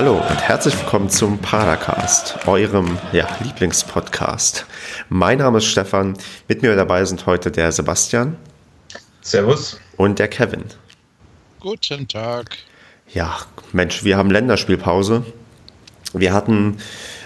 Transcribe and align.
Hallo 0.00 0.18
und 0.18 0.40
herzlich 0.40 0.78
willkommen 0.78 1.10
zum 1.10 1.38
Paracast, 1.38 2.46
eurem 2.46 2.96
ja, 3.10 3.26
Lieblingspodcast. 3.42 4.64
Mein 5.08 5.38
Name 5.38 5.58
ist 5.58 5.64
Stefan, 5.64 6.16
mit 6.46 6.62
mir 6.62 6.76
dabei 6.76 7.04
sind 7.04 7.26
heute 7.26 7.50
der 7.50 7.72
Sebastian. 7.72 8.36
Servus. 9.22 9.80
Und 9.96 10.20
der 10.20 10.28
Kevin. 10.28 10.66
Guten 11.58 12.06
Tag. 12.06 12.58
Ja, 13.08 13.38
Mensch, 13.72 14.04
wir 14.04 14.16
haben 14.16 14.30
Länderspielpause. 14.30 15.24
Wir 16.12 16.32
hatten 16.32 16.76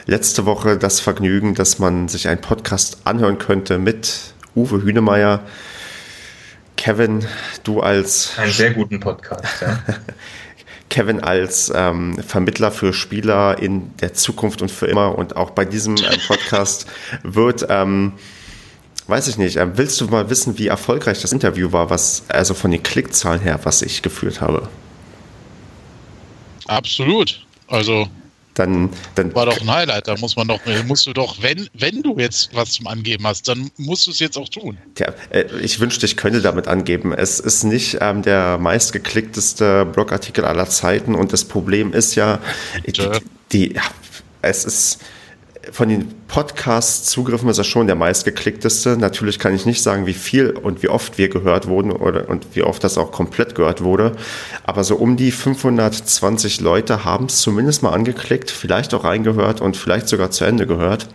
letzte 0.06 0.46
Woche 0.46 0.78
das 0.78 0.98
Vergnügen, 0.98 1.54
dass 1.54 1.78
man 1.78 2.08
sich 2.08 2.26
einen 2.26 2.40
Podcast 2.40 3.02
anhören 3.04 3.36
könnte 3.36 3.76
mit 3.76 4.32
Uwe 4.56 4.82
Hünemeyer. 4.82 5.40
Kevin, 6.78 7.26
du 7.64 7.82
als. 7.82 8.38
Einen 8.38 8.50
sehr 8.50 8.72
guten 8.72 8.98
Podcast, 8.98 9.60
ja. 9.60 9.78
Kevin 10.88 11.20
als 11.20 11.72
ähm, 11.74 12.18
Vermittler 12.18 12.70
für 12.70 12.92
Spieler 12.92 13.58
in 13.58 13.96
der 13.98 14.14
Zukunft 14.14 14.62
und 14.62 14.70
für 14.70 14.86
immer 14.86 15.16
und 15.16 15.36
auch 15.36 15.50
bei 15.50 15.64
diesem 15.64 15.96
äh, 15.96 16.18
Podcast 16.26 16.86
wird, 17.22 17.66
ähm, 17.68 18.12
weiß 19.06 19.28
ich 19.28 19.38
nicht, 19.38 19.56
äh, 19.56 19.76
willst 19.76 20.00
du 20.00 20.06
mal 20.06 20.30
wissen, 20.30 20.58
wie 20.58 20.66
erfolgreich 20.66 21.20
das 21.20 21.32
Interview 21.32 21.72
war, 21.72 21.90
was 21.90 22.24
also 22.28 22.54
von 22.54 22.70
den 22.70 22.82
Klickzahlen 22.82 23.40
her, 23.40 23.60
was 23.62 23.82
ich 23.82 24.02
geführt 24.02 24.40
habe? 24.40 24.68
Absolut. 26.66 27.44
Also 27.68 28.08
dann, 28.54 28.90
dann 29.14 29.34
war 29.34 29.46
doch 29.46 29.60
ein 29.60 29.70
Highlight. 29.70 30.08
Da 30.08 30.16
muss 30.16 30.36
man 30.36 30.48
doch, 30.48 30.60
musst 30.86 31.06
du 31.06 31.12
doch, 31.12 31.40
wenn, 31.42 31.68
wenn 31.74 32.02
du 32.02 32.18
jetzt 32.18 32.54
was 32.54 32.72
zum 32.72 32.86
Angeben 32.86 33.26
hast, 33.26 33.48
dann 33.48 33.70
musst 33.76 34.06
du 34.06 34.10
es 34.10 34.18
jetzt 34.18 34.36
auch 34.36 34.48
tun. 34.48 34.76
Tja, 34.94 35.12
äh, 35.30 35.44
ich 35.62 35.80
wünschte, 35.80 36.06
ich 36.06 36.16
könnte 36.16 36.42
damit 36.42 36.68
angeben. 36.68 37.12
Es 37.12 37.40
ist 37.40 37.64
nicht 37.64 37.98
ähm, 38.00 38.22
der 38.22 38.58
meistgeklickteste 38.58 39.86
Blogartikel 39.86 40.44
aller 40.44 40.68
Zeiten 40.68 41.14
und 41.14 41.32
das 41.32 41.44
Problem 41.44 41.92
ist 41.92 42.14
ja, 42.14 42.40
die, 42.86 42.92
die 43.52 43.74
ja, 43.74 43.82
es 44.42 44.64
ist 44.64 44.98
von 45.70 45.88
den 45.88 46.12
Podcast-Zugriffen 46.26 47.48
ist 47.48 47.58
er 47.58 47.64
schon 47.64 47.86
der 47.86 47.94
meistgeklickteste. 47.94 48.96
Natürlich 48.96 49.38
kann 49.38 49.54
ich 49.54 49.64
nicht 49.64 49.82
sagen, 49.82 50.06
wie 50.06 50.14
viel 50.14 50.50
und 50.50 50.82
wie 50.82 50.88
oft 50.88 51.18
wir 51.18 51.28
gehört 51.28 51.68
wurden 51.68 51.92
oder, 51.92 52.28
und 52.28 52.56
wie 52.56 52.62
oft 52.62 52.82
das 52.82 52.98
auch 52.98 53.12
komplett 53.12 53.54
gehört 53.54 53.84
wurde. 53.84 54.12
Aber 54.64 54.82
so 54.82 54.96
um 54.96 55.16
die 55.16 55.30
520 55.30 56.60
Leute 56.60 57.04
haben 57.04 57.26
es 57.26 57.40
zumindest 57.40 57.82
mal 57.82 57.90
angeklickt, 57.90 58.50
vielleicht 58.50 58.92
auch 58.92 59.04
reingehört 59.04 59.60
und 59.60 59.76
vielleicht 59.76 60.08
sogar 60.08 60.32
zu 60.32 60.44
Ende 60.44 60.66
gehört. 60.66 61.08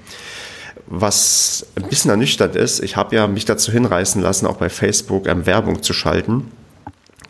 Was 0.86 1.66
ein 1.76 1.89
bisschen 1.89 2.11
ernüchternd 2.11 2.56
ist, 2.56 2.80
ich 2.80 2.95
habe 2.95 3.16
ja 3.17 3.28
mich 3.28 3.44
dazu 3.44 3.73
hinreißen 3.73 4.22
lassen, 4.22 4.48
auch 4.48 4.56
bei 4.56 4.70
Facebook 4.70 5.28
ähm, 5.28 5.45
Werbung 5.45 5.84
zu 5.84 5.92
schalten, 5.92 6.50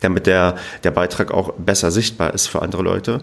damit 0.00 0.26
der, 0.26 0.54
der 0.84 0.92
Beitrag 0.92 1.32
auch 1.32 1.54
besser 1.54 1.90
sichtbar 1.90 2.32
ist 2.32 2.46
für 2.46 2.62
andere 2.62 2.84
Leute. 2.84 3.22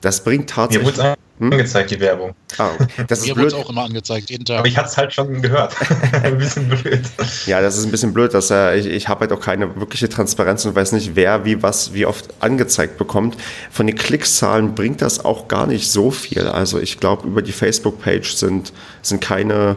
Das 0.00 0.24
bringt 0.24 0.48
tatsächlich. 0.48 0.96
Wurde 0.96 1.14
hm? 1.42 1.52
angezeigt, 1.52 1.90
die 1.90 2.00
Werbung. 2.00 2.34
Ah, 2.58 2.70
okay. 2.74 2.86
das 3.08 3.26
Mir 3.26 3.36
wurde 3.36 3.56
auch 3.56 3.68
immer 3.68 3.84
angezeigt, 3.84 4.30
jeden 4.30 4.44
Tag. 4.44 4.60
Aber 4.60 4.68
ich 4.68 4.76
hatte 4.76 4.88
es 4.88 4.96
halt 4.96 5.12
schon 5.12 5.42
gehört. 5.42 5.74
ein 6.22 6.38
bisschen 6.38 6.68
blöd. 6.68 7.02
Ja, 7.46 7.60
das 7.60 7.76
ist 7.76 7.84
ein 7.84 7.90
bisschen 7.90 8.14
blöd, 8.14 8.32
dass 8.32 8.50
äh, 8.50 8.76
ich, 8.78 8.86
ich 8.86 9.08
habe 9.08 9.20
halt 9.20 9.32
auch 9.32 9.40
keine 9.40 9.74
wirkliche 9.76 10.08
Transparenz 10.08 10.64
und 10.64 10.74
weiß 10.74 10.92
nicht, 10.92 11.16
wer 11.16 11.44
wie 11.44 11.62
was 11.62 11.94
wie 11.94 12.06
oft 12.06 12.28
angezeigt 12.40 12.96
bekommt. 12.96 13.36
Von 13.70 13.86
den 13.86 13.96
Klickszahlen 13.96 14.74
bringt 14.74 15.02
das 15.02 15.24
auch 15.24 15.48
gar 15.48 15.66
nicht 15.66 15.90
so 15.90 16.10
viel. 16.10 16.46
Also 16.46 16.78
ich 16.78 17.00
glaube, 17.00 17.26
über 17.26 17.42
die 17.42 17.52
Facebook-Page 17.52 18.34
sind, 18.34 18.72
sind 19.02 19.20
keine, 19.20 19.76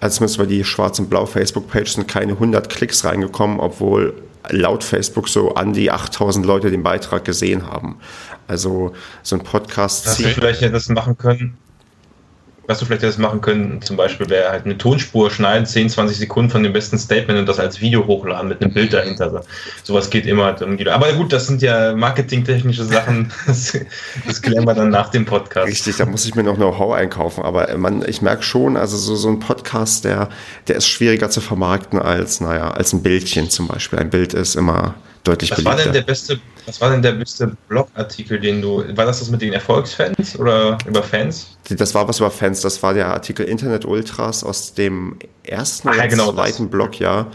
also 0.00 0.16
zumindest 0.16 0.38
über 0.38 0.46
die 0.46 0.64
schwarz 0.64 0.98
und 0.98 1.10
blau 1.10 1.26
Facebook-Page 1.26 1.90
sind 1.94 2.08
keine 2.08 2.32
100 2.32 2.68
Klicks 2.68 3.04
reingekommen, 3.04 3.60
obwohl 3.60 4.14
laut 4.50 4.84
Facebook 4.84 5.28
so 5.28 5.54
an 5.54 5.72
die 5.72 5.90
8000 5.90 6.46
Leute 6.46 6.70
den 6.70 6.82
Beitrag 6.82 7.24
gesehen 7.24 7.66
haben. 7.66 7.98
Also 8.48 8.92
so 9.22 9.36
ein 9.36 9.42
Podcast. 9.42 10.06
Hast 10.06 10.20
du 10.20 10.28
vielleicht 10.28 10.62
das 10.62 10.88
machen 10.88 11.16
können? 11.16 11.56
Was 12.68 12.80
du 12.80 12.84
vielleicht 12.84 13.04
das 13.04 13.16
machen 13.16 13.40
können, 13.40 13.80
zum 13.82 13.96
Beispiel 13.96 14.28
wäre 14.28 14.50
halt 14.50 14.64
eine 14.64 14.76
Tonspur 14.76 15.30
schneiden, 15.30 15.66
10, 15.66 15.88
20 15.90 16.18
Sekunden 16.18 16.50
von 16.50 16.64
dem 16.64 16.72
besten 16.72 16.98
Statement 16.98 17.38
und 17.38 17.46
das 17.46 17.60
als 17.60 17.80
Video 17.80 18.04
hochladen 18.04 18.48
mit 18.48 18.60
einem 18.60 18.74
Bild 18.74 18.92
dahinter. 18.92 19.30
So. 19.30 19.40
Sowas 19.84 20.10
geht 20.10 20.26
immer. 20.26 20.56
Aber 20.92 21.12
gut, 21.12 21.32
das 21.32 21.46
sind 21.46 21.62
ja 21.62 21.94
marketingtechnische 21.94 22.84
Sachen. 22.84 23.32
Das, 23.46 23.78
das 24.26 24.42
klären 24.42 24.64
wir 24.64 24.74
dann 24.74 24.90
nach 24.90 25.10
dem 25.10 25.24
Podcast. 25.24 25.68
Richtig, 25.68 25.96
da 25.96 26.06
muss 26.06 26.26
ich 26.26 26.34
mir 26.34 26.42
noch 26.42 26.56
Know-how 26.56 26.94
einkaufen. 26.94 27.44
Aber 27.44 27.76
man, 27.76 28.04
ich 28.08 28.20
merke 28.20 28.42
schon, 28.42 28.76
also 28.76 28.96
so, 28.96 29.14
so 29.14 29.28
ein 29.28 29.38
Podcast, 29.38 30.04
der, 30.04 30.28
der 30.66 30.76
ist 30.76 30.88
schwieriger 30.88 31.30
zu 31.30 31.40
vermarkten 31.40 32.00
als, 32.00 32.40
naja, 32.40 32.70
als 32.72 32.92
ein 32.92 33.02
Bildchen 33.02 33.48
zum 33.50 33.68
Beispiel. 33.68 34.00
Ein 34.00 34.10
Bild 34.10 34.34
ist 34.34 34.56
immer 34.56 34.94
deutlich 35.22 35.52
was 35.52 35.58
beliebter. 35.58 35.76
War 35.78 35.84
denn 35.84 35.92
der 35.92 36.02
beste, 36.02 36.40
was 36.66 36.80
war 36.80 36.90
denn 36.90 37.02
der 37.02 37.12
beste 37.12 37.56
Blogartikel, 37.68 38.40
den 38.40 38.60
du. 38.60 38.84
War 38.96 39.06
das 39.06 39.20
das 39.20 39.30
mit 39.30 39.40
den 39.40 39.52
Erfolgsfans 39.52 40.38
oder 40.38 40.76
über 40.86 41.02
Fans? 41.02 41.56
Das 41.68 41.94
war 41.94 42.08
was 42.08 42.18
über 42.18 42.30
Fans. 42.30 42.60
Das 42.60 42.82
war 42.82 42.92
der 42.92 43.08
Artikel 43.08 43.46
Internet 43.46 43.84
Ultras 43.84 44.44
aus 44.44 44.74
dem 44.74 45.16
ersten 45.44 45.88
oder 45.88 45.98
ja, 45.98 46.06
genau 46.06 46.32
zweiten 46.32 46.64
das. 46.64 46.70
Blog, 46.70 46.98
ja. 46.98 47.28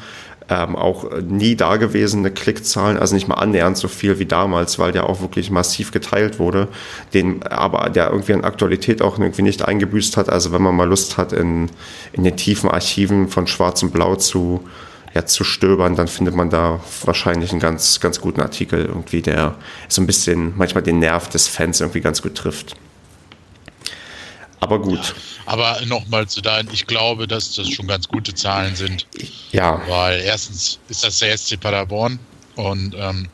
Ähm, 0.50 0.75
auch 0.75 1.09
nie 1.22 1.56
dagewesene 1.56 2.30
Klickzahlen, 2.30 2.97
also 2.97 3.16
nicht 3.16 3.28
mal 3.28 3.36
annähernd 3.36 3.78
so 3.78 3.88
viel 3.88 4.20
wie 4.20 4.25
damals, 4.25 4.80
weil 4.80 4.91
der 4.91 5.08
auch 5.08 5.22
wirklich 5.22 5.50
massiv 5.50 5.91
geteilt 5.91 6.40
wurde, 6.40 6.68
den 7.14 7.41
aber 7.44 7.90
der 7.90 8.09
irgendwie 8.09 8.34
an 8.34 8.44
Aktualität 8.44 9.02
auch 9.02 9.18
irgendwie 9.18 9.44
nicht 9.44 9.66
eingebüßt 9.66 10.18
hat. 10.18 10.30
Also 10.30 10.52
wenn 10.52 10.62
man 10.62 10.75
mal 10.75 10.90
Lust 10.90 11.18
hat, 11.18 11.31
in, 11.31 11.70
in 12.12 12.25
den 12.25 12.36
tiefen 12.36 12.70
Archiven 12.70 13.30
von 13.30 13.47
Schwarz 13.47 13.81
und 13.81 13.94
Blau 13.94 14.16
zu, 14.18 14.68
ja, 15.13 15.25
zu 15.25 15.44
stöbern, 15.44 15.95
dann 15.95 16.07
findet 16.07 16.35
man 16.35 16.49
da 16.49 16.79
wahrscheinlich 17.03 17.51
einen 17.51 17.59
ganz, 17.59 17.99
ganz 17.99 18.22
guten 18.22 18.41
Artikel 18.41 18.85
irgendwie, 18.85 19.22
der 19.22 19.55
so 19.89 20.01
ein 20.01 20.07
bisschen 20.07 20.57
manchmal 20.57 20.83
den 20.83 20.99
Nerv 20.99 21.29
des 21.29 21.47
Fans 21.47 21.81
irgendwie 21.81 22.01
ganz 22.01 22.22
gut 22.22 22.35
trifft. 22.35 22.75
Aber 24.61 24.79
gut. 24.79 24.99
Ja, 24.99 25.13
aber 25.47 25.81
nochmal 25.85 26.27
zu 26.27 26.39
deinen, 26.39 26.69
ich 26.72 26.88
glaube, 26.88 27.27
dass 27.27 27.55
das 27.55 27.69
schon 27.69 27.88
ganz 27.88 28.07
gute 28.07 28.33
Zahlen 28.33 28.75
sind. 28.75 29.07
Ja. 29.51 29.81
Weil 29.88 30.22
erstens 30.22 30.79
ist 30.88 31.03
das 31.03 31.19
der 31.19 31.35
SC 31.38 31.59
Paderborn 31.59 32.19
und 32.55 32.95
ähm, 32.97 33.28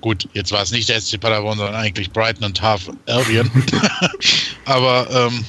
gut, 0.00 0.28
jetzt 0.32 0.52
war 0.52 0.62
es 0.62 0.70
nicht 0.70 0.88
der 0.88 1.00
SC 1.00 1.20
Paderborn, 1.20 1.58
sondern 1.58 1.74
eigentlich 1.74 2.12
Brighton 2.12 2.44
und 2.44 2.62
Half 2.62 2.88
Albion. 3.06 3.50
aber 4.64 5.08
ähm, 5.10 5.44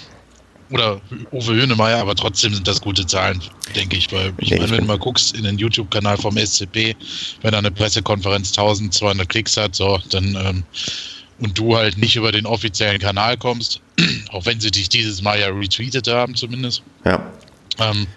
oder 0.69 0.99
Uwe 1.31 1.55
Hönemeyer, 1.55 1.99
aber 1.99 2.15
trotzdem 2.15 2.53
sind 2.53 2.67
das 2.67 2.81
gute 2.81 3.05
Zahlen, 3.05 3.41
denke 3.75 3.95
ich. 3.95 4.11
Weil 4.11 4.33
ich 4.37 4.51
meine, 4.51 4.69
wenn 4.69 4.79
du 4.79 4.85
mal 4.85 4.99
guckst 4.99 5.35
in 5.35 5.43
den 5.43 5.57
YouTube-Kanal 5.57 6.17
vom 6.17 6.37
SCP, 6.37 6.95
wenn 7.41 7.53
er 7.53 7.59
eine 7.59 7.71
Pressekonferenz 7.71 8.49
1200 8.49 9.27
Klicks 9.29 9.55
hat, 9.57 9.75
so, 9.75 9.99
dann 10.09 10.35
ähm, 10.35 10.63
und 11.39 11.57
du 11.57 11.77
halt 11.77 11.97
nicht 11.97 12.15
über 12.15 12.31
den 12.31 12.45
offiziellen 12.45 12.99
Kanal 12.99 13.37
kommst, 13.37 13.81
auch 14.31 14.45
wenn 14.45 14.59
sie 14.59 14.71
dich 14.71 14.89
dieses 14.89 15.21
Mal 15.21 15.39
ja 15.39 15.47
retweetet 15.47 16.07
haben 16.07 16.35
zumindest. 16.35 16.81
Ja. 17.05 17.31
Ähm, 17.79 18.07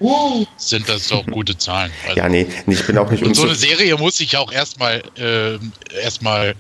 sind 0.57 0.89
das 0.89 1.09
doch 1.09 1.27
gute 1.27 1.57
Zahlen. 1.57 1.93
Also, 2.07 2.17
ja, 2.21 2.29
nee, 2.29 2.47
ich 2.67 2.87
bin 2.87 2.97
auch 2.97 3.11
nicht 3.11 3.23
Und 3.23 3.35
so 3.35 3.43
eine 3.43 3.55
Serie 3.55 3.97
muss 3.97 4.17
sich 4.17 4.37
auch 4.39 4.51
erstmal 4.51 5.03
äh, 5.19 5.59
erstmal 6.03 6.55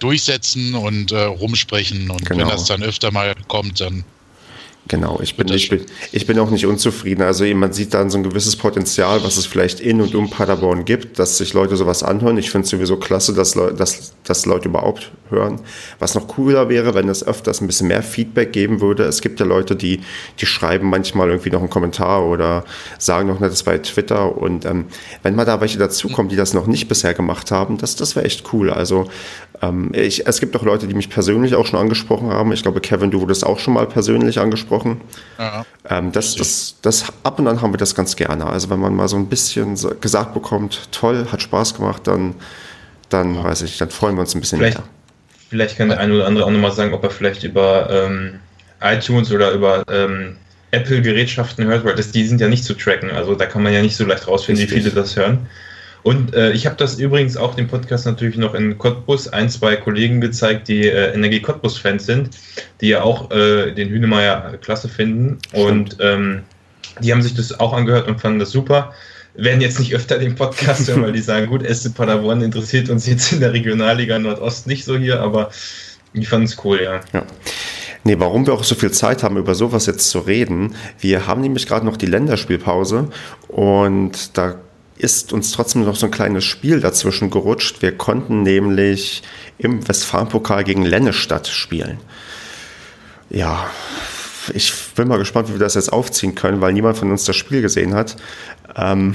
durchsetzen 0.00 0.74
und 0.74 1.10
äh, 1.12 1.22
rumsprechen. 1.22 2.10
Und 2.10 2.26
genau. 2.26 2.40
wenn 2.40 2.48
das 2.48 2.66
dann 2.66 2.82
öfter 2.82 3.10
mal 3.10 3.34
kommt, 3.48 3.80
dann 3.80 4.04
Genau, 4.86 5.18
ich 5.22 5.36
bin, 5.38 5.48
ich, 5.48 5.70
bin, 5.70 5.80
ich 6.12 6.26
bin 6.26 6.38
auch 6.38 6.50
nicht 6.50 6.66
unzufrieden. 6.66 7.22
Also 7.22 7.46
man 7.54 7.72
sieht 7.72 7.94
dann 7.94 8.10
so 8.10 8.18
ein 8.18 8.22
gewisses 8.22 8.56
Potenzial, 8.56 9.24
was 9.24 9.38
es 9.38 9.46
vielleicht 9.46 9.80
in 9.80 10.02
und 10.02 10.14
um 10.14 10.28
Paderborn 10.28 10.84
gibt, 10.84 11.18
dass 11.18 11.38
sich 11.38 11.54
Leute 11.54 11.76
sowas 11.76 12.02
anhören. 12.02 12.36
Ich 12.36 12.50
finde 12.50 12.66
es 12.66 12.70
sowieso 12.70 12.98
klasse, 12.98 13.32
dass, 13.32 13.54
Leu 13.54 13.72
dass, 13.72 14.12
dass 14.24 14.44
Leute 14.44 14.68
überhaupt 14.68 15.10
hören. 15.30 15.60
Was 16.00 16.14
noch 16.14 16.28
cooler 16.28 16.68
wäre, 16.68 16.94
wenn 16.94 17.08
es 17.08 17.26
öfters 17.26 17.62
ein 17.62 17.66
bisschen 17.66 17.88
mehr 17.88 18.02
Feedback 18.02 18.52
geben 18.52 18.82
würde. 18.82 19.04
Es 19.04 19.22
gibt 19.22 19.40
ja 19.40 19.46
Leute, 19.46 19.74
die, 19.74 20.00
die 20.38 20.46
schreiben 20.46 20.90
manchmal 20.90 21.30
irgendwie 21.30 21.50
noch 21.50 21.60
einen 21.60 21.70
Kommentar 21.70 22.26
oder 22.26 22.64
sagen 22.98 23.28
noch 23.28 23.40
etwas 23.40 23.62
bei 23.62 23.78
Twitter. 23.78 24.36
Und 24.36 24.66
ähm, 24.66 24.84
wenn 25.22 25.34
mal 25.34 25.46
da 25.46 25.62
welche 25.62 25.78
dazukommen, 25.78 26.28
die 26.28 26.36
das 26.36 26.52
noch 26.52 26.66
nicht 26.66 26.88
bisher 26.88 27.14
gemacht 27.14 27.50
haben, 27.50 27.78
das, 27.78 27.96
das 27.96 28.16
wäre 28.16 28.26
echt 28.26 28.52
cool. 28.52 28.68
Also 28.68 29.06
ähm, 29.62 29.92
ich, 29.94 30.26
es 30.26 30.40
gibt 30.40 30.54
auch 30.56 30.62
Leute, 30.62 30.86
die 30.86 30.94
mich 30.94 31.08
persönlich 31.08 31.54
auch 31.54 31.64
schon 31.64 31.78
angesprochen 31.78 32.28
haben. 32.28 32.52
Ich 32.52 32.62
glaube, 32.62 32.80
Kevin, 32.80 33.10
du 33.10 33.20
wurdest 33.20 33.46
auch 33.46 33.58
schon 33.58 33.74
mal 33.74 33.86
persönlich 33.86 34.40
angesprochen 34.40 34.73
gesprochen. 34.74 35.00
Ja. 35.38 35.64
Ähm, 35.88 36.12
das, 36.12 36.34
das, 36.36 36.76
das, 36.82 37.04
ab 37.22 37.38
und 37.38 37.48
an 37.48 37.60
haben 37.62 37.72
wir 37.72 37.78
das 37.78 37.94
ganz 37.94 38.16
gerne. 38.16 38.46
Also 38.46 38.70
wenn 38.70 38.80
man 38.80 38.94
mal 38.94 39.08
so 39.08 39.16
ein 39.16 39.28
bisschen 39.28 39.76
gesagt 40.00 40.34
bekommt, 40.34 40.88
toll, 40.92 41.26
hat 41.30 41.42
Spaß 41.42 41.74
gemacht, 41.74 42.06
dann, 42.06 42.34
dann 43.08 43.34
ja. 43.34 43.44
weiß 43.44 43.62
ich, 43.62 43.78
dann 43.78 43.90
freuen 43.90 44.16
wir 44.16 44.20
uns 44.20 44.34
ein 44.34 44.40
bisschen 44.40 44.58
vielleicht, 44.58 44.78
mehr. 44.78 44.86
Vielleicht 45.48 45.76
kann 45.76 45.88
der 45.88 46.00
eine 46.00 46.14
oder 46.14 46.26
andere 46.26 46.44
auch 46.44 46.50
nochmal 46.50 46.72
sagen, 46.72 46.92
ob 46.94 47.02
er 47.04 47.10
vielleicht 47.10 47.44
über 47.44 47.88
ähm, 47.90 48.40
iTunes 48.80 49.32
oder 49.32 49.52
über 49.52 49.82
ähm, 49.90 50.36
Apple-Gerätschaften 50.70 51.64
hört, 51.66 51.84
weil 51.84 51.94
das, 51.94 52.10
die 52.10 52.26
sind 52.26 52.40
ja 52.40 52.48
nicht 52.48 52.64
zu 52.64 52.74
tracken. 52.74 53.10
Also 53.10 53.34
da 53.34 53.46
kann 53.46 53.62
man 53.62 53.72
ja 53.72 53.82
nicht 53.82 53.96
so 53.96 54.04
leicht 54.04 54.26
rausfinden, 54.26 54.62
Richtig. 54.62 54.78
wie 54.78 54.82
viele 54.90 55.00
das 55.00 55.16
hören. 55.16 55.46
Und 56.04 56.34
äh, 56.34 56.52
ich 56.52 56.66
habe 56.66 56.76
das 56.76 56.98
übrigens 56.98 57.36
auch 57.36 57.54
den 57.54 57.66
Podcast 57.66 58.04
natürlich 58.04 58.36
noch 58.36 58.54
in 58.54 58.76
Cottbus 58.76 59.26
ein, 59.28 59.48
zwei 59.48 59.74
Kollegen 59.76 60.20
gezeigt, 60.20 60.68
die 60.68 60.86
äh, 60.86 61.14
Energie 61.14 61.40
Cottbus-Fans 61.40 62.04
sind, 62.04 62.30
die 62.82 62.88
ja 62.88 63.02
auch 63.02 63.30
äh, 63.30 63.72
den 63.72 63.88
Hünemeyer 63.88 64.58
klasse 64.58 64.88
finden. 64.88 65.38
Stimmt. 65.48 65.64
Und 65.64 65.96
ähm, 66.00 66.42
die 67.00 67.10
haben 67.10 67.22
sich 67.22 67.34
das 67.34 67.58
auch 67.58 67.72
angehört 67.72 68.06
und 68.06 68.20
fanden 68.20 68.38
das 68.38 68.50
super. 68.50 68.92
Werden 69.32 69.62
jetzt 69.62 69.78
nicht 69.78 69.94
öfter 69.94 70.18
den 70.18 70.34
Podcast 70.34 70.86
hören, 70.88 71.02
weil 71.02 71.12
die 71.12 71.20
sagen, 71.22 71.46
gut, 71.46 71.66
SC 71.66 71.94
Paderborn 71.94 72.42
interessiert 72.42 72.90
uns 72.90 73.06
jetzt 73.06 73.32
in 73.32 73.40
der 73.40 73.54
Regionalliga 73.54 74.18
Nordost 74.18 74.66
nicht 74.66 74.84
so 74.84 74.98
hier, 74.98 75.20
aber 75.20 75.50
Ich 76.12 76.28
fand 76.28 76.46
es 76.46 76.62
cool, 76.64 76.80
ja. 76.82 77.00
ja. 77.14 77.24
Nee, 78.04 78.16
warum 78.18 78.46
wir 78.46 78.52
auch 78.52 78.62
so 78.62 78.74
viel 78.74 78.90
Zeit 78.90 79.22
haben, 79.22 79.38
über 79.38 79.54
sowas 79.54 79.86
jetzt 79.86 80.10
zu 80.10 80.18
reden. 80.18 80.74
Wir 81.00 81.26
haben 81.26 81.40
nämlich 81.40 81.66
gerade 81.66 81.86
noch 81.86 81.96
die 81.96 82.06
Länderspielpause 82.06 83.08
und 83.48 84.36
da 84.36 84.56
ist 85.04 85.34
uns 85.34 85.52
trotzdem 85.52 85.84
noch 85.84 85.96
so 85.96 86.06
ein 86.06 86.12
kleines 86.12 86.44
Spiel 86.44 86.80
dazwischen 86.80 87.28
gerutscht. 87.28 87.82
Wir 87.82 87.92
konnten 87.92 88.42
nämlich 88.42 89.22
im 89.58 89.86
Westfalenpokal 89.86 90.64
gegen 90.64 90.82
Lennestadt 90.82 91.46
spielen. 91.46 91.98
Ja, 93.28 93.66
ich 94.54 94.72
bin 94.94 95.08
mal 95.08 95.18
gespannt, 95.18 95.48
wie 95.48 95.52
wir 95.52 95.58
das 95.58 95.74
jetzt 95.74 95.92
aufziehen 95.92 96.34
können, 96.34 96.62
weil 96.62 96.72
niemand 96.72 96.96
von 96.96 97.10
uns 97.10 97.24
das 97.24 97.36
Spiel 97.36 97.60
gesehen 97.60 97.94
hat. 97.94 98.16
Ähm, 98.76 99.08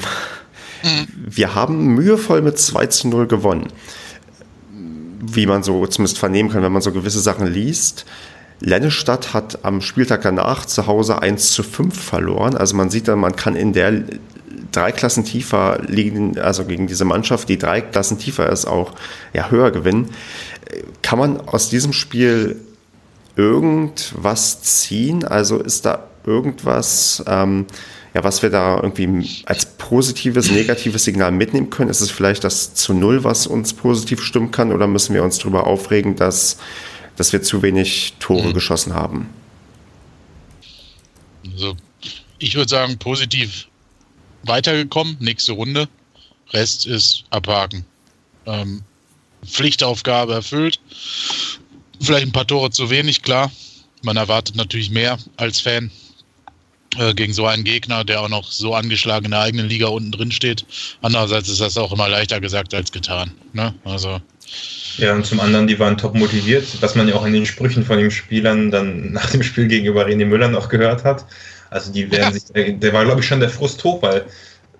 mhm. 0.84 1.08
Wir 1.16 1.56
haben 1.56 1.96
mühevoll 1.96 2.44
mit 2.44 2.60
2 2.60 2.86
zu 2.86 3.08
0 3.08 3.26
gewonnen. 3.26 3.68
Wie 5.20 5.48
man 5.48 5.64
so 5.64 5.88
zumindest 5.88 6.20
vernehmen 6.20 6.50
kann, 6.50 6.62
wenn 6.62 6.72
man 6.72 6.84
so 6.84 6.92
gewisse 6.92 7.20
Sachen 7.20 7.48
liest. 7.48 8.06
Lennestadt 8.62 9.34
hat 9.34 9.66
am 9.66 9.82
Spieltag 9.82 10.22
danach 10.22 10.66
zu 10.66 10.86
Hause 10.86 11.22
1 11.22 11.52
zu 11.52 11.64
5 11.64 12.00
verloren. 12.00 12.56
Also 12.56 12.76
man 12.76 12.92
sieht 12.92 13.08
dann, 13.08 13.20
man 13.20 13.36
kann 13.36 13.56
in 13.56 13.74
der 13.74 14.04
drei 14.72 14.92
Klassen 14.92 15.26
tiefer 15.26 15.82
liegen, 15.88 16.38
also 16.40 16.66
gegen 16.66 16.88
diese 16.88 17.06
Mannschaft, 17.06 17.50
die 17.50 17.58
drei 17.58 17.82
Klassen 17.82 18.20
tiefer 18.20 18.50
ist, 18.50 18.66
auch 18.66 18.94
ja, 19.34 19.50
höher 19.50 19.72
gewinnen. 19.72 20.10
Kann 21.02 21.20
man 21.20 21.42
aus 21.42 21.70
diesem 21.70 21.94
Spiel 21.94 22.60
irgendwas 23.36 24.62
ziehen? 24.62 25.24
Also 25.24 25.60
ist 25.60 25.86
da 25.86 26.04
irgendwas, 26.26 27.24
ähm, 27.28 27.66
ja, 28.14 28.24
was 28.24 28.42
wir 28.42 28.50
da 28.50 28.80
irgendwie 28.82 29.44
als 29.46 29.66
positives, 29.66 30.52
negatives 30.52 31.04
Signal 31.04 31.32
mitnehmen 31.32 31.70
können? 31.70 31.90
Ist 31.90 32.02
es 32.02 32.12
vielleicht 32.12 32.44
das 32.44 32.74
zu 32.74 32.94
Null, 32.94 33.24
was 33.24 33.48
uns 33.48 33.74
positiv 33.74 34.22
stimmen 34.22 34.52
kann? 34.52 34.72
Oder 34.72 34.88
müssen 34.88 35.14
wir 35.14 35.24
uns 35.24 35.38
darüber 35.38 35.68
aufregen, 35.68 36.16
dass, 36.16 36.58
dass 37.16 37.34
wir 37.34 37.42
zu 37.42 37.62
wenig 37.62 38.16
Tore 38.20 38.50
mhm. 38.50 38.54
geschossen 38.54 38.94
haben? 38.94 39.30
Also, 41.46 41.76
ich 42.40 42.56
würde 42.56 42.70
sagen, 42.70 42.98
positiv 42.98 43.69
weitergekommen, 44.44 45.18
nächste 45.20 45.54
Runde. 45.54 45.88
Rest 46.52 46.86
ist 46.86 47.26
abhaken. 47.30 47.86
Ähm, 48.46 48.84
Pflichtaufgabe 49.46 50.34
erfüllt. 50.34 50.80
Vielleicht 52.02 52.28
ein 52.28 52.32
paar 52.32 52.48
Tore 52.48 52.72
zu 52.72 52.90
wenig, 52.90 53.22
klar. 53.22 53.52
Man 54.02 54.18
erwartet 54.18 54.56
natürlich 54.56 54.90
mehr 54.90 55.18
als 55.38 55.60
Fan 55.60 55.92
äh, 56.98 57.14
gegen 57.14 57.34
so 57.34 57.46
einen 57.46 57.64
Gegner, 57.64 58.04
der 58.04 58.22
auch 58.22 58.30
noch 58.30 58.52
so 58.52 58.74
angeschlagen 58.74 59.26
in 59.26 59.32
der 59.32 59.42
eigenen 59.42 59.68
Liga 59.68 59.88
unten 59.88 60.12
drin 60.12 60.32
steht. 60.32 60.66
Andererseits 61.02 61.50
ist 61.50 61.62
das 61.62 61.78
auch 61.78 61.92
immer 61.92 62.10
leichter 62.10 62.40
gesagt 62.40 62.74
als 62.74 62.92
getan. 62.92 63.32
Ne? 63.54 63.74
Also 63.84 64.22
ja, 64.98 65.14
und 65.14 65.26
zum 65.26 65.40
anderen, 65.40 65.68
die 65.68 65.80
waren 65.80 65.98
top 65.98 66.16
motiviert, 66.16 66.66
was 66.82 66.96
man 66.96 67.08
ja 67.08 67.16
auch 67.16 67.26
in 67.26 67.34
den 67.34 67.46
Sprüchen 67.46 67.86
von 67.86 67.98
den 67.98 68.12
Spielern 68.12 68.72
dann 68.72 69.14
nach 69.14 69.30
dem 69.30 69.44
Spiel 69.44 69.68
gegenüber 69.68 70.06
René 70.06 70.26
Müller 70.26 70.50
noch 70.50 70.70
gehört 70.70 71.04
hat. 71.04 71.26
Also 71.70 71.92
die 71.92 72.12
werden 72.12 72.34
sich, 72.34 72.46
der 72.54 72.94
war 72.94 73.06
glaube 73.06 73.22
ich 73.22 73.28
schon 73.28 73.40
der 73.40 73.50
Frust 73.50 73.84
hoch, 73.84 74.02
weil 74.02 74.26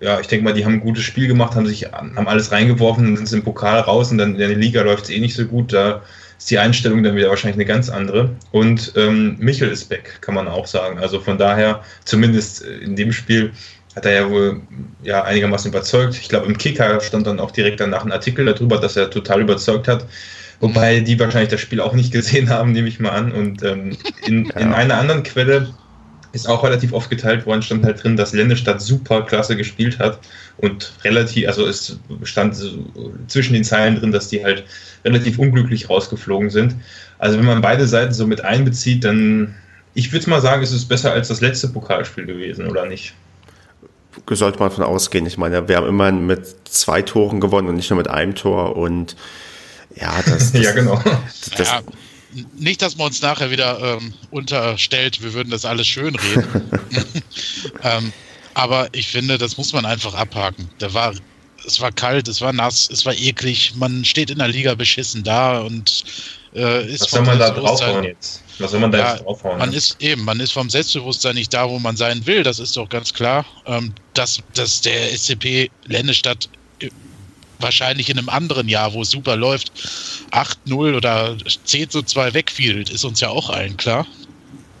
ja, 0.00 0.18
ich 0.18 0.28
denke 0.28 0.44
mal, 0.44 0.54
die 0.54 0.64
haben 0.64 0.74
ein 0.74 0.80
gutes 0.80 1.04
Spiel 1.04 1.28
gemacht, 1.28 1.54
haben 1.54 1.66
sich 1.66 1.92
haben 1.92 2.26
alles 2.26 2.52
reingeworfen 2.52 3.06
und 3.06 3.26
sind 3.26 3.38
im 3.38 3.44
Pokal 3.44 3.80
raus 3.80 4.10
und 4.10 4.18
dann 4.18 4.32
in 4.32 4.38
der 4.38 4.48
Liga 4.48 4.82
läuft 4.82 5.04
es 5.04 5.10
eh 5.10 5.20
nicht 5.20 5.34
so 5.34 5.44
gut. 5.44 5.72
Da 5.72 6.02
ist 6.38 6.50
die 6.50 6.58
Einstellung 6.58 7.02
dann 7.02 7.14
wieder 7.16 7.28
wahrscheinlich 7.28 7.56
eine 7.56 7.66
ganz 7.66 7.90
andere. 7.90 8.30
Und 8.50 8.94
ähm, 8.96 9.36
Michel 9.38 9.68
ist 9.68 9.90
weg, 9.90 10.18
kann 10.22 10.34
man 10.34 10.48
auch 10.48 10.66
sagen. 10.66 10.98
Also 10.98 11.20
von 11.20 11.36
daher, 11.36 11.84
zumindest 12.06 12.62
in 12.62 12.96
dem 12.96 13.12
Spiel, 13.12 13.52
hat 13.94 14.06
er 14.06 14.12
ja 14.12 14.30
wohl 14.30 14.62
ja, 15.02 15.22
einigermaßen 15.24 15.70
überzeugt. 15.70 16.14
Ich 16.14 16.30
glaube, 16.30 16.46
im 16.46 16.56
Kicker 16.56 17.00
stand 17.00 17.26
dann 17.26 17.40
auch 17.40 17.50
direkt 17.50 17.80
danach 17.80 18.04
ein 18.04 18.12
Artikel 18.12 18.46
darüber, 18.46 18.78
dass 18.78 18.96
er 18.96 19.10
total 19.10 19.42
überzeugt 19.42 19.86
hat. 19.86 20.06
Wobei 20.60 21.00
die 21.00 21.18
wahrscheinlich 21.18 21.50
das 21.50 21.60
Spiel 21.60 21.80
auch 21.80 21.92
nicht 21.92 22.12
gesehen 22.12 22.48
haben, 22.48 22.72
nehme 22.72 22.88
ich 22.88 23.00
mal 23.00 23.10
an. 23.10 23.32
Und 23.32 23.62
ähm, 23.62 23.96
in, 24.24 24.44
ja. 24.54 24.60
in 24.60 24.72
einer 24.72 24.96
anderen 24.96 25.22
Quelle 25.24 25.74
ist 26.32 26.48
auch 26.48 26.62
relativ 26.62 26.92
oft 26.92 27.10
geteilt 27.10 27.46
worden, 27.46 27.62
stand 27.62 27.84
halt 27.84 28.02
drin, 28.02 28.16
dass 28.16 28.32
Ländestadt 28.32 28.80
super 28.80 29.22
klasse 29.22 29.56
gespielt 29.56 29.98
hat 29.98 30.20
und 30.58 30.92
relativ, 31.04 31.48
also 31.48 31.66
es 31.66 31.98
stand 32.22 32.56
zwischen 33.28 33.54
den 33.54 33.64
Zeilen 33.64 33.96
drin, 33.96 34.12
dass 34.12 34.28
die 34.28 34.44
halt 34.44 34.64
relativ 35.04 35.38
unglücklich 35.38 35.90
rausgeflogen 35.90 36.50
sind. 36.50 36.76
Also 37.18 37.38
wenn 37.38 37.46
man 37.46 37.60
beide 37.60 37.86
Seiten 37.86 38.12
so 38.12 38.26
mit 38.26 38.44
einbezieht, 38.44 39.04
dann, 39.04 39.54
ich 39.94 40.12
würde 40.12 40.30
mal 40.30 40.40
sagen, 40.40 40.62
es 40.62 40.72
ist 40.72 40.86
besser 40.86 41.12
als 41.12 41.28
das 41.28 41.40
letzte 41.40 41.68
Pokalspiel 41.68 42.26
gewesen, 42.26 42.66
oder 42.66 42.86
nicht? 42.86 43.14
Sollte 44.28 44.58
man 44.58 44.68
davon 44.68 44.84
ausgehen. 44.84 45.26
Ich 45.26 45.38
meine, 45.38 45.68
wir 45.68 45.76
haben 45.76 45.88
immerhin 45.88 46.26
mit 46.26 46.46
zwei 46.68 47.02
Toren 47.02 47.40
gewonnen 47.40 47.68
und 47.68 47.76
nicht 47.76 47.90
nur 47.90 47.96
mit 47.96 48.08
einem 48.08 48.34
Tor 48.34 48.76
und 48.76 49.16
ja, 49.94 50.12
das, 50.24 50.52
das 50.52 50.62
ja, 50.62 50.72
genau. 50.72 51.02
Das, 51.56 51.68
ja, 51.68 51.80
nicht, 52.58 52.82
dass 52.82 52.96
man 52.96 53.08
uns 53.08 53.22
nachher 53.22 53.50
wieder 53.50 53.78
ähm, 53.80 54.12
unterstellt, 54.30 55.22
wir 55.22 55.32
würden 55.32 55.50
das 55.50 55.64
alles 55.64 55.86
schön 55.86 56.14
reden. 56.14 56.70
ähm, 57.82 58.12
aber 58.54 58.88
ich 58.92 59.08
finde, 59.08 59.38
das 59.38 59.56
muss 59.56 59.72
man 59.72 59.84
einfach 59.84 60.14
abhaken. 60.14 60.68
Da 60.78 60.92
war, 60.92 61.14
es 61.66 61.80
war 61.80 61.92
kalt, 61.92 62.28
es 62.28 62.40
war 62.40 62.52
nass, 62.52 62.88
es 62.90 63.04
war 63.06 63.14
eklig. 63.14 63.74
Man 63.76 64.04
steht 64.04 64.30
in 64.30 64.38
der 64.38 64.48
Liga 64.48 64.74
beschissen 64.74 65.22
da 65.22 65.60
und 65.60 66.04
äh, 66.54 66.86
ist 66.86 67.02
Was 67.02 67.10
soll 67.10 67.22
man 67.22 67.38
da 67.38 67.50
draufhauen 67.50 68.04
jetzt? 68.04 68.42
Was 68.58 68.72
soll 68.72 68.80
man 68.80 68.92
da 68.92 68.98
ja, 68.98 69.12
jetzt 69.12 69.24
draufhauen? 69.24 69.58
Man 69.58 69.72
ist 69.72 69.96
eben, 70.00 70.24
man 70.24 70.40
ist 70.40 70.52
vom 70.52 70.68
Selbstbewusstsein 70.68 71.34
nicht 71.34 71.54
da, 71.54 71.68
wo 71.68 71.78
man 71.78 71.96
sein 71.96 72.26
will. 72.26 72.42
Das 72.42 72.58
ist 72.58 72.76
doch 72.76 72.88
ganz 72.88 73.14
klar. 73.14 73.44
Ähm, 73.66 73.94
dass, 74.14 74.42
dass 74.54 74.80
der 74.80 75.16
SCP 75.16 75.70
Ländestadt 75.86 76.48
wahrscheinlich 77.60 78.10
in 78.10 78.18
einem 78.18 78.28
anderen 78.28 78.68
Jahr, 78.68 78.92
wo 78.92 79.02
es 79.02 79.10
super 79.10 79.36
läuft, 79.36 79.72
8-0 80.32 80.96
oder 80.96 81.36
10 81.64 81.90
zu 81.90 82.02
2 82.02 82.34
wegfiel, 82.34 82.82
ist 82.90 83.04
uns 83.04 83.20
ja 83.20 83.28
auch 83.28 83.50
allen 83.50 83.76
klar. 83.76 84.06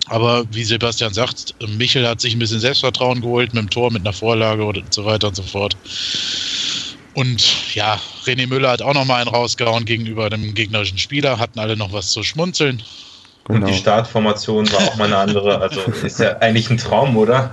Aber 0.06 0.44
wie 0.50 0.64
Sebastian 0.64 1.14
sagt, 1.14 1.54
Michel 1.76 2.06
hat 2.06 2.20
sich 2.20 2.34
ein 2.34 2.40
bisschen 2.40 2.58
Selbstvertrauen 2.58 3.20
geholt 3.20 3.54
mit 3.54 3.62
dem 3.62 3.70
Tor, 3.70 3.92
mit 3.92 4.02
einer 4.02 4.12
Vorlage 4.12 4.64
und 4.64 4.92
so 4.92 5.04
weiter 5.04 5.28
und 5.28 5.36
so 5.36 5.44
fort. 5.44 5.76
Und 7.14 7.74
ja, 7.74 8.00
René 8.24 8.46
Müller 8.46 8.70
hat 8.70 8.82
auch 8.82 8.94
noch 8.94 9.04
mal 9.04 9.20
einen 9.20 9.28
rausgehauen 9.28 9.84
gegenüber 9.84 10.30
dem 10.30 10.54
gegnerischen 10.54 10.98
Spieler, 10.98 11.38
hatten 11.38 11.58
alle 11.58 11.76
noch 11.76 11.92
was 11.92 12.10
zu 12.10 12.22
schmunzeln. 12.22 12.82
Genau. 13.50 13.66
Und 13.66 13.72
die 13.72 13.72
genau. 13.72 13.82
Startformation 13.82 14.70
war 14.72 14.78
auch 14.80 14.96
mal 14.96 15.04
eine 15.06 15.16
andere. 15.16 15.60
Also 15.60 15.80
ist 16.04 16.20
ja 16.20 16.38
eigentlich 16.38 16.70
ein 16.70 16.76
Traum, 16.76 17.16
oder? 17.16 17.50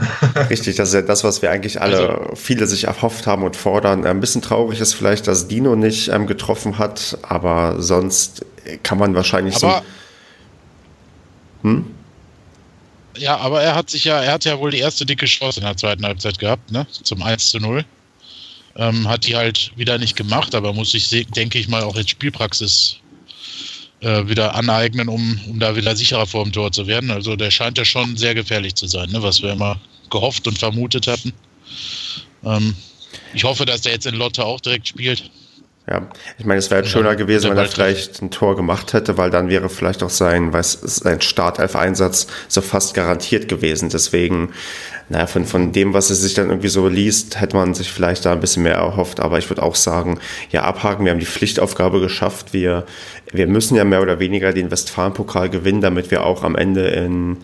Richtig, 0.49 0.75
das 0.75 0.89
ist 0.89 0.95
ja 0.95 1.01
das, 1.01 1.23
was 1.23 1.41
wir 1.41 1.51
eigentlich 1.51 1.81
alle, 1.81 2.09
also, 2.09 2.35
viele 2.35 2.67
sich 2.67 2.86
erhofft 2.86 3.27
haben 3.27 3.43
und 3.43 3.55
fordern. 3.55 4.05
Ein 4.05 4.19
bisschen 4.19 4.41
traurig 4.41 4.79
ist 4.79 4.93
vielleicht, 4.93 5.27
dass 5.27 5.48
Dino 5.48 5.75
nicht 5.75 6.10
ähm, 6.10 6.27
getroffen 6.27 6.77
hat, 6.77 7.17
aber 7.24 7.81
sonst 7.81 8.45
kann 8.83 8.98
man 8.98 9.15
wahrscheinlich 9.15 9.55
aber, 9.63 9.83
so. 11.63 11.69
Hm? 11.69 11.86
Ja, 13.17 13.38
aber 13.38 13.62
er 13.62 13.75
hat 13.75 13.89
sich 13.89 14.05
ja, 14.05 14.22
er 14.22 14.33
hat 14.33 14.45
ja 14.45 14.60
wohl 14.60 14.72
die 14.72 14.79
erste 14.79 15.05
dicke 15.05 15.25
Chance 15.25 15.60
in 15.60 15.65
der 15.65 15.77
zweiten 15.77 16.05
Halbzeit 16.05 16.38
gehabt, 16.38 16.72
ne? 16.72 16.86
Zum 17.03 17.24
1 17.24 17.50
zu 17.50 17.60
0. 17.60 17.83
Ähm, 18.75 19.07
hat 19.07 19.25
die 19.25 19.36
halt 19.36 19.72
wieder 19.75 19.98
nicht 19.98 20.15
gemacht, 20.15 20.53
aber 20.53 20.72
muss 20.72 20.91
sich, 20.91 21.10
denke 21.10 21.57
ich 21.57 21.67
mal, 21.67 21.81
auch 21.81 21.95
jetzt 21.95 22.12
Spielpraxis 22.12 22.98
äh, 24.01 24.27
wieder 24.27 24.56
aneignen, 24.56 25.10
um, 25.10 25.39
um 25.48 25.60
da 25.60 25.75
wieder 25.75 25.96
sicherer 25.96 26.27
vor 26.27 26.44
dem 26.44 26.54
Tor 26.54 26.72
zu 26.72 26.88
werden. 26.88 27.12
Also 27.12 27.36
der 27.36 27.51
scheint 27.51 27.77
ja 27.77 27.86
schon 27.86 28.18
sehr 28.18 28.36
gefährlich 28.36 28.75
zu 28.75 28.88
sein, 28.88 29.10
ne? 29.10 29.22
was 29.24 29.42
wir 29.42 29.51
immer 29.51 29.80
gehofft 30.10 30.48
und 30.48 30.58
vermutet 30.58 31.08
hatten. 31.08 31.34
Ähm, 32.44 32.75
ich 33.34 33.44
hoffe, 33.44 33.66
dass 33.66 33.82
der 33.82 33.94
jetzt 33.94 34.06
in 34.06 34.16
Lotte 34.16 34.46
auch 34.46 34.60
direkt 34.62 34.88
spielt. 34.88 35.30
Ja, 35.89 36.10
ich 36.38 36.46
meine, 36.46 36.60
es 36.60 36.70
wäre 36.70 36.82
jetzt 36.82 36.91
schöner 36.91 37.15
gewesen, 37.15 37.50
wenn 37.50 37.58
er 37.58 37.65
vielleicht 37.65 38.22
ein 38.22 38.29
Tor 38.29 38.58
gemacht 38.58 38.91
hätte, 38.91 39.17
weil 39.17 39.29
dann 39.29 39.48
wäre 39.48 39.70
vielleicht 39.70 40.03
auch 40.03 40.10
sein, 40.10 40.51
weiß, 40.51 40.79
sein 40.82 41.22
Startelf-Einsatz 41.22 42.27
so 42.50 42.60
fast 42.60 42.94
garantiert 42.94 43.48
gewesen. 43.48 43.88
Deswegen 43.88 44.51
naja, 45.08 45.27
von, 45.27 45.46
von 45.46 45.72
dem, 45.72 45.94
was 45.94 46.10
es 46.10 46.22
sich 46.22 46.34
dann 46.34 46.50
irgendwie 46.50 46.67
so 46.67 46.89
liest, 46.89 47.39
hätte 47.39 47.56
man 47.56 47.74
sich 47.74 47.89
vielleicht 47.89 48.25
da 48.25 48.34
ein 48.34 48.41
bisschen 48.41 48.63
mehr 48.63 48.75
erhofft. 48.75 49.22
Aber 49.22 49.38
ich 49.38 49.50
würde 49.50 49.63
auch 49.63 49.75
sagen, 49.75 50.20
ja, 50.51 50.63
abhaken, 50.63 51.06
wir 51.06 51.13
haben 51.13 51.20
die 51.20 51.25
Pflichtaufgabe 51.25 52.01
geschafft. 52.01 52.51
Wir, 52.51 52.86
wir 53.32 53.48
müssen 53.48 53.75
ja 53.75 53.86
mehr 53.86 54.01
oder 54.01 54.20
weniger 54.20 54.51
den 54.51 54.70
Westfalen-Pokal 54.70 55.50
gewinnen, 55.50 55.79
damit 55.79 56.12
wir 56.12 56.25
auch 56.25 56.44
am 56.44 56.56
Ende 56.56 56.88
in, 56.88 57.38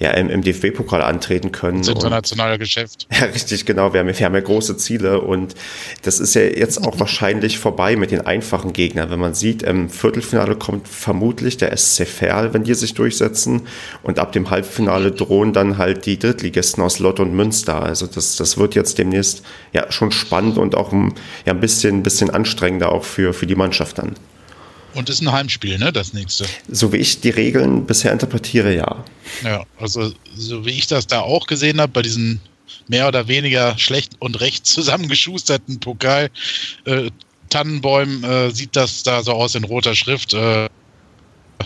ja, 0.00 0.12
im, 0.12 0.30
im 0.30 0.40
DFB-Pokal 0.40 1.02
antreten 1.02 1.52
können. 1.52 1.78
Das 1.78 1.88
internationale 1.88 2.58
Geschäft. 2.58 3.06
Ja, 3.12 3.26
richtig, 3.26 3.66
genau. 3.66 3.92
Wir 3.92 4.00
haben, 4.00 4.08
wir 4.08 4.14
haben 4.24 4.34
ja 4.34 4.40
große 4.40 4.78
Ziele 4.78 5.20
und 5.20 5.54
das 6.02 6.20
ist 6.20 6.34
ja 6.34 6.40
jetzt 6.40 6.82
auch 6.82 6.98
wahrscheinlich 6.98 7.58
vorbei 7.58 7.96
mit 7.96 8.10
den 8.10 8.22
einfachen 8.22 8.72
Gegnern. 8.72 9.10
Wenn 9.10 9.20
man 9.20 9.34
sieht, 9.34 9.62
im 9.62 9.90
Viertelfinale 9.90 10.56
kommt 10.56 10.88
vermutlich 10.88 11.58
der 11.58 11.76
SC 11.76 12.06
Verl, 12.06 12.54
wenn 12.54 12.64
die 12.64 12.72
sich 12.72 12.94
durchsetzen 12.94 13.66
und 14.02 14.18
ab 14.18 14.32
dem 14.32 14.48
Halbfinale 14.48 15.12
drohen 15.12 15.52
dann 15.52 15.76
halt 15.76 16.06
die 16.06 16.18
Drittligisten 16.18 16.82
aus 16.82 16.98
Lott 16.98 17.20
und 17.20 17.34
Münster. 17.34 17.82
Also 17.82 18.06
das, 18.06 18.36
das 18.36 18.56
wird 18.56 18.74
jetzt 18.74 18.96
demnächst 18.96 19.42
ja 19.74 19.92
schon 19.92 20.12
spannend 20.12 20.56
und 20.56 20.76
auch 20.76 20.92
ein, 20.92 21.12
ja, 21.44 21.52
ein 21.52 21.60
bisschen, 21.60 22.02
bisschen 22.02 22.30
anstrengender 22.30 22.90
auch 22.90 23.04
für, 23.04 23.34
für 23.34 23.46
die 23.46 23.54
Mannschaft 23.54 23.98
dann. 23.98 24.14
Und 24.94 25.08
ist 25.08 25.20
ein 25.20 25.30
Heimspiel, 25.30 25.78
ne, 25.78 25.92
das 25.92 26.12
nächste. 26.12 26.46
So 26.68 26.92
wie 26.92 26.98
ich 26.98 27.20
die 27.20 27.30
Regeln 27.30 27.86
bisher 27.86 28.12
interpretiere, 28.12 28.74
ja. 28.74 29.04
Ja, 29.44 29.64
also 29.78 30.12
so 30.34 30.64
wie 30.64 30.70
ich 30.70 30.86
das 30.86 31.06
da 31.06 31.20
auch 31.20 31.46
gesehen 31.46 31.80
habe, 31.80 31.92
bei 31.92 32.02
diesen 32.02 32.40
mehr 32.88 33.06
oder 33.06 33.28
weniger 33.28 33.78
schlecht 33.78 34.12
und 34.18 34.40
recht 34.40 34.66
zusammengeschusterten 34.66 35.80
Pokal 35.80 36.30
äh, 36.84 37.10
Tannenbäumen 37.50 38.24
äh, 38.24 38.50
sieht 38.50 38.74
das 38.76 39.02
da 39.02 39.22
so 39.22 39.32
aus 39.32 39.54
in 39.54 39.64
roter 39.64 39.94
Schrift. 39.94 40.34
Äh, 40.34 40.68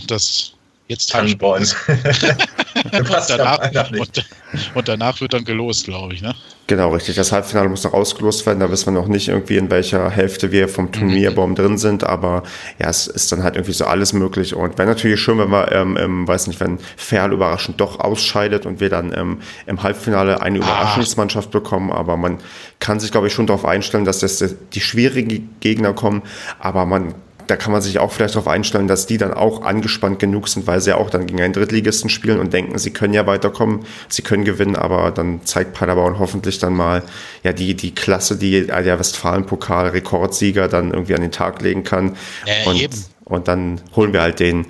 das 0.07 0.53
jetzt 0.89 1.11
Tannenborn. 1.11 1.67
und, 2.85 3.11
danach, 3.29 3.91
und, 3.93 4.27
und, 4.75 4.89
danach 4.89 5.21
wird 5.21 5.33
dann 5.33 5.45
gelost, 5.45 5.85
glaube 5.85 6.15
ich, 6.15 6.23
ne? 6.23 6.35
Genau, 6.67 6.91
richtig. 6.95 7.17
Das 7.17 7.31
Halbfinale 7.31 7.69
muss 7.69 7.85
noch 7.85 7.93
ausgelost 7.93 8.47
werden. 8.47 8.61
Da 8.61 8.71
wissen 8.71 8.87
wir 8.87 9.01
noch 9.01 9.09
nicht 9.09 9.29
irgendwie, 9.29 9.57
in 9.59 9.71
welcher 9.71 10.09
Hälfte 10.09 10.51
wir 10.51 10.69
vom 10.69 10.93
Turnierbaum 10.93 11.51
mhm. 11.51 11.55
drin 11.55 11.79
sind. 11.79 12.05
Aber 12.05 12.43
ja, 12.79 12.89
es 12.89 13.07
ist 13.07 13.31
dann 13.33 13.43
halt 13.43 13.57
irgendwie 13.57 13.75
so 13.75 13.85
alles 13.85 14.15
möglich. 14.15 14.55
Und 14.55 14.79
wäre 14.79 14.89
natürlich 14.89 15.21
schön, 15.21 15.39
wenn 15.39 15.51
wir, 15.51 15.73
ähm, 15.73 15.99
ähm, 15.99 16.27
weiß 16.27 16.47
nicht, 16.47 16.61
wenn 16.61 16.79
Ferl 16.97 17.33
überraschend 17.33 17.81
doch 17.81 18.01
ausscheidet 18.01 18.65
und 18.65 18.81
wir 18.81 18.89
dann 18.89 19.13
ähm, 19.15 19.41
im 19.67 19.83
Halbfinale 19.83 20.41
eine 20.41 20.61
ah. 20.61 20.63
Überraschungsmannschaft 20.63 21.51
bekommen. 21.51 21.93
Aber 21.93 22.17
man 22.17 22.39
kann 22.81 22.99
sich, 22.99 23.11
glaube 23.11 23.27
ich, 23.27 23.35
schon 23.35 23.47
darauf 23.47 23.67
einstellen, 23.67 24.07
dass 24.07 24.21
das 24.21 24.43
die 24.73 24.81
schwierigen 24.81 25.55
Gegner 25.61 25.93
kommen. 25.93 26.23
Aber 26.61 26.87
man 26.87 27.15
da 27.47 27.57
kann 27.57 27.73
man 27.73 27.83
sich 27.83 27.99
auch 27.99 28.13
vielleicht 28.13 28.35
darauf 28.35 28.49
einstellen, 28.49 28.89
dass 28.89 29.07
die 29.07 29.19
dann 29.19 29.35
auch 29.35 29.63
angespannt 29.63 30.19
genug 30.19 30.49
sind, 30.49 30.67
weil 30.67 30.81
sie 30.81 30.91
ja 30.91 30.97
auch 30.97 31.11
dann 31.11 31.27
gegen 31.27 31.41
einen 31.41 31.53
Drittligisten 31.53 32.11
spielen 32.11 32.39
und 32.39 32.53
denken, 32.53 32.79
sie 32.79 32.93
können 32.93 33.15
ja 33.15 33.27
weiterkommen, 33.27 33.85
sie 34.09 34.23
können 34.23 34.45
gewinnen, 34.45 34.77
aber 34.77 35.11
dann 35.11 35.45
zeigt 35.45 35.75
Paderborn 35.75 36.19
hoffentlich 36.19 36.59
dann 36.59 36.75
mal 36.75 37.03
ja 37.43 37.53
die, 37.53 37.75
die 37.75 37.95
Klasse, 37.95 38.37
die 38.37 38.67
der 38.67 38.99
Westfalen-Pokal-Rekordsieger 38.99 40.69
dann 40.69 40.93
irgendwie 40.93 41.15
an 41.15 41.21
den 41.21 41.33
Tag 41.33 41.63
legen 41.63 41.85
kann. 41.85 42.17
Ja, 42.47 42.71
und, 42.71 42.89
und 43.25 43.49
dann 43.49 43.81
holen 43.95 44.13
wir 44.13 44.23
halt 44.23 44.41
den, 44.41 44.67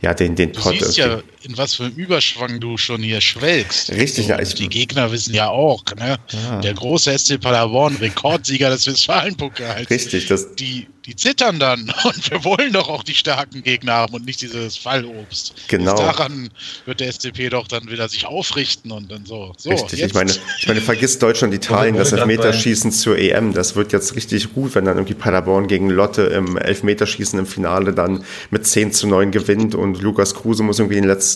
ja, 0.00 0.14
den, 0.14 0.34
den 0.34 0.52
du 0.52 0.60
Pot. 0.60 0.74
Siehst 0.78 0.96
ja, 0.96 1.20
in 1.46 1.56
was 1.56 1.74
für 1.74 1.84
einem 1.84 1.94
Überschwang 1.94 2.60
du 2.60 2.76
schon 2.76 3.02
hier 3.02 3.20
schwelgst. 3.20 3.90
Richtig, 3.90 4.26
so, 4.26 4.32
ja. 4.32 4.40
Ich, 4.40 4.54
die 4.54 4.68
Gegner 4.68 5.12
wissen 5.12 5.34
ja 5.34 5.48
auch, 5.48 5.84
ne? 5.96 6.18
Ja. 6.32 6.60
Der 6.60 6.74
große 6.74 7.16
SC 7.16 7.40
Paderborn, 7.40 7.96
Rekordsieger 7.96 8.70
des 8.70 8.86
Westfalenpokals. 8.86 9.88
Richtig, 9.88 10.26
das. 10.26 10.54
Die, 10.56 10.88
die 11.06 11.14
zittern 11.14 11.58
dann 11.60 11.80
und 12.04 12.30
wir 12.30 12.44
wollen 12.44 12.72
doch 12.72 12.88
auch 12.88 13.04
die 13.04 13.14
starken 13.14 13.62
Gegner 13.62 13.92
haben 13.92 14.14
und 14.14 14.26
nicht 14.26 14.42
dieses 14.42 14.76
Fallobst. 14.76 15.54
Genau. 15.68 15.92
Bis 15.92 16.00
daran 16.00 16.50
wird 16.84 17.00
der 17.00 17.12
SCP 17.12 17.50
doch 17.50 17.68
dann 17.68 17.88
wieder 17.88 18.08
sich 18.08 18.26
aufrichten 18.26 18.90
und 18.90 19.10
dann 19.10 19.24
so. 19.24 19.52
so 19.56 19.70
richtig, 19.70 20.00
jetzt. 20.00 20.08
ich 20.08 20.14
meine, 20.14 20.32
ich 20.60 20.66
meine, 20.66 20.80
vergisst 20.80 21.22
Deutschland, 21.22 21.54
Italien, 21.54 21.96
das 21.96 22.12
Elfmeterschießen 22.12 22.90
zur 22.90 23.16
EM, 23.18 23.52
das 23.52 23.76
wird 23.76 23.92
jetzt 23.92 24.16
richtig 24.16 24.52
gut, 24.52 24.74
wenn 24.74 24.84
dann 24.84 24.96
irgendwie 24.96 25.14
Paderborn 25.14 25.68
gegen 25.68 25.90
Lotte 25.90 26.22
im 26.22 26.56
Elfmeterschießen 26.56 27.38
im 27.38 27.46
Finale 27.46 27.92
dann 27.92 28.24
mit 28.50 28.66
10 28.66 28.92
zu 28.92 29.06
9 29.06 29.30
gewinnt 29.30 29.74
und 29.76 30.02
Lukas 30.02 30.34
Kruse 30.34 30.64
muss 30.64 30.80
irgendwie 30.80 30.96
den 30.96 31.04
letzten 31.04 31.35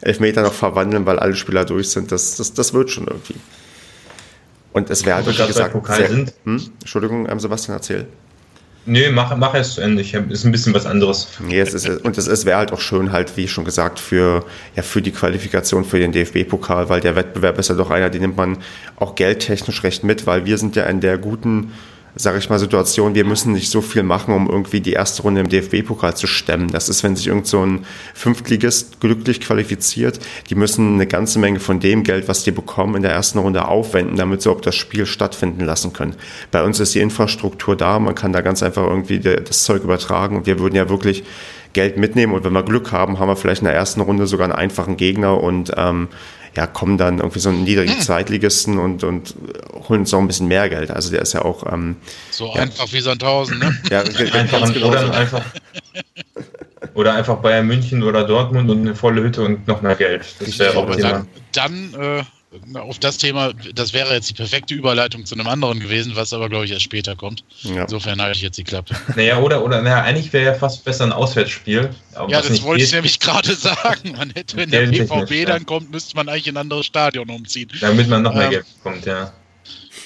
Elfmeter 0.00 0.42
noch 0.42 0.52
verwandeln, 0.52 1.06
weil 1.06 1.18
alle 1.18 1.34
Spieler 1.34 1.64
durch 1.64 1.90
sind. 1.90 2.12
Das, 2.12 2.36
das, 2.36 2.54
das 2.54 2.74
wird 2.74 2.90
schon 2.90 3.06
irgendwie. 3.06 3.36
Und 4.72 4.90
es 4.90 5.04
wäre 5.04 5.16
halt, 5.16 5.26
wie 5.26 5.46
gesagt, 5.46 5.86
sehr, 5.86 6.26
hm? 6.44 6.70
Entschuldigung, 6.80 7.28
ähm, 7.28 7.40
Sebastian, 7.40 7.76
erzähl. 7.76 8.06
Nee, 8.88 9.10
mach, 9.10 9.36
mach 9.36 9.54
es 9.54 9.74
zu 9.74 9.82
Ende. 9.82 10.00
Ich 10.00 10.14
hab, 10.14 10.30
ist 10.30 10.44
ein 10.44 10.52
bisschen 10.52 10.72
was 10.72 10.86
anderes. 10.86 11.28
Nee, 11.40 11.60
es 11.60 11.74
ist, 11.74 11.86
und 11.86 12.16
es, 12.16 12.26
es 12.26 12.46
wäre 12.46 12.56
halt 12.56 12.72
auch 12.72 12.80
schön, 12.80 13.12
halt, 13.12 13.36
wie 13.36 13.46
schon 13.46 13.64
gesagt, 13.64 14.00
für, 14.00 14.44
ja, 14.76 14.82
für 14.82 15.02
die 15.02 15.10
Qualifikation 15.10 15.84
für 15.84 15.98
den 15.98 16.12
DFB-Pokal, 16.12 16.88
weil 16.88 17.00
der 17.00 17.14
Wettbewerb 17.14 17.58
ist 17.58 17.68
ja 17.68 17.74
doch 17.74 17.90
einer, 17.90 18.08
den 18.08 18.22
nimmt 18.22 18.38
man 18.38 18.58
auch 18.96 19.14
geldtechnisch 19.14 19.82
recht 19.82 20.04
mit, 20.04 20.26
weil 20.26 20.46
wir 20.46 20.56
sind 20.56 20.74
ja 20.74 20.84
in 20.84 21.00
der 21.00 21.18
guten 21.18 21.72
sage 22.18 22.38
ich 22.38 22.50
mal, 22.50 22.58
Situation, 22.58 23.14
wir 23.14 23.24
müssen 23.24 23.52
nicht 23.52 23.70
so 23.70 23.80
viel 23.80 24.02
machen, 24.02 24.34
um 24.34 24.50
irgendwie 24.50 24.80
die 24.80 24.92
erste 24.92 25.22
Runde 25.22 25.40
im 25.40 25.48
DFB-Pokal 25.48 26.16
zu 26.16 26.26
stemmen. 26.26 26.68
Das 26.68 26.88
ist, 26.88 27.04
wenn 27.04 27.14
sich 27.14 27.28
irgend 27.28 27.46
so 27.46 27.64
ein 27.64 27.86
Fünftligist 28.12 29.00
glücklich 29.00 29.40
qualifiziert, 29.40 30.18
die 30.50 30.56
müssen 30.56 30.94
eine 30.94 31.06
ganze 31.06 31.38
Menge 31.38 31.60
von 31.60 31.78
dem 31.78 32.02
Geld, 32.02 32.26
was 32.26 32.42
die 32.42 32.50
bekommen, 32.50 32.96
in 32.96 33.02
der 33.02 33.12
ersten 33.12 33.38
Runde 33.38 33.68
aufwenden, 33.68 34.16
damit 34.16 34.42
sie 34.42 34.50
auch 34.50 34.60
das 34.60 34.74
Spiel 34.74 35.06
stattfinden 35.06 35.64
lassen 35.64 35.92
können. 35.92 36.16
Bei 36.50 36.64
uns 36.64 36.80
ist 36.80 36.94
die 36.94 37.00
Infrastruktur 37.00 37.76
da, 37.76 38.00
man 38.00 38.16
kann 38.16 38.32
da 38.32 38.40
ganz 38.40 38.62
einfach 38.64 38.82
irgendwie 38.82 39.20
das 39.20 39.62
Zeug 39.62 39.84
übertragen 39.84 40.36
und 40.36 40.46
wir 40.46 40.58
würden 40.58 40.74
ja 40.74 40.88
wirklich 40.88 41.22
Geld 41.72 41.98
mitnehmen 41.98 42.32
und 42.32 42.44
wenn 42.44 42.52
wir 42.52 42.62
Glück 42.64 42.90
haben, 42.90 43.18
haben 43.18 43.28
wir 43.28 43.36
vielleicht 43.36 43.60
in 43.60 43.66
der 43.66 43.74
ersten 43.74 44.00
Runde 44.00 44.26
sogar 44.26 44.44
einen 44.44 44.54
einfachen 44.54 44.96
Gegner 44.96 45.40
und 45.40 45.70
ähm, 45.76 46.08
ja, 46.56 46.66
kommen 46.66 46.98
dann 46.98 47.18
irgendwie 47.18 47.38
so 47.40 47.48
einen 47.48 47.64
niedrigen 47.64 47.94
hm. 47.94 48.00
Zweitligisten 48.00 48.78
und, 48.78 49.04
und 49.04 49.34
holen 49.88 50.00
uns 50.00 50.12
noch 50.12 50.20
ein 50.20 50.26
bisschen 50.26 50.48
mehr 50.48 50.68
Geld. 50.68 50.90
Also 50.90 51.10
der 51.10 51.22
ist 51.22 51.32
ja 51.32 51.42
auch. 51.44 51.70
Ähm, 51.72 51.96
so 52.30 52.52
ja, 52.54 52.62
einfach 52.62 52.92
wie 52.92 53.00
Sandhausen, 53.00 53.58
ne? 53.58 53.76
Ja, 53.90 54.00
einfach, 54.00 54.72
genau 54.72 54.88
oder, 54.88 55.12
einfach, 55.12 55.44
oder 56.94 57.14
einfach 57.14 57.36
Bayern 57.36 57.66
München 57.66 58.02
oder 58.02 58.24
Dortmund 58.24 58.70
und 58.70 58.80
eine 58.80 58.94
volle 58.94 59.22
Hütte 59.22 59.42
und 59.42 59.66
noch 59.66 59.82
mehr 59.82 59.94
Geld. 59.94 60.24
Das 60.40 60.58
wäre 60.58 60.76
auch. 60.76 60.94
Dann, 60.96 61.28
dann 61.52 61.94
äh, 61.94 62.22
auf 62.74 62.98
das 62.98 63.18
Thema, 63.18 63.52
das 63.74 63.92
wäre 63.92 64.14
jetzt 64.14 64.30
die 64.30 64.34
perfekte 64.34 64.74
Überleitung 64.74 65.26
zu 65.26 65.34
einem 65.34 65.46
anderen 65.46 65.80
gewesen, 65.80 66.16
was 66.16 66.32
aber, 66.32 66.48
glaube 66.48 66.64
ich, 66.64 66.70
erst 66.70 66.84
später 66.84 67.14
kommt. 67.14 67.44
Ja. 67.62 67.82
Insofern 67.82 68.20
halte 68.22 68.36
ich 68.36 68.42
jetzt 68.42 68.56
die 68.56 68.64
Klappe. 68.64 68.94
Naja, 69.16 69.38
oder, 69.38 69.62
oder 69.62 69.82
naja, 69.82 70.02
eigentlich 70.02 70.32
wäre 70.32 70.46
ja 70.46 70.54
fast 70.54 70.84
besser 70.84 71.04
ein 71.04 71.12
Auswärtsspiel. 71.12 71.90
ja, 72.28 72.40
das 72.40 72.62
wollte 72.62 72.84
ich 72.84 72.92
nämlich 72.92 73.20
gerade 73.20 73.54
sagen. 73.54 74.14
Man 74.16 74.30
hätte, 74.30 74.56
wenn 74.56 74.70
der 74.70 74.86
BVB 74.86 75.46
dann 75.46 75.66
kommt, 75.66 75.90
müsste 75.90 76.16
man 76.16 76.28
eigentlich 76.28 76.48
ein 76.48 76.56
anderes 76.56 76.86
Stadion 76.86 77.28
umziehen. 77.28 77.70
Damit 77.80 78.08
man 78.08 78.22
noch 78.22 78.34
mehr 78.34 78.44
ähm, 78.44 78.50
Geld 78.50 78.66
bekommt, 78.82 79.06
ja. 79.06 79.32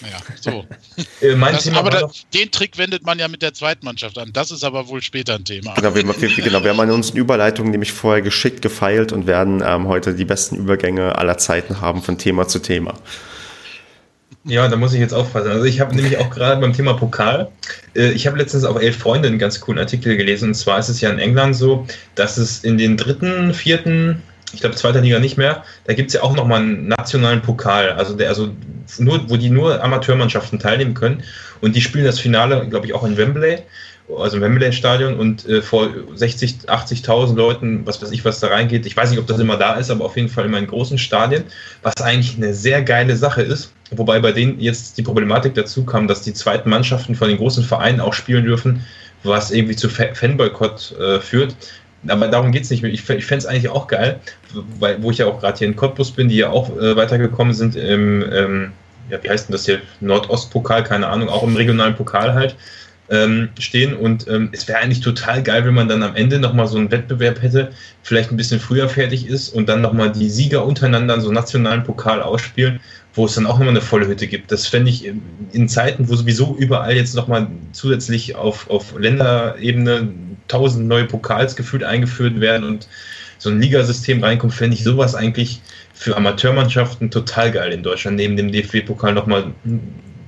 Ja, 0.00 0.18
so. 0.40 0.64
Äh, 1.20 1.36
das, 1.38 1.68
aber 1.68 1.90
da, 1.90 2.10
den 2.34 2.50
Trick 2.50 2.78
wendet 2.78 3.04
man 3.04 3.18
ja 3.18 3.28
mit 3.28 3.42
der 3.42 3.54
Zweitmannschaft 3.54 4.18
an. 4.18 4.30
Das 4.32 4.50
ist 4.50 4.64
aber 4.64 4.88
wohl 4.88 5.02
später 5.02 5.36
ein 5.36 5.44
Thema. 5.44 5.74
Genau, 5.74 5.94
wir, 5.94 6.04
wir, 6.04 6.28
genau, 6.44 6.62
wir 6.64 6.70
haben 6.70 6.80
an 6.80 6.90
unseren 6.90 7.16
Überleitungen 7.16 7.70
nämlich 7.70 7.92
vorher 7.92 8.22
geschickt 8.22 8.60
gefeilt 8.60 9.12
und 9.12 9.26
werden 9.26 9.62
ähm, 9.64 9.86
heute 9.86 10.14
die 10.14 10.24
besten 10.24 10.56
Übergänge 10.56 11.16
aller 11.16 11.38
Zeiten 11.38 11.80
haben 11.80 12.02
von 12.02 12.18
Thema 12.18 12.48
zu 12.48 12.58
Thema. 12.58 12.94
Ja, 14.44 14.66
da 14.66 14.76
muss 14.76 14.92
ich 14.92 14.98
jetzt 14.98 15.14
aufpassen. 15.14 15.50
Also 15.50 15.64
ich 15.64 15.80
habe 15.80 15.94
nämlich 15.94 16.18
auch 16.18 16.28
gerade 16.28 16.60
beim 16.60 16.72
Thema 16.72 16.94
Pokal, 16.94 17.48
äh, 17.94 18.10
ich 18.10 18.26
habe 18.26 18.38
letztens 18.38 18.64
auf 18.64 18.80
Elf 18.80 18.98
Freunde 18.98 19.28
einen 19.28 19.38
ganz 19.38 19.60
coolen 19.60 19.78
Artikel 19.78 20.16
gelesen. 20.16 20.48
Und 20.48 20.54
zwar 20.54 20.78
ist 20.78 20.88
es 20.88 21.00
ja 21.00 21.10
in 21.10 21.20
England 21.20 21.54
so, 21.54 21.86
dass 22.16 22.38
es 22.38 22.64
in 22.64 22.76
den 22.76 22.96
dritten, 22.96 23.54
vierten, 23.54 24.22
ich 24.52 24.60
glaube, 24.60 24.76
zweiter 24.76 25.00
Liga 25.00 25.18
nicht 25.18 25.38
mehr. 25.38 25.64
Da 25.84 25.94
gibt 25.94 26.08
es 26.08 26.14
ja 26.14 26.22
auch 26.22 26.34
nochmal 26.34 26.60
einen 26.60 26.88
nationalen 26.88 27.42
Pokal, 27.42 27.90
also 27.90 28.14
der, 28.14 28.28
also 28.28 28.50
nur, 28.98 29.28
wo 29.30 29.36
die 29.36 29.50
nur 29.50 29.82
Amateurmannschaften 29.82 30.58
teilnehmen 30.58 30.94
können. 30.94 31.22
Und 31.60 31.76
die 31.76 31.80
spielen 31.80 32.04
das 32.04 32.18
Finale, 32.18 32.68
glaube 32.68 32.86
ich, 32.86 32.94
auch 32.94 33.04
in 33.04 33.16
Wembley, 33.16 33.58
also 34.18 34.36
im 34.36 34.42
Wembley-Stadion 34.42 35.18
und 35.18 35.46
äh, 35.48 35.62
vor 35.62 35.88
60, 36.14 36.68
80.000 36.68 37.36
Leuten, 37.36 37.86
was 37.86 38.02
weiß 38.02 38.10
ich, 38.10 38.24
was 38.24 38.40
da 38.40 38.48
reingeht. 38.48 38.84
Ich 38.84 38.96
weiß 38.96 39.10
nicht, 39.10 39.20
ob 39.20 39.26
das 39.26 39.38
immer 39.38 39.56
da 39.56 39.74
ist, 39.74 39.90
aber 39.90 40.04
auf 40.04 40.16
jeden 40.16 40.28
Fall 40.28 40.44
immer 40.44 40.58
in 40.58 40.66
großen 40.66 40.98
Stadien, 40.98 41.44
was 41.82 41.96
eigentlich 41.98 42.36
eine 42.36 42.52
sehr 42.52 42.82
geile 42.82 43.16
Sache 43.16 43.42
ist. 43.42 43.72
Wobei 43.90 44.20
bei 44.20 44.32
denen 44.32 44.58
jetzt 44.60 44.98
die 44.98 45.02
Problematik 45.02 45.54
dazu 45.54 45.84
kam, 45.84 46.08
dass 46.08 46.22
die 46.22 46.34
zweiten 46.34 46.68
Mannschaften 46.68 47.14
von 47.14 47.28
den 47.28 47.38
großen 47.38 47.64
Vereinen 47.64 48.00
auch 48.00 48.14
spielen 48.14 48.44
dürfen, 48.44 48.84
was 49.22 49.50
irgendwie 49.50 49.76
zu 49.76 49.88
Fanboykott 49.88 50.96
äh, 50.98 51.20
führt 51.20 51.54
aber 52.08 52.28
darum 52.28 52.52
geht 52.52 52.64
es 52.64 52.70
nicht 52.70 52.82
mehr. 52.82 52.92
Ich, 52.92 53.08
ich 53.08 53.24
fände 53.24 53.38
es 53.38 53.46
eigentlich 53.46 53.68
auch 53.68 53.86
geil, 53.86 54.20
weil, 54.78 55.02
wo 55.02 55.10
ich 55.10 55.18
ja 55.18 55.26
auch 55.26 55.40
gerade 55.40 55.58
hier 55.58 55.68
in 55.68 55.76
Cottbus 55.76 56.10
bin, 56.10 56.28
die 56.28 56.36
ja 56.36 56.50
auch 56.50 56.76
äh, 56.76 56.96
weitergekommen 56.96 57.54
sind 57.54 57.76
im, 57.76 58.24
ähm, 58.32 58.72
ja, 59.10 59.22
wie 59.22 59.30
heißt 59.30 59.48
denn 59.48 59.52
das 59.52 59.66
hier, 59.66 59.80
Nordostpokal, 60.00 60.82
keine 60.84 61.08
Ahnung, 61.08 61.28
auch 61.28 61.42
im 61.42 61.56
regionalen 61.56 61.94
Pokal 61.94 62.34
halt 62.34 62.56
ähm, 63.10 63.50
stehen. 63.58 63.94
Und 63.94 64.26
ähm, 64.28 64.48
es 64.52 64.66
wäre 64.66 64.78
eigentlich 64.78 65.00
total 65.00 65.42
geil, 65.42 65.64
wenn 65.64 65.74
man 65.74 65.88
dann 65.88 66.02
am 66.02 66.16
Ende 66.16 66.38
nochmal 66.38 66.66
so 66.66 66.78
einen 66.78 66.90
Wettbewerb 66.90 67.42
hätte, 67.42 67.70
vielleicht 68.02 68.30
ein 68.30 68.36
bisschen 68.36 68.58
früher 68.58 68.88
fertig 68.88 69.26
ist 69.26 69.50
und 69.50 69.68
dann 69.68 69.80
nochmal 69.80 70.10
die 70.10 70.30
Sieger 70.30 70.64
untereinander 70.64 71.20
so 71.20 71.30
nationalen 71.30 71.84
Pokal 71.84 72.22
ausspielen, 72.22 72.80
wo 73.14 73.26
es 73.26 73.34
dann 73.34 73.46
auch 73.46 73.60
immer 73.60 73.70
eine 73.70 73.80
volle 73.80 74.06
Hütte 74.06 74.26
gibt. 74.26 74.50
Das 74.50 74.66
fände 74.66 74.90
ich 74.90 75.04
in 75.52 75.68
Zeiten, 75.68 76.08
wo 76.08 76.16
sowieso 76.16 76.56
überall 76.56 76.96
jetzt 76.96 77.14
nochmal 77.14 77.48
zusätzlich 77.72 78.34
auf, 78.34 78.70
auf 78.70 78.94
Länderebene 78.98 80.08
tausend 80.52 80.86
neue 80.86 81.06
Pokals 81.06 81.56
gefühlt 81.56 81.82
eingeführt 81.82 82.40
werden 82.40 82.64
und 82.64 82.86
so 83.38 83.50
ein 83.50 83.60
Ligasystem 83.60 84.22
reinkommt, 84.22 84.54
fände 84.54 84.76
ich 84.76 84.84
sowas 84.84 85.14
eigentlich 85.14 85.60
für 85.94 86.16
Amateurmannschaften 86.16 87.10
total 87.10 87.50
geil 87.50 87.72
in 87.72 87.82
Deutschland, 87.82 88.16
neben 88.16 88.36
dem 88.36 88.52
DFB-Pokal 88.52 89.14
nochmal 89.14 89.52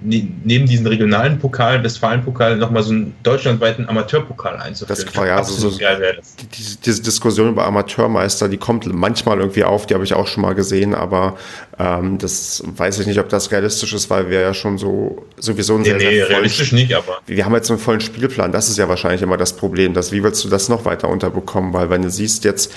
neben 0.04 0.66
diesen 0.66 0.86
regionalen 0.86 1.38
Pokal, 1.38 1.82
Westfalen-Pokal, 1.82 2.58
nochmal 2.58 2.82
so 2.82 2.92
einen 2.92 3.14
deutschlandweiten 3.22 3.88
Amateurpokal 3.88 4.58
einzuführen. 4.58 5.02
Das 5.06 5.16
war 5.16 5.26
ja 5.26 5.42
so, 5.42 5.70
so 5.70 5.78
geil 5.78 6.18
diese, 6.52 6.76
diese 6.78 7.02
Diskussion 7.02 7.48
über 7.48 7.64
Amateurmeister, 7.64 8.48
die 8.48 8.58
kommt 8.58 8.86
manchmal 8.92 9.38
irgendwie 9.38 9.64
auf, 9.64 9.86
die 9.86 9.94
habe 9.94 10.04
ich 10.04 10.14
auch 10.14 10.26
schon 10.26 10.42
mal 10.42 10.54
gesehen, 10.54 10.94
aber 10.94 11.36
ähm, 11.78 12.18
das 12.18 12.62
weiß 12.66 13.00
ich 13.00 13.06
nicht, 13.06 13.18
ob 13.18 13.28
das 13.30 13.50
realistisch 13.50 13.94
ist, 13.94 14.10
weil 14.10 14.28
wir 14.28 14.40
ja 14.40 14.54
schon 14.54 14.76
so 14.78 15.24
sowieso 15.38 15.76
ein 15.76 15.82
nee, 15.82 15.88
sehr, 15.88 15.96
nee, 15.96 16.16
sehr 16.16 16.28
realistisch 16.28 16.70
vollen, 16.70 16.82
nicht, 16.82 16.94
aber. 16.94 17.18
Wir 17.26 17.44
haben 17.44 17.54
jetzt 17.54 17.70
einen 17.70 17.80
vollen 17.80 18.00
Spielplan, 18.00 18.52
das 18.52 18.68
ist 18.68 18.76
ja 18.76 18.88
wahrscheinlich 18.88 19.22
immer 19.22 19.36
das 19.36 19.56
Problem. 19.56 19.94
Dass, 19.94 20.12
wie 20.12 20.22
willst 20.22 20.44
du 20.44 20.48
das 20.48 20.68
noch 20.68 20.84
weiter 20.84 21.08
unterbekommen? 21.08 21.72
Weil 21.72 21.90
wenn 21.90 22.02
du 22.02 22.10
siehst, 22.10 22.44
jetzt 22.44 22.72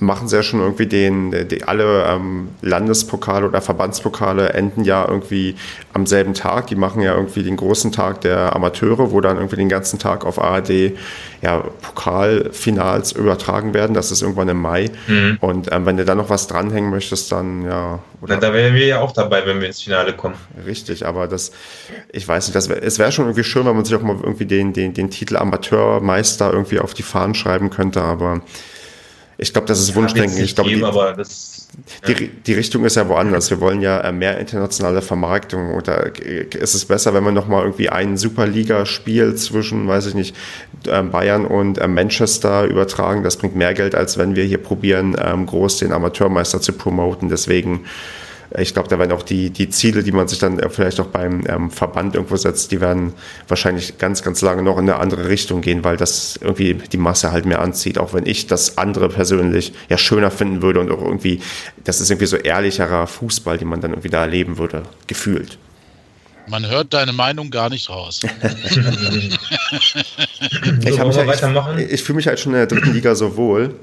machen 0.00 0.28
sie 0.28 0.36
ja 0.36 0.42
schon 0.42 0.60
irgendwie 0.60 0.86
den, 0.86 1.48
die, 1.48 1.64
alle 1.64 2.04
ähm, 2.04 2.48
Landespokale 2.62 3.46
oder 3.46 3.60
Verbandspokale 3.60 4.50
enden 4.50 4.84
ja 4.84 5.06
irgendwie 5.06 5.56
am 5.92 6.06
selben 6.06 6.34
Tag. 6.34 6.68
Die 6.68 6.76
machen 6.76 7.02
ja 7.02 7.14
irgendwie 7.14 7.42
den 7.42 7.56
großen 7.56 7.92
Tag 7.92 8.20
der 8.20 8.54
Amateure, 8.54 9.10
wo 9.10 9.20
dann 9.20 9.36
irgendwie 9.36 9.56
den 9.56 9.68
ganzen 9.68 9.98
Tag 9.98 10.24
auf 10.24 10.40
ARD 10.40 10.92
ja, 11.40 11.64
Pokalfinals 11.82 13.12
übertragen 13.12 13.74
werden. 13.74 13.94
Das 13.94 14.10
ist 14.10 14.22
irgendwann 14.22 14.48
im 14.48 14.60
Mai. 14.60 14.90
Mhm. 15.06 15.38
Und 15.40 15.72
ähm, 15.72 15.86
wenn 15.86 15.96
du 15.96 16.04
da 16.04 16.14
noch 16.14 16.30
was 16.30 16.46
dranhängen 16.46 16.90
möchtest, 16.90 17.30
dann 17.32 17.64
ja. 17.64 18.00
Oder 18.20 18.34
Na, 18.34 18.40
da 18.40 18.52
wären 18.52 18.74
wir 18.74 18.86
ja 18.86 19.00
auch 19.00 19.12
dabei, 19.12 19.46
wenn 19.46 19.60
wir 19.60 19.68
ins 19.68 19.82
Finale 19.82 20.12
kommen. 20.12 20.34
Richtig, 20.66 21.06
aber 21.06 21.28
das, 21.28 21.52
ich 22.12 22.26
weiß 22.26 22.46
nicht, 22.46 22.56
das 22.56 22.68
wär, 22.68 22.82
es 22.82 22.98
wäre 22.98 23.12
schon 23.12 23.26
irgendwie 23.26 23.44
schön, 23.44 23.64
wenn 23.66 23.76
man 23.76 23.84
sich 23.84 23.94
auch 23.94 24.02
mal 24.02 24.16
irgendwie 24.16 24.46
den, 24.46 24.72
den, 24.72 24.94
den 24.94 25.10
Titel 25.10 25.36
Amateurmeister 25.36 26.52
irgendwie 26.52 26.80
auf 26.80 26.94
die 26.94 27.02
Fahnen 27.02 27.34
schreiben 27.34 27.70
könnte, 27.70 28.02
aber 28.02 28.42
Ich 29.40 29.52
glaube, 29.52 29.68
das 29.68 29.78
ist 29.78 29.94
Wunschdenken. 29.94 30.42
Ich 30.42 30.56
glaube, 30.56 30.68
die, 30.68 32.14
die, 32.14 32.28
die, 32.28 32.54
Richtung 32.54 32.84
ist 32.84 32.96
ja 32.96 33.08
woanders. 33.08 33.50
Wir 33.50 33.60
wollen 33.60 33.80
ja 33.80 34.00
äh, 34.00 34.10
mehr 34.10 34.36
internationale 34.38 35.00
Vermarktung. 35.00 35.74
Oder 35.74 36.10
ist 36.18 36.74
es 36.74 36.84
besser, 36.84 37.14
wenn 37.14 37.22
man 37.22 37.34
nochmal 37.34 37.62
irgendwie 37.62 37.88
ein 37.88 38.16
Superliga-Spiel 38.16 39.36
zwischen, 39.36 39.86
weiß 39.86 40.06
ich 40.06 40.14
nicht, 40.14 40.34
ähm, 40.88 41.12
Bayern 41.12 41.46
und 41.46 41.80
ähm, 41.80 41.94
Manchester 41.94 42.64
übertragen? 42.64 43.22
Das 43.22 43.36
bringt 43.36 43.54
mehr 43.54 43.74
Geld, 43.74 43.94
als 43.94 44.18
wenn 44.18 44.34
wir 44.34 44.42
hier 44.42 44.58
probieren, 44.58 45.16
ähm, 45.24 45.46
groß 45.46 45.78
den 45.78 45.92
Amateurmeister 45.92 46.60
zu 46.60 46.72
promoten. 46.72 47.28
Deswegen 47.28 47.84
ich 48.56 48.72
glaube, 48.72 48.88
da 48.88 48.98
werden 48.98 49.12
auch 49.12 49.22
die, 49.22 49.50
die 49.50 49.68
Ziele, 49.68 50.02
die 50.02 50.12
man 50.12 50.26
sich 50.26 50.38
dann 50.38 50.58
vielleicht 50.70 51.00
auch 51.00 51.06
beim 51.06 51.44
ähm, 51.46 51.70
Verband 51.70 52.14
irgendwo 52.14 52.36
setzt, 52.36 52.72
die 52.72 52.80
werden 52.80 53.12
wahrscheinlich 53.46 53.98
ganz, 53.98 54.22
ganz 54.22 54.40
lange 54.40 54.62
noch 54.62 54.78
in 54.78 54.88
eine 54.88 54.96
andere 54.96 55.28
Richtung 55.28 55.60
gehen, 55.60 55.84
weil 55.84 55.98
das 55.98 56.38
irgendwie 56.40 56.74
die 56.74 56.96
Masse 56.96 57.30
halt 57.30 57.44
mehr 57.44 57.60
anzieht. 57.60 57.98
Auch 57.98 58.14
wenn 58.14 58.24
ich 58.26 58.46
das 58.46 58.78
andere 58.78 59.10
persönlich 59.10 59.74
ja 59.90 59.98
schöner 59.98 60.30
finden 60.30 60.62
würde 60.62 60.80
und 60.80 60.90
auch 60.90 61.02
irgendwie, 61.02 61.42
das 61.84 62.00
ist 62.00 62.10
irgendwie 62.10 62.26
so 62.26 62.36
ehrlicherer 62.36 63.06
Fußball, 63.06 63.58
den 63.58 63.68
man 63.68 63.82
dann 63.82 63.90
irgendwie 63.92 64.08
da 64.08 64.22
erleben 64.22 64.56
würde, 64.56 64.84
gefühlt. 65.06 65.58
Man 66.48 66.66
hört 66.66 66.94
deine 66.94 67.12
Meinung 67.12 67.50
gar 67.50 67.68
nicht 67.68 67.90
raus. 67.90 68.20
ich, 68.24 68.76
ich, 70.86 71.92
ich 71.92 72.02
fühle 72.02 72.16
mich 72.16 72.26
halt 72.26 72.40
schon 72.40 72.52
in 72.52 72.58
der 72.58 72.66
dritten 72.66 72.94
Liga 72.94 73.14
so 73.14 73.36
wohl 73.36 73.74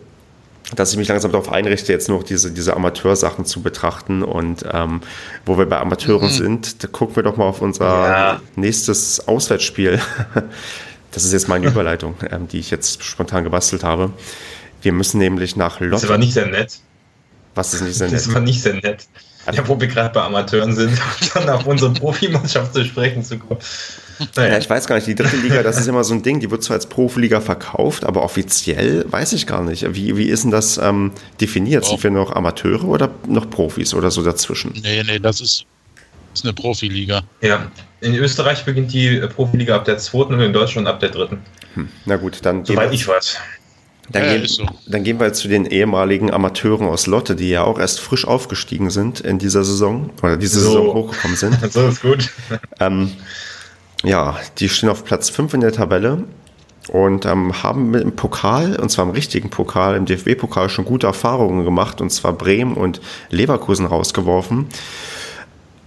dass 0.74 0.92
ich 0.92 0.98
mich 0.98 1.08
langsam 1.08 1.32
darauf 1.32 1.52
einrichte, 1.52 1.92
jetzt 1.92 2.10
noch 2.10 2.24
diese, 2.24 2.52
diese 2.52 2.76
Amateursachen 2.76 3.46
zu 3.46 3.62
betrachten. 3.62 4.24
Und 4.24 4.66
ähm, 4.72 5.02
wo 5.46 5.58
wir 5.58 5.68
bei 5.68 5.80
Amateuren 5.80 6.30
mhm. 6.30 6.34
sind, 6.34 6.84
da 6.84 6.88
gucken 6.88 7.16
wir 7.16 7.24
doch 7.24 7.38
mal 7.38 7.46
auf 7.46 7.62
unser 7.62 7.86
ja. 7.86 8.42
nächstes 8.56 9.28
Auswärtsspiel. 9.28 10.00
Das 11.12 11.24
ist 11.24 11.32
jetzt 11.32 11.48
meine 11.48 11.68
Überleitung, 11.72 12.16
ähm, 12.30 12.50
die 12.50 12.60
ich 12.60 12.72
jetzt 12.72 13.02
spontan 13.02 13.46
gebastelt 13.46 13.86
habe. 13.86 14.12
Wir 14.82 14.92
müssen 14.92 15.18
nämlich 15.18 15.56
nach 15.56 15.80
Lotte. 15.80 16.02
Das 16.02 16.10
war 16.10 16.18
nicht 16.18 16.34
sehr 16.34 16.48
nett. 16.48 16.78
Was 17.56 17.74
ist 17.74 17.84
nicht 17.84 17.96
sehr 17.96 18.08
nett? 18.08 18.18
Das 18.18 18.34
war 18.34 18.42
nicht 18.42 18.62
sehr 18.62 18.74
nett. 18.74 19.08
Ja, 19.50 19.66
wo 19.68 19.80
wir 19.80 19.88
gerade 19.88 20.14
bei 20.14 20.22
Amateuren 20.22 20.76
sind, 20.76 21.00
dann 21.34 21.50
auf 21.50 21.66
unsere 21.66 21.94
Profimannschaft 21.94 22.74
zu 22.74 22.84
sprechen 22.84 23.24
zu 23.24 23.40
kommen. 23.40 23.62
Naja. 24.36 24.54
Ja, 24.54 24.58
ich 24.58 24.70
weiß 24.70 24.88
gar 24.88 24.96
nicht, 24.96 25.08
die 25.08 25.16
dritte 25.16 25.38
Liga, 25.38 25.64
das 25.64 25.80
ist 25.80 25.88
immer 25.88 26.04
so 26.04 26.14
ein 26.14 26.24
Ding, 26.24 26.40
die 26.40 26.50
wird 26.52 26.64
zwar 26.64 26.76
als 26.76 26.88
Profiliga 26.88 27.42
verkauft, 27.42 28.06
aber 28.06 28.24
offiziell 28.24 29.06
weiß 29.10 29.34
ich 29.34 29.48
gar 29.48 29.64
nicht. 29.64 29.94
Wie, 29.96 30.18
wie 30.18 30.30
ist 30.30 30.44
denn 30.44 30.52
das 30.52 30.78
ähm, 30.78 31.12
definiert? 31.42 31.84
Oh. 31.86 31.92
Sind 31.92 32.04
wir 32.04 32.12
noch 32.12 32.32
Amateure 32.34 32.86
oder 32.86 33.10
noch 33.28 33.50
Profis 33.50 33.94
oder 33.94 34.12
so 34.12 34.24
dazwischen? 34.24 34.74
Nee, 34.84 35.04
nee, 35.04 35.20
das 35.20 35.42
ist, 35.42 35.66
das 36.32 36.42
ist 36.42 36.46
eine 36.46 36.54
Profiliga. 36.54 37.24
Ja, 37.42 37.72
in 38.02 38.16
Österreich 38.16 38.66
beginnt 38.66 38.94
die 38.94 39.20
Profiliga 39.36 39.76
ab 39.76 39.86
der 39.86 39.98
zweiten 39.98 40.34
und 40.34 40.42
in 40.42 40.54
Deutschland 40.54 40.88
ab 40.88 41.00
der 41.00 41.10
dritten. 41.10 41.40
Hm. 41.74 41.90
Na 42.06 42.18
gut, 42.18 42.40
dann. 42.44 42.66
Soweit 42.66 42.94
ich 42.94 43.08
weiß. 43.08 43.38
Dann, 44.12 44.24
ja, 44.24 44.38
gehen, 44.38 44.48
so. 44.48 44.66
dann 44.86 45.04
gehen 45.04 45.20
wir 45.20 45.26
jetzt 45.26 45.40
zu 45.40 45.48
den 45.48 45.66
ehemaligen 45.66 46.32
Amateuren 46.32 46.88
aus 46.88 47.08
Lotte, 47.08 47.36
die 47.36 47.50
ja 47.50 47.64
auch 47.64 47.80
erst 47.80 48.00
frisch 48.00 48.26
aufgestiegen 48.26 48.92
sind 48.92 49.20
in 49.20 49.40
dieser 49.40 49.64
Saison 49.64 50.12
oder 50.22 50.38
diese 50.38 50.60
so. 50.60 50.70
Saison 50.70 50.94
hochgekommen 50.94 51.36
sind. 51.36 51.58
so 51.72 51.88
ist 51.88 52.02
gut. 52.02 52.30
Ähm, 52.80 53.12
ja, 54.06 54.36
die 54.60 54.70
stehen 54.70 54.90
auf 54.90 55.04
Platz 55.04 55.30
5 55.30 55.56
in 55.56 55.62
der 55.62 55.72
Tabelle 55.72 56.24
und 56.90 57.26
ähm, 57.26 57.64
haben 57.64 57.92
mit 57.92 58.04
dem 58.04 58.16
Pokal, 58.16 58.76
und 58.78 58.90
zwar 58.90 59.06
im 59.06 59.12
richtigen 59.12 59.50
Pokal, 59.50 59.96
im 59.96 60.06
DFB-Pokal 60.06 60.70
schon 60.70 60.86
gute 60.86 61.08
Erfahrungen 61.08 61.66
gemacht, 61.66 62.02
und 62.02 62.12
zwar 62.12 62.34
Bremen 62.34 62.76
und 62.76 63.02
Leverkusen 63.30 63.86
rausgeworfen. 63.86 64.68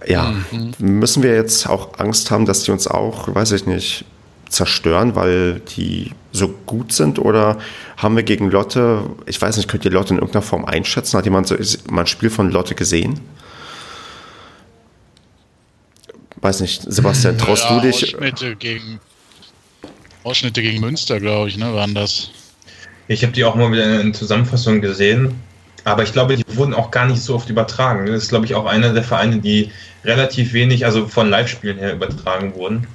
Ja, 0.05 0.33
mhm. 0.51 0.73
müssen 0.79 1.23
wir 1.23 1.33
jetzt 1.33 1.67
auch 1.67 1.99
Angst 1.99 2.31
haben, 2.31 2.45
dass 2.45 2.63
die 2.63 2.71
uns 2.71 2.87
auch, 2.87 3.33
weiß 3.33 3.51
ich 3.53 3.65
nicht, 3.65 4.05
zerstören, 4.49 5.15
weil 5.15 5.61
die 5.77 6.11
so 6.31 6.49
gut 6.65 6.91
sind? 6.91 7.19
Oder 7.19 7.57
haben 7.97 8.15
wir 8.15 8.23
gegen 8.23 8.49
Lotte, 8.49 9.03
ich 9.25 9.41
weiß 9.41 9.57
nicht, 9.57 9.69
könnt 9.69 9.85
ihr 9.85 9.91
Lotte 9.91 10.13
in 10.13 10.19
irgendeiner 10.19 10.41
Form 10.41 10.65
einschätzen? 10.65 11.17
Hat 11.17 11.25
jemand 11.25 11.47
so, 11.47 11.55
mal 11.89 12.01
ein 12.01 12.07
Spiel 12.07 12.29
von 12.29 12.51
Lotte 12.51 12.75
gesehen? 12.75 13.19
Weiß 16.41 16.61
nicht, 16.61 16.83
Sebastian, 16.87 17.37
traust 17.37 17.65
ja, 17.69 17.75
du 17.75 17.87
dich? 17.87 18.15
Ausschnitte 18.15 18.55
gegen, 18.55 18.99
Ausschnitte 20.23 20.61
gegen 20.61 20.79
Münster, 20.79 21.19
glaube 21.19 21.49
ich, 21.49 21.57
ne, 21.57 21.73
waren 21.73 21.93
das. 21.93 22.31
Ich 23.07 23.23
habe 23.23 23.33
die 23.33 23.43
auch 23.43 23.55
mal 23.55 23.71
wieder 23.71 23.99
in 23.99 24.13
Zusammenfassung 24.13 24.81
gesehen. 24.81 25.35
Aber 25.85 26.03
ich 26.03 26.13
glaube, 26.13 26.35
die 26.35 26.43
wurden 26.55 26.73
auch 26.73 26.91
gar 26.91 27.07
nicht 27.07 27.21
so 27.21 27.35
oft 27.35 27.49
übertragen. 27.49 28.05
Das 28.05 28.23
ist, 28.23 28.29
glaube 28.29 28.45
ich, 28.45 28.55
auch 28.55 28.65
einer 28.65 28.93
der 28.93 29.03
Vereine, 29.03 29.39
die 29.39 29.71
relativ 30.03 30.53
wenig, 30.53 30.85
also 30.85 31.07
von 31.07 31.29
Live-Spielen 31.29 31.77
her 31.77 31.93
übertragen 31.93 32.53
wurden. 32.55 32.87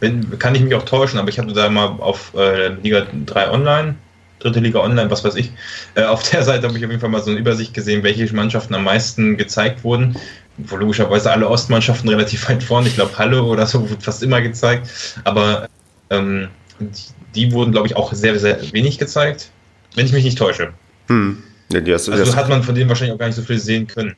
Wenn, 0.00 0.38
kann 0.38 0.54
ich 0.54 0.62
mich 0.62 0.74
auch 0.74 0.84
täuschen, 0.84 1.18
aber 1.18 1.28
ich 1.28 1.38
hatte 1.38 1.52
da 1.52 1.68
mal 1.68 1.86
auf 1.86 2.32
äh, 2.34 2.68
Liga 2.82 3.06
3 3.24 3.50
Online, 3.50 3.94
dritte 4.40 4.58
Liga 4.58 4.80
Online, 4.80 5.08
was 5.10 5.22
weiß 5.22 5.36
ich, 5.36 5.52
äh, 5.94 6.02
auf 6.02 6.28
der 6.28 6.42
Seite 6.42 6.66
habe 6.66 6.76
ich 6.76 6.84
auf 6.84 6.90
jeden 6.90 7.00
Fall 7.00 7.10
mal 7.10 7.22
so 7.22 7.30
eine 7.30 7.38
Übersicht 7.38 7.72
gesehen, 7.72 8.02
welche 8.02 8.34
Mannschaften 8.34 8.74
am 8.74 8.84
meisten 8.84 9.36
gezeigt 9.36 9.84
wurden 9.84 10.16
wo 10.58 10.76
logischerweise 10.76 11.30
alle 11.30 11.48
Ostmannschaften 11.48 12.08
relativ 12.08 12.48
weit 12.48 12.62
vorne, 12.62 12.88
ich 12.88 12.94
glaube 12.94 13.16
Halle 13.18 13.42
oder 13.42 13.66
so 13.66 13.88
wird 13.88 14.02
fast 14.02 14.22
immer 14.22 14.40
gezeigt, 14.40 14.88
aber 15.24 15.68
ähm, 16.10 16.48
die, 16.78 16.90
die, 17.34 17.52
wurden, 17.52 17.72
glaube 17.72 17.86
ich, 17.86 17.96
auch 17.96 18.12
sehr, 18.12 18.38
sehr 18.38 18.60
wenig 18.72 18.98
gezeigt, 18.98 19.50
wenn 19.94 20.06
ich 20.06 20.12
mich 20.12 20.24
nicht 20.24 20.38
täusche. 20.38 20.72
Hm. 21.08 21.42
Ja, 21.72 21.80
das, 21.80 22.08
also 22.08 22.24
das 22.24 22.36
hat 22.36 22.48
man 22.48 22.62
von 22.62 22.74
denen 22.74 22.88
wahrscheinlich 22.88 23.14
auch 23.14 23.18
gar 23.18 23.26
nicht 23.26 23.36
so 23.36 23.42
viel 23.42 23.58
sehen 23.58 23.86
können. 23.86 24.14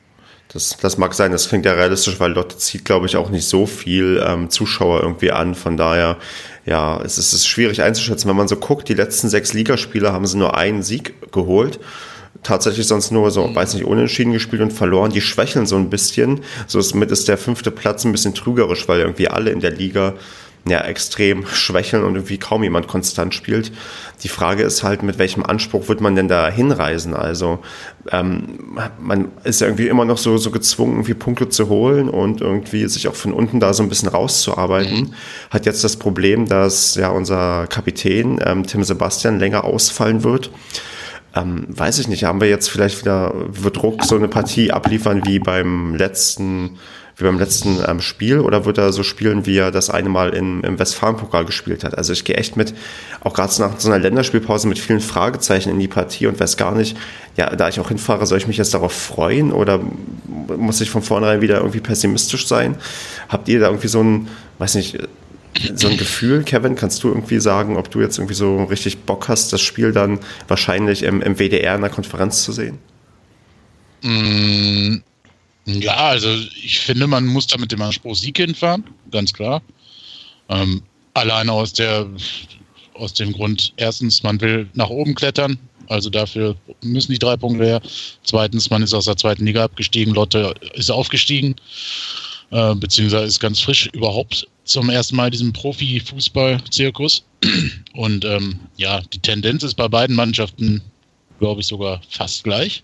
Das, 0.49 0.77
das 0.77 0.97
mag 0.97 1.13
sein, 1.13 1.31
das 1.31 1.49
klingt 1.49 1.65
ja 1.65 1.73
realistisch, 1.73 2.19
weil 2.19 2.33
Lotte 2.33 2.57
zieht, 2.57 2.85
glaube 2.85 3.07
ich, 3.07 3.17
auch 3.17 3.29
nicht 3.29 3.47
so 3.47 3.65
viel 3.65 4.23
ähm, 4.25 4.49
Zuschauer 4.49 5.01
irgendwie 5.01 5.31
an. 5.31 5.55
Von 5.55 5.75
daher, 5.75 6.17
ja, 6.65 7.01
es 7.01 7.17
ist, 7.17 7.27
es 7.27 7.33
ist 7.33 7.47
schwierig 7.47 7.81
einzuschätzen. 7.81 8.29
Wenn 8.29 8.35
man 8.35 8.47
so 8.47 8.57
guckt, 8.57 8.87
die 8.87 8.93
letzten 8.93 9.27
sechs 9.27 9.53
Ligaspiele 9.53 10.13
haben 10.13 10.27
sie 10.27 10.37
nur 10.37 10.55
einen 10.55 10.83
Sieg 10.83 11.31
geholt 11.31 11.79
tatsächlich 12.43 12.87
sonst 12.87 13.11
nur 13.11 13.31
so, 13.31 13.53
weiß 13.53 13.73
nicht, 13.75 13.85
unentschieden 13.85 14.33
gespielt 14.33 14.61
und 14.61 14.73
verloren. 14.73 15.11
Die 15.11 15.21
schwächeln 15.21 15.65
so 15.65 15.75
ein 15.75 15.89
bisschen. 15.89 16.41
So 16.67 16.79
ist 16.79 16.93
mit 16.93 17.11
ist 17.11 17.27
der 17.27 17.37
fünfte 17.37 17.71
Platz 17.71 18.05
ein 18.05 18.11
bisschen 18.11 18.33
trügerisch, 18.33 18.87
weil 18.87 18.99
irgendwie 18.99 19.27
alle 19.27 19.51
in 19.51 19.59
der 19.59 19.71
Liga 19.71 20.13
ja, 20.67 20.81
extrem 20.81 21.45
schwächeln 21.53 22.03
und 22.03 22.15
irgendwie 22.15 22.37
kaum 22.37 22.63
jemand 22.63 22.87
konstant 22.87 23.33
spielt. 23.33 23.71
Die 24.23 24.29
Frage 24.29 24.63
ist 24.63 24.83
halt, 24.83 25.03
mit 25.03 25.19
welchem 25.19 25.43
Anspruch 25.43 25.87
wird 25.87 26.01
man 26.01 26.15
denn 26.15 26.27
da 26.27 26.49
hinreisen? 26.49 27.13
Also 27.13 27.59
ähm, 28.11 28.77
man 28.99 29.29
ist 29.43 29.61
ja 29.61 29.67
irgendwie 29.67 29.87
immer 29.87 30.05
noch 30.05 30.17
so, 30.17 30.37
so 30.37 30.51
gezwungen, 30.51 30.93
irgendwie 30.93 31.13
Punkte 31.13 31.49
zu 31.49 31.69
holen 31.69 32.09
und 32.09 32.41
irgendwie 32.41 32.87
sich 32.87 33.07
auch 33.07 33.15
von 33.15 33.33
unten 33.33 33.59
da 33.59 33.73
so 33.73 33.83
ein 33.83 33.89
bisschen 33.89 34.09
rauszuarbeiten. 34.09 34.97
Mhm. 34.97 35.13
Hat 35.51 35.65
jetzt 35.65 35.83
das 35.83 35.97
Problem, 35.97 36.47
dass 36.47 36.95
ja 36.95 37.09
unser 37.09 37.67
Kapitän 37.67 38.39
ähm, 38.43 38.65
Tim 38.65 38.83
Sebastian 38.83 39.39
länger 39.39 39.63
ausfallen 39.65 40.23
wird. 40.23 40.49
Ähm, 41.35 41.65
weiß 41.67 41.99
ich 41.99 42.07
nicht, 42.07 42.23
haben 42.23 42.39
wir 42.39 42.47
jetzt 42.47 42.69
vielleicht 42.69 43.01
wieder, 43.01 43.33
wird 43.47 43.83
Ruck 43.83 44.03
so 44.05 44.15
eine 44.15 44.29
Partie 44.29 44.71
abliefern 44.71 45.21
wie 45.25 45.39
beim 45.39 45.93
letzten, 45.93 46.77
wie 47.17 47.25
beim 47.25 47.37
letzten 47.37 47.79
ähm, 47.85 47.99
Spiel 47.99 48.39
oder 48.39 48.63
wird 48.63 48.77
er 48.77 48.93
so 48.93 49.03
spielen, 49.03 49.45
wie 49.45 49.57
er 49.57 49.71
das 49.71 49.89
eine 49.89 50.07
Mal 50.07 50.29
in, 50.33 50.63
im 50.63 50.79
Westfalenpokal 50.79 51.43
gespielt 51.43 51.83
hat? 51.83 51.97
Also 51.97 52.13
ich 52.13 52.23
gehe 52.23 52.37
echt 52.37 52.55
mit, 52.55 52.73
auch 53.19 53.33
gerade 53.33 53.53
nach 53.59 53.77
so 53.79 53.89
einer 53.89 53.99
Länderspielpause 53.99 54.69
mit 54.69 54.79
vielen 54.79 55.01
Fragezeichen 55.01 55.69
in 55.69 55.79
die 55.79 55.89
Partie 55.89 56.27
und 56.27 56.39
weiß 56.39 56.55
gar 56.55 56.73
nicht, 56.73 56.97
ja, 57.35 57.53
da 57.53 57.67
ich 57.67 57.81
auch 57.81 57.89
hinfahre, 57.89 58.25
soll 58.25 58.37
ich 58.37 58.47
mich 58.47 58.57
jetzt 58.57 58.73
darauf 58.73 58.93
freuen 58.93 59.51
oder 59.51 59.81
muss 60.57 60.79
ich 60.79 60.89
von 60.89 61.01
vornherein 61.01 61.41
wieder 61.41 61.57
irgendwie 61.57 61.81
pessimistisch 61.81 62.47
sein? 62.47 62.75
Habt 63.27 63.49
ihr 63.49 63.59
da 63.59 63.67
irgendwie 63.67 63.89
so 63.89 64.01
ein, 64.01 64.29
weiß 64.59 64.75
nicht, 64.75 64.99
so 65.75 65.87
ein 65.87 65.97
Gefühl, 65.97 66.43
Kevin, 66.43 66.75
kannst 66.75 67.03
du 67.03 67.09
irgendwie 67.09 67.39
sagen, 67.39 67.77
ob 67.77 67.89
du 67.91 68.01
jetzt 68.01 68.17
irgendwie 68.17 68.33
so 68.35 68.63
richtig 68.65 68.99
Bock 68.99 69.27
hast, 69.27 69.53
das 69.53 69.61
Spiel 69.61 69.91
dann 69.91 70.19
wahrscheinlich 70.47 71.03
im, 71.03 71.21
im 71.21 71.37
WDR 71.37 71.75
in 71.75 71.81
der 71.81 71.89
Konferenz 71.89 72.43
zu 72.43 72.51
sehen? 72.51 72.77
Mm, 74.01 74.97
ja, 75.65 75.95
also 75.95 76.29
ich 76.63 76.79
finde, 76.79 77.07
man 77.07 77.25
muss 77.25 77.47
da 77.47 77.57
mit 77.57 77.71
dem 77.71 77.81
Anspruch 77.81 78.15
Sieg 78.15 78.37
hinfahren, 78.37 78.83
ganz 79.11 79.33
klar. 79.33 79.61
Ähm, 80.49 80.83
alleine 81.13 81.51
aus 81.51 81.73
der 81.73 82.07
aus 82.93 83.13
dem 83.13 83.33
Grund, 83.33 83.73
erstens, 83.77 84.23
man 84.23 84.39
will 84.39 84.69
nach 84.73 84.89
oben 84.89 85.15
klettern, 85.15 85.57
also 85.87 86.09
dafür 86.09 86.55
müssen 86.81 87.11
die 87.11 87.19
drei 87.19 87.37
Punkte 87.37 87.65
her. 87.65 87.81
Zweitens, 88.23 88.69
man 88.69 88.81
ist 88.81 88.93
aus 88.93 89.05
der 89.05 89.17
zweiten 89.17 89.45
Liga 89.45 89.63
abgestiegen, 89.63 90.13
Lotte 90.13 90.53
ist 90.73 90.89
aufgestiegen, 90.89 91.55
äh, 92.51 92.73
beziehungsweise 92.75 93.25
ist 93.25 93.39
ganz 93.39 93.59
frisch 93.59 93.89
überhaupt 93.93 94.47
zum 94.65 94.89
ersten 94.89 95.15
Mal 95.15 95.29
diesem 95.29 95.53
Profi-Fußball-Zirkus. 95.53 97.23
Und 97.93 98.25
ähm, 98.25 98.59
ja, 98.75 99.01
die 99.13 99.19
Tendenz 99.19 99.63
ist 99.63 99.75
bei 99.75 99.87
beiden 99.87 100.15
Mannschaften, 100.15 100.81
glaube 101.39 101.61
ich, 101.61 101.67
sogar 101.67 102.01
fast 102.09 102.43
gleich. 102.43 102.83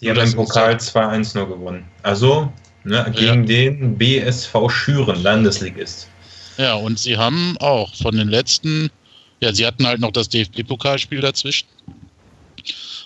Die 0.00 0.10
haben 0.10 0.18
im 0.18 0.34
Pokal 0.34 0.74
2-1 0.74 1.36
nur 1.38 1.48
gewonnen. 1.48 1.84
Also 2.02 2.52
ne, 2.84 3.10
gegen 3.14 3.46
ja. 3.46 3.46
den 3.46 3.96
BSV 3.96 4.54
Schüren, 4.68 5.22
Landesligist. 5.22 6.08
Ja, 6.58 6.74
und 6.74 6.98
sie 6.98 7.16
haben 7.16 7.56
auch 7.60 7.94
von 7.94 8.16
den 8.16 8.28
letzten, 8.28 8.90
ja, 9.40 9.52
sie 9.52 9.66
hatten 9.66 9.86
halt 9.86 10.00
noch 10.00 10.12
das 10.12 10.28
DFB-Pokalspiel 10.28 11.20
dazwischen. 11.20 11.68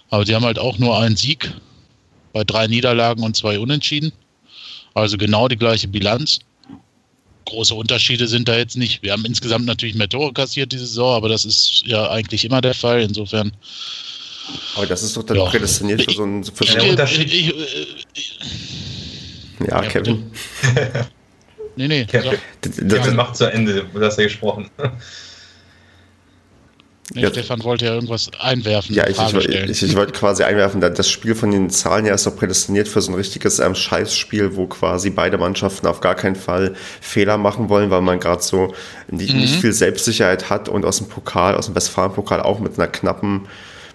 Aber 0.09 0.25
sie 0.25 0.35
haben 0.35 0.45
halt 0.45 0.59
auch 0.59 0.79
nur 0.79 0.99
einen 0.99 1.17
Sieg 1.17 1.53
bei 2.33 2.45
drei 2.45 2.67
Niederlagen 2.67 3.23
und 3.23 3.37
zwei 3.37 3.59
Unentschieden. 3.59 4.13
Also 4.95 5.17
genau 5.17 5.49
die 5.49 5.57
gleiche 5.57 5.89
Bilanz 5.89 6.41
große 7.51 7.75
Unterschiede 7.75 8.27
sind 8.27 8.49
da 8.49 8.57
jetzt 8.57 8.77
nicht. 8.77 9.03
Wir 9.03 9.13
haben 9.13 9.25
insgesamt 9.25 9.67
natürlich 9.67 9.95
mehr 9.95 10.09
Tore 10.09 10.33
kassiert 10.33 10.73
diese 10.73 10.87
Saison, 10.87 11.15
aber 11.15 11.29
das 11.29 11.45
ist 11.45 11.83
ja 11.87 12.11
eigentlich 12.11 12.45
immer 12.45 12.61
der 12.61 12.75
Fall. 12.75 13.03
Insofern 13.03 13.53
Aber 14.77 14.87
das 14.87 15.03
ist 15.03 15.17
doch 15.17 15.23
dann 15.25 15.37
ja. 15.37 15.45
prädestiniert 15.45 16.03
für 16.03 16.13
so 16.13 16.23
einen 16.23 16.45
für 16.45 16.65
so 16.65 16.79
einen 16.79 16.91
Unterschied. 16.91 17.33
Ich, 17.33 17.55
ja, 19.69 19.83
Kevin. 19.83 20.31
nee, 21.77 21.89
nee. 21.89 22.05
Kevin, 22.07 22.39
Kevin 22.63 23.17
macht 23.17 23.37
zu 23.37 23.45
Ende, 23.45 23.85
du 23.93 24.05
hast 24.05 24.19
ja 24.19 24.25
gesprochen. 24.25 24.71
Nee, 27.13 27.23
ja. 27.23 27.31
Stefan 27.31 27.65
wollte 27.65 27.87
ja 27.87 27.95
irgendwas 27.95 28.31
einwerfen. 28.39 28.95
Ja, 28.95 29.09
ich, 29.09 29.19
ich, 29.19 29.83
ich, 29.83 29.97
wollte 29.97 30.13
quasi 30.13 30.45
einwerfen, 30.45 30.81
das 30.81 31.11
Spiel 31.11 31.35
von 31.35 31.51
den 31.51 31.69
Zahlen 31.69 32.05
her 32.05 32.15
ist 32.15 32.25
doch 32.27 32.37
prädestiniert 32.37 32.87
für 32.87 33.01
so 33.01 33.11
ein 33.11 33.17
richtiges 33.17 33.59
ähm, 33.59 33.75
Scheißspiel, 33.75 34.55
wo 34.55 34.67
quasi 34.67 35.11
beide 35.11 35.37
Mannschaften 35.37 35.89
auf 35.89 36.01
gar 36.01 36.15
keinen 36.15 36.37
Fall 36.37 36.75
Fehler 37.01 37.37
machen 37.37 37.69
wollen, 37.69 37.91
weil 37.91 38.01
man 38.01 38.21
gerade 38.21 38.43
so 38.43 38.75
nicht, 39.09 39.35
mhm. 39.35 39.41
nicht, 39.41 39.57
viel 39.57 39.73
Selbstsicherheit 39.73 40.51
hat 40.51 40.69
und 40.69 40.85
aus 40.85 40.99
dem 40.99 41.09
Pokal, 41.09 41.57
aus 41.57 41.67
dem 41.67 41.75
Westfalen-Pokal 41.75 42.43
auch 42.43 42.61
mit 42.61 42.79
einer 42.79 42.87
knappen 42.87 43.49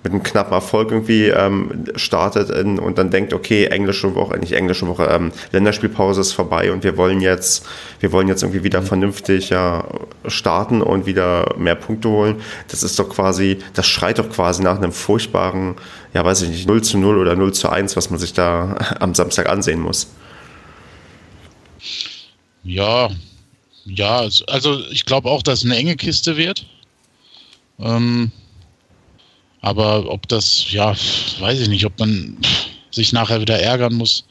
mit 0.06 0.14
einem 0.14 0.24
knappen 0.24 0.54
Erfolg 0.54 0.92
irgendwie 0.92 1.26
ähm, 1.30 1.84
startet 1.96 2.52
in, 2.52 2.78
und 2.78 3.00
dann 3.00 3.10
denkt, 3.10 3.34
okay, 3.34 3.66
englische 3.66 4.14
Woche, 4.14 4.38
nicht 4.38 4.52
englische 4.54 4.88
Woche, 4.88 5.06
ähm, 5.06 5.32
Länderspielpause 5.52 6.22
ist 6.22 6.32
vorbei 6.32 6.72
und 6.72 6.84
wir 6.84 6.96
wollen 6.96 7.22
jetzt, 7.22 7.66
wir 8.00 8.12
wollen 8.12 8.28
jetzt 8.28 8.44
irgendwie 8.44 8.64
wieder 8.64 8.82
mhm. 8.82 8.86
vernünftig 8.86 9.50
ja, 9.50 9.84
starten 10.28 10.84
und 10.84 11.08
wieder 11.08 11.56
mehr 11.58 11.74
Punkte 11.74 12.10
holen. 12.10 12.36
Das 12.68 12.84
ist 12.84 13.00
doch 13.00 13.10
quasi, 13.10 13.58
das 13.74 13.88
schreit 13.88 14.20
doch 14.20 14.30
quasi 14.30 14.62
nach 14.62 14.78
einem 14.78 14.92
furchtbaren, 14.92 15.76
ja 16.14 16.24
weiß 16.24 16.44
ich 16.44 16.50
nicht, 16.50 16.68
0 16.68 16.84
zu 16.84 17.00
0 17.00 17.18
oder 17.18 17.36
0 17.36 17.54
zu 17.54 17.70
1, 17.70 17.98
was 17.98 18.12
man 18.12 18.20
sich 18.20 18.34
da 18.34 18.78
am 19.00 19.16
Samstag 19.16 19.50
ansehen 19.50 19.80
muss. 19.80 20.08
Ja, 22.64 23.10
ja, 23.86 24.28
also 24.48 24.80
ich 24.92 25.06
glaube 25.06 25.30
auch, 25.30 25.42
dass 25.42 25.60
es 25.60 25.66
eine 25.66 25.78
enge 25.78 25.96
Kiste 25.96 26.38
wird. 26.38 26.66
Ähm, 27.80 28.32
aber 29.66 30.08
ob 30.12 30.28
das, 30.28 30.72
ja, 30.72 30.96
weiß 31.40 31.62
ich 31.62 31.70
nicht, 31.70 31.86
ob 31.88 31.98
man 31.98 32.38
sich 32.92 33.12
nachher 33.14 33.42
wieder 33.42 33.60
ärgern 33.60 33.96
muss. 33.96 34.24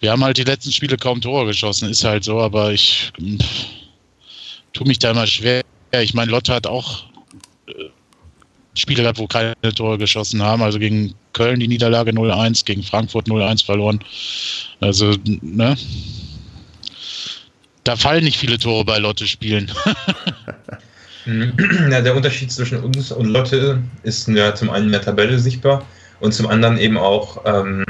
Wir 0.00 0.10
haben 0.10 0.24
halt 0.24 0.38
die 0.38 0.44
letzten 0.44 0.72
Spiele 0.72 0.96
kaum 0.96 1.20
Tore 1.20 1.44
geschossen, 1.44 1.90
ist 1.90 2.02
halt 2.02 2.24
so, 2.24 2.40
aber 2.40 2.72
ich 2.72 3.12
pff, 3.20 3.66
tue 4.72 4.86
mich 4.86 4.98
da 4.98 5.10
immer 5.10 5.26
schwer. 5.26 5.60
Ich 6.00 6.14
meine, 6.14 6.30
Lotte 6.30 6.54
hat 6.54 6.66
auch 6.66 7.04
äh, 7.66 7.90
Spiele 8.72 9.02
gehabt, 9.02 9.18
wo 9.18 9.26
keine 9.26 9.54
Tore 9.74 9.98
geschossen 9.98 10.42
haben. 10.42 10.62
Also 10.62 10.78
gegen 10.78 11.14
Köln 11.34 11.60
die 11.60 11.68
Niederlage 11.68 12.12
0-1, 12.12 12.64
gegen 12.64 12.82
Frankfurt 12.82 13.26
0-1 13.26 13.66
verloren. 13.66 14.00
Also, 14.80 15.14
ne? 15.42 15.76
Da 17.84 17.96
fallen 17.96 18.24
nicht 18.24 18.38
viele 18.38 18.56
Tore 18.56 18.86
bei 18.86 18.96
Lotte 18.96 19.26
spielen. 19.26 19.70
Mhm. 19.84 20.54
Ja, 21.90 22.00
der 22.00 22.16
Unterschied 22.16 22.50
zwischen 22.50 22.78
uns 22.82 23.12
und 23.12 23.26
Lotte 23.26 23.82
ist 24.02 24.28
ja 24.28 24.54
zum 24.54 24.70
einen 24.70 24.86
in 24.86 24.92
der 24.92 25.02
Tabelle 25.02 25.38
sichtbar 25.38 25.84
und 26.20 26.32
zum 26.32 26.46
anderen 26.46 26.78
eben 26.78 26.96
auch 26.96 27.42
ähm, 27.44 27.84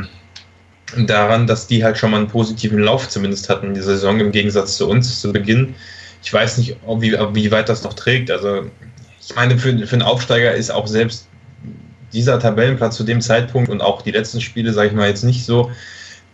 daran, 0.97 1.47
dass 1.47 1.67
die 1.67 1.85
halt 1.85 1.99
schon 1.99 2.11
mal 2.11 2.19
einen 2.19 2.29
positiven 2.29 2.81
Lauf 2.81 3.09
zumindest 3.09 3.49
hatten 3.49 3.69
in 3.69 3.75
dieser 3.75 3.93
Saison 3.93 4.21
im 4.21 4.33
Gegensatz 4.33 4.77
zu 4.77 4.89
uns 4.89 5.21
zu 5.21 5.33
Beginn. 5.33 5.75
Ich 6.23 6.33
weiß 6.33 6.59
nicht, 6.59 6.77
ob, 6.85 7.01
wie, 7.01 7.13
wie 7.13 7.51
weit 7.51 7.69
das 7.69 7.85
noch 7.85 7.95
trägt. 7.95 8.31
Also 8.31 8.69
ich 9.21 9.35
meine, 9.37 9.57
für, 9.59 9.87
für 9.87 9.93
einen 9.93 10.03
Aufsteiger 10.03 10.55
ist 10.55 10.71
auch 10.71 10.87
selbst 10.87 11.29
dieser 12.13 12.41
Tabellenplatz 12.41 12.97
zu 12.97 13.05
dem 13.05 13.21
Zeitpunkt 13.21 13.69
und 13.69 13.83
auch 13.83 14.03
die 14.03 14.11
letzten 14.11 14.41
Spiele, 14.41 14.73
sage 14.73 14.89
ich 14.89 14.95
mal, 14.95 15.09
jetzt 15.09 15.25
nicht 15.25 15.45
so 15.45 15.71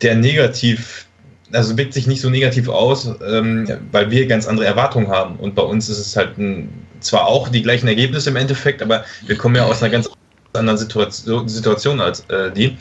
der 0.01 0.15
negativ 0.15 1.07
also 1.53 1.77
wirkt 1.77 1.95
sich 1.95 2.07
nicht 2.07 2.21
so 2.21 2.31
negativ 2.31 2.69
aus, 2.69 3.09
ähm, 3.27 3.69
weil 3.93 4.11
wir 4.11 4.27
ganz 4.27 4.47
andere 4.47 4.67
Erwartungen 4.67 5.09
haben. 5.09 5.37
Und 5.37 5.55
bei 5.55 5.63
uns 5.63 5.89
ist 5.89 5.99
es 5.99 6.17
halt 6.17 6.37
ein, 6.39 6.69
zwar 7.05 7.27
auch 7.27 7.49
die 7.49 7.63
gleichen 7.63 7.89
Ergebnisse 7.89 8.31
im 8.31 8.37
Endeffekt, 8.37 8.83
aber 8.83 9.05
wir 9.27 9.37
kommen 9.37 9.57
ja 9.57 9.65
aus 9.65 9.83
einer 9.83 9.91
ganz 9.91 10.09
anderen 10.53 10.79
Situation, 10.79 11.49
Situation 11.49 12.01
als 12.01 12.21
äh, 12.31 12.51
die. 12.53 12.77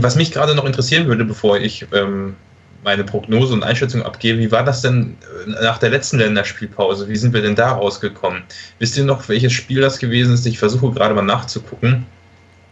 Was 0.00 0.14
mich 0.14 0.30
gerade 0.30 0.54
noch 0.54 0.64
interessieren 0.64 1.06
würde, 1.06 1.24
bevor 1.24 1.58
ich 1.58 1.86
ähm, 1.92 2.36
meine 2.84 3.04
Prognose 3.04 3.52
und 3.52 3.64
Einschätzung 3.64 4.02
abgebe, 4.02 4.38
wie 4.38 4.52
war 4.52 4.64
das 4.64 4.82
denn 4.82 5.16
äh, 5.46 5.50
nach 5.62 5.78
der 5.78 5.90
letzten 5.90 6.18
Länderspielpause? 6.18 7.08
Wie 7.08 7.16
sind 7.16 7.34
wir 7.34 7.42
denn 7.42 7.56
da 7.56 7.72
rausgekommen? 7.72 8.42
Wisst 8.78 8.96
ihr 8.96 9.04
noch, 9.04 9.28
welches 9.28 9.52
Spiel 9.52 9.80
das 9.80 9.98
gewesen 9.98 10.34
ist? 10.34 10.46
Ich 10.46 10.58
versuche 10.58 10.92
gerade 10.92 11.14
mal 11.14 11.22
nachzugucken. 11.22 12.06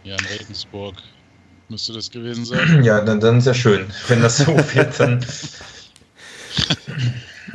Ja, 0.03 0.15
in 0.15 0.25
Regensburg 0.25 0.95
müsste 1.67 1.93
das 1.93 2.09
gewesen 2.09 2.45
sein. 2.45 2.83
Ja, 2.83 3.01
dann, 3.01 3.19
dann 3.19 3.39
ist 3.39 3.47
ja 3.47 3.53
schön. 3.53 3.85
Wenn 4.07 4.21
das 4.21 4.37
so 4.37 4.47
wird, 4.73 4.99
dann. 4.99 5.19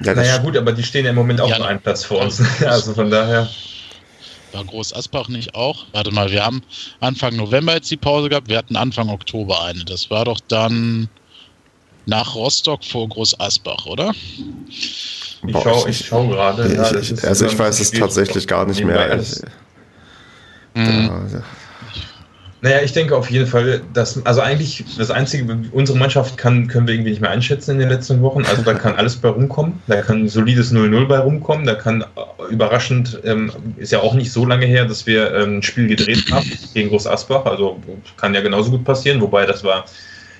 ja, 0.02 0.14
naja, 0.14 0.38
gut, 0.38 0.56
aber 0.56 0.72
die 0.72 0.82
stehen 0.82 1.04
ja 1.04 1.10
im 1.10 1.16
Moment 1.16 1.40
auch 1.40 1.48
ja, 1.48 1.58
nur 1.58 1.68
einen 1.68 1.80
Platz 1.80 2.04
vor 2.04 2.20
uns. 2.20 2.42
also 2.66 2.94
von 2.94 3.10
daher. 3.10 3.48
War 4.52 4.64
Groß 4.64 4.94
Asbach 4.94 5.28
nicht 5.28 5.54
auch? 5.54 5.86
Warte 5.92 6.12
mal, 6.12 6.30
wir 6.30 6.44
haben 6.44 6.62
Anfang 7.00 7.34
November 7.36 7.74
jetzt 7.74 7.90
die 7.90 7.96
Pause 7.96 8.28
gehabt, 8.28 8.48
wir 8.48 8.56
hatten 8.56 8.76
Anfang 8.76 9.08
Oktober 9.08 9.64
eine. 9.64 9.84
Das 9.84 10.10
war 10.10 10.24
doch 10.24 10.40
dann 10.46 11.08
nach 12.06 12.34
Rostock 12.34 12.84
vor 12.84 13.08
Groß 13.08 13.40
Asbach, 13.40 13.86
oder? 13.86 14.12
Ich 15.46 15.52
schaue 15.52 15.92
schau 15.92 16.28
gerade. 16.28 16.72
Ja, 16.74 16.82
also 16.82 17.46
ich 17.46 17.58
weiß 17.58 17.80
es 17.80 17.90
tatsächlich 17.90 18.46
gar 18.46 18.66
nicht 18.66 18.84
mehr. 18.84 19.20
Ich, 19.20 19.40
mhm. 20.74 21.10
ja, 21.32 21.42
naja, 22.64 22.80
ich 22.80 22.94
denke 22.94 23.14
auf 23.14 23.30
jeden 23.30 23.46
Fall, 23.46 23.82
dass, 23.92 24.24
also 24.24 24.40
eigentlich 24.40 24.82
das 24.96 25.10
Einzige, 25.10 25.54
unsere 25.72 25.98
Mannschaft 25.98 26.38
kann, 26.38 26.66
können 26.66 26.86
wir 26.86 26.94
irgendwie 26.94 27.10
nicht 27.10 27.20
mehr 27.20 27.30
einschätzen 27.30 27.72
in 27.72 27.78
den 27.78 27.90
letzten 27.90 28.22
Wochen. 28.22 28.42
Also 28.46 28.62
da 28.62 28.72
kann 28.72 28.96
alles 28.96 29.16
bei 29.16 29.28
rumkommen. 29.28 29.82
Da 29.86 30.00
kann 30.00 30.26
solides 30.30 30.72
0-0 30.72 31.06
bei 31.06 31.18
rumkommen. 31.18 31.66
Da 31.66 31.74
kann 31.74 32.00
äh, 32.00 32.50
überraschend, 32.50 33.20
ähm, 33.22 33.52
ist 33.76 33.92
ja 33.92 34.00
auch 34.00 34.14
nicht 34.14 34.32
so 34.32 34.46
lange 34.46 34.64
her, 34.64 34.86
dass 34.86 35.04
wir 35.04 35.34
ähm, 35.34 35.58
ein 35.58 35.62
Spiel 35.62 35.88
gedreht 35.88 36.24
haben 36.32 36.50
gegen 36.72 36.88
Groß 36.88 37.06
Asbach. 37.06 37.44
Also 37.44 37.78
kann 38.16 38.32
ja 38.32 38.40
genauso 38.40 38.70
gut 38.70 38.84
passieren. 38.86 39.20
Wobei 39.20 39.44
das 39.44 39.62
war, 39.62 39.84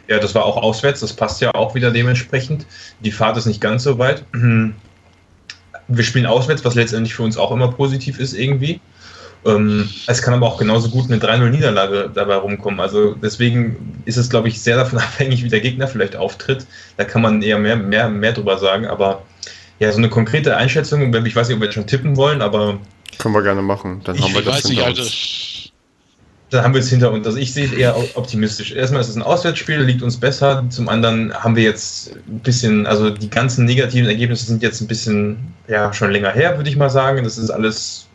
ja, 0.08 0.18
das 0.18 0.34
war 0.34 0.46
auch 0.46 0.56
auswärts. 0.56 1.00
Das 1.00 1.12
passt 1.12 1.42
ja 1.42 1.54
auch 1.54 1.74
wieder 1.74 1.90
dementsprechend. 1.90 2.64
Die 3.00 3.12
Fahrt 3.12 3.36
ist 3.36 3.44
nicht 3.44 3.60
ganz 3.60 3.82
so 3.82 3.98
weit. 3.98 4.24
Wir 4.32 6.04
spielen 6.04 6.24
auswärts, 6.24 6.64
was 6.64 6.74
letztendlich 6.74 7.12
für 7.12 7.22
uns 7.22 7.36
auch 7.36 7.52
immer 7.52 7.70
positiv 7.70 8.18
ist 8.18 8.32
irgendwie. 8.32 8.80
Ähm, 9.46 9.90
es 10.06 10.22
kann 10.22 10.34
aber 10.34 10.46
auch 10.46 10.58
genauso 10.58 10.88
gut 10.88 11.10
eine 11.10 11.18
3-0-Niederlage 11.18 12.10
dabei 12.12 12.36
rumkommen. 12.36 12.80
Also 12.80 13.14
deswegen 13.14 14.00
ist 14.06 14.16
es, 14.16 14.30
glaube 14.30 14.48
ich, 14.48 14.60
sehr 14.60 14.76
davon 14.76 14.98
abhängig, 15.00 15.44
wie 15.44 15.48
der 15.48 15.60
Gegner 15.60 15.88
vielleicht 15.88 16.16
auftritt. 16.16 16.66
Da 16.96 17.04
kann 17.04 17.22
man 17.22 17.42
eher 17.42 17.58
mehr, 17.58 17.76
mehr, 17.76 18.08
mehr 18.08 18.32
drüber 18.32 18.58
sagen. 18.58 18.86
Aber 18.86 19.22
ja, 19.78 19.92
so 19.92 19.98
eine 19.98 20.08
konkrete 20.08 20.56
Einschätzung, 20.56 21.12
ich 21.12 21.36
weiß 21.36 21.48
nicht, 21.48 21.56
ob 21.56 21.60
wir 21.60 21.66
jetzt 21.66 21.74
schon 21.74 21.86
tippen 21.86 22.16
wollen, 22.16 22.40
aber. 22.42 22.78
Können 23.18 23.34
wir 23.34 23.42
gerne 23.42 23.62
machen. 23.62 24.00
Dann 24.04 24.20
haben 24.20 24.34
wir 24.34 24.42
das 24.42 24.64
nicht, 24.64 24.82
also, 24.82 25.02
da 26.54 26.62
haben 26.62 26.72
wir 26.72 26.80
es 26.80 26.88
hinter 26.88 27.10
uns. 27.10 27.26
Also 27.26 27.38
ich 27.38 27.52
sehe 27.52 27.66
es 27.66 27.72
eher 27.72 27.96
optimistisch. 28.16 28.72
Erstmal 28.72 29.00
ist 29.00 29.08
es 29.08 29.16
ein 29.16 29.22
Auswärtsspiel, 29.22 29.80
liegt 29.80 30.02
uns 30.02 30.18
besser. 30.18 30.64
Zum 30.70 30.88
anderen 30.88 31.34
haben 31.34 31.56
wir 31.56 31.64
jetzt 31.64 32.14
ein 32.28 32.38
bisschen, 32.38 32.86
also 32.86 33.10
die 33.10 33.28
ganzen 33.28 33.64
negativen 33.64 34.08
Ergebnisse 34.08 34.46
sind 34.46 34.62
jetzt 34.62 34.80
ein 34.80 34.86
bisschen, 34.86 35.52
ja, 35.66 35.92
schon 35.92 36.12
länger 36.12 36.30
her, 36.30 36.56
würde 36.56 36.70
ich 36.70 36.76
mal 36.76 36.90
sagen. 36.90 37.24
Das 37.24 37.38
ist 37.38 37.50
alles 37.50 38.06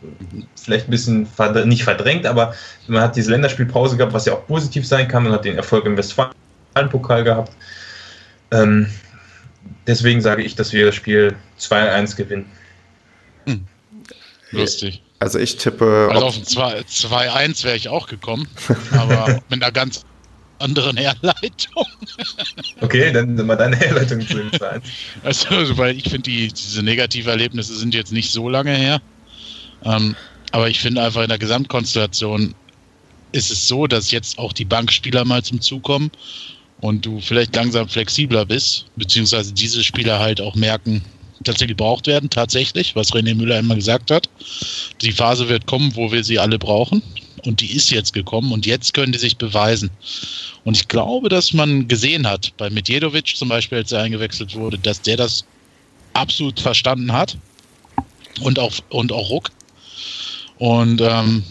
vielleicht 0.56 0.88
ein 0.88 0.90
bisschen 0.90 1.28
nicht 1.66 1.84
verdrängt, 1.84 2.24
aber 2.24 2.54
man 2.88 3.02
hat 3.02 3.14
diese 3.14 3.30
Länderspielpause 3.30 3.98
gehabt, 3.98 4.14
was 4.14 4.24
ja 4.24 4.32
auch 4.32 4.46
positiv 4.46 4.86
sein 4.86 5.06
kann. 5.06 5.24
Man 5.24 5.32
hat 5.32 5.44
den 5.44 5.56
Erfolg 5.56 5.84
im 5.84 5.98
Westfalen-Pokal 5.98 7.24
gehabt. 7.24 7.52
Ähm, 8.52 8.86
deswegen 9.86 10.22
sage 10.22 10.42
ich, 10.42 10.54
dass 10.54 10.72
wir 10.72 10.86
das 10.86 10.94
Spiel 10.94 11.36
2-1 11.58 12.16
gewinnen. 12.16 12.46
Hm. 13.46 13.66
Lustig. 14.50 15.02
Also 15.20 15.38
ich 15.38 15.56
tippe. 15.56 16.08
Also 16.10 16.26
auf 16.26 16.36
2-1 16.36 17.64
wäre 17.64 17.76
ich 17.76 17.88
auch 17.88 18.06
gekommen, 18.06 18.48
aber 18.92 19.40
mit 19.50 19.62
einer 19.62 19.70
ganz 19.70 20.04
anderen 20.58 20.96
Herleitung. 20.96 21.86
Okay, 22.80 23.12
dann 23.12 23.34
mal 23.34 23.56
deine 23.56 23.76
Herleitung 23.76 24.20
zu 24.26 24.34
dem 24.34 24.52
2 24.52 24.80
Also, 25.24 25.48
also, 25.50 25.78
weil 25.78 25.96
ich 25.96 26.04
finde, 26.04 26.30
die, 26.30 26.48
diese 26.48 26.82
Erlebnisse 27.30 27.74
sind 27.74 27.94
jetzt 27.94 28.12
nicht 28.12 28.32
so 28.32 28.48
lange 28.48 28.74
her. 28.74 29.00
Ähm, 29.84 30.16
aber 30.52 30.68
ich 30.68 30.80
finde 30.80 31.02
einfach 31.02 31.22
in 31.22 31.28
der 31.28 31.38
Gesamtkonstellation 31.38 32.54
ist 33.32 33.50
es 33.50 33.68
so, 33.68 33.86
dass 33.86 34.10
jetzt 34.10 34.38
auch 34.38 34.52
die 34.52 34.64
Bankspieler 34.64 35.24
mal 35.24 35.42
zum 35.42 35.60
Zug 35.60 35.82
kommen 35.84 36.10
und 36.80 37.06
du 37.06 37.20
vielleicht 37.20 37.54
langsam 37.54 37.88
flexibler 37.88 38.44
bist, 38.44 38.86
beziehungsweise 38.96 39.52
diese 39.52 39.84
Spieler 39.84 40.18
halt 40.18 40.40
auch 40.40 40.56
merken, 40.56 41.02
tatsächlich 41.44 41.76
gebraucht 41.76 42.06
werden, 42.06 42.30
tatsächlich, 42.30 42.94
was 42.96 43.12
René 43.12 43.34
Müller 43.34 43.58
immer 43.58 43.74
gesagt 43.74 44.10
hat. 44.10 44.28
Die 45.00 45.12
Phase 45.12 45.48
wird 45.48 45.66
kommen, 45.66 45.94
wo 45.96 46.12
wir 46.12 46.24
sie 46.24 46.38
alle 46.38 46.58
brauchen. 46.58 47.02
Und 47.44 47.60
die 47.60 47.72
ist 47.72 47.90
jetzt 47.90 48.12
gekommen 48.12 48.52
und 48.52 48.66
jetzt 48.66 48.92
können 48.92 49.12
die 49.12 49.18
sich 49.18 49.38
beweisen. 49.38 49.90
Und 50.64 50.76
ich 50.76 50.88
glaube, 50.88 51.30
dass 51.30 51.54
man 51.54 51.88
gesehen 51.88 52.26
hat, 52.26 52.52
bei 52.58 52.68
Medjedovic 52.68 53.34
zum 53.34 53.48
Beispiel, 53.48 53.78
als 53.78 53.92
er 53.92 54.02
eingewechselt 54.02 54.54
wurde, 54.54 54.78
dass 54.78 55.00
der 55.00 55.16
das 55.16 55.46
absolut 56.12 56.60
verstanden 56.60 57.12
hat. 57.12 57.38
Und 58.40 58.58
auch, 58.58 58.74
und 58.90 59.12
auch 59.12 59.30
Ruck. 59.30 59.50
Und 60.58 61.00
ähm, 61.00 61.42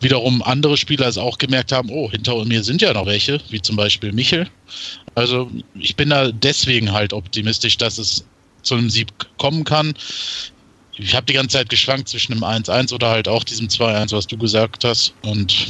wiederum 0.00 0.42
andere 0.42 0.76
Spieler 0.76 1.08
es 1.08 1.18
auch 1.18 1.38
gemerkt 1.38 1.72
haben, 1.72 1.90
oh, 1.90 2.10
hinter 2.10 2.44
mir 2.44 2.62
sind 2.62 2.80
ja 2.80 2.92
noch 2.92 3.06
welche, 3.06 3.40
wie 3.50 3.60
zum 3.60 3.74
Beispiel 3.74 4.12
Michel. 4.12 4.48
Also 5.16 5.50
ich 5.74 5.96
bin 5.96 6.10
da 6.10 6.30
deswegen 6.30 6.92
halt 6.92 7.12
optimistisch, 7.12 7.76
dass 7.76 7.98
es 7.98 8.24
zu 8.64 8.74
einem 8.74 8.90
Sieg 8.90 9.08
kommen 9.38 9.64
kann. 9.64 9.94
Ich 10.96 11.14
habe 11.14 11.26
die 11.26 11.32
ganze 11.32 11.58
Zeit 11.58 11.68
geschwankt 11.68 12.08
zwischen 12.08 12.32
einem 12.32 12.44
1-1 12.44 12.92
oder 12.92 13.10
halt 13.10 13.28
auch 13.28 13.44
diesem 13.44 13.68
2-1, 13.68 14.12
was 14.12 14.26
du 14.26 14.36
gesagt 14.36 14.84
hast. 14.84 15.12
Und 15.22 15.66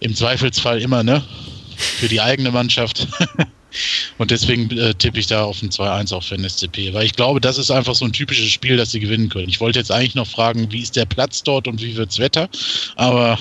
im 0.00 0.14
Zweifelsfall 0.14 0.80
immer, 0.82 1.02
ne? 1.02 1.24
Für 1.76 2.08
die 2.08 2.20
eigene 2.20 2.50
Mannschaft. 2.50 3.08
Und 4.18 4.30
deswegen 4.30 4.70
äh, 4.78 4.94
tippe 4.94 5.18
ich 5.18 5.26
da 5.26 5.44
auf 5.44 5.60
ein 5.62 5.70
2-1 5.70 6.14
auf 6.14 6.30
NSCP, 6.30 6.94
weil 6.94 7.06
ich 7.06 7.14
glaube, 7.14 7.40
das 7.40 7.58
ist 7.58 7.70
einfach 7.70 7.94
so 7.94 8.04
ein 8.04 8.12
typisches 8.12 8.50
Spiel, 8.50 8.76
das 8.76 8.92
sie 8.92 9.00
gewinnen 9.00 9.28
können. 9.28 9.48
Ich 9.48 9.60
wollte 9.60 9.80
jetzt 9.80 9.90
eigentlich 9.90 10.14
noch 10.14 10.28
fragen, 10.28 10.70
wie 10.70 10.80
ist 10.80 10.94
der 10.94 11.06
Platz 11.06 11.42
dort 11.42 11.66
und 11.66 11.82
wie 11.82 11.96
wird's 11.96 12.20
Wetter, 12.20 12.48
aber 12.94 13.38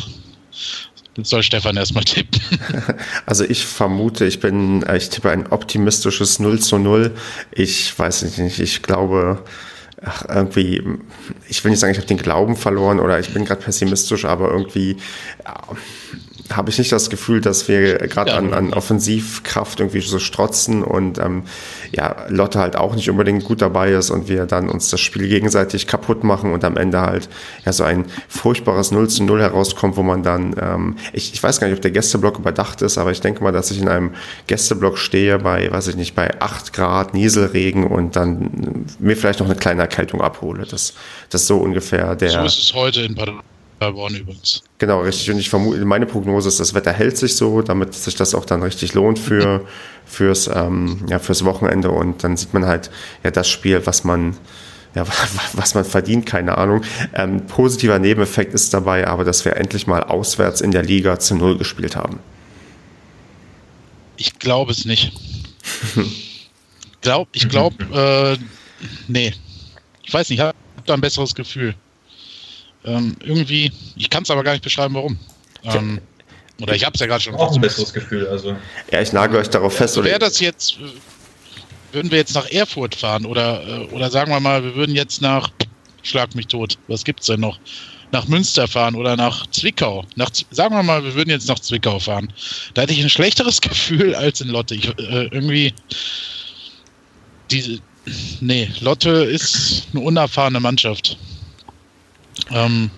Soll 1.22 1.44
Stefan 1.44 1.78
erstmal 1.78 2.04
tippen. 2.04 2.42
Also 3.26 3.44
ich 3.44 3.66
vermute, 3.66 4.26
ich 4.26 4.40
bin, 4.40 4.84
äh, 4.84 4.98
ich 4.98 5.10
tippe 5.10 5.30
ein 5.30 5.48
optimistisches 5.48 6.40
0 6.40 6.60
zu 6.60 6.78
0. 6.78 7.12
Ich 7.52 7.98
weiß 7.98 8.38
nicht, 8.38 8.60
ich 8.60 8.82
glaube, 8.82 9.44
ach, 10.04 10.26
irgendwie, 10.28 10.84
ich 11.48 11.64
will 11.64 11.72
nicht 11.72 11.80
sagen, 11.80 11.92
ich 11.92 11.98
habe 11.98 12.08
den 12.08 12.18
Glauben 12.18 12.56
verloren 12.56 13.00
oder 13.00 13.20
ich 13.20 13.34
bin 13.34 13.46
gerade 13.46 13.62
pessimistisch, 13.62 14.26
aber 14.26 14.50
irgendwie, 14.52 14.98
habe 16.52 16.70
ich 16.70 16.78
nicht 16.78 16.92
das 16.92 17.10
Gefühl, 17.10 17.42
dass 17.42 17.68
wir 17.68 17.98
gerade 18.00 18.32
ja, 18.32 18.38
an, 18.38 18.54
an 18.54 18.74
Offensivkraft 18.74 19.80
irgendwie 19.80 20.02
so 20.02 20.20
strotzen 20.20 20.84
und 20.84 21.18
ähm, 21.20 21.44
ja, 21.92 22.26
Lotte 22.28 22.60
halt 22.60 22.76
auch 22.76 22.96
nicht 22.96 23.10
unbedingt 23.10 23.44
gut 23.44 23.62
dabei 23.62 23.92
ist 23.92 24.10
und 24.10 24.28
wir 24.28 24.46
dann 24.46 24.70
uns 24.70 24.90
das 24.90 25.00
Spiel 25.00 25.28
gegenseitig 25.28 25.88
kaputt 25.88 26.24
machen 26.24 26.52
und 26.52 26.64
am 26.64 26.76
Ende 26.76 27.02
halt 27.02 27.30
ja 27.66 27.72
so 27.72 27.84
ein 27.84 28.06
furchtbares 28.28 28.92
0 28.92 29.10
zu 29.10 29.24
0 29.24 29.42
herauskommt, 29.42 29.96
wo 29.96 30.04
man 30.04 30.24
dann, 30.24 30.56
ähm, 30.60 30.96
ich, 31.14 31.34
ich 31.34 31.42
weiß 31.42 31.60
gar 31.60 31.68
nicht, 31.68 31.76
ob 31.76 31.82
der 31.82 31.92
Gästeblock 31.92 32.40
überdacht 32.40 32.82
ist, 32.82 32.98
aber 32.98 33.12
ich 33.12 33.22
denke 33.22 33.44
mal, 33.44 33.52
dass 33.52 33.72
ich 33.72 33.80
in 33.80 33.88
einem 33.88 34.12
Gästeblock 34.48 34.98
stehe 34.98 35.40
bei, 35.40 35.72
weiß 35.72 35.88
ich 35.88 35.96
nicht, 35.96 36.16
bei 36.16 36.42
8 36.42 36.74
Grad 36.74 37.14
Nieselregen 37.14 37.86
und 37.88 38.16
dann 38.16 38.86
mir 39.00 39.16
vielleicht 39.16 39.40
noch 39.40 39.48
eine 39.48 39.56
kleine 39.56 39.82
Erkältung 39.82 40.22
abhole. 40.22 40.66
Das, 40.70 40.94
das 41.30 41.42
ist 41.42 41.48
so 41.48 41.58
ungefähr 41.58 42.16
der. 42.16 42.30
So 42.32 42.40
ist 42.44 42.60
es 42.60 42.74
heute 42.74 43.02
in 43.02 43.16
Paderborn. 43.16 43.53
Paderborn 43.84 44.16
übrigens. 44.16 44.64
Genau, 44.78 45.02
richtig. 45.02 45.30
Und 45.32 45.40
ich 45.40 45.50
vermute, 45.50 45.84
meine 45.84 46.06
Prognose 46.06 46.48
ist, 46.48 46.60
das 46.60 46.74
Wetter 46.74 46.94
hält 46.94 47.18
sich 47.18 47.36
so, 47.36 47.62
damit 47.62 47.94
sich 47.94 48.16
das 48.16 48.34
auch 48.34 48.46
dann 48.46 48.64
richtig 48.64 48.94
lohnt 48.94 49.20
für, 49.20 49.66
fürs, 50.06 50.48
ähm, 50.48 51.06
ja, 51.10 51.20
fürs 51.20 51.44
Wochenende. 51.44 51.92
Und 51.92 52.24
dann 52.24 52.38
sieht 52.38 52.54
man 52.54 52.66
halt 52.66 52.90
ja 53.24 53.32
das 53.32 53.50
Spiel, 53.50 53.86
was 53.86 54.04
man, 54.04 54.38
ja, 54.96 55.06
was 55.54 55.76
man 55.76 55.84
verdient, 55.84 56.26
keine 56.26 56.58
Ahnung. 56.58 56.82
Ähm, 57.14 57.46
positiver 57.46 58.00
Nebeneffekt 58.00 58.54
ist 58.54 58.74
dabei 58.74 59.08
aber, 59.08 59.26
dass 59.26 59.44
wir 59.44 59.58
endlich 59.58 59.86
mal 59.86 60.04
auswärts 60.04 60.62
in 60.62 60.72
der 60.72 60.84
Liga 60.84 61.20
zu 61.20 61.36
Null 61.36 61.58
gespielt 61.58 61.96
haben. 61.96 62.20
Ich 64.16 64.40
glaube 64.40 64.72
es 64.72 64.86
nicht. 64.86 65.12
glaub, 67.02 67.28
ich 67.34 67.50
glaube, 67.50 68.38
äh, 68.40 68.44
nee. 69.08 69.34
Ich 70.06 70.14
weiß 70.14 70.30
nicht, 70.30 70.40
ich 70.40 70.46
habe 70.46 70.56
da 70.86 70.94
ein 70.94 71.02
besseres 71.02 71.36
Gefühl. 71.36 71.76
Ähm, 72.86 73.16
irgendwie, 73.24 73.72
ich 73.96 74.10
kann 74.10 74.24
es 74.24 74.32
aber 74.32 74.44
gar 74.44 74.52
nicht 74.54 74.64
beschreiben, 74.64 74.94
warum. 74.96 75.18
Ähm, 75.64 76.02
oder 76.62 76.76
ich 76.76 76.86
habe 76.86 76.94
es 76.94 77.00
ja 77.00 77.08
gerade 77.08 77.22
schon. 77.22 77.36
Auch 77.36 77.54
ein 77.54 77.62
besseres 77.62 77.94
Gefühl, 77.94 78.28
also. 78.28 78.56
Ja, 78.92 79.02
ich 79.02 79.12
nagel 79.14 79.40
euch 79.40 79.50
darauf 79.50 79.74
fest. 79.74 80.02
Wäre 80.04 80.20
das 80.20 80.40
jetzt, 80.40 80.78
würden 81.92 82.12
wir 82.12 82.18
jetzt 82.18 82.36
nach 82.36 82.50
Erfurt 82.52 82.96
fahren 82.96 83.26
oder, 83.26 83.66
äh, 83.68 83.86
oder 83.88 84.10
sagen 84.10 84.32
wir 84.32 84.40
mal, 84.40 84.64
wir 84.64 84.76
würden 84.76 84.96
jetzt 84.96 85.22
nach, 85.22 85.50
schlag 86.04 86.36
mich 86.36 86.48
tot, 86.48 86.78
was 86.88 87.04
gibt's 87.04 87.28
denn 87.28 87.40
noch? 87.40 87.60
Nach 88.12 88.28
Münster 88.28 88.68
fahren 88.68 88.94
oder 88.94 89.16
nach 89.16 89.48
Zwickau. 89.48 90.06
Nach, 90.16 90.30
sagen 90.52 90.76
wir 90.76 90.84
mal, 90.84 91.04
wir 91.04 91.16
würden 91.16 91.32
jetzt 91.32 91.48
nach 91.48 91.60
Zwickau 91.60 91.98
fahren. 91.98 92.32
Da 92.76 92.84
hätte 92.84 92.94
ich 92.94 93.02
ein 93.02 93.10
schlechteres 93.10 93.60
Gefühl 93.62 94.14
als 94.14 94.42
in 94.42 94.50
Lotte. 94.50 94.76
Ich, 94.76 94.88
äh, 95.00 95.28
irgendwie, 95.32 95.74
diese, 97.50 97.80
nee, 98.40 98.70
Lotte 98.82 99.10
ist 99.10 99.88
eine 99.92 100.02
unerfahrene 100.02 100.60
Mannschaft. 100.60 101.18
Ähm, 102.52 102.90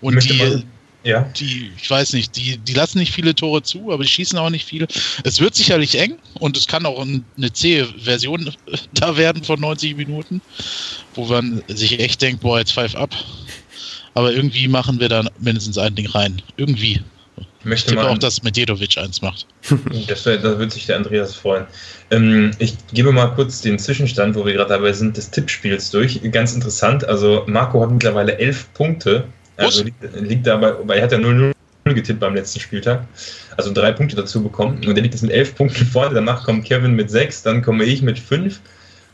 und 0.00 0.28
die, 0.28 0.32
mal, 0.34 0.64
ja. 1.04 1.22
die, 1.36 1.70
ich 1.76 1.90
weiß 1.90 2.12
nicht, 2.12 2.36
die, 2.36 2.58
die 2.58 2.74
lassen 2.74 2.98
nicht 2.98 3.12
viele 3.12 3.34
Tore 3.34 3.62
zu, 3.62 3.92
aber 3.92 4.02
die 4.02 4.08
schießen 4.08 4.38
auch 4.38 4.50
nicht 4.50 4.66
viele. 4.66 4.86
Es 5.24 5.40
wird 5.40 5.54
sicherlich 5.54 5.98
eng 5.98 6.18
und 6.34 6.56
es 6.56 6.66
kann 6.66 6.86
auch 6.86 7.00
eine 7.00 7.52
zähe 7.52 7.86
Version 7.86 8.54
da 8.94 9.16
werden 9.16 9.44
von 9.44 9.60
90 9.60 9.96
Minuten, 9.96 10.40
wo 11.14 11.26
man 11.26 11.62
sich 11.68 11.98
echt 11.98 12.22
denkt, 12.22 12.42
boah, 12.42 12.58
jetzt 12.58 12.72
pfeif 12.72 12.94
ab. 12.94 13.14
Aber 14.14 14.32
irgendwie 14.32 14.68
machen 14.68 15.00
wir 15.00 15.08
da 15.08 15.24
mindestens 15.38 15.78
ein 15.78 15.94
Ding 15.94 16.06
rein. 16.08 16.42
Irgendwie. 16.56 17.00
Ich 17.62 17.66
möchte 17.66 17.94
mal, 17.94 18.08
auch, 18.08 18.18
dass 18.18 18.42
Medjedovic 18.42 18.98
eins 18.98 19.22
macht. 19.22 19.46
Das, 20.08 20.24
da 20.24 20.58
wird 20.58 20.72
sich 20.72 20.86
der 20.86 20.96
Andreas 20.96 21.34
freuen. 21.36 21.66
Ähm, 22.10 22.50
ich 22.58 22.76
gebe 22.92 23.12
mal 23.12 23.28
kurz 23.28 23.60
den 23.60 23.78
Zwischenstand, 23.78 24.34
wo 24.34 24.44
wir 24.44 24.52
gerade 24.54 24.70
dabei 24.70 24.92
sind, 24.92 25.16
des 25.16 25.30
Tippspiels 25.30 25.90
durch. 25.90 26.20
Ganz 26.32 26.54
interessant. 26.54 27.04
Also 27.08 27.44
Marco 27.46 27.80
hat 27.80 27.92
mittlerweile 27.92 28.36
elf 28.38 28.72
Punkte. 28.74 29.24
Also 29.56 29.84
liegt, 29.84 29.96
liegt 30.16 30.46
dabei, 30.46 30.74
weil 30.84 30.98
er 30.98 31.04
hat 31.04 31.12
ja 31.12 31.18
0-0 31.18 31.52
getippt 31.84 32.18
beim 32.18 32.34
letzten 32.34 32.58
Spieltag. 32.58 33.06
Also 33.56 33.72
drei 33.72 33.92
Punkte 33.92 34.16
dazu 34.16 34.42
bekommen. 34.42 34.78
Und 34.84 34.96
er 34.96 35.02
liegt 35.02 35.14
jetzt 35.14 35.22
mit 35.22 35.30
elf 35.30 35.54
Punkten 35.54 35.86
vorne. 35.86 36.14
Danach 36.14 36.44
kommt 36.44 36.64
Kevin 36.64 36.94
mit 36.94 37.10
sechs, 37.10 37.42
dann 37.42 37.62
komme 37.62 37.84
ich 37.84 38.02
mit 38.02 38.18
fünf. 38.18 38.60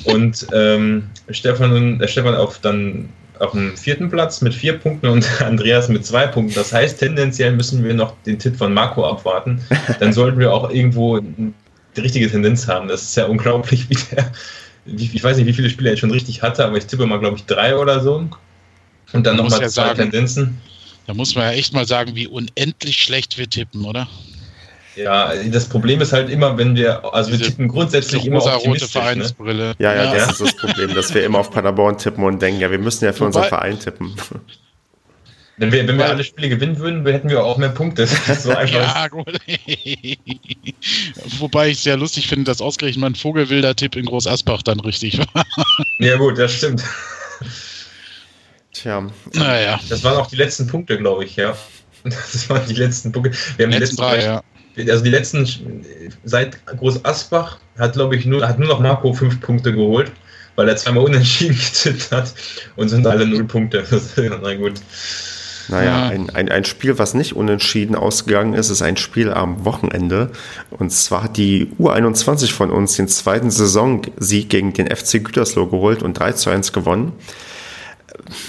Und 0.04 0.46
ähm, 0.54 1.10
Stefan, 1.30 2.00
äh, 2.00 2.08
Stefan 2.08 2.34
auf 2.34 2.60
dann 2.60 3.08
auf 3.40 3.52
dem 3.52 3.76
vierten 3.76 4.08
Platz 4.10 4.40
mit 4.40 4.54
vier 4.54 4.78
Punkten 4.78 5.06
und 5.06 5.26
Andreas 5.42 5.88
mit 5.88 6.04
zwei 6.04 6.26
Punkten. 6.26 6.54
Das 6.54 6.72
heißt, 6.72 6.98
tendenziell 6.98 7.52
müssen 7.52 7.84
wir 7.84 7.94
noch 7.94 8.14
den 8.26 8.38
Tipp 8.38 8.56
von 8.56 8.72
Marco 8.72 9.06
abwarten. 9.06 9.60
Dann 10.00 10.12
sollten 10.12 10.38
wir 10.38 10.52
auch 10.52 10.70
irgendwo 10.70 11.18
die 11.18 12.00
richtige 12.00 12.30
Tendenz 12.30 12.68
haben. 12.68 12.88
Das 12.88 13.02
ist 13.02 13.16
ja 13.16 13.26
unglaublich, 13.26 13.88
wie 13.90 13.96
der, 14.14 14.30
ich 14.86 15.22
weiß 15.22 15.36
nicht, 15.36 15.46
wie 15.46 15.52
viele 15.52 15.70
Spiele 15.70 15.90
er 15.90 15.96
schon 15.96 16.10
richtig 16.10 16.42
hatte, 16.42 16.64
aber 16.64 16.76
ich 16.76 16.86
tippe 16.86 17.06
mal, 17.06 17.18
glaube 17.18 17.36
ich, 17.36 17.44
drei 17.44 17.76
oder 17.76 18.00
so. 18.00 18.28
Und 19.12 19.26
dann 19.26 19.36
nochmal 19.36 19.60
ja 19.60 19.68
zwei 19.68 19.86
sagen, 19.86 19.98
Tendenzen. 19.98 20.60
Da 21.06 21.14
muss 21.14 21.34
man 21.34 21.44
ja 21.44 21.52
echt 21.52 21.72
mal 21.72 21.86
sagen, 21.86 22.14
wie 22.14 22.26
unendlich 22.26 23.02
schlecht 23.02 23.38
wir 23.38 23.48
tippen, 23.48 23.84
oder? 23.84 24.06
Ja, 25.04 25.32
das 25.50 25.68
Problem 25.68 26.00
ist 26.00 26.12
halt 26.12 26.30
immer, 26.30 26.56
wenn 26.58 26.74
wir, 26.74 27.14
also 27.14 27.30
Diese 27.30 27.42
wir 27.42 27.48
tippen 27.48 27.68
grundsätzlich 27.68 28.26
immer 28.26 28.44
optimistisch. 28.44 28.96
Rote 28.96 28.98
ne? 28.98 29.04
Vereinsbrille. 29.04 29.68
Ne? 29.68 29.74
Ja, 29.78 29.94
ja, 29.94 30.04
ja, 30.04 30.14
das 30.14 30.32
ist 30.32 30.40
das 30.40 30.56
Problem, 30.56 30.94
dass 30.94 31.14
wir 31.14 31.24
immer 31.24 31.38
auf 31.38 31.50
Paderborn 31.50 31.98
tippen 31.98 32.24
und 32.24 32.42
denken, 32.42 32.60
ja, 32.60 32.70
wir 32.70 32.78
müssen 32.78 33.04
ja 33.04 33.12
für 33.12 33.24
unseren 33.24 33.44
Verein 33.44 33.78
tippen. 33.78 34.14
Wenn 35.58 35.72
wir, 35.72 35.86
wenn 35.88 35.98
wir 35.98 36.06
alle 36.06 36.22
Spiele 36.22 36.48
gewinnen 36.48 36.78
würden, 36.78 37.04
hätten 37.06 37.28
wir 37.28 37.44
auch 37.44 37.58
mehr 37.58 37.70
Punkte. 37.70 38.06
So 38.38 38.52
ja, 38.52 39.08
gut. 39.08 39.26
Wobei 41.38 41.68
ich 41.68 41.78
es 41.78 41.82
sehr 41.82 41.96
lustig 41.96 42.28
finde, 42.28 42.44
dass 42.44 42.60
ausgerechnet 42.60 43.00
mein 43.00 43.14
Vogelwilder 43.16 43.74
Tipp 43.74 43.96
in 43.96 44.06
Groß 44.06 44.28
Asbach 44.28 44.62
dann 44.62 44.80
richtig 44.80 45.18
war. 45.18 45.44
Ja, 46.00 46.16
gut, 46.16 46.38
das 46.38 46.54
stimmt. 46.54 46.84
Tja. 48.72 49.10
Naja. 49.32 49.80
Das 49.88 50.04
waren 50.04 50.16
auch 50.16 50.28
die 50.28 50.36
letzten 50.36 50.68
Punkte, 50.68 50.96
glaube 50.96 51.24
ich, 51.24 51.34
ja. 51.34 51.56
Das 52.04 52.48
waren 52.48 52.64
die 52.68 52.74
letzten 52.74 53.10
Punkte. 53.10 53.32
Wir 53.56 53.66
haben 53.66 53.72
die 53.72 53.78
letzten, 53.78 53.96
drei, 53.96 54.22
ja. 54.22 54.42
Also 54.78 55.04
die 55.04 55.10
letzten, 55.10 55.46
seit 56.24 56.64
Groß 56.66 57.04
Asbach 57.04 57.58
hat, 57.78 57.94
glaube 57.94 58.16
ich, 58.16 58.26
nur, 58.26 58.46
hat 58.46 58.58
nur 58.58 58.68
noch 58.68 58.80
Marco 58.80 59.12
fünf 59.12 59.40
Punkte 59.40 59.72
geholt, 59.72 60.12
weil 60.56 60.68
er 60.68 60.76
zweimal 60.76 61.04
unentschieden 61.04 61.56
getippt 61.74 62.12
hat 62.12 62.34
und 62.76 62.88
sind 62.88 63.06
alle 63.06 63.26
null 63.26 63.44
Punkte. 63.44 63.84
Na 64.42 64.54
gut. 64.54 64.74
Naja, 65.68 66.08
ein, 66.08 66.30
ein, 66.30 66.48
ein 66.48 66.64
Spiel, 66.64 66.98
was 66.98 67.12
nicht 67.12 67.36
unentschieden 67.36 67.94
ausgegangen 67.94 68.54
ist, 68.54 68.70
ist 68.70 68.80
ein 68.80 68.96
Spiel 68.96 69.30
am 69.30 69.66
Wochenende. 69.66 70.30
Und 70.70 70.90
zwar 70.90 71.24
hat 71.24 71.36
die 71.36 71.70
U21 71.78 72.52
von 72.52 72.70
uns 72.70 72.96
den 72.96 73.06
zweiten 73.06 73.50
Saisonsieg 73.50 74.48
gegen 74.48 74.72
den 74.72 74.86
FC 74.86 75.22
Gütersloh 75.22 75.66
geholt 75.66 76.02
und 76.02 76.14
3 76.14 76.32
zu 76.32 76.50
1 76.50 76.72
gewonnen. 76.72 77.12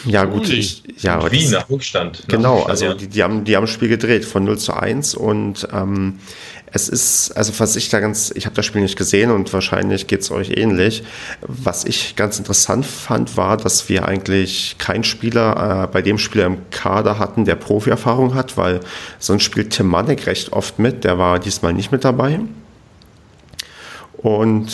Ja, 0.06 0.26
gut. 0.26 0.50
Ich, 0.50 0.84
ja, 0.98 1.32
Wie 1.32 1.48
nach 1.48 1.70
Rückstand. 1.70 2.24
Genau, 2.28 2.56
Rückstand, 2.56 2.70
also 2.70 2.86
ja. 2.86 2.94
die, 2.94 3.08
die, 3.08 3.24
haben, 3.24 3.44
die 3.44 3.56
haben 3.56 3.64
das 3.64 3.72
Spiel 3.72 3.90
gedreht 3.90 4.26
von 4.26 4.44
0 4.44 4.58
zu 4.58 4.74
1 4.74 5.16
und 5.16 5.68
ähm, 5.74 6.20
es 6.72 6.90
ist, 6.90 7.32
also 7.32 7.54
was 7.60 7.76
ich 7.76 7.90
da 7.90 8.00
ganz, 8.00 8.32
ich 8.36 8.46
habe 8.46 8.56
das 8.56 8.66
Spiel 8.66 8.82
nicht 8.82 8.98
gesehen 8.98 9.32
und 9.32 9.52
wahrscheinlich 9.54 10.08
geht 10.08 10.22
es 10.22 10.32
euch 10.32 10.52
ähnlich. 10.52 11.04
Was 11.42 11.86
ich 11.86 12.16
ganz 12.16 12.38
interessant 12.38 12.86
fand, 12.86 13.38
war, 13.38 13.58
dass 13.58 13.90
wir 13.90 14.08
eigentlich 14.08 14.76
keinen 14.78 15.04
Spieler 15.04 15.86
äh, 15.86 15.88
bei 15.88 16.02
dem 16.02 16.18
Spieler 16.18 16.46
im 16.46 16.70
Kader 16.70 17.18
hatten, 17.18 17.46
der 17.46 17.56
Profi-Erfahrung 17.56 18.36
hat, 18.36 18.58
weil 18.58 18.82
sonst 19.18 19.44
spielt 19.44 19.72
Tim 19.72 19.88
Manek 19.88 20.28
recht 20.28 20.54
oft 20.54 20.80
mit, 20.80 21.04
der 21.04 21.18
war 21.18 21.40
diesmal 21.40 21.74
nicht 21.74 21.92
mit 21.92 22.04
dabei. 22.04 22.40
Und 24.22 24.66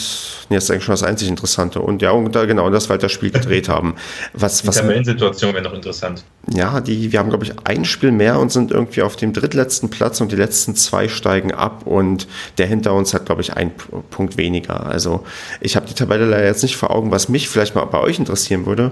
nee, 0.50 0.56
das 0.56 0.64
ist 0.64 0.72
eigentlich 0.72 0.86
schon 0.86 0.94
das 0.94 1.04
einzig 1.04 1.28
Interessante. 1.28 1.80
Und 1.80 2.02
ja, 2.02 2.10
und 2.12 2.36
da 2.36 2.46
genau 2.46 2.72
das, 2.72 2.90
weil 2.90 2.98
das 2.98 3.12
Spiel 3.12 3.30
gedreht 3.30 3.70
haben. 3.70 3.94
Was, 4.34 4.62
die 4.62 4.68
was, 4.68 4.78
Tabellensituation 4.78 5.54
wäre 5.54 5.64
noch 5.64 5.74
interessant. 5.74 6.24
Ja, 6.52 6.82
die, 6.82 7.12
wir 7.12 7.20
haben, 7.20 7.30
glaube 7.30 7.46
ich, 7.46 7.54
ein 7.64 7.86
Spiel 7.86 8.12
mehr 8.12 8.40
und 8.40 8.52
sind 8.52 8.72
irgendwie 8.72 9.04
auf 9.04 9.16
dem 9.16 9.34
drittletzten 9.34 9.92
Platz 9.92 10.20
und 10.20 10.32
die 10.32 10.36
letzten 10.36 10.76
zwei 10.76 11.08
steigen 11.08 11.52
ab 11.52 11.86
und 11.86 12.28
der 12.58 12.66
hinter 12.66 12.94
uns 12.94 13.14
hat, 13.14 13.28
glaube 13.28 13.42
ich, 13.42 13.54
einen 13.54 13.72
Punkt 14.10 14.38
weniger. 14.38 14.88
Also 14.88 15.24
ich 15.62 15.76
habe 15.76 15.86
die 15.86 15.94
Tabelle 15.94 16.26
leider 16.26 16.46
jetzt 16.46 16.64
nicht 16.64 16.76
vor 16.76 16.90
Augen, 16.90 17.12
was 17.12 17.30
mich 17.30 17.48
vielleicht 17.48 17.76
mal 17.76 17.86
bei 17.86 18.00
euch 18.00 18.18
interessieren 18.18 18.66
würde. 18.66 18.92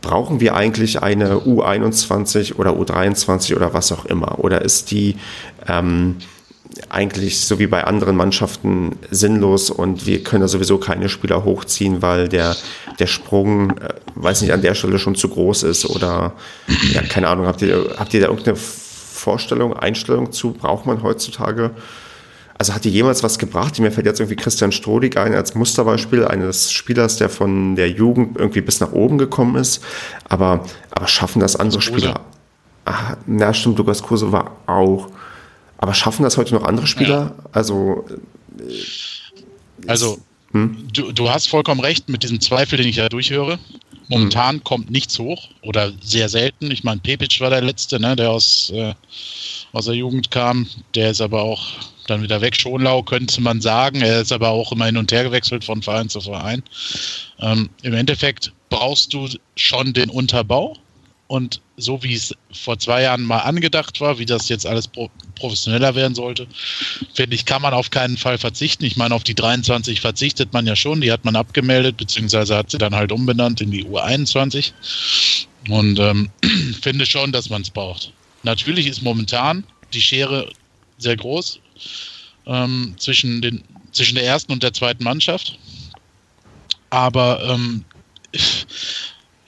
Brauchen 0.00 0.40
wir 0.40 0.56
eigentlich 0.56 1.02
eine 1.02 1.36
U21 1.36 2.56
oder 2.56 2.72
U23 2.72 3.54
oder 3.54 3.74
was 3.74 3.92
auch 3.92 4.06
immer? 4.06 4.40
Oder 4.40 4.62
ist 4.62 4.90
die 4.90 5.16
ähm, 5.68 6.16
eigentlich 6.88 7.40
so 7.40 7.58
wie 7.58 7.66
bei 7.66 7.84
anderen 7.84 8.16
Mannschaften 8.16 8.98
sinnlos 9.10 9.70
und 9.70 10.06
wir 10.06 10.22
können 10.22 10.42
da 10.42 10.48
sowieso 10.48 10.78
keine 10.78 11.08
Spieler 11.08 11.44
hochziehen, 11.44 12.02
weil 12.02 12.28
der, 12.28 12.56
der 12.98 13.06
Sprung, 13.06 13.76
äh, 13.78 13.94
weiß 14.14 14.42
nicht, 14.42 14.52
an 14.52 14.62
der 14.62 14.74
Stelle 14.74 14.98
schon 14.98 15.14
zu 15.14 15.28
groß 15.28 15.64
ist 15.64 15.86
oder 15.86 16.34
ja, 16.92 17.02
keine 17.02 17.28
Ahnung, 17.28 17.46
habt 17.46 17.62
ihr, 17.62 17.94
habt 17.96 18.14
ihr 18.14 18.20
da 18.20 18.28
irgendeine 18.28 18.56
Vorstellung, 18.56 19.74
Einstellung 19.74 20.32
zu, 20.32 20.52
braucht 20.52 20.86
man 20.86 21.02
heutzutage? 21.02 21.72
Also 22.58 22.74
hat 22.74 22.84
die 22.84 22.90
jemals 22.90 23.22
was 23.22 23.38
gebracht? 23.38 23.78
Mir 23.78 23.92
fällt 23.92 24.06
jetzt 24.06 24.18
irgendwie 24.18 24.36
Christian 24.36 24.72
Strodig 24.72 25.16
ein 25.16 25.34
als 25.34 25.54
Musterbeispiel 25.54 26.24
eines 26.24 26.72
Spielers, 26.72 27.16
der 27.16 27.28
von 27.28 27.76
der 27.76 27.88
Jugend 27.88 28.36
irgendwie 28.36 28.60
bis 28.60 28.80
nach 28.80 28.92
oben 28.92 29.16
gekommen 29.16 29.54
ist. 29.56 29.82
Aber, 30.28 30.64
aber 30.90 31.06
schaffen 31.06 31.38
das 31.38 31.54
andere 31.54 31.80
Spieler? 31.80 32.20
Ah, 32.84 33.16
na 33.26 33.54
stimmt, 33.54 33.78
Lukas 33.78 34.02
Kurse 34.02 34.32
war 34.32 34.56
auch. 34.66 35.08
Aber 35.78 35.94
schaffen 35.94 36.24
das 36.24 36.36
heute 36.36 36.54
noch 36.54 36.64
andere 36.64 36.86
Spieler? 36.86 37.34
Ja. 37.36 37.44
Also. 37.52 38.04
Äh, 38.58 39.86
also, 39.86 40.18
hm? 40.50 40.88
du, 40.92 41.12
du 41.12 41.30
hast 41.30 41.48
vollkommen 41.48 41.80
recht 41.80 42.08
mit 42.08 42.22
diesem 42.22 42.40
Zweifel, 42.40 42.76
den 42.76 42.88
ich 42.88 42.96
ja 42.96 43.08
durchhöre. 43.08 43.58
Momentan 44.08 44.56
hm. 44.56 44.64
kommt 44.64 44.90
nichts 44.90 45.18
hoch 45.18 45.48
oder 45.62 45.92
sehr 46.00 46.28
selten. 46.28 46.70
Ich 46.70 46.82
meine, 46.82 47.00
Pepic 47.00 47.40
war 47.40 47.50
der 47.50 47.60
Letzte, 47.60 48.00
ne, 48.00 48.16
der 48.16 48.30
aus, 48.30 48.70
äh, 48.74 48.94
aus 49.72 49.84
der 49.84 49.94
Jugend 49.94 50.30
kam. 50.30 50.66
Der 50.94 51.10
ist 51.10 51.20
aber 51.20 51.42
auch 51.42 51.62
dann 52.06 52.22
wieder 52.22 52.40
weg. 52.40 52.56
Schonlau 52.56 53.02
könnte 53.02 53.40
man 53.40 53.60
sagen. 53.60 54.00
Er 54.00 54.22
ist 54.22 54.32
aber 54.32 54.48
auch 54.48 54.72
immer 54.72 54.86
hin 54.86 54.96
und 54.96 55.12
her 55.12 55.24
gewechselt 55.24 55.64
von 55.64 55.82
Verein 55.82 56.08
zu 56.08 56.20
Verein. 56.20 56.62
Ähm, 57.38 57.68
Im 57.82 57.94
Endeffekt 57.94 58.52
brauchst 58.70 59.12
du 59.12 59.28
schon 59.56 59.92
den 59.92 60.10
Unterbau. 60.10 60.74
Und 61.28 61.60
so 61.76 62.02
wie 62.02 62.14
es 62.14 62.34
vor 62.50 62.78
zwei 62.78 63.02
Jahren 63.02 63.22
mal 63.22 63.40
angedacht 63.40 64.00
war, 64.00 64.18
wie 64.18 64.24
das 64.24 64.48
jetzt 64.48 64.66
alles 64.66 64.88
pro 64.88 65.10
professioneller 65.34 65.94
werden 65.94 66.16
sollte, 66.16 66.48
finde 67.14 67.36
ich, 67.36 67.44
kann 67.44 67.62
man 67.62 67.72
auf 67.74 67.90
keinen 67.90 68.16
Fall 68.16 68.38
verzichten. 68.38 68.84
Ich 68.84 68.96
meine, 68.96 69.14
auf 69.14 69.22
die 69.22 69.36
23 69.36 70.00
verzichtet 70.00 70.52
man 70.52 70.66
ja 70.66 70.74
schon, 70.74 71.00
die 71.00 71.12
hat 71.12 71.24
man 71.24 71.36
abgemeldet, 71.36 71.96
beziehungsweise 71.96 72.56
hat 72.56 72.72
sie 72.72 72.78
dann 72.78 72.94
halt 72.94 73.12
umbenannt 73.12 73.60
in 73.60 73.70
die 73.70 73.84
U21. 73.84 74.72
Und 75.68 75.98
ähm, 76.00 76.30
finde 76.82 77.06
schon, 77.06 77.30
dass 77.30 77.50
man 77.50 77.62
es 77.62 77.70
braucht. 77.70 78.12
Natürlich 78.42 78.86
ist 78.86 79.02
momentan 79.02 79.64
die 79.92 80.02
Schere 80.02 80.50
sehr 80.96 81.16
groß 81.16 81.60
ähm, 82.46 82.94
zwischen, 82.96 83.42
den, 83.42 83.62
zwischen 83.92 84.14
der 84.14 84.24
ersten 84.24 84.50
und 84.50 84.62
der 84.62 84.72
zweiten 84.72 85.04
Mannschaft. 85.04 85.58
Aber 86.90 87.44
ähm, 87.44 87.84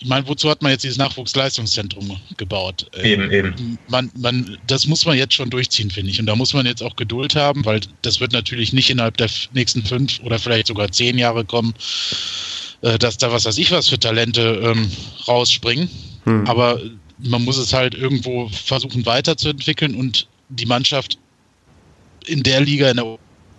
ich 0.01 0.09
meine, 0.09 0.27
wozu 0.27 0.49
hat 0.49 0.63
man 0.63 0.73
jetzt 0.73 0.83
dieses 0.83 0.97
Nachwuchsleistungszentrum 0.97 2.19
gebaut? 2.39 2.87
Äh, 2.97 3.13
eben, 3.13 3.31
eben. 3.31 3.79
Man, 3.89 4.11
man, 4.17 4.57
das 4.67 4.87
muss 4.87 5.05
man 5.05 5.19
jetzt 5.19 5.35
schon 5.35 5.51
durchziehen, 5.51 5.91
finde 5.91 6.11
ich. 6.11 6.19
Und 6.19 6.25
da 6.25 6.35
muss 6.35 6.55
man 6.55 6.65
jetzt 6.65 6.83
auch 6.83 6.97
Geduld 6.97 7.37
haben, 7.37 7.65
weil 7.67 7.81
das 8.01 8.19
wird 8.19 8.33
natürlich 8.33 8.73
nicht 8.73 8.89
innerhalb 8.89 9.19
der 9.19 9.29
nächsten 9.53 9.85
fünf 9.85 10.19
oder 10.21 10.39
vielleicht 10.39 10.69
sogar 10.69 10.91
zehn 10.91 11.19
Jahre 11.19 11.45
kommen, 11.45 11.75
äh, 12.81 12.99
dass 12.99 13.19
da 13.19 13.31
was 13.31 13.45
weiß 13.45 13.59
ich 13.59 13.71
was 13.73 13.91
für 13.91 13.99
Talente 13.99 14.63
ähm, 14.65 14.91
rausspringen. 15.29 15.91
Hm. 16.25 16.47
Aber 16.47 16.81
man 17.19 17.45
muss 17.45 17.59
es 17.59 17.75
halt 17.75 17.95
irgendwo 17.95 18.49
versuchen 18.49 19.05
weiterzuentwickeln 19.05 19.95
und 19.95 20.27
die 20.49 20.67
Mannschaft 20.67 21.19
in 22.25 22.43
der 22.43 22.63
Liga, 22.63 22.89
in 22.89 22.97
der 22.97 23.19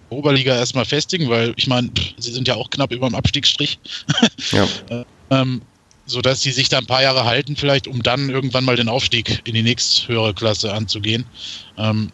Oberliga 0.10 0.56
erstmal 0.56 0.86
festigen, 0.86 1.30
weil 1.30 1.54
ich 1.56 1.68
meine, 1.68 1.92
sie 2.18 2.32
sind 2.32 2.48
ja 2.48 2.56
auch 2.56 2.72
knapp 2.72 2.92
über 2.92 3.08
dem 3.08 3.16
Abstiegsstrich. 3.16 3.78
Ja. 4.52 4.68
ähm, 5.30 5.62
so 6.12 6.22
dass 6.22 6.42
sie 6.42 6.52
sich 6.52 6.70
da 6.70 6.78
ein 6.78 6.86
paar 6.86 7.02
Jahre 7.02 7.26
halten, 7.26 7.56
vielleicht, 7.56 7.88
um 7.88 8.04
dann 8.04 8.30
irgendwann 8.30 8.66
mal 8.66 8.76
den 8.76 8.90
Aufstieg 8.90 9.42
in 9.46 9.56
die 9.56 9.64
nächsthöhere 9.64 10.34
Klasse 10.34 10.74
anzugehen. 10.74 11.26
Ähm, 11.78 12.12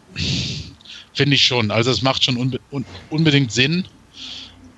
Finde 1.12 1.34
ich 1.34 1.44
schon. 1.44 1.70
Also 1.70 1.90
es 1.90 2.02
macht 2.02 2.24
schon 2.24 2.36
unbe 2.36 2.60
unbedingt 3.08 3.52
Sinn, 3.52 3.86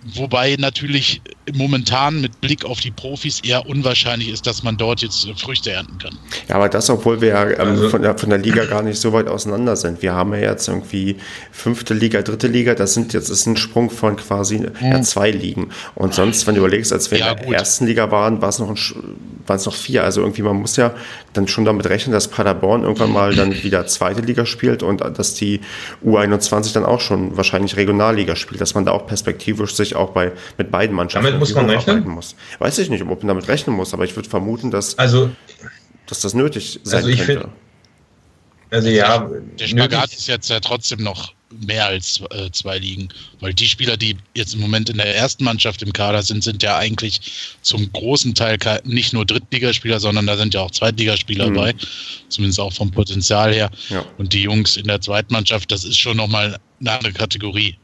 Wobei 0.03 0.57
natürlich 0.59 1.21
momentan 1.53 2.23
mit 2.23 2.41
Blick 2.41 2.65
auf 2.65 2.81
die 2.81 2.91
Profis 2.91 3.41
eher 3.41 3.67
unwahrscheinlich 3.67 4.31
ist, 4.31 4.47
dass 4.47 4.63
man 4.63 4.79
dort 4.79 5.03
jetzt 5.03 5.29
Früchte 5.39 5.73
ernten 5.73 5.99
kann. 5.99 6.19
Ja, 6.49 6.55
aber 6.55 6.71
das, 6.71 6.89
obwohl 6.89 7.21
wir 7.21 7.29
ja 7.29 7.51
ähm, 7.51 7.59
also, 7.59 7.91
von, 7.91 8.01
der, 8.01 8.17
von 8.17 8.31
der 8.31 8.39
Liga 8.39 8.65
gar 8.65 8.83
nicht 8.83 8.99
so 8.99 9.13
weit 9.13 9.29
auseinander 9.29 9.77
sind. 9.77 10.01
Wir 10.01 10.15
haben 10.15 10.33
ja 10.33 10.41
jetzt 10.41 10.69
irgendwie 10.69 11.17
fünfte 11.53 11.93
Liga, 11.93 12.23
dritte 12.23 12.47
Liga, 12.47 12.75
das 12.75 12.95
sind 12.95 13.13
jetzt 13.13 13.29
ist 13.29 13.47
ein 13.47 13.57
Sprung 13.57 13.91
von 13.91 14.17
quasi 14.17 14.59
mhm. 14.59 14.73
ja, 14.81 15.03
zwei 15.03 15.31
Ligen. 15.31 15.71
Und 15.95 16.15
sonst, 16.15 16.47
wenn 16.47 16.55
du 16.55 16.61
überlegst, 16.61 16.93
als 16.93 17.11
wir 17.11 17.19
ja, 17.19 17.33
in 17.33 17.37
der 17.37 17.47
gut. 17.47 17.55
ersten 17.55 17.87
Liga 17.87 18.11
waren, 18.11 18.41
war 18.41 18.49
es 18.49 18.59
noch, 18.59 18.69
waren 18.69 19.57
es 19.57 19.67
noch 19.67 19.75
vier. 19.75 20.05
Also 20.05 20.23
irgendwie, 20.23 20.43
man 20.43 20.57
muss 20.57 20.77
ja 20.77 20.95
dann 21.33 21.47
schon 21.47 21.65
damit 21.65 21.87
rechnen, 21.87 22.13
dass 22.13 22.29
Paderborn 22.29 22.83
irgendwann 22.83 23.13
mal 23.13 23.35
dann 23.35 23.63
wieder 23.63 23.87
zweite 23.87 24.23
Liga 24.23 24.47
spielt 24.47 24.83
und 24.83 25.01
dass 25.01 25.35
die 25.35 25.61
U21 26.05 26.73
dann 26.73 26.85
auch 26.85 27.01
schon 27.01 27.37
wahrscheinlich 27.37 27.77
Regionalliga 27.77 28.35
spielt, 28.37 28.61
dass 28.61 28.75
man 28.75 28.85
da 28.85 28.93
auch 28.93 29.07
perspektivisch 29.07 29.75
sich 29.75 29.90
auch 29.97 30.11
bei, 30.11 30.33
mit 30.59 30.71
beiden 30.71 30.95
Mannschaften 30.95 31.27
damit 31.27 31.41
muss 31.41 31.55
man 31.55 31.69
rechnen? 31.69 32.09
muss. 32.09 32.35
Weiß 32.59 32.79
ich 32.79 32.91
nicht, 32.91 33.03
ob 33.03 33.09
man 33.09 33.29
damit 33.29 33.49
rechnen 33.49 33.77
muss, 33.77 33.95
aber 33.95 34.05
ich 34.05 34.17
würde 34.17 34.29
vermuten, 34.29 34.71
dass, 34.71 34.99
also, 34.99 35.31
dass 36.07 36.21
das 36.21 36.35
nötig 36.35 36.81
sein 36.83 37.05
also 37.05 37.17
könnte. 37.17 37.25
Find, 37.25 37.49
also 38.71 38.89
ja, 38.89 39.29
der 39.59 39.67
Spagat 39.67 40.13
ist 40.13 40.29
jetzt 40.29 40.49
ja 40.49 40.61
trotzdem 40.61 41.03
noch 41.03 41.35
mehr 41.67 41.87
als 41.87 42.23
äh, 42.31 42.51
zwei 42.53 42.79
Ligen, 42.79 43.09
weil 43.41 43.53
die 43.53 43.67
Spieler, 43.67 43.97
die 43.97 44.17
jetzt 44.35 44.55
im 44.55 44.61
Moment 44.61 44.89
in 44.89 44.99
der 44.99 45.17
ersten 45.17 45.45
Mannschaft 45.45 45.83
im 45.83 45.93
Kader 45.93 46.23
sind, 46.23 46.45
sind 46.45 46.63
ja 46.63 46.77
eigentlich 46.77 47.21
zum 47.63 47.93
großen 47.93 48.35
Teil 48.35 48.59
nicht 48.85 49.13
nur 49.13 49.27
Drittligaspieler, 49.27 49.99
sondern 49.99 50.27
da 50.27 50.37
sind 50.37 50.55
ja 50.55 50.61
auch 50.61 50.71
Zweitligaspieler 50.71 51.51
mhm. 51.51 51.55
bei, 51.55 51.75
zumindest 52.29 52.61
auch 52.61 52.73
vom 52.73 52.91
Potenzial 52.93 53.53
her. 53.53 53.71
Ja. 53.89 54.05
Und 54.19 54.33
die 54.33 54.43
Jungs 54.43 54.77
in 54.77 54.87
der 54.87 55.01
Zweitmannschaft, 55.01 55.73
das 55.73 55.85
ist 55.85 55.99
schon 55.99 56.17
nochmal 56.17 56.59
eine 56.81 56.93
andere 56.93 57.13
Kategorie. 57.13 57.77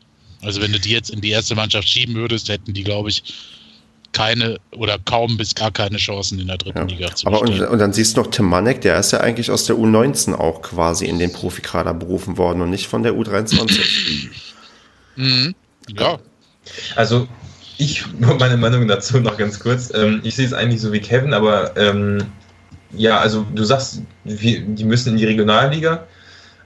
Also 0.43 0.61
wenn 0.61 0.73
du 0.73 0.81
die 0.81 0.91
jetzt 0.91 1.11
in 1.11 1.21
die 1.21 1.31
erste 1.31 1.55
Mannschaft 1.55 1.89
schieben 1.89 2.15
würdest, 2.15 2.49
hätten 2.49 2.75
die, 2.75 2.85
glaube 2.85 3.09
ich, 3.09 3.23
keine 4.13 4.59
oder 4.73 4.99
kaum 5.05 5.37
bis 5.37 5.55
gar 5.55 5.71
keine 5.71 5.99
Chancen 5.99 6.39
in 6.39 6.47
der 6.47 6.57
dritten 6.57 6.79
ja. 6.79 6.85
Liga 6.85 7.15
zu 7.15 7.27
Aber 7.27 7.43
und, 7.43 7.61
und, 7.61 7.79
dann 7.79 7.93
siehst 7.93 8.17
du 8.17 8.23
noch 8.23 8.31
Tim 8.31 8.47
Manek, 8.47 8.81
der 8.81 8.99
ist 8.99 9.13
ja 9.13 9.21
eigentlich 9.21 9.51
aus 9.51 9.67
der 9.67 9.77
U19 9.77 10.35
auch 10.35 10.63
quasi 10.63 11.05
in 11.05 11.19
den 11.19 11.33
Profikader 11.33 11.93
berufen 11.93 12.39
worden 12.39 12.63
und 12.63 12.71
nicht 12.71 12.87
von 12.87 13.03
der 13.03 13.13
U23. 13.13 14.31
mhm. 15.17 15.55
Ja. 15.99 16.19
Also 16.95 17.29
ich, 17.79 18.05
meine 18.39 18.57
Meinung 18.57 18.89
dazu 18.89 19.21
noch 19.21 19.37
ganz 19.37 19.61
kurz. 19.61 19.93
Ähm, 19.95 20.21
ich 20.25 20.35
sehe 20.35 20.47
es 20.47 20.53
eigentlich 20.53 20.81
so 20.81 20.93
wie 20.93 21.01
Kevin, 21.01 21.35
aber 21.35 21.77
ähm, 21.77 22.25
ja, 22.93 23.19
also 23.19 23.47
du 23.55 23.65
sagst, 23.65 24.01
wir, 24.25 24.61
die 24.61 24.85
müssen 24.85 25.11
in 25.11 25.17
die 25.19 25.27
Regionalliga. 25.27 26.07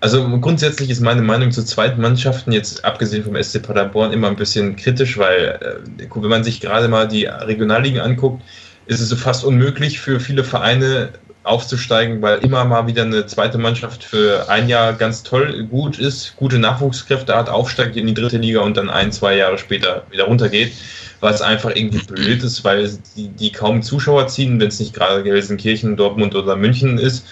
Also 0.01 0.27
grundsätzlich 0.41 0.89
ist 0.89 1.01
meine 1.01 1.21
Meinung 1.21 1.51
zu 1.53 1.63
zweiten 1.63 2.01
Mannschaften 2.01 2.53
jetzt 2.53 2.85
abgesehen 2.87 3.23
vom 3.23 3.41
SC 3.41 3.63
Paderborn 3.63 4.13
immer 4.13 4.29
ein 4.29 4.37
bisschen 4.37 4.77
kritisch, 4.77 5.19
weil 5.19 5.59
äh, 5.99 6.07
wenn 6.15 6.31
man 6.31 6.43
sich 6.43 6.61
gerade 6.61 6.89
mal 6.89 7.07
die 7.07 7.27
Regionalligen 7.27 8.01
anguckt, 8.01 8.43
ist 8.87 9.01
es 9.01 9.11
so 9.11 9.17
fast 9.17 9.45
unmöglich 9.45 10.01
für 10.01 10.19
viele 10.19 10.43
Vereine 10.43 11.11
aufzusteigen, 11.43 12.23
weil 12.23 12.39
immer 12.39 12.65
mal 12.65 12.87
wieder 12.87 13.03
eine 13.03 13.27
zweite 13.27 13.59
Mannschaft 13.59 14.03
für 14.03 14.49
ein 14.49 14.69
Jahr 14.69 14.95
ganz 14.95 15.23
toll 15.23 15.65
gut 15.65 15.99
ist, 15.99 16.35
gute 16.37 16.59
Nachwuchskräfte 16.59 17.35
hat, 17.35 17.49
aufsteigt 17.49 17.97
in 17.97 18.07
die 18.07 18.15
dritte 18.15 18.39
Liga 18.39 18.61
und 18.61 18.77
dann 18.77 18.91
ein, 18.91 19.13
zwei 19.13 19.37
Jahre 19.37 19.59
später 19.59 20.05
wieder 20.11 20.25
runtergeht, 20.25 20.73
was 21.21 21.43
einfach 21.43 21.75
irgendwie 21.75 22.05
blöd 22.05 22.43
ist, 22.43 22.65
weil 22.65 22.91
die, 23.17 23.29
die 23.29 23.53
kaum 23.53 23.83
Zuschauer 23.83 24.29
ziehen, 24.29 24.61
wenn 24.61 24.69
es 24.69 24.81
nicht 24.81 24.95
gerade 24.95 25.23
Gelsenkirchen, 25.23 25.97
Dortmund 25.97 26.35
oder 26.35 26.57
München 26.57 26.99
ist 26.99 27.27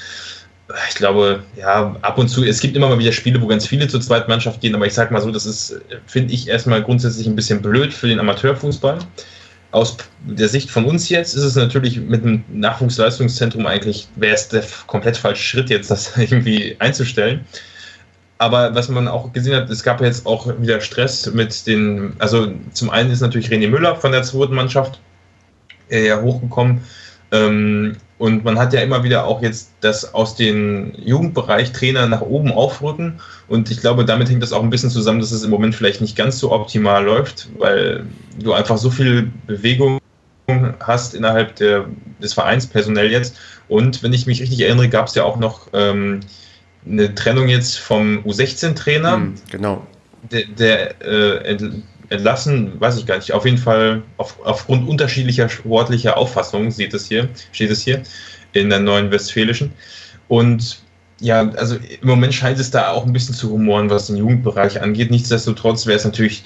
ich 0.89 0.95
glaube, 0.97 1.43
ja, 1.57 1.97
ab 2.03 2.19
und 2.19 2.29
zu, 2.29 2.45
es 2.45 2.61
gibt 2.61 2.77
immer 2.77 2.89
mal 2.89 2.99
wieder 2.99 3.13
Spiele, 3.13 3.41
wo 3.41 3.47
ganz 3.47 3.67
viele 3.67 3.89
zur 3.89 4.01
zweiten 4.01 4.31
Mannschaft 4.31 4.61
gehen, 4.61 4.75
aber 4.75 4.87
ich 4.87 4.95
sag 4.95 5.11
mal 5.11 5.21
so, 5.21 5.31
das 5.31 5.47
ist, 5.47 5.81
finde 6.07 6.35
ich, 6.35 6.49
erstmal 6.49 6.83
grundsätzlich 6.83 7.27
ein 7.27 7.37
bisschen 7.37 7.63
blöd 7.63 7.93
für 7.93 8.07
den 8.07 8.21
Amateurfußball. 8.21 8.99
Aus 9.71 9.97
der 10.27 10.49
Sicht 10.49 10.71
von 10.71 10.85
uns 10.85 11.09
jetzt 11.09 11.35
ist 11.35 11.45
es 11.45 11.55
natürlich 11.55 12.01
mit 12.01 12.23
einem 12.23 12.45
Nachwuchsleistungszentrum 12.49 13.67
eigentlich, 13.67 14.09
wäre 14.17 14.35
es 14.35 14.49
der 14.49 14.63
komplett 14.87 15.17
falsche 15.17 15.43
Schritt 15.43 15.71
jetzt, 15.71 15.91
das 15.91 16.15
irgendwie 16.17 16.77
einzustellen. 16.79 17.47
Aber 18.39 18.75
was 18.75 18.89
man 18.89 19.09
auch 19.09 19.33
gesehen 19.33 19.57
hat, 19.57 19.69
es 19.69 19.83
gab 19.83 20.01
jetzt 20.01 20.27
auch 20.27 20.47
wieder 20.61 20.81
Stress 20.81 21.33
mit 21.33 21.67
den, 21.67 22.13
also 22.19 22.53
zum 22.73 22.91
einen 22.91 23.11
ist 23.11 23.21
natürlich 23.21 23.49
René 23.49 23.69
Müller 23.69 23.97
von 23.97 24.13
der 24.13 24.23
zweiten 24.23 24.55
Mannschaft 24.55 25.01
äh, 25.91 26.07
ja 26.07 26.21
hochgekommen. 26.21 26.83
Ähm, 27.33 27.97
und 28.19 28.45
man 28.45 28.59
hat 28.59 28.73
ja 28.73 28.81
immer 28.81 29.05
wieder 29.05 29.27
auch 29.27 29.43
jetzt 29.43 29.71
das 29.81 30.13
aus 30.13 30.35
dem 30.35 30.93
Jugendbereich 30.97 31.73
Trainer 31.73 32.07
nach 32.09 32.21
oben 32.21 32.53
aufrücken. 32.53 33.21
Und 33.47 33.71
ich 33.71 33.81
glaube, 33.81 34.05
damit 34.05 34.29
hängt 34.29 34.43
das 34.43 34.53
auch 34.53 34.63
ein 34.63 34.71
bisschen 34.71 34.91
zusammen, 34.91 35.21
dass 35.21 35.31
es 35.31 35.45
im 35.45 35.51
Moment 35.51 35.75
vielleicht 35.77 36.01
nicht 36.01 36.17
ganz 36.17 36.41
so 36.41 36.51
optimal 36.51 37.05
läuft, 37.05 37.49
weil 37.59 38.05
du 38.37 38.53
einfach 38.53 38.77
so 38.77 38.91
viel 38.91 39.31
Bewegung 39.47 40.01
hast 40.81 41.15
innerhalb 41.15 41.55
der, 41.57 41.87
des 42.21 42.35
Vereins 42.35 42.67
personell 42.67 43.11
jetzt. 43.11 43.37
Und 43.69 44.03
wenn 44.03 44.13
ich 44.13 44.27
mich 44.27 44.41
richtig 44.41 44.61
erinnere, 44.61 44.89
gab 44.89 45.07
es 45.07 45.15
ja 45.15 45.23
auch 45.23 45.39
noch 45.39 45.69
ähm, 45.73 46.21
eine 46.85 47.15
Trennung 47.15 47.49
jetzt 47.49 47.79
vom 47.79 48.25
U16-Trainer. 48.25 49.15
Hm, 49.15 49.35
genau. 49.51 49.87
Der, 50.33 50.45
der 50.47 51.03
äh, 51.03 51.57
entlassen, 52.11 52.81
weiß 52.81 52.99
ich 52.99 53.07
gar 53.07 53.17
nicht. 53.17 53.33
Auf 53.33 53.45
jeden 53.45 53.59
Fall 53.59 54.03
auf, 54.17 54.37
aufgrund 54.45 54.89
unterschiedlicher 54.89 55.49
sportlicher 55.49 56.17
Auffassungen 56.17 56.73
steht 56.73 56.95
es 56.95 57.07
hier, 57.07 57.29
steht 57.53 57.71
es 57.71 57.83
hier 57.83 58.03
in 58.53 58.71
der 58.71 58.81
neuen 58.81 59.11
Westfälischen. 59.11 59.73
Und 60.29 60.83
ja, 61.21 61.51
also 61.53 61.77
im 61.77 62.09
Moment 62.09 62.35
scheint 62.35 62.59
es 62.59 62.71
da 62.71 62.91
auch 62.91 63.05
ein 63.05 63.13
bisschen 63.13 63.35
zu 63.35 63.51
humoren, 63.51 63.91
was 63.91 64.07
den 64.07 64.17
Jugendbereich 64.17 64.81
angeht. 64.81 65.11
Nichtsdestotrotz 65.11 65.87
wäre 65.87 65.97
es 65.97 66.05
natürlich 66.05 66.45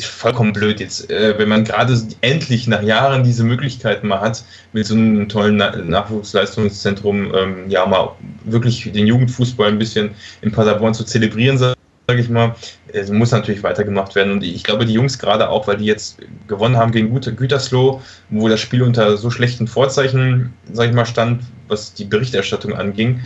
vollkommen 0.00 0.52
blöd 0.52 0.80
jetzt, 0.80 1.10
äh, 1.10 1.38
wenn 1.38 1.48
man 1.48 1.62
gerade 1.62 2.00
endlich 2.22 2.66
nach 2.66 2.82
Jahren 2.82 3.22
diese 3.22 3.44
Möglichkeiten 3.44 4.08
mal 4.08 4.20
hat, 4.20 4.42
mit 4.72 4.86
so 4.86 4.94
einem 4.94 5.28
tollen 5.28 5.56
Na 5.56 5.76
Nachwuchsleistungszentrum 5.76 7.32
ähm, 7.34 7.68
ja 7.68 7.84
mal 7.86 8.12
wirklich 8.44 8.90
den 8.92 9.06
Jugendfußball 9.06 9.68
ein 9.68 9.78
bisschen 9.78 10.10
in 10.40 10.50
Paderborn 10.50 10.94
zu 10.94 11.04
zelebrieren, 11.04 11.58
sage 11.58 11.74
ich 12.08 12.28
mal. 12.28 12.54
Es 12.88 13.10
muss 13.10 13.30
natürlich 13.30 13.62
weitergemacht 13.62 14.14
werden 14.14 14.32
und 14.32 14.44
ich 14.44 14.62
glaube, 14.62 14.84
die 14.84 14.92
Jungs 14.92 15.18
gerade 15.18 15.48
auch, 15.48 15.66
weil 15.66 15.78
die 15.78 15.86
jetzt 15.86 16.18
gewonnen 16.46 16.76
haben 16.76 16.92
gegen 16.92 17.12
Gütersloh, 17.12 18.02
wo 18.30 18.48
das 18.48 18.60
Spiel 18.60 18.82
unter 18.82 19.16
so 19.16 19.30
schlechten 19.30 19.66
Vorzeichen, 19.66 20.52
sage 20.72 20.90
ich 20.90 20.94
mal, 20.94 21.06
stand, 21.06 21.42
was 21.68 21.94
die 21.94 22.04
Berichterstattung 22.04 22.74
anging, 22.74 23.20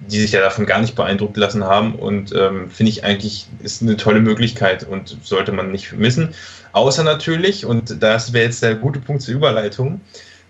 die 0.00 0.20
sich 0.20 0.32
ja 0.32 0.40
davon 0.40 0.64
gar 0.64 0.80
nicht 0.80 0.94
beeindruckt 0.94 1.36
lassen 1.36 1.64
haben. 1.64 1.94
Und 1.94 2.32
ähm, 2.34 2.70
finde 2.70 2.90
ich 2.90 3.04
eigentlich 3.04 3.48
ist 3.62 3.82
eine 3.82 3.96
tolle 3.96 4.20
Möglichkeit 4.20 4.84
und 4.84 5.16
sollte 5.22 5.52
man 5.52 5.70
nicht 5.70 5.92
missen. 5.92 6.30
Außer 6.72 7.02
natürlich, 7.02 7.66
und 7.66 8.02
das 8.02 8.32
wäre 8.32 8.44
jetzt 8.44 8.62
der 8.62 8.76
gute 8.76 9.00
Punkt 9.00 9.22
zur 9.22 9.34
Überleitung, 9.34 10.00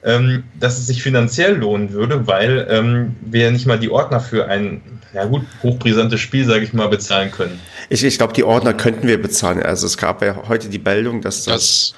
ähm, 0.05 0.45
dass 0.59 0.79
es 0.79 0.87
sich 0.87 1.03
finanziell 1.03 1.57
lohnen 1.57 1.93
würde, 1.93 2.27
weil 2.27 2.67
ähm, 2.71 3.17
wir 3.21 3.51
nicht 3.51 3.67
mal 3.67 3.79
die 3.79 3.91
Ordner 3.91 4.21
für 4.21 4.47
ein 4.49 4.81
ja 5.13 5.25
gut, 5.25 5.43
hochbrisantes 5.63 6.21
Spiel, 6.21 6.45
sage 6.45 6.65
ich 6.65 6.73
mal, 6.73 6.89
bezahlen 6.89 7.31
können. 7.33 7.59
Ich, 7.89 8.05
ich 8.05 8.17
glaube, 8.17 8.33
die 8.33 8.45
Ordner 8.45 8.75
könnten 8.75 9.09
wir 9.09 9.21
bezahlen. 9.21 9.63
Also 9.63 9.87
es 9.87 9.97
gab 9.97 10.23
ja 10.23 10.49
heute 10.49 10.69
die 10.69 10.79
Meldung, 10.79 11.21
dass 11.21 11.45
das, 11.45 11.55
das 11.55 11.95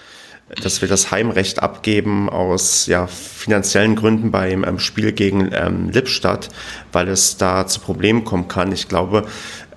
dass 0.61 0.83
wir 0.83 0.89
das 0.89 1.11
Heimrecht 1.11 1.63
abgeben 1.63 2.29
aus 2.29 2.87
ja, 2.87 3.07
finanziellen 3.07 3.97
Gründen 3.97 4.31
beim 4.31 4.65
ähm, 4.65 4.79
Spiel 4.79 5.13
gegen 5.13 5.51
ähm, 5.53 5.91
Lippstadt, 5.91 6.49
weil 6.93 7.09
es 7.09 7.37
da 7.37 7.67
zu 7.67 7.81
Problemen 7.81 8.25
kommen 8.25 8.49
kann. 8.49 8.71
Ich 8.73 8.89
glaube, 8.89 9.27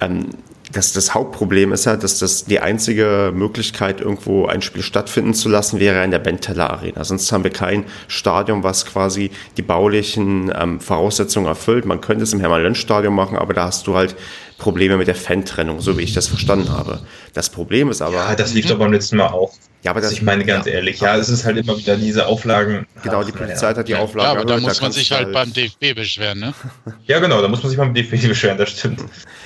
ähm, 0.01 0.29
das, 0.75 0.91
das 0.91 1.13
Hauptproblem 1.13 1.71
ist 1.71 1.85
ja, 1.85 1.95
dass 1.95 2.19
das 2.19 2.45
die 2.45 2.59
einzige 2.59 3.31
Möglichkeit, 3.33 4.01
irgendwo 4.01 4.45
ein 4.45 4.61
Spiel 4.61 4.83
stattfinden 4.83 5.33
zu 5.33 5.47
lassen, 5.47 5.79
wäre 5.79 6.03
in 6.03 6.11
der 6.11 6.19
Benteller 6.19 6.69
Arena. 6.69 7.03
Sonst 7.05 7.31
haben 7.31 7.45
wir 7.45 7.51
kein 7.51 7.85
Stadion, 8.09 8.63
was 8.63 8.85
quasi 8.85 9.31
die 9.55 9.61
baulichen 9.61 10.51
ähm, 10.53 10.81
Voraussetzungen 10.81 11.47
erfüllt. 11.47 11.85
Man 11.85 12.01
könnte 12.01 12.23
es 12.23 12.33
im 12.33 12.41
Hermann-Lenz-Stadion 12.41 13.15
machen, 13.15 13.37
aber 13.37 13.53
da 13.53 13.65
hast 13.65 13.87
du 13.87 13.95
halt 13.95 14.15
Probleme 14.57 14.97
mit 14.97 15.07
der 15.07 15.15
Fan-Trennung, 15.15 15.79
so 15.79 15.97
wie 15.97 16.01
ich 16.01 16.13
das 16.13 16.27
verstanden 16.27 16.69
habe. 16.69 16.99
Das 17.33 17.49
Problem 17.49 17.89
ist 17.89 18.01
aber. 18.01 18.15
Ja, 18.15 18.35
das 18.35 18.53
lief 18.53 18.67
doch 18.67 18.77
beim 18.77 18.91
letzten 18.91 19.17
Mal 19.17 19.27
auch. 19.27 19.53
Ja, 19.85 19.91
aber 19.91 20.01
das, 20.01 20.13
ich 20.13 20.23
meine 20.23 20.43
ganz 20.45 20.65
ja, 20.65 20.73
ehrlich, 20.73 20.99
ja, 20.99 21.15
es 21.15 21.29
ist 21.29 21.45
halt 21.45 21.57
immer 21.57 21.77
wieder 21.77 21.95
diese 21.95 22.25
Auflagen. 22.25 22.87
Genau, 23.03 23.23
die 23.23 23.31
Polizei 23.31 23.69
ja. 23.69 23.77
hat 23.77 23.87
die 23.87 23.93
Auflagen. 23.93 24.33
Ja, 24.33 24.41
aber 24.41 24.43
da 24.43 24.59
muss 24.59 24.81
man 24.81 24.91
sich 24.91 25.11
halt, 25.11 25.25
halt 25.25 25.33
beim 25.35 25.53
DFB 25.53 25.93
beschweren, 25.93 26.39
ne? 26.39 26.55
ja, 27.05 27.19
genau, 27.19 27.39
da 27.39 27.47
muss 27.47 27.61
man 27.61 27.69
sich 27.69 27.77
beim 27.77 27.93
DFB 27.93 28.27
beschweren, 28.27 28.57
das 28.57 28.71
stimmt. 28.71 29.01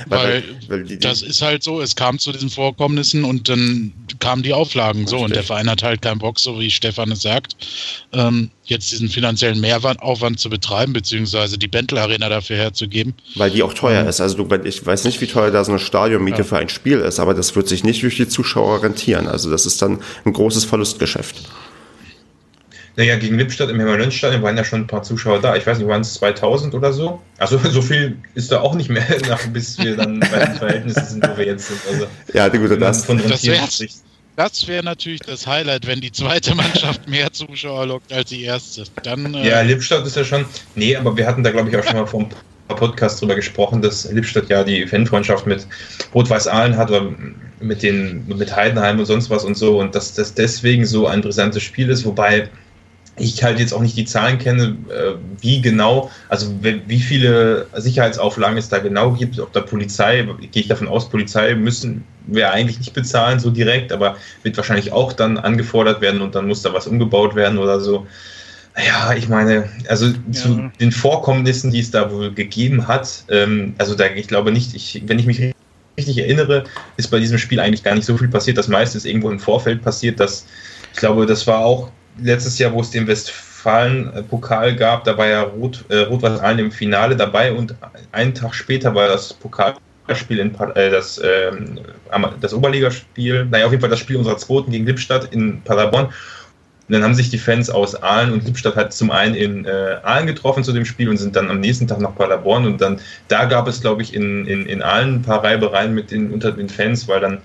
Weil, 0.07 0.45
weil 0.69 0.83
die, 0.83 0.93
die, 0.93 0.99
das 0.99 1.23
ist 1.23 1.41
halt 1.41 1.61
so, 1.61 1.81
es 1.81 1.93
kam 1.93 2.19
zu 2.19 2.31
diesen 2.31 2.49
Vorkommnissen 2.49 3.25
und 3.25 3.49
dann 3.49 3.91
kamen 4.19 4.41
die 4.41 4.53
Auflagen 4.53 5.07
so 5.07 5.17
und 5.17 5.35
der 5.35 5.43
Verein 5.43 5.69
hat 5.69 5.83
halt 5.83 6.01
keinen 6.01 6.19
Bock, 6.19 6.39
so 6.39 6.57
wie 6.57 6.71
Stefan 6.71 7.11
es 7.11 7.21
sagt, 7.21 7.57
ähm, 8.13 8.49
jetzt 8.69 8.91
diesen 8.91 9.09
finanziellen 9.09 9.59
Mehraufwand 9.59 10.39
zu 10.39 10.49
betreiben, 10.49 10.93
beziehungsweise 10.93 11.57
die 11.57 11.67
Bentel 11.67 11.97
Arena 11.97 12.29
dafür 12.29 12.57
herzugeben. 12.57 13.15
Weil 13.35 13.51
die 13.51 13.63
auch 13.63 13.73
teuer 13.73 14.01
ähm, 14.01 14.07
ist. 14.07 14.21
Also 14.21 14.41
du, 14.41 14.55
ich 14.63 14.85
weiß 14.85 15.03
nicht, 15.03 15.19
wie 15.21 15.27
teuer 15.27 15.51
da 15.51 15.63
so 15.63 15.71
eine 15.71 15.79
Stadionmiete 15.79 16.39
ja. 16.39 16.43
für 16.43 16.57
ein 16.57 16.69
Spiel 16.69 16.99
ist, 16.99 17.19
aber 17.19 17.33
das 17.33 17.55
wird 17.55 17.67
sich 17.67 17.83
nicht 17.83 18.03
durch 18.03 18.15
die 18.15 18.27
Zuschauer 18.27 18.83
rentieren. 18.83 19.27
Also 19.27 19.49
das 19.49 19.65
ist 19.65 19.81
dann 19.81 19.99
ein 20.23 20.28
großes 20.32 20.65
Verlustgeschäft. 20.65 21.49
Naja, 22.95 23.15
gegen 23.15 23.38
Lippstadt 23.38 23.69
im 23.69 23.80
Hermann-Lenz-Stadion 23.80 24.43
waren 24.43 24.57
ja 24.57 24.63
schon 24.65 24.82
ein 24.82 24.88
paar 24.88 25.03
Zuschauer 25.03 25.39
da. 25.39 25.55
Ich 25.55 25.65
weiß 25.65 25.77
nicht, 25.77 25.88
waren 25.88 26.01
es 26.01 26.15
2000 26.15 26.73
oder 26.73 26.91
so? 26.91 27.21
Also 27.38 27.57
so 27.69 27.82
viel 27.82 28.17
ist 28.36 28.51
da 28.51 28.59
auch 28.59 28.75
nicht 28.75 28.89
mehr, 28.89 29.05
nach, 29.30 29.45
bis 29.47 29.77
wir 29.80 29.95
dann 29.95 30.19
bei 30.19 30.45
den 30.45 30.55
Verhältnissen 30.55 31.05
sind, 31.05 31.30
wo 31.30 31.38
wir 31.38 31.45
jetzt 31.45 31.67
sind. 31.67 31.80
Also, 31.89 32.07
ja, 32.34 32.47
gut, 32.49 32.82
das, 32.82 33.05
von 33.05 33.17
das 33.17 33.45
wäre 33.45 33.67
das 34.36 34.67
wäre 34.69 34.84
natürlich 34.84 35.19
das 35.19 35.45
Highlight, 35.47 35.86
wenn 35.86 35.99
die 35.99 36.13
zweite 36.13 36.55
Mannschaft 36.55 37.09
mehr 37.09 37.32
Zuschauer 37.34 37.88
lockt 37.88 38.13
als 38.13 38.30
die 38.30 38.43
erste. 38.43 38.84
Dann, 39.03 39.34
äh 39.34 39.49
ja, 39.49 39.61
Lippstadt 39.61 40.05
ist 40.05 40.15
ja 40.15 40.23
schon. 40.23 40.45
Nee, 40.75 40.95
aber 40.95 41.17
wir 41.17 41.27
hatten 41.27 41.43
da, 41.43 41.51
glaube 41.51 41.69
ich, 41.69 41.75
auch 41.75 41.84
schon 41.84 41.97
mal 41.97 42.05
vor 42.05 42.21
ein 42.21 42.30
paar 42.69 42.77
Podcasts 42.77 43.19
drüber 43.19 43.36
gesprochen, 43.36 43.82
dass 43.82 44.09
Lippstadt 44.09 44.47
ja 44.47 44.63
die 44.63 44.88
Fanfreundschaft 44.88 45.45
mit 45.45 45.67
Rot-Weiß-Aalen 46.13 46.77
hat 46.77 46.89
oder 46.89 47.11
mit, 47.62 47.84
den, 47.84 48.26
mit 48.28 48.55
Heidenheim 48.55 48.99
und 48.99 49.05
sonst 49.05 49.30
was 49.30 49.43
und 49.43 49.57
so 49.57 49.80
und 49.80 49.95
dass 49.95 50.14
das 50.14 50.34
deswegen 50.34 50.86
so 50.86 51.07
ein 51.07 51.22
brisantes 51.22 51.64
Spiel 51.64 51.89
ist, 51.89 52.05
wobei 52.05 52.49
ich 53.20 53.43
halt 53.43 53.60
jetzt 53.60 53.74
auch 53.74 53.82
nicht 53.82 53.97
die 53.97 54.05
Zahlen 54.05 54.38
kenne, 54.38 54.78
äh, 54.89 55.16
wie 55.41 55.62
genau, 55.62 56.10
also 56.30 56.53
wie 56.62 56.99
viele 56.99 57.68
Sicherheitsauflagen 57.76 58.57
es 58.57 58.70
da 58.70 58.80
genau 58.80 59.12
gibt, 59.12 59.39
ob 59.39 59.51
da 59.53 59.62
Polizei, 59.62 60.28
gehe 60.51 60.62
ich 60.62 60.68
davon 60.68 60.88
aus, 60.88 61.10
Polizei 61.10 61.53
müssen 61.55 62.03
wir 62.28 62.51
eigentlich 62.51 62.80
nicht 62.80 62.93
bezahlen 62.93 63.39
so 63.39 63.49
direkt, 63.49 63.91
aber 63.91 64.16
wird 64.43 64.57
wahrscheinlich 64.57 64.91
auch 64.91 65.14
dann 65.14 65.38
angefordert 65.38 66.01
werden 66.01 66.22
und 66.22 66.36
dann 66.36 66.47
muss 66.47 66.62
da 66.62 66.74
was 66.74 66.88
umgebaut 66.88 67.36
werden 67.36 67.57
oder 67.57 67.80
so. 67.80 68.07
Ja, 68.86 69.14
ich 69.14 69.28
meine, 69.28 69.70
also 69.88 70.05
ja. 70.05 70.14
zu 70.32 70.72
den 70.80 70.91
Vorkommnissen, 70.91 71.72
die 71.72 71.80
es 71.80 71.91
da 71.91 72.12
wohl 72.12 72.32
gegeben 72.32 72.88
hat, 72.88 73.26
ähm, 73.30 73.74
also 73.78 73.95
da, 73.95 74.05
ich 74.16 74.28
glaube 74.28 74.51
nicht, 74.51 74.74
ich, 74.74 75.03
wenn 75.05 75.20
ich 75.20 75.26
mich 75.26 75.53
richtig 76.00 76.18
erinnere, 76.18 76.64
ist 76.97 77.10
bei 77.10 77.20
diesem 77.20 77.38
Spiel 77.38 77.60
eigentlich 77.60 77.84
gar 77.84 77.95
nicht 77.95 78.06
so 78.06 78.18
viel 78.18 78.28
passiert. 78.28 78.58
Das 78.58 78.68
meiste 78.68 78.97
ist 78.97 79.06
irgendwo 79.06 79.30
im 79.30 79.39
Vorfeld 79.39 79.84
passiert, 79.84 80.20
dass 80.20 80.45
ich 80.93 81.00
glaube, 81.00 81.26
das 81.26 81.45
war 81.47 81.60
auch 81.60 81.91
letztes 82.22 82.58
Jahr, 82.60 82.74
wo 82.74 82.82
es 82.82 82.91
den 82.91 83.08
Westfalen-Pokal 83.08 84.76
gab, 84.76 85.04
da 85.04 85.18
war 85.18 85.28
ja 85.28 85.41
Rot, 85.43 85.86
äh, 85.89 86.00
Rot-Weiß-Aalen 86.00 86.60
im 86.60 86.72
Finale 86.72 87.16
dabei 87.16 87.54
und 87.54 87.76
einen 88.12 88.34
Tag 88.34 88.54
später 88.54 88.93
war 88.95 89.08
das 89.08 89.34
Pokalspiel 89.34 90.39
in 90.39 90.56
äh, 90.76 90.89
das, 90.89 91.18
äh, 91.20 91.52
das 92.41 92.54
Oberligaspiel, 92.54 93.45
naja, 93.45 93.66
auf 93.66 93.72
jeden 93.72 93.82
Fall 93.82 93.89
das 93.89 94.00
Spiel 94.00 94.18
unserer 94.18 94.38
zweiten 94.38 94.72
gegen 94.72 94.86
Lippstadt 94.86 95.34
in 95.34 95.62
Paderborn. 95.62 96.12
Und 96.89 96.93
dann 96.93 97.03
haben 97.03 97.13
sich 97.13 97.29
die 97.29 97.37
Fans 97.37 97.69
aus 97.69 97.95
Aalen 98.01 98.33
und 98.33 98.45
Lippstadt 98.45 98.75
halt 98.75 98.93
zum 98.93 99.11
einen 99.11 99.35
in 99.35 99.65
äh, 99.65 99.97
Aalen 100.01 100.25
getroffen 100.25 100.63
zu 100.63 100.73
dem 100.73 100.85
Spiel 100.85 101.07
und 101.07 101.17
sind 101.17 101.35
dann 101.35 101.51
am 101.51 101.59
nächsten 101.59 101.87
Tag 101.87 101.99
nach 101.99 102.15
Paderborn. 102.15 102.65
Und 102.65 102.81
dann, 102.81 102.99
da 103.27 103.45
gab 103.45 103.67
es, 103.67 103.79
glaube 103.79 104.01
ich, 104.01 104.15
in, 104.15 104.47
in, 104.47 104.65
in 104.65 104.81
Aalen 104.81 105.15
ein 105.15 105.21
paar 105.21 105.43
Reibereien 105.43 105.93
mit 105.93 106.09
den, 106.09 106.31
unter 106.31 106.51
den 106.51 106.67
Fans, 106.67 107.07
weil 107.07 107.19
dann, 107.19 107.37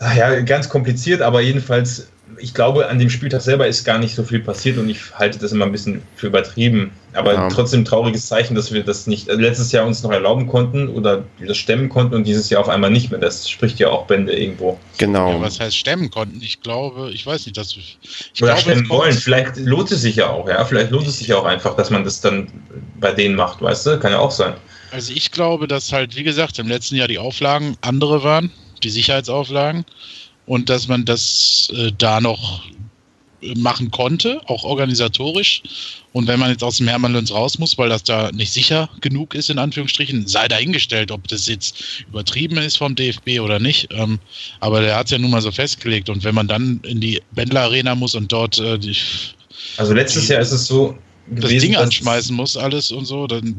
ja, 0.00 0.40
ganz 0.40 0.70
kompliziert, 0.70 1.20
aber 1.20 1.42
jedenfalls 1.42 2.08
ich 2.38 2.54
glaube, 2.54 2.88
an 2.88 2.98
dem 2.98 3.10
Spieltag 3.10 3.40
selber 3.40 3.66
ist 3.66 3.84
gar 3.84 3.98
nicht 3.98 4.14
so 4.14 4.24
viel 4.24 4.40
passiert 4.40 4.78
und 4.78 4.88
ich 4.88 5.14
halte 5.14 5.38
das 5.38 5.52
immer 5.52 5.64
ein 5.64 5.72
bisschen 5.72 6.02
für 6.16 6.26
übertrieben. 6.26 6.90
Aber 7.16 7.34
ja. 7.34 7.48
trotzdem 7.48 7.84
trauriges 7.84 8.26
Zeichen, 8.26 8.54
dass 8.54 8.72
wir 8.72 8.84
das 8.84 9.06
nicht 9.06 9.28
äh, 9.28 9.34
letztes 9.34 9.72
Jahr 9.72 9.86
uns 9.86 10.02
noch 10.02 10.10
erlauben 10.10 10.46
konnten 10.46 10.88
oder 10.88 11.24
das 11.44 11.56
stemmen 11.56 11.88
konnten 11.88 12.14
und 12.14 12.24
dieses 12.24 12.50
Jahr 12.50 12.60
auf 12.60 12.68
einmal 12.68 12.90
nicht 12.90 13.10
mehr. 13.10 13.20
Das 13.20 13.48
spricht 13.48 13.78
ja 13.78 13.88
auch 13.88 14.06
Bände 14.06 14.38
irgendwo. 14.38 14.78
Genau. 14.98 15.32
Ja, 15.32 15.40
was 15.40 15.58
heißt 15.58 15.76
stemmen 15.76 16.10
konnten? 16.10 16.40
Ich 16.42 16.60
glaube, 16.60 17.10
ich 17.12 17.26
weiß 17.26 17.46
nicht, 17.46 17.56
dass 17.56 17.76
ich 17.76 17.98
oder 18.40 18.52
glaube, 18.52 18.60
stemmen 18.60 18.88
wollen. 18.88 19.14
Vielleicht 19.14 19.56
lohnt 19.56 19.90
es 19.90 20.02
sich 20.02 20.16
ja 20.16 20.30
auch, 20.30 20.48
ja. 20.48 20.64
Vielleicht 20.64 20.90
lohnt 20.90 21.06
es 21.06 21.18
sich 21.18 21.28
ja 21.28 21.38
auch 21.38 21.44
einfach, 21.44 21.74
dass 21.76 21.90
man 21.90 22.04
das 22.04 22.20
dann 22.20 22.48
bei 23.00 23.12
denen 23.12 23.34
macht, 23.34 23.62
weißt 23.62 23.86
du? 23.86 23.98
Kann 23.98 24.12
ja 24.12 24.18
auch 24.18 24.30
sein. 24.30 24.54
Also 24.90 25.12
ich 25.12 25.32
glaube, 25.32 25.66
dass 25.66 25.92
halt, 25.92 26.16
wie 26.16 26.22
gesagt, 26.22 26.58
im 26.58 26.68
letzten 26.68 26.96
Jahr 26.96 27.08
die 27.08 27.18
Auflagen 27.18 27.76
andere 27.80 28.22
waren, 28.22 28.50
die 28.82 28.90
Sicherheitsauflagen 28.90 29.84
und 30.46 30.68
dass 30.70 30.88
man 30.88 31.04
das 31.04 31.68
äh, 31.74 31.92
da 31.96 32.20
noch 32.20 32.62
machen 33.56 33.90
konnte, 33.90 34.40
auch 34.46 34.64
organisatorisch. 34.64 35.62
Und 36.12 36.26
wenn 36.26 36.40
man 36.40 36.50
jetzt 36.50 36.64
aus 36.64 36.78
dem 36.78 36.88
Hermann-Lenz 36.88 37.30
raus 37.30 37.58
muss, 37.58 37.76
weil 37.78 37.88
das 37.88 38.02
da 38.02 38.30
nicht 38.32 38.52
sicher 38.52 38.88
genug 39.00 39.34
ist, 39.34 39.50
in 39.50 39.58
Anführungsstrichen, 39.58 40.26
sei 40.26 40.48
dahingestellt, 40.48 41.10
ob 41.10 41.28
das 41.28 41.46
jetzt 41.46 42.04
übertrieben 42.08 42.56
ist 42.58 42.76
vom 42.76 42.94
DFB 42.94 43.40
oder 43.40 43.58
nicht. 43.58 43.88
Ähm, 43.92 44.18
aber 44.60 44.80
der 44.80 44.96
hat 44.96 45.06
es 45.06 45.12
ja 45.12 45.18
nun 45.18 45.30
mal 45.30 45.42
so 45.42 45.52
festgelegt. 45.52 46.08
Und 46.08 46.24
wenn 46.24 46.34
man 46.34 46.48
dann 46.48 46.80
in 46.84 47.00
die 47.00 47.20
Bändler 47.32 47.62
Arena 47.62 47.94
muss 47.94 48.14
und 48.14 48.32
dort 48.32 48.58
äh, 48.58 48.78
die, 48.78 48.96
Also 49.76 49.92
letztes 49.92 50.26
die, 50.26 50.32
Jahr 50.32 50.40
ist 50.40 50.52
es 50.52 50.66
so, 50.66 50.96
das 51.28 51.46
gewesen, 51.46 51.72
Ding 51.72 51.76
anschmeißen 51.76 52.34
muss, 52.34 52.56
alles 52.56 52.92
und 52.92 53.04
so, 53.04 53.26
dann. 53.26 53.56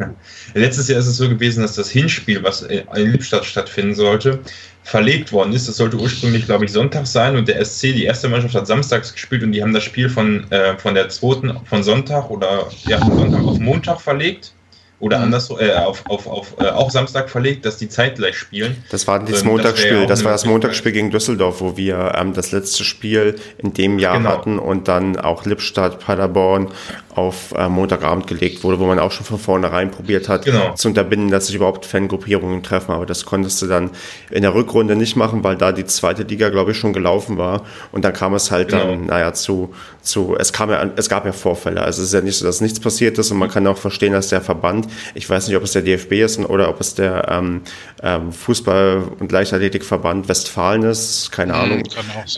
Letztes 0.54 0.88
Jahr 0.88 0.98
ist 0.98 1.06
es 1.06 1.16
so 1.16 1.28
gewesen, 1.28 1.62
dass 1.62 1.74
das 1.74 1.88
Hinspiel, 1.90 2.42
was 2.42 2.62
in 2.62 3.12
Lippstadt 3.12 3.44
stattfinden 3.44 3.94
sollte, 3.94 4.40
verlegt 4.84 5.32
worden 5.32 5.52
ist. 5.52 5.66
Das 5.66 5.78
sollte 5.78 5.96
ursprünglich, 5.96 6.46
glaube 6.46 6.66
ich, 6.66 6.72
Sonntag 6.72 7.06
sein 7.06 7.36
und 7.36 7.48
der 7.48 7.64
SC, 7.64 7.94
die 7.94 8.04
erste 8.04 8.28
Mannschaft, 8.28 8.54
hat 8.54 8.66
samstags 8.66 9.12
gespielt 9.12 9.42
und 9.42 9.52
die 9.52 9.62
haben 9.62 9.72
das 9.72 9.82
Spiel 9.82 10.08
von, 10.08 10.50
äh, 10.52 10.76
von 10.78 10.94
der 10.94 11.08
zweiten, 11.08 11.58
von 11.64 11.82
Sonntag 11.82 12.30
oder 12.30 12.68
ja, 12.86 12.98
von 12.98 13.18
Sonntag 13.18 13.42
auf 13.44 13.58
Montag 13.58 14.00
verlegt 14.00 14.52
oder 15.00 15.18
mhm. 15.18 15.24
anders 15.24 15.50
äh, 15.50 15.72
auf, 15.74 16.04
auf, 16.06 16.26
auf 16.26 16.54
äh, 16.60 16.68
auch 16.68 16.90
Samstag 16.90 17.28
verlegt, 17.28 17.64
dass 17.66 17.78
die 17.78 17.88
zeitgleich 17.88 18.36
spielen. 18.36 18.84
Das 18.90 19.06
war 19.06 19.18
das 19.20 19.42
ähm, 19.42 19.48
Montagsspiel, 19.48 20.00
das, 20.00 20.08
das 20.08 20.24
war 20.24 20.32
das 20.32 20.44
Montagsspiel 20.44 20.92
gegen 20.92 21.10
Düsseldorf, 21.10 21.60
wo 21.60 21.76
wir 21.76 22.12
ähm, 22.16 22.32
das 22.32 22.52
letzte 22.52 22.84
Spiel 22.84 23.36
in 23.58 23.72
dem 23.72 23.98
Jahr 23.98 24.18
genau. 24.18 24.30
hatten 24.30 24.58
und 24.58 24.88
dann 24.88 25.18
auch 25.18 25.44
Lippstadt, 25.44 26.00
Paderborn 26.00 26.68
auf 27.14 27.52
äh, 27.56 27.68
Montagabend 27.68 28.26
gelegt 28.26 28.64
wurde, 28.64 28.78
wo 28.78 28.86
man 28.86 28.98
auch 28.98 29.12
schon 29.12 29.24
von 29.24 29.38
vornherein 29.38 29.90
probiert 29.90 30.28
hat, 30.28 30.44
genau. 30.44 30.74
zu 30.74 30.88
unterbinden, 30.88 31.30
dass 31.30 31.46
sich 31.46 31.56
überhaupt 31.56 31.86
Fangruppierungen 31.86 32.62
treffen. 32.62 32.92
Aber 32.92 33.06
das 33.06 33.24
konntest 33.24 33.62
du 33.62 33.66
dann 33.66 33.90
in 34.30 34.42
der 34.42 34.54
Rückrunde 34.54 34.96
nicht 34.96 35.16
machen, 35.16 35.44
weil 35.44 35.56
da 35.56 35.72
die 35.72 35.84
zweite 35.84 36.24
Liga, 36.24 36.48
glaube 36.48 36.72
ich, 36.72 36.78
schon 36.78 36.92
gelaufen 36.92 37.38
war. 37.38 37.62
Und 37.92 38.04
dann 38.04 38.12
kam 38.12 38.34
es 38.34 38.50
halt 38.50 38.68
genau. 38.68 38.86
dann, 38.86 39.06
naja, 39.06 39.32
zu, 39.32 39.74
zu, 40.02 40.36
es 40.38 40.52
kam 40.52 40.70
ja, 40.70 40.84
es 40.96 41.08
gab 41.08 41.24
ja 41.24 41.32
Vorfälle. 41.32 41.82
Also 41.82 42.02
es 42.02 42.08
ist 42.08 42.14
ja 42.14 42.20
nicht 42.20 42.36
so, 42.36 42.46
dass 42.46 42.60
nichts 42.60 42.80
passiert 42.80 43.18
ist 43.18 43.30
und 43.30 43.38
man 43.38 43.50
kann 43.50 43.66
auch 43.66 43.78
verstehen, 43.78 44.12
dass 44.12 44.28
der 44.28 44.40
Verband, 44.40 44.88
ich 45.14 45.28
weiß 45.28 45.48
nicht, 45.48 45.56
ob 45.56 45.62
es 45.62 45.72
der 45.72 45.82
DFB 45.82 46.12
ist 46.12 46.38
oder 46.38 46.68
ob 46.68 46.80
es 46.80 46.94
der 46.94 47.28
ähm, 47.30 47.62
ähm, 48.02 48.32
Fußball- 48.32 49.02
und 49.20 49.30
Leichtathletikverband 49.30 50.28
Westfalen 50.28 50.82
ist, 50.82 51.30
keine 51.30 51.52
mhm, 51.52 51.58
Ahnung, 51.58 51.82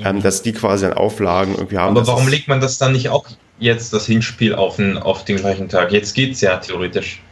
ähm, 0.05 0.22
dass 0.22 0.43
die 0.43 0.53
quasi 0.53 0.87
dann 0.87 0.95
Auflagen 0.95 1.55
irgendwie 1.55 1.79
haben. 1.79 1.97
Aber 1.97 2.07
warum 2.07 2.29
legt 2.29 2.49
man 2.49 2.61
das 2.61 2.79
dann 2.79 2.93
nicht 2.93 3.09
auch 3.09 3.27
jetzt 3.59 3.92
das 3.92 4.07
Hinspiel 4.07 4.54
auf 4.54 4.76
den, 4.76 4.98
auf 4.98 5.24
den 5.24 5.36
gleichen 5.36 5.68
Tag. 5.68 5.92
Jetzt 5.92 6.14
geht 6.14 6.32
es 6.32 6.40
ja 6.40 6.57
theoretisch. 6.57 7.22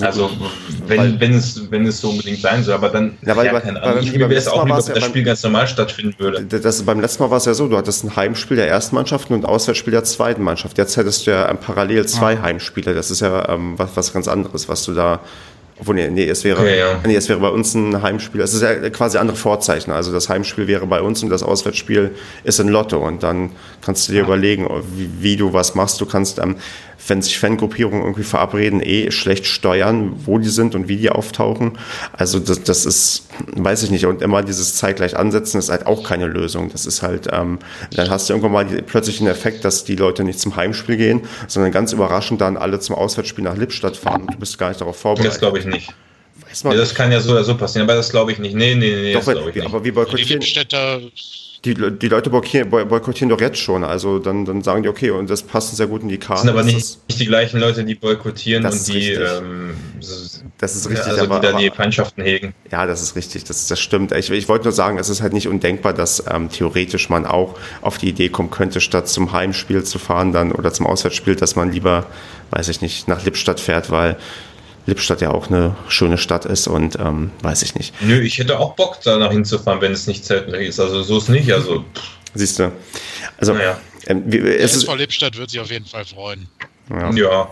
also 0.00 0.30
wenn, 0.86 1.18
wenn, 1.18 1.34
es, 1.34 1.70
wenn 1.70 1.84
es 1.84 2.00
so 2.00 2.10
unbedingt 2.10 2.40
sein 2.40 2.62
soll, 2.62 2.74
aber 2.74 2.90
dann 2.90 3.18
ja, 3.22 3.36
weil, 3.36 3.46
ja, 3.46 3.60
keine 3.60 3.82
Ahnung. 3.82 4.04
Ich 4.04 4.16
wäre 4.16 4.32
es 4.32 4.46
auch 4.46 4.64
lieber, 4.64 4.86
wenn 4.86 4.94
das 4.94 5.04
Spiel 5.04 5.24
ganz 5.24 5.42
normal 5.42 5.66
stattfinden 5.66 6.14
würde. 6.18 6.44
Das, 6.44 6.82
beim 6.84 7.00
letzten 7.00 7.24
Mal 7.24 7.30
war 7.30 7.38
es 7.38 7.44
ja 7.44 7.54
so, 7.54 7.68
du 7.68 7.76
hattest 7.76 8.04
ein 8.04 8.14
Heimspiel 8.14 8.56
der 8.56 8.68
ersten 8.68 8.94
Mannschaft 8.94 9.30
und 9.30 9.40
ein 9.40 9.44
Auswärtsspiel 9.44 9.92
der 9.92 10.04
zweiten 10.04 10.42
Mannschaft. 10.42 10.78
Jetzt 10.78 10.96
hättest 10.96 11.26
du 11.26 11.32
ja 11.32 11.52
parallel 11.54 12.06
zwei 12.06 12.38
ah. 12.38 12.42
Heimspiele. 12.42 12.94
Das 12.94 13.10
ist 13.10 13.20
ja 13.20 13.48
ähm, 13.48 13.78
was, 13.78 13.96
was 13.96 14.12
ganz 14.12 14.28
anderes, 14.28 14.68
was 14.68 14.84
du 14.84 14.94
da 14.94 15.20
obwohl, 15.80 15.96
nee, 15.96 16.08
nee, 16.08 16.28
es 16.28 16.44
wäre, 16.44 16.60
okay, 16.60 16.78
ja. 16.78 17.00
nee, 17.04 17.16
es 17.16 17.28
wäre 17.28 17.40
bei 17.40 17.48
uns 17.48 17.74
ein 17.74 18.00
Heimspiel. 18.00 18.40
Es 18.40 18.54
ist 18.54 18.62
ja 18.62 18.74
quasi 18.90 19.18
andere 19.18 19.36
Vorzeichen. 19.36 19.90
Also 19.90 20.12
das 20.12 20.28
Heimspiel 20.28 20.68
wäre 20.68 20.86
bei 20.86 21.00
uns 21.00 21.22
und 21.22 21.30
das 21.30 21.42
Auswärtsspiel 21.42 22.12
ist 22.44 22.60
in 22.60 22.68
Lotto. 22.68 23.04
Und 23.04 23.24
dann 23.24 23.50
kannst 23.84 24.06
du 24.08 24.12
dir 24.12 24.18
ja. 24.18 24.24
überlegen, 24.24 24.68
wie, 24.94 25.10
wie, 25.20 25.36
du 25.36 25.52
was 25.52 25.74
machst. 25.74 26.00
Du 26.00 26.06
kannst 26.06 26.38
ähm, 26.38 26.56
wenn 27.06 27.22
sich 27.22 27.38
Fangruppierungen 27.38 28.02
irgendwie 28.02 28.22
verabreden, 28.22 28.80
eh 28.82 29.10
schlecht 29.10 29.46
steuern, 29.46 30.14
wo 30.24 30.38
die 30.38 30.48
sind 30.48 30.74
und 30.74 30.88
wie 30.88 30.96
die 30.96 31.10
auftauchen. 31.10 31.78
Also 32.12 32.38
das, 32.38 32.62
das 32.62 32.86
ist, 32.86 33.28
weiß 33.54 33.82
ich 33.82 33.90
nicht, 33.90 34.06
und 34.06 34.22
immer 34.22 34.42
dieses 34.42 34.76
zeitgleich 34.76 35.16
ansetzen 35.16 35.58
ist 35.58 35.70
halt 35.70 35.86
auch 35.86 36.02
keine 36.02 36.26
Lösung. 36.26 36.70
Das 36.70 36.86
ist 36.86 37.02
halt, 37.02 37.28
ähm, 37.32 37.58
dann 37.94 38.10
hast 38.10 38.28
du 38.28 38.32
irgendwann 38.32 38.52
mal 38.52 38.64
die, 38.64 38.82
plötzlich 38.82 39.18
den 39.18 39.26
Effekt, 39.26 39.64
dass 39.64 39.84
die 39.84 39.96
Leute 39.96 40.24
nicht 40.24 40.40
zum 40.40 40.56
Heimspiel 40.56 40.96
gehen, 40.96 41.22
sondern 41.46 41.72
ganz 41.72 41.92
überraschend 41.92 42.40
dann 42.40 42.56
alle 42.56 42.80
zum 42.80 42.96
Auswärtsspiel 42.96 43.44
nach 43.44 43.56
Lippstadt 43.56 43.96
fahren 43.96 44.22
und 44.22 44.34
du 44.34 44.38
bist 44.38 44.58
gar 44.58 44.68
nicht 44.68 44.80
darauf 44.80 44.96
vorbereitet. 44.96 45.32
Das 45.32 45.40
glaube 45.40 45.58
ich 45.58 45.66
nicht. 45.66 45.92
Ja, 46.62 46.74
das 46.74 46.94
kann 46.94 47.10
ja 47.10 47.20
so 47.20 47.32
oder 47.32 47.44
so 47.44 47.56
passieren, 47.56 47.88
aber 47.88 47.96
das 47.96 48.10
glaube 48.10 48.32
ich 48.32 48.38
nicht. 48.38 48.54
Nee, 48.54 48.74
nee, 48.74 48.94
nee, 48.94 49.12
Doch, 49.12 49.24
das 49.24 49.36
ich 49.36 49.54
nicht. 49.54 49.66
Aber 49.66 49.84
wie 49.84 49.90
boykottieren... 49.90 50.26
Die 50.26 50.32
Lippstädter 50.34 51.00
die, 51.64 51.74
die 51.74 52.08
Leute 52.08 52.28
boykottieren 52.28 53.30
doch 53.30 53.40
jetzt 53.40 53.58
schon. 53.58 53.84
Also 53.84 54.18
dann, 54.18 54.44
dann 54.44 54.62
sagen 54.62 54.82
die, 54.82 54.88
okay, 54.88 55.10
und 55.10 55.30
das 55.30 55.42
passt 55.42 55.74
sehr 55.74 55.86
gut 55.86 56.02
in 56.02 56.08
die 56.08 56.18
Karte. 56.18 56.32
Das 56.32 56.40
sind 56.42 56.50
aber 56.50 56.62
nicht, 56.62 56.76
das, 56.76 56.98
nicht 57.08 57.20
die 57.20 57.26
gleichen 57.26 57.58
Leute, 57.58 57.84
die 57.84 57.94
boykottieren 57.94 58.66
und 58.66 58.88
die, 58.88 59.12
ähm, 59.12 59.74
das 60.58 60.76
ist 60.76 60.90
richtig, 60.90 61.06
also 61.06 61.24
aber, 61.24 61.40
die 61.40 61.46
da 61.46 61.58
die 61.58 61.70
Feindschaften 61.70 62.22
hegen. 62.22 62.54
Ja, 62.70 62.86
das 62.86 63.00
ist 63.00 63.16
richtig, 63.16 63.44
das, 63.44 63.66
das 63.66 63.80
stimmt. 63.80 64.12
Ich, 64.12 64.30
ich 64.30 64.48
wollte 64.48 64.64
nur 64.64 64.72
sagen, 64.72 64.98
es 64.98 65.08
ist 65.08 65.22
halt 65.22 65.32
nicht 65.32 65.48
undenkbar, 65.48 65.94
dass 65.94 66.22
ähm, 66.30 66.50
theoretisch 66.50 67.08
man 67.08 67.24
auch 67.24 67.54
auf 67.80 67.96
die 67.96 68.08
Idee 68.08 68.28
kommen 68.28 68.50
könnte, 68.50 68.80
statt 68.80 69.08
zum 69.08 69.32
Heimspiel 69.32 69.84
zu 69.84 69.98
fahren 69.98 70.32
dann 70.32 70.52
oder 70.52 70.72
zum 70.72 70.86
Auswärtsspiel, 70.86 71.36
dass 71.36 71.56
man 71.56 71.72
lieber, 71.72 72.06
weiß 72.50 72.68
ich 72.68 72.82
nicht, 72.82 73.08
nach 73.08 73.24
Lippstadt 73.24 73.58
fährt, 73.58 73.90
weil 73.90 74.16
Lippstadt 74.86 75.20
ja 75.20 75.30
auch 75.30 75.48
eine 75.48 75.76
schöne 75.88 76.18
Stadt 76.18 76.44
ist 76.44 76.66
und 76.66 76.98
ähm, 76.98 77.30
weiß 77.42 77.62
ich 77.62 77.74
nicht. 77.74 77.94
Nö, 78.02 78.20
ich 78.20 78.38
hätte 78.38 78.58
auch 78.58 78.74
Bock, 78.74 79.00
da 79.02 79.16
nach 79.16 79.32
hinzufahren, 79.32 79.80
wenn 79.80 79.92
es 79.92 80.06
nicht 80.06 80.24
zeltlich 80.24 80.68
ist. 80.68 80.80
Also 80.80 81.02
so 81.02 81.18
ist 81.18 81.28
nicht. 81.28 81.52
Also. 81.52 81.84
Siehst 82.34 82.58
du. 82.58 82.72
Also, 83.38 83.54
naja. 83.54 83.80
ähm, 84.06 84.24
wie, 84.26 84.38
es 84.38 84.74
ist, 84.74 84.92
Lippstadt 84.92 85.36
wird 85.38 85.50
sich 85.50 85.60
auf 85.60 85.70
jeden 85.70 85.86
Fall 85.86 86.04
freuen. 86.04 86.48
Ja. 86.90 87.10
ja. 87.12 87.50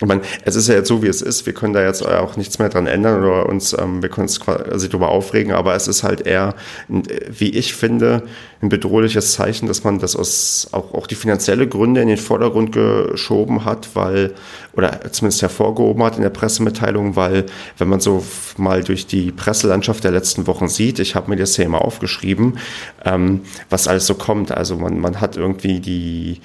Ich 0.00 0.06
meine, 0.06 0.22
es 0.44 0.56
ist 0.56 0.66
ja 0.66 0.74
jetzt 0.74 0.88
so, 0.88 1.04
wie 1.04 1.06
es 1.06 1.22
ist. 1.22 1.46
Wir 1.46 1.54
können 1.54 1.72
da 1.72 1.84
jetzt 1.84 2.04
auch 2.04 2.36
nichts 2.36 2.58
mehr 2.58 2.68
dran 2.68 2.88
ändern 2.88 3.22
oder 3.22 3.46
uns, 3.48 3.76
ähm, 3.78 4.02
wir 4.02 4.08
können 4.08 4.26
uns 4.26 4.40
quasi 4.40 4.88
darüber 4.88 5.10
aufregen, 5.10 5.52
aber 5.52 5.76
es 5.76 5.86
ist 5.86 6.02
halt 6.02 6.26
eher, 6.26 6.56
wie 6.88 7.50
ich 7.50 7.74
finde, 7.74 8.24
ein 8.60 8.70
bedrohliches 8.70 9.34
Zeichen, 9.34 9.68
dass 9.68 9.84
man 9.84 10.00
das 10.00 10.16
aus 10.16 10.66
auch, 10.72 10.94
auch 10.94 11.06
die 11.06 11.14
finanzielle 11.14 11.68
Gründe 11.68 12.00
in 12.00 12.08
den 12.08 12.16
Vordergrund 12.16 12.72
geschoben 12.72 13.64
hat, 13.64 13.90
weil, 13.94 14.34
oder 14.72 15.00
zumindest 15.12 15.42
hervorgehoben 15.42 16.02
hat 16.02 16.16
in 16.16 16.22
der 16.22 16.30
Pressemitteilung, 16.30 17.14
weil, 17.14 17.46
wenn 17.78 17.88
man 17.88 18.00
so 18.00 18.24
mal 18.56 18.82
durch 18.82 19.06
die 19.06 19.30
Presselandschaft 19.30 20.02
der 20.02 20.10
letzten 20.10 20.48
Wochen 20.48 20.66
sieht, 20.66 20.98
ich 20.98 21.14
habe 21.14 21.30
mir 21.30 21.36
das 21.36 21.56
ja 21.56 21.64
immer 21.64 21.82
aufgeschrieben, 21.82 22.58
ähm, 23.04 23.42
was 23.70 23.86
alles 23.86 24.06
so 24.06 24.14
kommt. 24.16 24.50
Also 24.50 24.76
man, 24.76 24.98
man 24.98 25.20
hat 25.20 25.36
irgendwie 25.36 25.78
die 25.78 26.40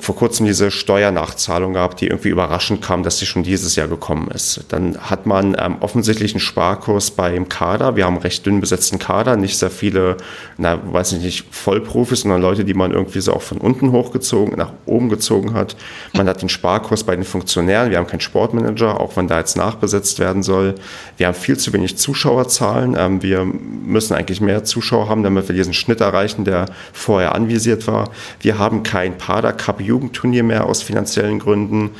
vor 0.00 0.16
kurzem 0.16 0.46
diese 0.46 0.72
Steuernachzahlung 0.72 1.74
gehabt, 1.74 2.00
die 2.00 2.08
irgendwie 2.08 2.30
überraschend 2.30 2.82
kam, 2.82 3.04
dass 3.04 3.18
sie 3.18 3.26
schon 3.26 3.44
dieses 3.44 3.76
Jahr 3.76 3.86
gekommen 3.86 4.28
ist. 4.34 4.64
Dann 4.70 4.98
hat 4.98 5.24
man 5.24 5.56
ähm, 5.58 5.76
offensichtlich 5.80 6.32
einen 6.32 6.40
Sparkurs 6.40 7.12
beim 7.12 7.48
Kader. 7.48 7.94
Wir 7.94 8.04
haben 8.04 8.14
einen 8.14 8.22
recht 8.22 8.44
dünn 8.44 8.60
besetzten 8.60 8.98
Kader, 8.98 9.36
nicht 9.36 9.56
sehr 9.56 9.70
viele, 9.70 10.16
na, 10.56 10.80
weiß 10.92 11.12
ich 11.12 11.22
nicht, 11.22 11.54
Vollprofis, 11.54 12.22
sondern 12.22 12.42
Leute, 12.42 12.64
die 12.64 12.74
man 12.74 12.90
irgendwie 12.90 13.20
so 13.20 13.32
auch 13.32 13.42
von 13.42 13.58
unten 13.58 13.92
hochgezogen, 13.92 14.56
nach 14.56 14.72
oben 14.84 15.08
gezogen 15.10 15.54
hat. 15.54 15.76
Man 16.12 16.28
hat 16.28 16.42
den 16.42 16.48
Sparkurs 16.48 17.04
bei 17.04 17.14
den 17.14 17.24
Funktionären. 17.24 17.90
Wir 17.90 17.98
haben 17.98 18.08
keinen 18.08 18.20
Sportmanager, 18.20 19.00
auch 19.00 19.16
wenn 19.16 19.28
da 19.28 19.38
jetzt 19.38 19.56
nachbesetzt 19.56 20.18
werden 20.18 20.42
soll. 20.42 20.74
Wir 21.18 21.28
haben 21.28 21.34
viel 21.34 21.56
zu 21.56 21.72
wenig 21.72 21.96
Zuschauerzahlen. 21.98 22.96
Ähm, 22.98 23.22
wir 23.22 23.44
müssen 23.44 24.14
eigentlich 24.14 24.40
mehr 24.40 24.64
Zuschauer 24.64 25.08
haben, 25.08 25.22
damit 25.22 25.46
wir 25.46 25.54
diesen 25.54 25.74
Schnitt 25.74 26.00
erreichen, 26.00 26.44
der 26.44 26.66
vorher 26.92 27.36
anvisiert 27.36 27.86
war. 27.86 28.10
Wir 28.40 28.58
haben 28.58 28.82
kein 28.82 29.16
Pader 29.16 29.52
Cup-Jugendturnier 29.68 30.44
mehr 30.44 30.64
aus 30.64 30.82
finanziellen 30.82 31.38
Gründen. 31.38 31.90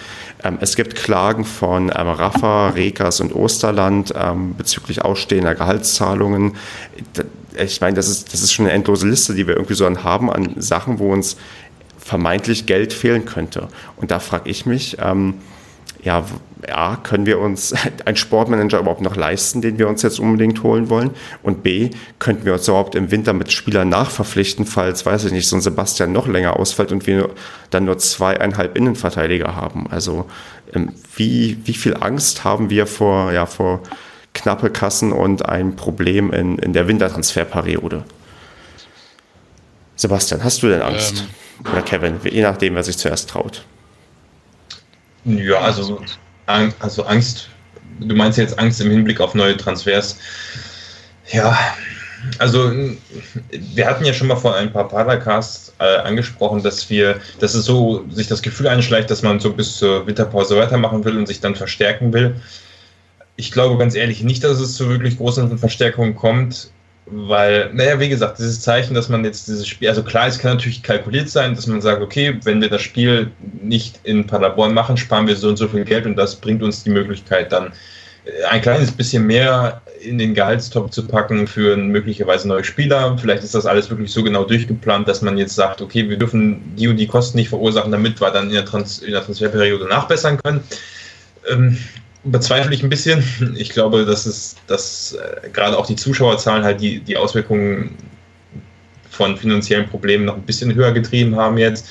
Ähm, 0.42 0.56
es 0.62 0.74
gibt 0.74 0.94
Klagen 0.94 1.44
von 1.44 1.92
ähm, 1.94 2.08
Rafa, 2.08 2.70
Rekas 2.70 3.20
und 3.20 3.34
Osterland 3.34 4.14
ähm, 4.16 4.54
bezüglich 4.56 5.02
ausstehender 5.04 5.54
Gehaltszahlungen. 5.54 6.56
Ich 7.62 7.82
meine, 7.82 7.94
das 7.94 8.08
ist, 8.08 8.32
das 8.32 8.40
ist 8.40 8.54
schon 8.54 8.64
eine 8.64 8.74
endlose 8.74 9.06
Liste, 9.06 9.34
die 9.34 9.46
wir 9.46 9.54
irgendwie 9.54 9.74
so 9.74 9.86
haben 9.86 10.32
an 10.32 10.54
Sachen, 10.56 10.98
wo 10.98 11.12
uns 11.12 11.36
vermeintlich 11.98 12.64
Geld 12.64 12.94
fehlen 12.94 13.26
könnte. 13.26 13.68
Und 13.96 14.10
da 14.10 14.18
frage 14.18 14.48
ich 14.48 14.64
mich, 14.64 14.96
ähm, 15.02 15.34
ja, 16.02 16.24
A, 16.68 16.96
können 16.96 17.26
wir 17.26 17.38
uns 17.38 17.74
einen 18.04 18.16
Sportmanager 18.16 18.80
überhaupt 18.80 19.00
noch 19.00 19.16
leisten, 19.16 19.60
den 19.60 19.78
wir 19.78 19.88
uns 19.88 20.02
jetzt 20.02 20.18
unbedingt 20.18 20.62
holen 20.62 20.88
wollen? 20.88 21.10
Und 21.42 21.62
B, 21.62 21.90
könnten 22.18 22.44
wir 22.44 22.54
uns 22.54 22.68
überhaupt 22.68 22.94
im 22.94 23.10
Winter 23.10 23.32
mit 23.32 23.52
Spielern 23.52 23.88
nachverpflichten, 23.88 24.66
falls, 24.66 25.06
weiß 25.06 25.24
ich 25.24 25.32
nicht, 25.32 25.48
so 25.48 25.56
ein 25.56 25.62
Sebastian 25.62 26.12
noch 26.12 26.26
länger 26.26 26.58
ausfällt 26.58 26.92
und 26.92 27.06
wir 27.06 27.30
dann 27.70 27.84
nur 27.84 27.98
zweieinhalb 27.98 28.76
Innenverteidiger 28.76 29.54
haben? 29.54 29.86
Also 29.90 30.26
ähm, 30.74 30.92
wie, 31.16 31.58
wie 31.64 31.74
viel 31.74 31.96
Angst 31.98 32.44
haben 32.44 32.70
wir 32.70 32.86
vor, 32.86 33.32
ja, 33.32 33.46
vor 33.46 33.82
knappe 34.34 34.70
Kassen 34.70 35.12
und 35.12 35.46
ein 35.46 35.76
Problem 35.76 36.32
in, 36.32 36.58
in 36.58 36.72
der 36.72 36.88
Wintertransferperiode? 36.88 38.04
Sebastian, 39.96 40.44
hast 40.44 40.62
du 40.62 40.68
denn 40.68 40.82
Angst? 40.82 41.24
Ähm. 41.64 41.72
Oder 41.72 41.82
Kevin, 41.82 42.20
je 42.22 42.42
nachdem, 42.42 42.76
wer 42.76 42.84
sich 42.84 42.98
zuerst 42.98 43.30
traut. 43.30 43.64
Ja, 45.28 45.60
also, 45.60 46.00
also 46.46 47.04
Angst, 47.04 47.48
du 48.00 48.14
meinst 48.14 48.38
jetzt 48.38 48.58
Angst 48.58 48.80
im 48.80 48.90
Hinblick 48.90 49.20
auf 49.20 49.34
neue 49.34 49.56
Transfers. 49.56 50.18
Ja, 51.30 51.58
also 52.38 52.72
wir 53.50 53.86
hatten 53.86 54.04
ja 54.04 54.12
schon 54.12 54.28
mal 54.28 54.36
vor 54.36 54.56
ein 54.56 54.72
paar 54.72 54.88
Podcasts 54.88 55.72
äh, 55.78 55.98
angesprochen, 55.98 56.62
dass 56.62 56.88
wir, 56.90 57.20
dass 57.40 57.54
es 57.54 57.64
so 57.64 58.04
sich 58.10 58.26
das 58.26 58.42
Gefühl 58.42 58.68
einschleicht, 58.68 59.10
dass 59.10 59.22
man 59.22 59.38
so 59.38 59.52
bis 59.52 59.76
zur 59.76 60.06
Winterpause 60.06 60.56
weitermachen 60.56 61.04
will 61.04 61.16
und 61.16 61.26
sich 61.26 61.40
dann 61.40 61.54
verstärken 61.54 62.12
will. 62.12 62.40
Ich 63.36 63.52
glaube 63.52 63.78
ganz 63.78 63.94
ehrlich 63.94 64.22
nicht, 64.22 64.42
dass 64.42 64.58
es 64.58 64.74
zu 64.74 64.88
wirklich 64.88 65.16
großen 65.16 65.58
Verstärkungen 65.58 66.16
kommt. 66.16 66.70
Weil, 67.10 67.70
naja, 67.72 67.98
wie 68.00 68.08
gesagt, 68.08 68.38
dieses 68.38 68.60
Zeichen, 68.60 68.94
dass 68.94 69.08
man 69.08 69.24
jetzt 69.24 69.48
dieses 69.48 69.66
Spiel, 69.66 69.88
also 69.88 70.02
klar, 70.02 70.26
es 70.26 70.38
kann 70.38 70.56
natürlich 70.56 70.82
kalkuliert 70.82 71.30
sein, 71.30 71.54
dass 71.54 71.66
man 71.66 71.80
sagt, 71.80 72.02
okay, 72.02 72.38
wenn 72.44 72.60
wir 72.60 72.68
das 72.68 72.82
Spiel 72.82 73.30
nicht 73.62 74.00
in 74.02 74.26
Paderborn 74.26 74.74
machen, 74.74 74.96
sparen 74.98 75.26
wir 75.26 75.36
so 75.36 75.48
und 75.48 75.56
so 75.56 75.68
viel 75.68 75.84
Geld 75.84 76.04
und 76.04 76.16
das 76.16 76.36
bringt 76.36 76.62
uns 76.62 76.84
die 76.84 76.90
Möglichkeit, 76.90 77.50
dann 77.50 77.72
äh, 78.24 78.44
ein 78.50 78.60
kleines 78.60 78.92
bisschen 78.92 79.26
mehr 79.26 79.80
in 80.00 80.18
den 80.18 80.34
Gehaltstop 80.34 80.92
zu 80.92 81.06
packen 81.06 81.46
für 81.46 81.76
möglicherweise 81.76 82.46
neue 82.46 82.64
Spieler. 82.64 83.16
Vielleicht 83.18 83.42
ist 83.42 83.54
das 83.54 83.64
alles 83.64 83.88
wirklich 83.88 84.12
so 84.12 84.22
genau 84.22 84.44
durchgeplant, 84.44 85.08
dass 85.08 85.22
man 85.22 85.38
jetzt 85.38 85.54
sagt, 85.54 85.80
okay, 85.80 86.08
wir 86.10 86.18
dürfen 86.18 86.76
die 86.76 86.88
und 86.88 86.98
die 86.98 87.06
Kosten 87.06 87.38
nicht 87.38 87.48
verursachen, 87.48 87.90
damit 87.90 88.20
wir 88.20 88.30
dann 88.30 88.48
in 88.48 88.54
der, 88.54 88.66
Trans 88.66 88.98
in 88.98 89.12
der 89.12 89.24
Transferperiode 89.24 89.86
nachbessern 89.86 90.38
können. 90.42 90.60
Ähm, 91.50 91.78
bezweifle 92.30 92.74
ich 92.74 92.82
ein 92.82 92.88
bisschen. 92.88 93.22
Ich 93.56 93.70
glaube, 93.70 94.04
dass 94.04 94.26
es, 94.26 94.56
dass 94.66 95.12
äh, 95.12 95.48
gerade 95.50 95.78
auch 95.78 95.86
die 95.86 95.96
Zuschauerzahlen 95.96 96.64
halt 96.64 96.80
die, 96.80 97.00
die 97.00 97.16
Auswirkungen 97.16 97.96
von 99.10 99.36
finanziellen 99.36 99.88
Problemen 99.88 100.24
noch 100.24 100.36
ein 100.36 100.42
bisschen 100.42 100.74
höher 100.74 100.92
getrieben 100.92 101.36
haben 101.36 101.58
jetzt. 101.58 101.88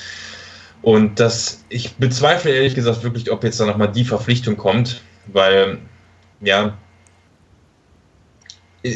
Und 0.82 1.20
dass 1.20 1.64
ich 1.68 1.96
bezweifle 1.96 2.52
ehrlich 2.52 2.74
gesagt 2.74 3.02
wirklich, 3.02 3.30
ob 3.30 3.44
jetzt 3.44 3.60
da 3.60 3.66
nochmal 3.66 3.90
die 3.90 4.04
Verpflichtung 4.04 4.56
kommt, 4.56 5.02
weil 5.26 5.78
ja, 6.40 6.78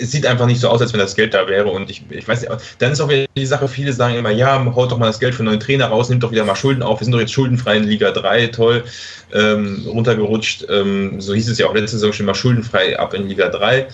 es 0.01 0.11
sieht 0.11 0.27
einfach 0.27 0.47
nicht 0.47 0.61
so 0.61 0.69
aus, 0.69 0.81
als 0.81 0.93
wenn 0.93 1.01
das 1.01 1.15
Geld 1.15 1.35
da 1.35 1.47
wäre. 1.49 1.69
Und 1.69 1.91
ich, 1.91 2.03
ich 2.11 2.27
weiß 2.27 2.43
nicht, 2.43 2.53
dann 2.79 2.93
ist 2.93 3.01
auch 3.01 3.09
wieder 3.09 3.27
die 3.37 3.47
Sache, 3.47 3.69
viele 3.69 3.93
sagen 3.93 4.17
immer, 4.17 4.31
ja, 4.31 4.65
haut 4.75 4.91
doch 4.91 4.99
mal 4.99 5.07
das 5.07 5.21
Geld 5.21 5.35
für 5.35 5.41
einen 5.41 5.49
neuen 5.49 5.61
Trainer 5.61 5.87
raus, 5.87 6.09
nimmt 6.09 6.23
doch 6.23 6.33
wieder 6.33 6.45
mal 6.45 6.57
Schulden 6.57 6.83
auf. 6.83 7.01
Wir 7.01 7.05
sind 7.05 7.13
doch 7.13 7.21
jetzt 7.21 7.33
schuldenfrei 7.33 7.77
in 7.77 7.85
Liga 7.85 8.11
3, 8.11 8.49
toll, 8.49 8.85
ähm, 9.33 9.85
runtergerutscht. 9.87 10.67
Ähm, 10.69 11.21
so 11.21 11.35
hieß 11.35 11.49
es 11.49 11.59
ja 11.59 11.67
auch 11.67 11.75
letzte 11.75 11.99
Saison 11.99 12.13
schon 12.13 12.27
mal 12.27 12.35
schuldenfrei 12.35 12.99
ab 12.99 13.15
in 13.15 13.29
Liga 13.29 13.49
3. 13.49 13.89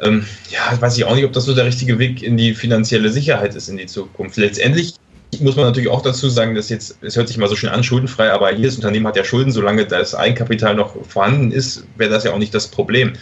Ähm, 0.00 0.26
ja, 0.50 0.80
weiß 0.80 0.96
ich 0.98 1.04
auch 1.04 1.14
nicht, 1.14 1.24
ob 1.24 1.32
das 1.32 1.44
so 1.44 1.54
der 1.54 1.64
richtige 1.64 1.98
Weg 1.98 2.22
in 2.22 2.36
die 2.36 2.54
finanzielle 2.54 3.10
Sicherheit 3.10 3.54
ist 3.54 3.68
in 3.68 3.76
die 3.76 3.86
Zukunft. 3.86 4.36
Letztendlich 4.36 4.94
muss 5.40 5.56
man 5.56 5.66
natürlich 5.66 5.90
auch 5.90 6.02
dazu 6.02 6.28
sagen, 6.28 6.54
dass 6.54 6.68
jetzt, 6.68 6.98
es 7.02 7.16
hört 7.16 7.28
sich 7.28 7.38
mal 7.38 7.48
so 7.48 7.56
schön 7.56 7.70
an, 7.70 7.82
schuldenfrei, 7.82 8.30
aber 8.30 8.52
jedes 8.52 8.76
Unternehmen 8.76 9.06
hat 9.06 9.16
ja 9.16 9.24
Schulden, 9.24 9.52
solange 9.52 9.86
das 9.86 10.14
Eigenkapital 10.14 10.74
noch 10.74 10.94
vorhanden 11.06 11.50
ist, 11.50 11.84
wäre 11.96 12.10
das 12.10 12.24
ja 12.24 12.32
auch 12.32 12.38
nicht 12.38 12.54
das 12.54 12.68
Problem. 12.68 13.14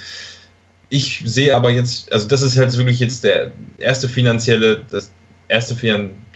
Ich 0.95 1.25
sehe 1.25 1.57
aber 1.57 1.71
jetzt, 1.71 2.13
also 2.13 2.29
das 2.29 2.41
ist 2.41 2.57
halt 2.57 2.73
wirklich 2.79 3.01
jetzt 3.01 3.25
der 3.25 3.51
erste 3.79 4.09
finanzielle, 4.09 4.85
das 4.93 5.11
erste 5.49 5.75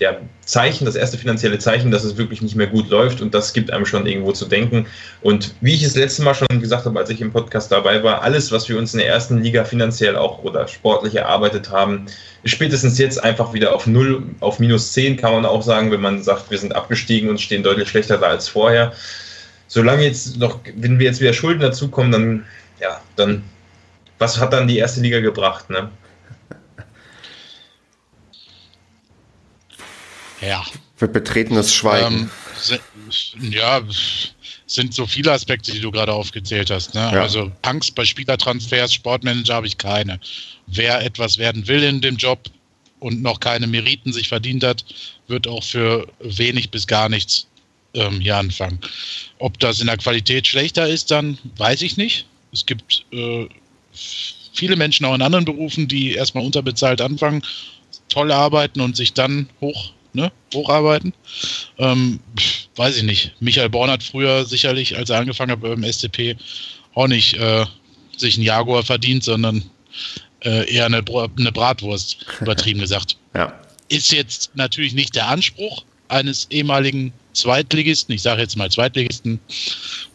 ja, 0.01 0.17
Zeichen, 0.45 0.85
das 0.85 0.97
erste 0.97 1.17
finanzielle 1.17 1.61
Zeichen, 1.61 1.93
dass 1.93 2.03
es 2.03 2.17
wirklich 2.17 2.43
nicht 2.43 2.57
mehr 2.57 2.67
gut 2.67 2.91
läuft 2.91 3.21
und 3.21 3.33
das 3.35 3.53
gibt 3.53 3.71
einem 3.71 3.87
schon 3.87 4.05
irgendwo 4.05 4.33
zu 4.33 4.47
denken. 4.47 4.87
Und 5.23 5.55
wie 5.61 5.75
ich 5.75 5.85
es 5.85 5.95
letzte 5.95 6.25
Mal 6.25 6.35
schon 6.35 6.49
gesagt 6.61 6.87
habe, 6.87 6.99
als 6.99 7.09
ich 7.09 7.21
im 7.21 7.31
Podcast 7.31 7.71
dabei 7.71 8.03
war, 8.03 8.23
alles, 8.23 8.51
was 8.51 8.69
wir 8.69 8.77
uns 8.79 8.95
in 8.95 8.99
der 8.99 9.07
ersten 9.07 9.41
Liga 9.41 9.65
finanziell 9.65 10.17
auch 10.17 10.43
oder 10.43 10.67
sportlich 10.67 11.15
erarbeitet 11.15 11.71
haben, 11.71 12.07
ist 12.43 12.51
spätestens 12.51 12.99
jetzt 12.99 13.23
einfach 13.23 13.53
wieder 13.53 13.77
auf 13.77 13.87
null, 13.87 14.25
auf 14.41 14.59
minus 14.59 14.93
zehn 14.93 15.17
kann 15.17 15.35
man 15.35 15.47
auch 15.47 15.63
sagen, 15.63 15.93
wenn 15.93 16.01
man 16.01 16.21
sagt, 16.25 16.51
wir 16.51 16.59
sind 16.59 16.75
abgestiegen 16.75 17.31
und 17.31 17.41
stehen 17.41 17.63
deutlich 17.63 17.89
schlechter 17.89 18.19
da 18.19 18.27
als 18.27 18.49
vorher. 18.49 18.93
Solange 19.69 20.03
jetzt 20.03 20.37
noch, 20.37 20.59
wenn 20.75 20.99
wir 20.99 21.07
jetzt 21.07 21.21
wieder 21.21 21.33
Schulden 21.33 21.61
dazukommen, 21.61 22.11
dann, 22.11 22.45
ja, 22.81 23.01
dann, 23.15 23.45
was 24.19 24.39
hat 24.39 24.53
dann 24.53 24.69
die 24.69 24.79
erste 24.79 25.01
Liga 25.01 25.21
gebracht, 25.21 25.71
ne? 25.71 25.91
Ja. 30.41 30.65
Wird 30.99 31.13
betretenes 31.13 31.75
Schweigen. 31.75 32.31
Ähm, 32.71 33.51
ja, 33.51 33.81
sind 34.67 34.95
so 34.95 35.07
viele 35.07 35.33
Aspekte, 35.33 35.73
die 35.73 35.81
du 35.81 35.91
gerade 35.91 36.13
aufgezählt 36.13 36.71
hast. 36.71 36.95
Ne? 36.95 37.01
Ja. 37.01 37.23
Also 37.23 37.51
Angst 37.63 37.95
bei 37.95 38.05
Spielertransfers, 38.05 38.93
Sportmanager 38.93 39.55
habe 39.55 39.67
ich 39.67 39.79
keine. 39.79 40.21
Wer 40.67 41.01
etwas 41.03 41.39
werden 41.39 41.67
will 41.67 41.83
in 41.83 42.01
dem 42.01 42.17
Job 42.17 42.51
und 43.01 43.23
noch 43.23 43.41
keine 43.41 43.67
Meriten 43.67 44.13
sich 44.13 44.29
verdient 44.29 44.65
hat, 44.65 44.85
wird 45.27 45.47
auch 45.47 45.65
für 45.65 46.07
wenig 46.21 46.71
bis 46.71 46.87
gar 46.87 47.09
nichts 47.09 47.47
ähm, 47.95 48.21
hier 48.21 48.37
anfangen. 48.37 48.81
Ob 49.39 49.59
das 49.59 49.81
in 49.81 49.87
der 49.87 49.97
Qualität 49.97 50.47
schlechter 50.47 50.87
ist, 50.87 51.11
dann 51.11 51.39
weiß 51.57 51.83
ich 51.83 51.97
nicht. 51.97 52.27
Es 52.53 52.67
gibt 52.67 53.05
äh, 53.13 53.49
viele 54.53 54.77
Menschen 54.77 55.07
auch 55.07 55.15
in 55.15 55.23
anderen 55.23 55.45
Berufen, 55.45 55.89
die 55.89 56.13
erstmal 56.13 56.45
unterbezahlt 56.45 57.01
anfangen, 57.01 57.43
toll 58.09 58.33
arbeiten 58.33 58.81
und 58.81 58.97
sich 58.97 59.13
dann 59.13 59.49
hoch 59.61 59.93
ne, 60.13 60.33
hocharbeiten. 60.55 61.13
Ähm, 61.79 62.21
weiß 62.77 62.97
ich 62.99 63.03
nicht. 63.03 63.33
Michael 63.41 63.71
Born 63.71 63.91
hat 63.91 64.03
früher 64.03 64.45
sicherlich, 64.45 64.97
als 64.97 65.11
er 65.11 65.19
angefangen 65.19 65.53
hat 65.53 65.61
beim 65.61 65.85
SCP, 65.85 66.37
auch 66.95 67.07
nicht 67.07 67.35
äh, 67.35 67.65
sich 68.17 68.35
einen 68.35 68.45
Jaguar 68.45 68.83
verdient, 68.83 69.25
sondern 69.25 69.63
äh, 70.45 70.73
eher 70.73 70.87
eine, 70.87 71.05
eine 71.39 71.53
Bratwurst, 71.53 72.27
übertrieben 72.41 72.81
gesagt. 72.81 73.17
Ja. 73.35 73.59
Ist 73.89 74.13
jetzt 74.13 74.55
natürlich 74.55 74.95
nicht 74.95 75.15
der 75.15 75.29
Anspruch 75.29 75.85
eines 76.09 76.51
ehemaligen 76.51 77.13
Zweitligisten, 77.39 78.15
ich 78.15 78.23
sage 78.23 78.43
jetzt 78.43 78.57
mal 78.57 78.71
Zweitligisten, 78.71 79.41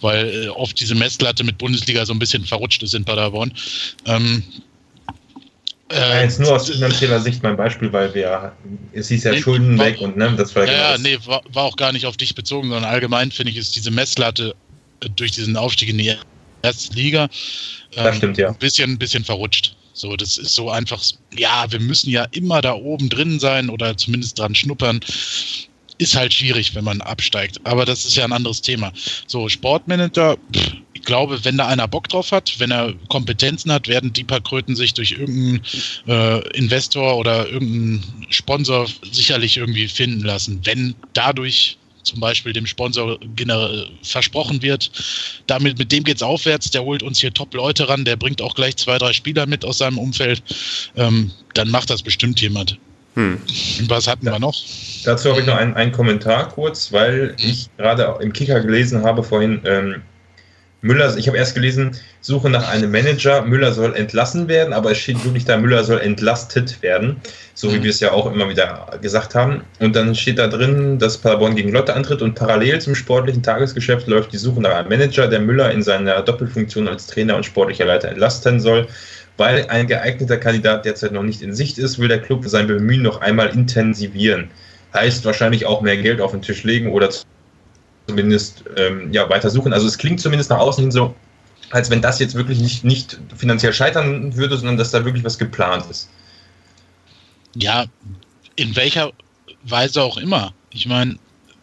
weil 0.02 0.46
äh, 0.46 0.48
oft 0.50 0.80
diese 0.80 0.96
Messlatte 0.96 1.44
mit 1.44 1.58
Bundesliga 1.58 2.06
so 2.06 2.14
ein 2.14 2.20
bisschen 2.20 2.46
verrutscht 2.46 2.84
ist 2.84 2.94
in 2.94 3.06
Paderborn. 3.06 3.54
Ähm, 4.06 4.44
äh, 5.92 6.24
jetzt 6.24 6.40
nur 6.40 6.56
aus 6.56 6.70
finanzieller 6.70 7.20
Sicht 7.20 7.44
mein 7.44 7.56
Beispiel, 7.56 7.92
weil 7.94 8.14
wir, 8.14 8.54
es 8.94 9.10
hieß 9.10 9.26
ja 9.26 9.32
nee, 9.32 9.42
Schulden 9.42 9.78
weg 9.78 10.00
und 10.02 10.18
ne, 10.18 10.34
das 10.36 10.56
war 10.56 10.66
ja, 10.66 10.94
ja 10.94 10.98
nee, 10.98 11.18
war, 11.26 11.42
war, 11.52 11.64
auch 11.64 11.76
gar 11.76 11.92
nicht 11.92 12.06
auf 12.06 12.18
dich 12.18 12.34
bezogen, 12.36 12.70
sondern 12.70 12.90
allgemein 12.90 13.32
finde 13.32 13.52
ich, 13.52 13.58
ist 13.58 13.76
diese 13.76 13.92
Messlatte 13.92 14.56
äh, 15.02 15.10
durch 15.16 15.32
diesen 15.32 15.56
Aufstieg 15.56 15.90
in 15.90 15.98
die 15.98 16.16
erste 16.64 16.96
Liga 16.96 17.30
ähm, 17.96 18.14
stimmt, 18.14 18.38
ja. 18.38 18.50
ein 18.50 18.58
bisschen, 18.58 18.92
ein 18.92 18.98
bisschen 18.98 19.24
verrutscht. 19.24 19.76
So, 19.94 20.16
das 20.16 20.40
ist 20.40 20.56
so 20.56 20.72
einfach, 20.72 21.04
ja, 21.38 21.66
wir 21.70 21.80
müssen 21.80 22.10
ja 22.10 22.26
immer 22.32 22.62
da 22.62 22.74
oben 22.74 23.10
drin 23.10 23.40
sein 23.40 23.70
oder 23.70 23.96
zumindest 23.96 24.40
dran 24.40 24.56
schnuppern. 24.56 25.00
Ist 25.98 26.16
halt 26.16 26.34
schwierig, 26.34 26.76
wenn 26.76 26.84
man 26.84 27.02
absteigt. 27.02 27.60
Aber 27.66 27.86
das 27.86 28.06
ist 28.06 28.16
ja 28.16 28.24
ein 28.24 28.34
anderes 28.34 28.62
Thema. 28.62 28.92
So, 29.28 29.48
Sportmanager, 29.48 30.38
pff, 30.56 30.74
ich 30.94 31.04
glaube, 31.04 31.44
wenn 31.44 31.58
da 31.58 31.68
einer 31.68 31.88
Bock 31.88 32.08
drauf 32.08 32.32
hat, 32.32 32.60
wenn 32.60 32.72
er 32.72 32.94
Kompetenzen 33.10 33.72
hat, 33.72 33.88
werden 33.88 34.14
die 34.14 34.24
paar 34.24 34.42
Kröten 34.42 34.76
sich 34.76 34.94
durch 34.94 35.12
irgendeinen 35.12 35.62
äh, 36.08 36.58
Investor 36.58 37.18
oder 37.18 37.48
irgendeinen 37.50 38.26
Sponsor 38.30 38.88
sicherlich 39.12 39.58
irgendwie 39.58 39.88
finden 39.88 40.22
lassen. 40.22 40.62
Wenn 40.64 40.96
dadurch 41.14 41.78
zum 42.04 42.20
Beispiel 42.20 42.54
dem 42.54 42.68
Sponsor 42.68 43.18
versprochen 44.02 44.62
wird, 44.62 44.92
damit 45.48 45.78
mit 45.78 45.92
dem 45.92 46.04
geht's 46.04 46.22
aufwärts, 46.22 46.72
der 46.72 46.84
holt 46.84 47.02
uns 47.04 47.20
hier 47.20 47.34
Top-Leute 47.34 47.90
ran, 47.90 48.06
der 48.06 48.16
bringt 48.16 48.42
auch 48.42 48.56
gleich 48.56 48.76
zwei, 48.78 48.98
drei 48.98 49.14
Spieler 49.14 49.46
mit 49.46 49.66
aus 49.66 49.80
seinem 49.80 49.98
Umfeld, 49.98 50.44
ähm, 50.96 51.32
dann 51.54 51.70
macht 51.70 51.90
das 51.90 52.04
bestimmt 52.04 52.40
jemand. 52.42 52.78
Hm. 53.16 53.40
Was 53.88 54.08
hatten 54.08 54.26
wir 54.26 54.40
noch? 54.40 54.56
Dazu 55.06 55.30
habe 55.30 55.42
ich 55.42 55.46
noch 55.46 55.58
einen, 55.58 55.76
einen 55.76 55.92
Kommentar 55.92 56.50
kurz, 56.50 56.92
weil 56.92 57.36
ich 57.38 57.70
gerade 57.78 58.18
im 58.22 58.34
Kicker 58.34 58.60
gelesen 58.62 59.04
habe 59.04 59.24
vorhin, 59.24 59.62
ähm, 59.66 60.02
Müller, 60.84 61.16
ich 61.16 61.28
habe 61.28 61.38
erst 61.38 61.56
gelesen, 61.56 61.96
Suche 62.20 62.50
nach 62.50 62.68
einem 62.68 62.92
Manager, 62.92 63.42
Müller 63.44 63.72
soll 63.72 63.96
entlassen 63.96 64.50
werden, 64.50 64.74
aber 64.74 64.92
es 64.92 64.98
steht 64.98 65.24
wirklich 65.24 65.46
da, 65.46 65.56
Müller 65.56 65.86
soll 65.86 66.02
entlastet 66.02 66.82
werden, 66.82 67.22
so 67.54 67.72
wie 67.72 67.78
mhm. 67.78 67.84
wir 67.84 67.90
es 67.90 68.02
ja 68.02 68.12
auch 68.12 68.30
immer 68.30 68.50
wieder 68.50 68.90
gesagt 69.02 69.34
haben. 69.34 69.62
Und 69.80 69.96
dann 69.96 70.14
steht 70.14 70.40
da 70.40 70.48
drin, 70.48 71.00
dass 71.00 71.18
Paderborn 71.18 71.56
gegen 71.56 71.72
Lotte 71.72 71.94
antritt 71.94 72.22
und 72.22 72.36
parallel 72.36 72.82
zum 72.82 72.96
sportlichen 72.96 73.42
Tagesgeschäft 73.42 74.08
läuft 74.08 74.34
die 74.34 74.38
Suche 74.38 74.60
nach 74.60 74.76
einem 74.76 74.90
Manager, 74.90 75.28
der 75.28 75.40
Müller 75.40 75.72
in 75.72 75.82
seiner 75.82 76.22
Doppelfunktion 76.22 76.90
als 76.90 77.08
Trainer 77.08 77.38
und 77.38 77.46
sportlicher 77.46 77.86
Leiter 77.86 78.10
entlasten 78.10 78.60
soll. 78.60 78.86
Weil 79.38 79.68
ein 79.68 79.88
geeigneter 79.88 80.38
Kandidat 80.38 80.86
derzeit 80.86 81.12
noch 81.12 81.24
nicht 81.24 81.42
in 81.42 81.54
Sicht 81.54 81.78
ist, 81.78 81.98
will 81.98 82.08
der 82.08 82.22
Club 82.22 82.44
sein 82.48 82.68
Bemühen 82.68 83.02
noch 83.02 83.22
einmal 83.22 83.50
intensivieren. 83.50 84.52
Heißt 84.94 85.26
wahrscheinlich 85.26 85.66
auch 85.66 85.82
mehr 85.82 85.98
Geld 85.98 86.22
auf 86.22 86.32
den 86.32 86.44
Tisch 86.44 86.64
legen 86.64 86.92
oder 86.92 87.10
zumindest 88.08 88.64
ähm, 88.78 89.12
ja, 89.12 89.28
weiter 89.30 89.50
suchen. 89.50 89.74
Also 89.74 89.88
es 89.88 89.98
klingt 89.98 90.22
zumindest 90.22 90.50
nach 90.52 90.60
außen 90.60 90.84
hin 90.84 90.92
so, 90.92 91.16
als 91.72 91.90
wenn 91.90 92.02
das 92.02 92.20
jetzt 92.20 92.36
wirklich 92.36 92.60
nicht, 92.60 92.84
nicht 92.84 93.20
finanziell 93.36 93.74
scheitern 93.74 94.36
würde, 94.36 94.58
sondern 94.58 94.78
dass 94.78 94.92
da 94.92 95.04
wirklich 95.04 95.24
was 95.24 95.40
geplant 95.40 95.86
ist. 95.90 96.10
Ja, 97.56 97.86
in 98.56 98.76
welcher 98.76 99.12
Weise 99.64 100.04
auch 100.04 100.18
immer. 100.18 100.54
Ich 100.72 100.86
meine, 100.86 101.18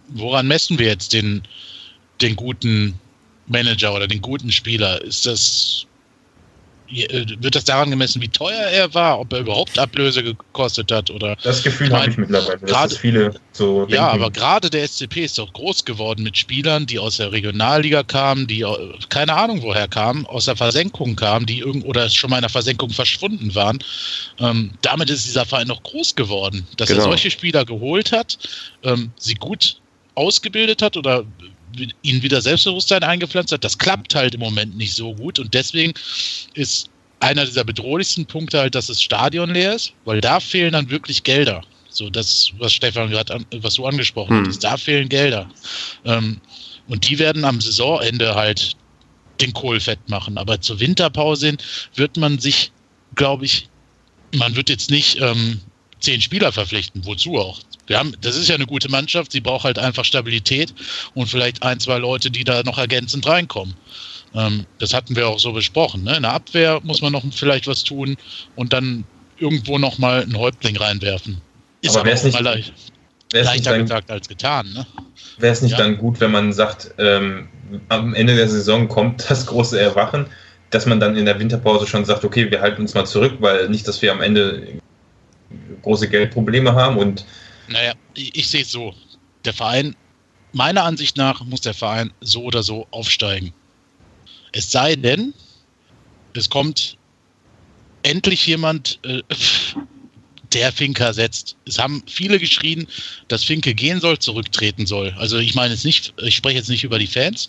woran 0.09 0.49
messen 0.49 0.79
wir 0.79 0.87
jetzt 0.87 1.13
den, 1.13 1.43
den 2.21 2.35
guten 2.37 2.99
Manager 3.47 3.95
oder 3.95 4.09
den 4.09 4.21
guten 4.21 4.51
Spieler? 4.51 5.03
Ist 5.03 5.27
das 5.27 5.87
wird 6.91 7.55
das 7.55 7.65
daran 7.65 7.91
gemessen, 7.91 8.21
wie 8.21 8.29
teuer 8.29 8.59
er 8.59 8.93
war, 8.95 9.21
ob 9.21 9.33
er 9.33 9.41
überhaupt 9.41 9.79
Ablöse 9.79 10.23
gekostet 10.23 10.91
hat 10.91 11.11
oder. 11.11 11.37
Das 11.43 11.63
Gefühl 11.63 11.91
habe 11.91 12.11
ich 12.11 12.17
mittlerweile. 12.17 12.59
Grade, 12.59 12.95
viele 12.95 13.35
so. 13.53 13.87
Ja, 13.89 14.09
aber 14.09 14.31
gerade 14.31 14.71
der 14.71 14.87
SCP 14.87 15.25
ist 15.25 15.39
doch 15.39 15.53
groß 15.53 15.85
geworden 15.85 16.23
mit 16.23 16.37
Spielern, 16.37 16.87
die 16.87 16.99
aus 16.99 17.19
der 17.19 17.33
Regionalliga 17.33 18.03
kamen, 18.03 18.47
die 18.47 18.65
keine 19.09 19.35
Ahnung 19.35 19.63
woher 19.63 19.89
kamen, 19.89 20.27
aus 20.27 20.47
der 20.47 20.57
Versenkung 20.57 21.17
kamen, 21.17 21.47
die 21.47 21.61
irgend 21.61 21.85
oder 21.85 22.09
schon 22.09 22.31
mal 22.31 22.37
in 22.37 22.43
der 22.43 22.51
Versenkung 22.51 22.91
verschwunden 22.91 23.55
waren. 23.55 23.79
Ähm, 24.39 24.73
damit 24.83 25.11
ist 25.11 25.27
dieser 25.27 25.47
Verein 25.47 25.69
noch 25.69 25.83
groß 25.83 26.17
geworden, 26.17 26.67
dass 26.77 26.89
genau. 26.89 27.03
er 27.03 27.05
solche 27.05 27.31
Spieler 27.31 27.65
geholt 27.65 28.13
hat, 28.13 28.39
ähm, 28.83 29.13
sie 29.17 29.35
gut 29.35 29.77
ausgebildet 30.15 30.83
hat 30.83 30.97
oder 30.97 31.25
ihnen 32.03 32.23
wieder 32.23 32.41
Selbstbewusstsein 32.41 33.03
eingepflanzt 33.03 33.53
hat. 33.53 33.65
Das 33.65 33.79
klappt 33.79 34.15
halt 34.15 34.35
im 34.35 34.41
Moment 34.41 34.77
nicht 34.77 34.95
so 34.95 35.15
gut 35.15 35.39
und 35.39 35.55
deswegen 35.55 35.93
ist 36.55 36.91
einer 37.21 37.45
dieser 37.45 37.65
bedrohlichsten 37.65 38.27
Punkte 38.27 38.59
halt, 38.59 38.75
dass 38.75 38.87
das 38.87 39.03
Stadion 39.03 39.51
leer 39.51 39.75
ist, 39.75 39.93
weil 40.05 40.21
da 40.21 40.41
fehlen 40.41 40.73
dann 40.73 40.91
wirklich 40.91 41.23
Gelder. 41.23 41.63
So 41.91 42.09
das, 42.09 42.53
was 42.59 42.73
Stefan 42.73 43.11
gerade, 43.11 43.45
was 43.57 43.75
du 43.75 43.87
angesprochen 43.87 44.39
hm. 44.39 44.47
hast, 44.47 44.65
da 44.65 44.77
fehlen 44.77 45.09
Gelder. 45.09 45.51
Ähm, 46.05 46.41
und 46.89 47.09
die 47.09 47.19
werden 47.19 47.45
am 47.45 47.61
Saisonende 47.61 48.35
halt 48.35 48.77
den 49.41 49.53
Kohl 49.53 49.81
fett 49.81 50.09
machen. 50.09 50.39
Aber 50.39 50.61
zur 50.61 50.81
Winterpause 50.81 51.47
hin 51.47 51.59
wird 51.95 52.17
man 52.17 52.39
sich, 52.39 52.73
glaube 53.15 53.45
ich, 53.45 53.69
man 54.35 54.55
wird 54.57 54.71
jetzt 54.71 54.91
nicht 54.91 55.21
ähm, 55.21 55.61
zehn 56.01 56.21
Spieler 56.21 56.53
verpflichten. 56.53 57.05
Wozu 57.05 57.39
auch? 57.39 57.61
Wir 57.91 57.99
haben, 57.99 58.15
das 58.21 58.37
ist 58.37 58.49
ja 58.49 58.55
eine 58.55 58.67
gute 58.67 58.89
Mannschaft, 58.89 59.33
sie 59.33 59.41
braucht 59.41 59.65
halt 59.65 59.77
einfach 59.77 60.05
Stabilität 60.05 60.73
und 61.15 61.27
vielleicht 61.27 61.65
ein, 61.65 61.81
zwei 61.81 61.99
Leute, 61.99 62.31
die 62.31 62.45
da 62.45 62.63
noch 62.63 62.79
ergänzend 62.79 63.27
reinkommen. 63.27 63.75
Ähm, 64.33 64.65
das 64.79 64.95
hatten 64.95 65.17
wir 65.17 65.27
auch 65.27 65.41
so 65.41 65.53
besprochen. 65.53 66.05
Ne? 66.05 66.19
In 66.19 66.23
der 66.23 66.33
Abwehr 66.33 66.79
muss 66.85 67.03
man 67.03 67.11
noch 67.11 67.25
vielleicht 67.33 67.67
was 67.67 67.83
tun 67.83 68.17
und 68.55 68.73
dann 68.73 69.03
irgendwo 69.39 69.77
noch 69.77 69.99
mal 69.99 70.23
einen 70.23 70.39
Häuptling 70.39 70.77
reinwerfen. 70.77 71.41
Ist 71.81 71.97
aber, 71.97 72.09
aber 72.09 72.21
auch 72.21 72.25
nicht, 72.25 72.41
leicht, 72.41 72.73
leichter 73.33 73.73
dann, 73.73 73.81
gesagt 73.81 74.09
als 74.09 74.29
getan. 74.29 74.73
Ne? 74.73 74.87
Wäre 75.39 75.53
es 75.53 75.61
nicht 75.61 75.73
ja. 75.73 75.79
dann 75.79 75.99
gut, 75.99 76.21
wenn 76.21 76.31
man 76.31 76.53
sagt, 76.53 76.95
ähm, 76.99 77.49
am 77.89 78.15
Ende 78.15 78.37
der 78.37 78.49
Saison 78.49 78.87
kommt 78.87 79.25
das 79.29 79.47
große 79.47 79.81
Erwachen, 79.81 80.27
dass 80.71 80.87
man 80.87 81.01
dann 81.01 81.17
in 81.17 81.25
der 81.25 81.41
Winterpause 81.41 81.89
schon 81.89 82.05
sagt, 82.05 82.25
okay, 82.25 82.49
wir 82.53 82.61
halten 82.61 82.83
uns 82.83 82.95
mal 82.95 83.05
zurück, 83.05 83.39
weil 83.41 83.69
nicht, 83.69 83.89
dass 83.89 84.01
wir 84.01 84.13
am 84.13 84.21
Ende 84.21 84.81
große 85.83 86.09
Geldprobleme 86.09 86.73
haben 86.73 86.97
und 86.97 87.25
naja, 87.71 87.95
ich, 88.15 88.35
ich 88.37 88.49
sehe 88.49 88.63
es 88.63 88.71
so. 88.71 88.95
Der 89.45 89.55
Verein, 89.55 89.97
meiner 90.53 90.85
Ansicht 90.85 91.17
nach, 91.17 91.45
muss 91.45 91.63
der 91.63 91.75
Verein 91.75 92.13
so 92.21 92.43
oder 92.43 92.63
so 92.63 92.87
aufsteigen. 92.91 93.53
Es 94.53 94.71
sei 94.71 94.97
denn, 94.97 95.33
es 96.35 96.51
kommt 96.51 96.97
endlich 98.03 98.47
jemand, 98.47 98.99
äh, 99.05 99.23
der 100.53 100.73
Finke 100.73 101.05
ersetzt. 101.05 101.57
Es 101.65 101.79
haben 101.79 102.03
viele 102.09 102.41
geschrien, 102.41 102.89
dass 103.29 103.45
Finke 103.45 103.73
gehen 103.73 104.01
soll, 104.01 104.19
zurücktreten 104.19 104.85
soll. 104.85 105.15
Also 105.17 105.39
ich 105.39 105.55
meine 105.55 105.75
jetzt 105.75 105.85
nicht, 105.85 106.13
ich 106.21 106.35
spreche 106.35 106.59
jetzt 106.59 106.69
nicht 106.69 106.83
über 106.83 106.99
die 106.99 107.07
Fans, 107.07 107.47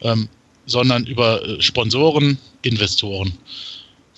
ähm, 0.00 0.26
sondern 0.64 1.04
über 1.04 1.46
äh, 1.46 1.60
Sponsoren, 1.60 2.38
Investoren. 2.62 3.36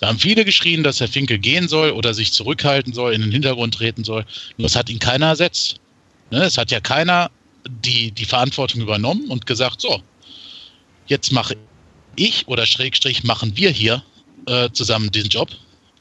Da 0.03 0.09
haben 0.09 0.19
viele 0.19 0.43
geschrien, 0.43 0.83
dass 0.83 0.99
Herr 0.99 1.07
Finke 1.07 1.39
gehen 1.39 1.69
soll 1.69 1.91
oder 1.91 2.13
sich 2.13 2.33
zurückhalten 2.33 2.91
soll, 2.91 3.13
in 3.13 3.21
den 3.21 3.31
Hintergrund 3.31 3.75
treten 3.75 4.03
soll. 4.03 4.25
Nur 4.57 4.67
es 4.67 4.75
hat 4.75 4.89
ihn 4.89 4.99
keiner 4.99 5.27
ersetzt. 5.27 5.79
Ne? 6.29 6.43
Es 6.43 6.57
hat 6.57 6.71
ja 6.71 6.81
keiner 6.81 7.31
die, 7.69 8.11
die 8.11 8.25
Verantwortung 8.25 8.81
übernommen 8.81 9.29
und 9.29 9.45
gesagt, 9.45 9.79
so, 9.79 10.03
jetzt 11.07 11.31
mache 11.31 11.55
ich 12.17 12.45
oder 12.49 12.65
Schrägstrich 12.65 13.23
machen 13.23 13.55
wir 13.55 13.69
hier 13.69 14.03
äh, 14.45 14.69
zusammen 14.73 15.09
diesen 15.09 15.29
Job 15.29 15.51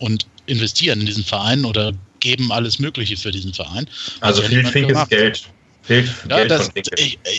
und 0.01 0.27
investieren 0.47 0.99
in 0.99 1.07
diesen 1.07 1.23
Verein 1.23 1.65
oder 1.65 1.93
geben 2.19 2.51
alles 2.51 2.81
Mögliche 2.81 3.17
für 3.17 3.31
diesen 3.31 3.55
Verein. 3.55 3.89
Also 4.21 4.43
viel 4.43 4.67
Finkes 4.67 5.09
Geld. 5.11 5.45
Fehlt 5.83 6.09
ja, 6.29 6.45
das, 6.45 6.71
ich, 6.75 7.19
äh, 7.25 7.39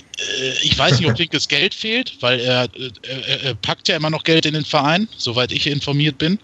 ich, 0.62 0.78
weiß 0.78 1.00
nicht, 1.00 1.10
ob 1.10 1.16
Finkes 1.16 1.48
Geld 1.48 1.74
fehlt, 1.74 2.18
weil 2.20 2.42
er, 2.42 2.68
er, 3.04 3.44
er, 3.44 3.56
packt 3.56 3.88
ja 3.88 3.96
immer 3.96 4.10
noch 4.10 4.24
Geld 4.24 4.46
in 4.46 4.54
den 4.54 4.66
Verein, 4.66 5.08
soweit 5.16 5.54
ich 5.54 5.66
informiert 5.66 6.18
bin. 6.18 6.38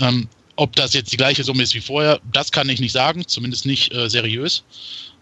Ähm, 0.00 0.28
ob 0.56 0.74
das 0.74 0.92
jetzt 0.92 1.12
die 1.12 1.16
gleiche 1.16 1.44
Summe 1.44 1.62
ist 1.62 1.74
wie 1.74 1.80
vorher, 1.80 2.20
das 2.32 2.50
kann 2.50 2.68
ich 2.68 2.80
nicht 2.80 2.92
sagen, 2.92 3.26
zumindest 3.26 3.66
nicht 3.66 3.94
äh, 3.94 4.10
seriös. 4.10 4.64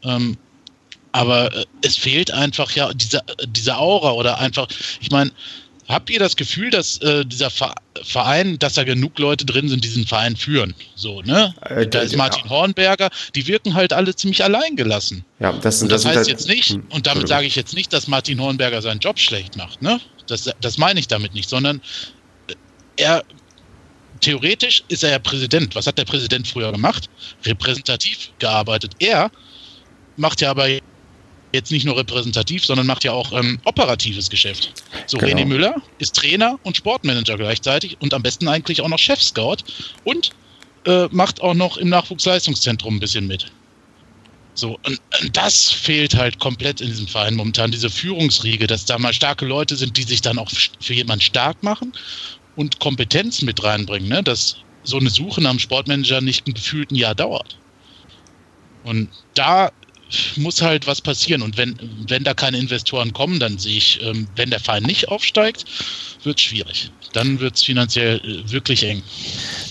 Ähm, 0.02 0.38
aber 1.12 1.54
äh, 1.54 1.64
es 1.82 1.96
fehlt 1.96 2.30
einfach 2.30 2.70
ja 2.72 2.92
diese, 2.94 3.20
diese 3.46 3.76
Aura 3.76 4.12
oder 4.12 4.38
einfach, 4.38 4.68
ich 5.00 5.10
meine, 5.10 5.30
Habt 5.88 6.10
ihr 6.10 6.18
das 6.18 6.36
Gefühl, 6.36 6.68
dass 6.68 6.98
äh, 6.98 7.24
dieser 7.24 7.50
Verein, 8.02 8.58
dass 8.58 8.74
da 8.74 8.84
genug 8.84 9.18
Leute 9.18 9.46
drin 9.46 9.70
sind, 9.70 9.82
diesen 9.82 10.06
Verein 10.06 10.36
führen? 10.36 10.74
So, 10.94 11.22
ne? 11.22 11.54
Äh, 11.62 11.86
da 11.86 12.00
ist 12.00 12.14
Martin 12.14 12.44
ja. 12.44 12.50
Hornberger, 12.50 13.08
die 13.34 13.46
wirken 13.46 13.72
halt 13.72 13.94
alle 13.94 14.14
ziemlich 14.14 14.44
alleingelassen. 14.44 15.24
Ja, 15.40 15.52
das, 15.52 15.82
und 15.82 15.90
das, 15.90 16.02
das 16.02 16.08
heißt 16.10 16.16
halt, 16.18 16.28
jetzt 16.28 16.46
nicht, 16.46 16.72
hm, 16.72 16.84
und 16.90 17.06
damit 17.06 17.26
sage 17.26 17.46
ich 17.46 17.56
jetzt 17.56 17.74
nicht, 17.74 17.90
dass 17.94 18.06
Martin 18.06 18.38
Hornberger 18.38 18.82
seinen 18.82 19.00
Job 19.00 19.18
schlecht 19.18 19.56
macht, 19.56 19.80
ne? 19.80 19.98
Das, 20.26 20.50
das 20.60 20.76
meine 20.76 21.00
ich 21.00 21.08
damit 21.08 21.32
nicht, 21.32 21.48
sondern 21.48 21.80
äh, 22.48 22.54
er 22.96 23.24
theoretisch 24.20 24.84
ist 24.88 25.04
er 25.04 25.10
ja 25.12 25.18
Präsident. 25.18 25.74
Was 25.74 25.86
hat 25.86 25.96
der 25.96 26.04
Präsident 26.04 26.46
früher 26.46 26.70
gemacht? 26.70 27.08
Repräsentativ 27.46 28.30
gearbeitet. 28.38 28.92
Er 28.98 29.30
macht 30.16 30.42
ja 30.42 30.50
aber 30.50 30.68
jetzt 31.52 31.70
nicht 31.70 31.84
nur 31.84 31.96
repräsentativ, 31.96 32.64
sondern 32.64 32.86
macht 32.86 33.04
ja 33.04 33.12
auch 33.12 33.32
ähm, 33.32 33.58
operatives 33.64 34.28
Geschäft. 34.30 34.72
So, 35.06 35.18
genau. 35.18 35.32
René 35.32 35.46
Müller 35.46 35.76
ist 35.98 36.14
Trainer 36.14 36.58
und 36.62 36.76
Sportmanager 36.76 37.36
gleichzeitig 37.36 37.96
und 38.00 38.12
am 38.14 38.22
besten 38.22 38.48
eigentlich 38.48 38.80
auch 38.80 38.88
noch 38.88 38.98
Chef-Scout 38.98 39.58
und 40.04 40.30
äh, 40.84 41.08
macht 41.10 41.40
auch 41.40 41.54
noch 41.54 41.76
im 41.76 41.88
Nachwuchsleistungszentrum 41.88 42.96
ein 42.96 43.00
bisschen 43.00 43.26
mit. 43.26 43.50
So, 44.54 44.78
und, 44.84 45.00
und, 45.22 45.36
das 45.36 45.70
fehlt 45.70 46.16
halt 46.16 46.40
komplett 46.40 46.80
in 46.80 46.88
diesem 46.88 47.06
Verein 47.06 47.36
momentan, 47.36 47.70
diese 47.70 47.90
Führungsriege, 47.90 48.66
dass 48.66 48.84
da 48.84 48.98
mal 48.98 49.12
starke 49.12 49.46
Leute 49.46 49.76
sind, 49.76 49.96
die 49.96 50.02
sich 50.02 50.20
dann 50.20 50.38
auch 50.38 50.50
für 50.80 50.94
jemanden 50.94 51.22
stark 51.22 51.62
machen 51.62 51.92
und 52.56 52.80
Kompetenz 52.80 53.42
mit 53.42 53.62
reinbringen, 53.62 54.08
ne? 54.08 54.22
dass 54.22 54.56
so 54.82 54.98
eine 54.98 55.10
Suche 55.10 55.40
nach 55.40 55.50
einem 55.50 55.58
Sportmanager 55.60 56.20
nicht 56.20 56.46
ein 56.46 56.54
gefühlten 56.54 56.96
Jahr 56.96 57.14
dauert. 57.14 57.56
Und 58.82 59.08
da 59.34 59.70
muss 60.36 60.62
halt 60.62 60.86
was 60.86 61.00
passieren. 61.00 61.42
Und 61.42 61.56
wenn, 61.56 61.78
wenn 62.08 62.24
da 62.24 62.34
keine 62.34 62.58
Investoren 62.58 63.12
kommen, 63.12 63.40
dann 63.40 63.58
sehe 63.58 63.76
ich, 63.76 64.02
ähm, 64.02 64.28
wenn 64.36 64.50
der 64.50 64.60
Verein 64.60 64.84
nicht 64.84 65.08
aufsteigt, 65.08 65.64
wird 66.24 66.40
schwierig. 66.40 66.90
Dann 67.12 67.40
wird 67.40 67.56
es 67.56 67.64
finanziell 67.64 68.16
äh, 68.18 68.52
wirklich 68.52 68.84
eng. 68.84 69.02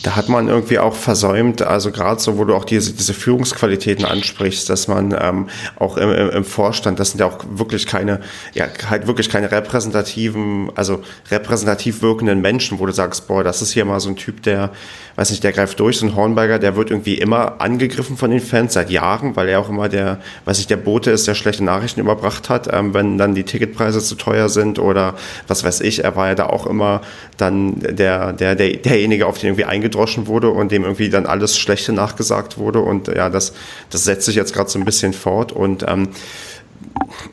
Da 0.03 0.15
hat 0.15 0.29
man 0.29 0.47
irgendwie 0.47 0.79
auch 0.79 0.95
versäumt, 0.95 1.61
also 1.61 1.91
gerade 1.91 2.19
so, 2.19 2.37
wo 2.37 2.45
du 2.45 2.55
auch 2.55 2.65
diese, 2.65 2.93
diese 2.93 3.13
Führungsqualitäten 3.13 4.05
ansprichst, 4.05 4.69
dass 4.69 4.87
man 4.87 5.15
ähm, 5.19 5.49
auch 5.75 5.97
im, 5.97 6.09
im, 6.09 6.43
Vorstand, 6.45 6.99
das 6.99 7.11
sind 7.11 7.19
ja 7.19 7.27
auch 7.27 7.43
wirklich 7.49 7.85
keine, 7.85 8.21
ja, 8.53 8.67
halt 8.89 9.05
wirklich 9.05 9.29
keine 9.29 9.51
repräsentativen, 9.51 10.71
also 10.75 11.03
repräsentativ 11.29 12.01
wirkenden 12.01 12.41
Menschen, 12.41 12.79
wo 12.79 12.85
du 12.85 12.93
sagst, 12.93 13.27
boah, 13.27 13.43
das 13.43 13.61
ist 13.61 13.71
hier 13.71 13.85
mal 13.85 13.99
so 13.99 14.09
ein 14.09 14.15
Typ, 14.15 14.41
der, 14.43 14.71
weiß 15.15 15.29
nicht, 15.31 15.43
der 15.43 15.51
greift 15.51 15.79
durch, 15.79 15.97
so 15.97 16.05
ein 16.05 16.15
Hornberger, 16.15 16.57
der 16.57 16.75
wird 16.75 16.89
irgendwie 16.89 17.15
immer 17.15 17.59
angegriffen 17.59 18.17
von 18.17 18.31
den 18.31 18.39
Fans 18.39 18.73
seit 18.73 18.89
Jahren, 18.89 19.35
weil 19.35 19.49
er 19.49 19.59
auch 19.59 19.69
immer 19.69 19.89
der, 19.89 20.21
weiß 20.45 20.59
ich, 20.59 20.67
der 20.67 20.77
Bote 20.77 21.11
ist, 21.11 21.27
der 21.27 21.35
schlechte 21.35 21.63
Nachrichten 21.63 21.99
überbracht 21.99 22.49
hat, 22.49 22.67
ähm, 22.71 22.93
wenn 22.93 23.17
dann 23.17 23.35
die 23.35 23.43
Ticketpreise 23.43 24.01
zu 24.01 24.15
teuer 24.15 24.49
sind 24.49 24.79
oder 24.79 25.15
was 25.47 25.63
weiß 25.63 25.81
ich, 25.81 26.03
er 26.03 26.15
war 26.15 26.27
ja 26.29 26.35
da 26.37 26.47
auch 26.47 26.65
immer 26.65 27.01
dann 27.37 27.75
der, 27.79 28.33
der, 28.33 28.55
der, 28.55 28.77
derjenige, 28.77 29.25
auf 29.27 29.37
den 29.37 29.47
irgendwie 29.47 29.65
eingedroschen 29.65 30.27
wurde 30.27 30.49
und 30.49 30.71
dem 30.71 30.83
irgendwie 30.83 31.09
dann 31.09 31.25
alles 31.25 31.57
Schlechte 31.57 31.93
nachgesagt 31.93 32.57
wurde. 32.57 32.79
Und 32.79 33.07
ja, 33.07 33.29
das, 33.29 33.53
das 33.89 34.03
setzt 34.03 34.25
sich 34.25 34.35
jetzt 34.35 34.53
gerade 34.53 34.69
so 34.69 34.79
ein 34.79 34.85
bisschen 34.85 35.13
fort. 35.13 35.51
Und 35.51 35.83
ähm, 35.87 36.09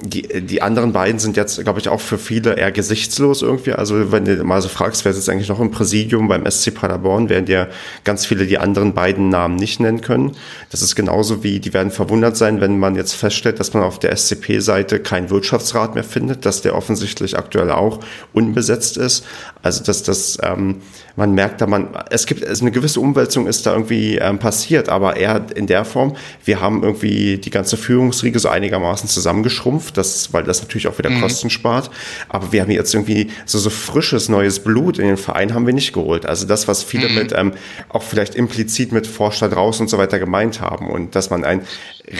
die, 0.01 0.23
die 0.43 0.63
anderen 0.63 0.93
beiden 0.93 1.19
sind 1.19 1.37
jetzt, 1.37 1.63
glaube 1.63 1.81
ich, 1.81 1.89
auch 1.89 2.01
für 2.01 2.19
viele 2.19 2.55
eher 2.55 2.73
gesichtslos 2.73 3.43
irgendwie. 3.43 3.73
Also 3.73 4.13
wenn 4.13 4.25
du 4.25 4.43
mal 4.45 4.61
so 4.61 4.69
fragst, 4.69 5.05
wer 5.05 5.13
sitzt 5.13 5.29
eigentlich 5.29 5.49
noch 5.49 5.61
im 5.61 5.71
Präsidium 5.71 6.29
beim 6.29 6.49
SC 6.51 6.75
Paderborn, 6.75 7.29
werden 7.29 7.47
dir 7.47 7.69
ganz 8.05 8.27
viele 8.27 8.47
die 8.47 8.59
anderen 8.59 8.95
beiden 8.95 9.29
Namen 9.29 9.57
nicht 9.57 9.81
nennen 9.81 10.01
können. 10.01 10.37
Das 10.71 10.83
ist 10.83 10.95
genauso 10.95 11.43
wie, 11.43 11.61
die 11.61 11.75
werden 11.75 11.91
verwundert 11.91 12.37
sein, 12.37 12.61
wenn 12.61 12.79
man 12.79 12.97
jetzt 12.97 13.15
feststellt, 13.15 13.61
dass 13.61 13.75
man 13.75 13.83
auf 13.83 13.99
der 13.99 14.17
SCP-Seite 14.17 15.01
keinen 15.01 15.31
Wirtschaftsrat 15.31 15.95
mehr 15.95 16.05
findet, 16.05 16.47
dass 16.47 16.63
der 16.63 16.75
offensichtlich 16.75 17.39
aktuell 17.39 17.71
auch 17.71 18.01
unbesetzt 18.33 18.97
ist. 18.97 19.25
Also 19.65 19.83
dass 19.83 20.03
das, 20.03 20.39
ähm, 20.43 20.83
man 21.17 21.33
merkt 21.33 21.63
da, 21.63 21.67
man, 21.67 21.89
es 22.11 22.27
gibt, 22.27 22.47
also 22.47 22.63
eine 22.63 22.71
gewisse 22.71 23.01
Umwälzung 23.01 23.47
ist 23.47 23.65
da 23.65 23.73
irgendwie 23.73 24.19
ähm, 24.19 24.39
passiert, 24.39 24.91
aber 24.91 25.17
eher 25.17 25.47
in 25.55 25.67
der 25.67 25.87
Form, 25.87 26.17
wir 26.45 26.61
haben 26.61 26.83
irgendwie 26.83 27.39
die 27.39 27.49
ganze 27.49 27.79
Führungsriege 27.79 28.39
so 28.39 28.51
einigermaßen 28.51 29.09
zusammengeschrumpft, 29.09 29.97
das, 29.97 30.35
weil 30.35 30.45
das 30.45 30.61
natürlich 30.61 30.87
auch 30.87 30.99
wieder 30.99 31.09
mhm. 31.09 31.23
Kosten 31.23 31.49
spart. 31.49 31.91
Aber 32.29 32.53
wir 32.53 32.61
haben 32.61 32.71
jetzt 32.71 32.93
irgendwie 32.93 33.31
so, 33.47 33.59
so 33.59 33.71
frisches 33.71 34.29
neues 34.29 34.61
Blut 34.61 34.99
in 34.99 35.07
den 35.07 35.17
Verein 35.17 35.55
haben 35.55 35.65
wir 35.65 35.73
nicht 35.73 35.95
geholt. 35.95 36.27
Also 36.27 36.47
das, 36.47 36.69
was 36.69 36.83
viele 36.83 37.09
mhm. 37.09 37.15
mit, 37.15 37.33
ähm, 37.35 37.55
auch 37.89 38.03
vielleicht 38.03 38.35
implizit 38.35 38.93
mit 38.93 39.07
Vorstand 39.07 39.57
raus 39.57 39.81
und 39.81 39.89
so 39.89 39.97
weiter 39.97 40.19
gemeint 40.19 40.61
haben 40.61 40.91
und 40.91 41.15
dass 41.17 41.31
man 41.31 41.43
einen 41.43 41.63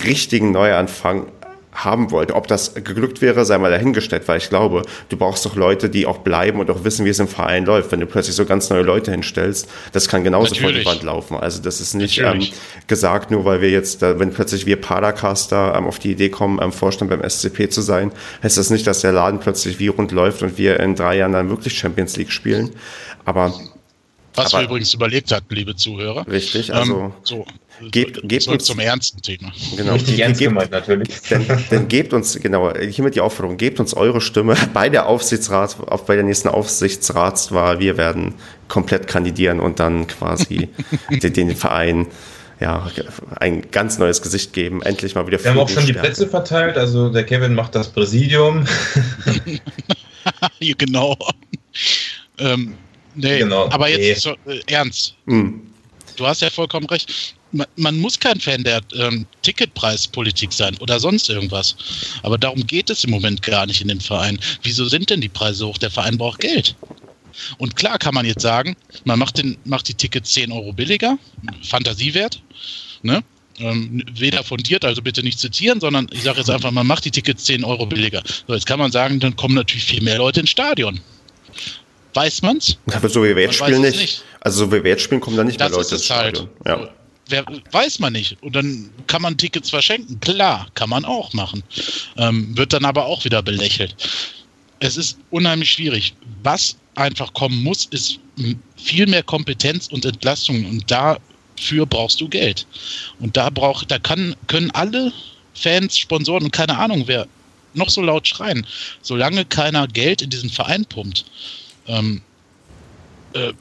richtigen 0.07 0.51
Neuanfang 0.51 1.27
haben 1.75 2.11
wollte. 2.11 2.35
Ob 2.35 2.47
das 2.47 2.75
geglückt 2.75 3.21
wäre, 3.21 3.45
sei 3.45 3.59
mal 3.59 3.71
dahingestellt, 3.71 4.27
weil 4.27 4.39
ich 4.39 4.49
glaube, 4.49 4.83
du 5.09 5.17
brauchst 5.17 5.45
doch 5.45 5.57
Leute, 5.57 5.91
die 5.91 6.07
auch 6.07 6.19
bleiben 6.19 6.61
und 6.61 6.71
auch 6.71 6.85
wissen, 6.85 7.05
wie 7.05 7.11
es 7.11 7.19
im 7.19 7.29
Verein 7.29 7.65
läuft. 7.65 7.93
Wenn 7.93 8.01
du 8.01 8.07
plötzlich 8.07 8.37
so 8.37 8.45
ganz 8.45 8.71
neue 8.71 8.83
Leute 8.83 9.11
hinstellst, 9.11 9.69
das 9.93 10.09
kann 10.09 10.25
genauso 10.25 10.55
Natürlich. 10.55 10.85
vor 10.85 10.93
die 10.93 10.99
Wand 10.99 11.03
laufen. 11.03 11.37
Also 11.37 11.61
das 11.61 11.81
ist 11.81 11.95
nicht 11.95 12.19
ähm, 12.19 12.47
gesagt, 12.87 13.31
nur 13.31 13.45
weil 13.45 13.61
wir 13.61 13.71
jetzt, 13.71 14.01
wenn 14.03 14.33
plötzlich 14.33 14.67
wir 14.67 14.81
Padercaster 14.81 15.75
ähm, 15.77 15.87
auf 15.87 15.99
die 15.99 16.13
Idee 16.13 16.29
kommen, 16.29 16.61
am 16.61 16.73
Vorstand 16.73 17.11
beim 17.11 17.29
SCP 17.29 17.69
zu 17.69 17.83
sein, 17.83 18.13
heißt 18.43 18.57
das 18.57 18.71
nicht, 18.71 18.87
dass 18.87 19.01
der 19.01 19.13
Laden 19.13 19.41
plötzlich 19.41 19.79
wie 19.79 19.89
rund 19.89 20.13
läuft 20.13 20.43
und 20.43 20.57
wir 20.57 20.81
in 20.81 20.95
drei 20.95 21.17
Jahren 21.17 21.33
dann 21.33 21.51
wirklich 21.51 21.77
Champions 21.77 22.17
League 22.17 22.33
spielen. 22.33 22.71
Aber 23.25 23.53
was 24.35 24.53
aber, 24.53 24.63
wir 24.63 24.69
übrigens 24.69 24.93
überlegt 24.95 25.31
hatten, 25.33 25.55
liebe 25.55 25.77
Zuhörer. 25.77 26.27
Richtig, 26.27 26.75
also 26.75 27.01
ähm, 27.01 27.13
so, 27.23 27.47
gebt, 27.91 28.21
gebt 28.29 28.49
uns 28.49 28.65
zum 28.65 28.79
ernsten 28.79 29.21
Thema. 29.23 29.53
Genau, 29.77 29.95
Richtig 29.95 30.21
ernst 30.21 30.39
gebt, 30.39 30.51
gemeint 30.51 30.71
natürlich. 30.71 31.09
Denn, 31.31 31.47
denn 31.71 31.89
gebt 31.89 32.13
uns, 32.13 32.39
genau, 32.41 32.73
hiermit 32.77 33.15
die 33.15 33.21
Aufforderung, 33.21 33.57
gebt 33.57 33.81
uns 33.81 33.95
eure 33.95 34.21
Stimme 34.21 34.57
bei 34.73 34.89
der 34.89 35.07
Aufsichtsrat, 35.07 35.77
auf, 35.87 36.07
bei 36.07 36.15
der 36.15 36.25
nächsten 36.25 36.49
Aufsichtsratswahl. 36.49 37.81
Wir 37.81 37.97
werden 37.97 38.35
komplett 38.69 39.07
kandidieren 39.07 39.61
und 39.61 39.81
dann 39.81 40.07
quasi 40.07 40.69
den, 41.11 41.33
den 41.33 41.57
Verein 41.57 42.07
ja, 42.61 42.89
ein 43.41 43.71
ganz 43.73 43.99
neues 43.99 44.23
Gesicht 44.23 44.53
geben, 44.53 44.81
endlich 44.83 45.15
mal 45.17 45.27
wieder 45.27 45.43
Wir 45.43 45.51
haben 45.51 45.59
auch 45.59 45.69
schon 45.69 45.87
die 45.87 45.93
Plätze 45.93 46.29
verteilt, 46.29 46.79
also 46.79 47.11
der 47.11 47.25
Kevin 47.25 47.55
macht 47.55 47.75
das 47.75 47.89
Präsidium. 47.89 48.65
genau. 50.79 51.19
Ähm, 52.39 52.75
Nee, 53.15 53.39
genau. 53.39 53.69
aber 53.71 53.89
jetzt 53.89 54.29
nee. 54.47 54.55
äh, 54.55 54.61
ernst. 54.67 55.15
Mhm. 55.27 55.63
Du 56.17 56.27
hast 56.27 56.43
ja 56.43 56.51
vollkommen 56.51 56.87
recht. 56.87 57.35
Man, 57.53 57.67
man 57.77 57.99
muss 57.99 58.19
kein 58.19 58.41
Fan 58.41 58.65
der 58.65 58.81
ähm, 58.95 59.27
Ticketpreispolitik 59.43 60.53
sein 60.53 60.77
oder 60.79 60.99
sonst 60.99 61.29
irgendwas. 61.29 61.77
Aber 62.23 62.39
darum 62.39 62.67
geht 62.67 62.91
es 62.91 63.05
im 63.05 63.11
Moment 63.11 63.43
gar 63.43 63.67
nicht 63.67 63.81
in 63.81 63.89
dem 63.89 64.01
Verein. 64.01 64.39
Wieso 64.63 64.87
sind 64.87 65.11
denn 65.11 65.21
die 65.21 65.29
Preise 65.29 65.67
hoch? 65.67 65.79
Der 65.79 65.91
Verein 65.91 66.19
braucht 66.19 66.41
Geld. 66.41 66.75
Und 67.59 67.77
klar 67.77 67.99
kann 67.99 68.15
man 68.15 68.27
jetzt 68.27 68.43
sagen, 68.43 68.77
man 69.05 69.19
macht, 69.19 69.39
den, 69.39 69.57
macht 69.65 69.89
die 69.89 69.95
Tickets 69.95 70.33
10 70.33 70.53
Euro 70.53 70.73
billiger, 70.73 71.19
Fantasiewert. 71.63 72.41
Ne? 73.03 73.23
Ähm, 73.59 74.03
weder 74.13 74.43
fundiert, 74.43 74.85
also 74.85 75.03
bitte 75.03 75.23
nicht 75.23 75.39
zitieren, 75.39 75.81
sondern 75.81 76.09
ich 76.13 76.23
sage 76.23 76.39
jetzt 76.39 76.51
einfach, 76.51 76.71
man 76.71 76.87
macht 76.87 77.05
die 77.05 77.11
Tickets 77.11 77.45
10 77.45 77.65
Euro 77.65 77.87
billiger. 77.87 78.23
So, 78.47 78.55
jetzt 78.55 78.67
kann 78.67 78.79
man 78.79 78.91
sagen, 78.91 79.21
dann 79.21 79.37
kommen 79.37 79.55
natürlich 79.55 79.85
viel 79.85 80.03
mehr 80.03 80.19
Leute 80.19 80.41
ins 80.41 80.51
Stadion. 80.51 81.01
weiß 82.15 82.43
man's? 82.43 82.77
Aber 82.93 83.09
so 83.09 83.23
wie 83.23 83.37
wir 83.37 83.45
jetzt 83.45 83.57
spielen 83.57 83.83
nicht. 83.83 84.01
nicht. 84.01 84.25
Also 84.45 84.67
so 84.67 84.73
wie 84.73 84.85
wir 84.85 84.91
jetzt 84.91 85.03
spielen, 85.03 85.21
kommen 85.21 85.37
da 85.37 85.43
nicht 85.43 85.61
das 85.61 85.71
mehr 85.71 85.79
Leute 85.79 85.95
ins 85.95 86.11
Halt. 86.11 86.47
Ja. 86.67 86.89
Wer, 87.29 87.45
weiß 87.73 87.99
man 87.99 88.13
nicht. 88.13 88.37
Und 88.43 88.55
dann 88.55 88.91
kann 89.07 89.23
man 89.23 89.37
Tickets 89.39 89.71
verschenken. 89.71 90.21
Klar, 90.21 90.69
kann 90.75 90.91
man 90.91 91.07
auch 91.07 91.33
machen. 91.33 91.63
Ähm, 92.19 92.57
wird 92.57 92.75
dann 92.75 92.85
aber 92.85 93.07
auch 93.07 93.25
wieder 93.25 93.43
belächelt. 93.43 93.97
Es 94.81 94.99
ist 94.99 95.19
unheimlich 95.31 95.71
schwierig. 95.71 96.15
Was 96.43 96.77
einfach 96.95 97.33
kommen 97.33 97.63
muss, 97.63 97.87
ist 97.87 98.21
viel 98.77 99.07
mehr 99.07 99.23
Kompetenz 99.23 99.89
und 99.89 100.05
Entlastung. 100.05 100.67
Und 100.67 100.91
dafür 100.91 101.87
brauchst 101.87 102.21
du 102.21 102.29
Geld. 102.29 102.67
Und 103.21 103.39
da 103.39 103.49
braucht, 103.49 103.91
da 103.91 103.99
kann, 103.99 104.37
können 104.47 104.71
alle 104.73 105.11
Fans, 105.55 105.97
Sponsoren 105.97 106.45
und 106.45 106.51
keine 106.51 106.77
Ahnung, 106.77 107.05
wer 107.07 107.27
noch 107.73 107.89
so 107.89 108.03
laut 108.03 108.29
schreien, 108.29 108.67
solange 109.01 109.47
keiner 109.47 109.89
Geld 109.89 110.21
in 110.21 110.29
diesen 110.29 110.51
Verein 110.51 110.85
pumpt. 110.85 111.25
Ähm, 111.87 112.21
äh, 113.33 113.53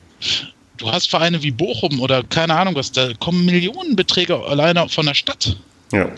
du 0.84 0.92
hast 0.92 1.10
Vereine 1.10 1.42
wie 1.42 1.52
Bochum 1.52 2.00
oder 2.00 2.24
keine 2.24 2.56
Ahnung 2.56 2.76
was, 2.76 2.92
da 2.92 3.14
kommen 3.16 3.46
Millionenbeträge 3.46 4.38
alleine 4.46 4.88
von 4.90 5.06
der 5.06 5.14
Stadt. 5.14 5.56
Ja. 5.92 6.10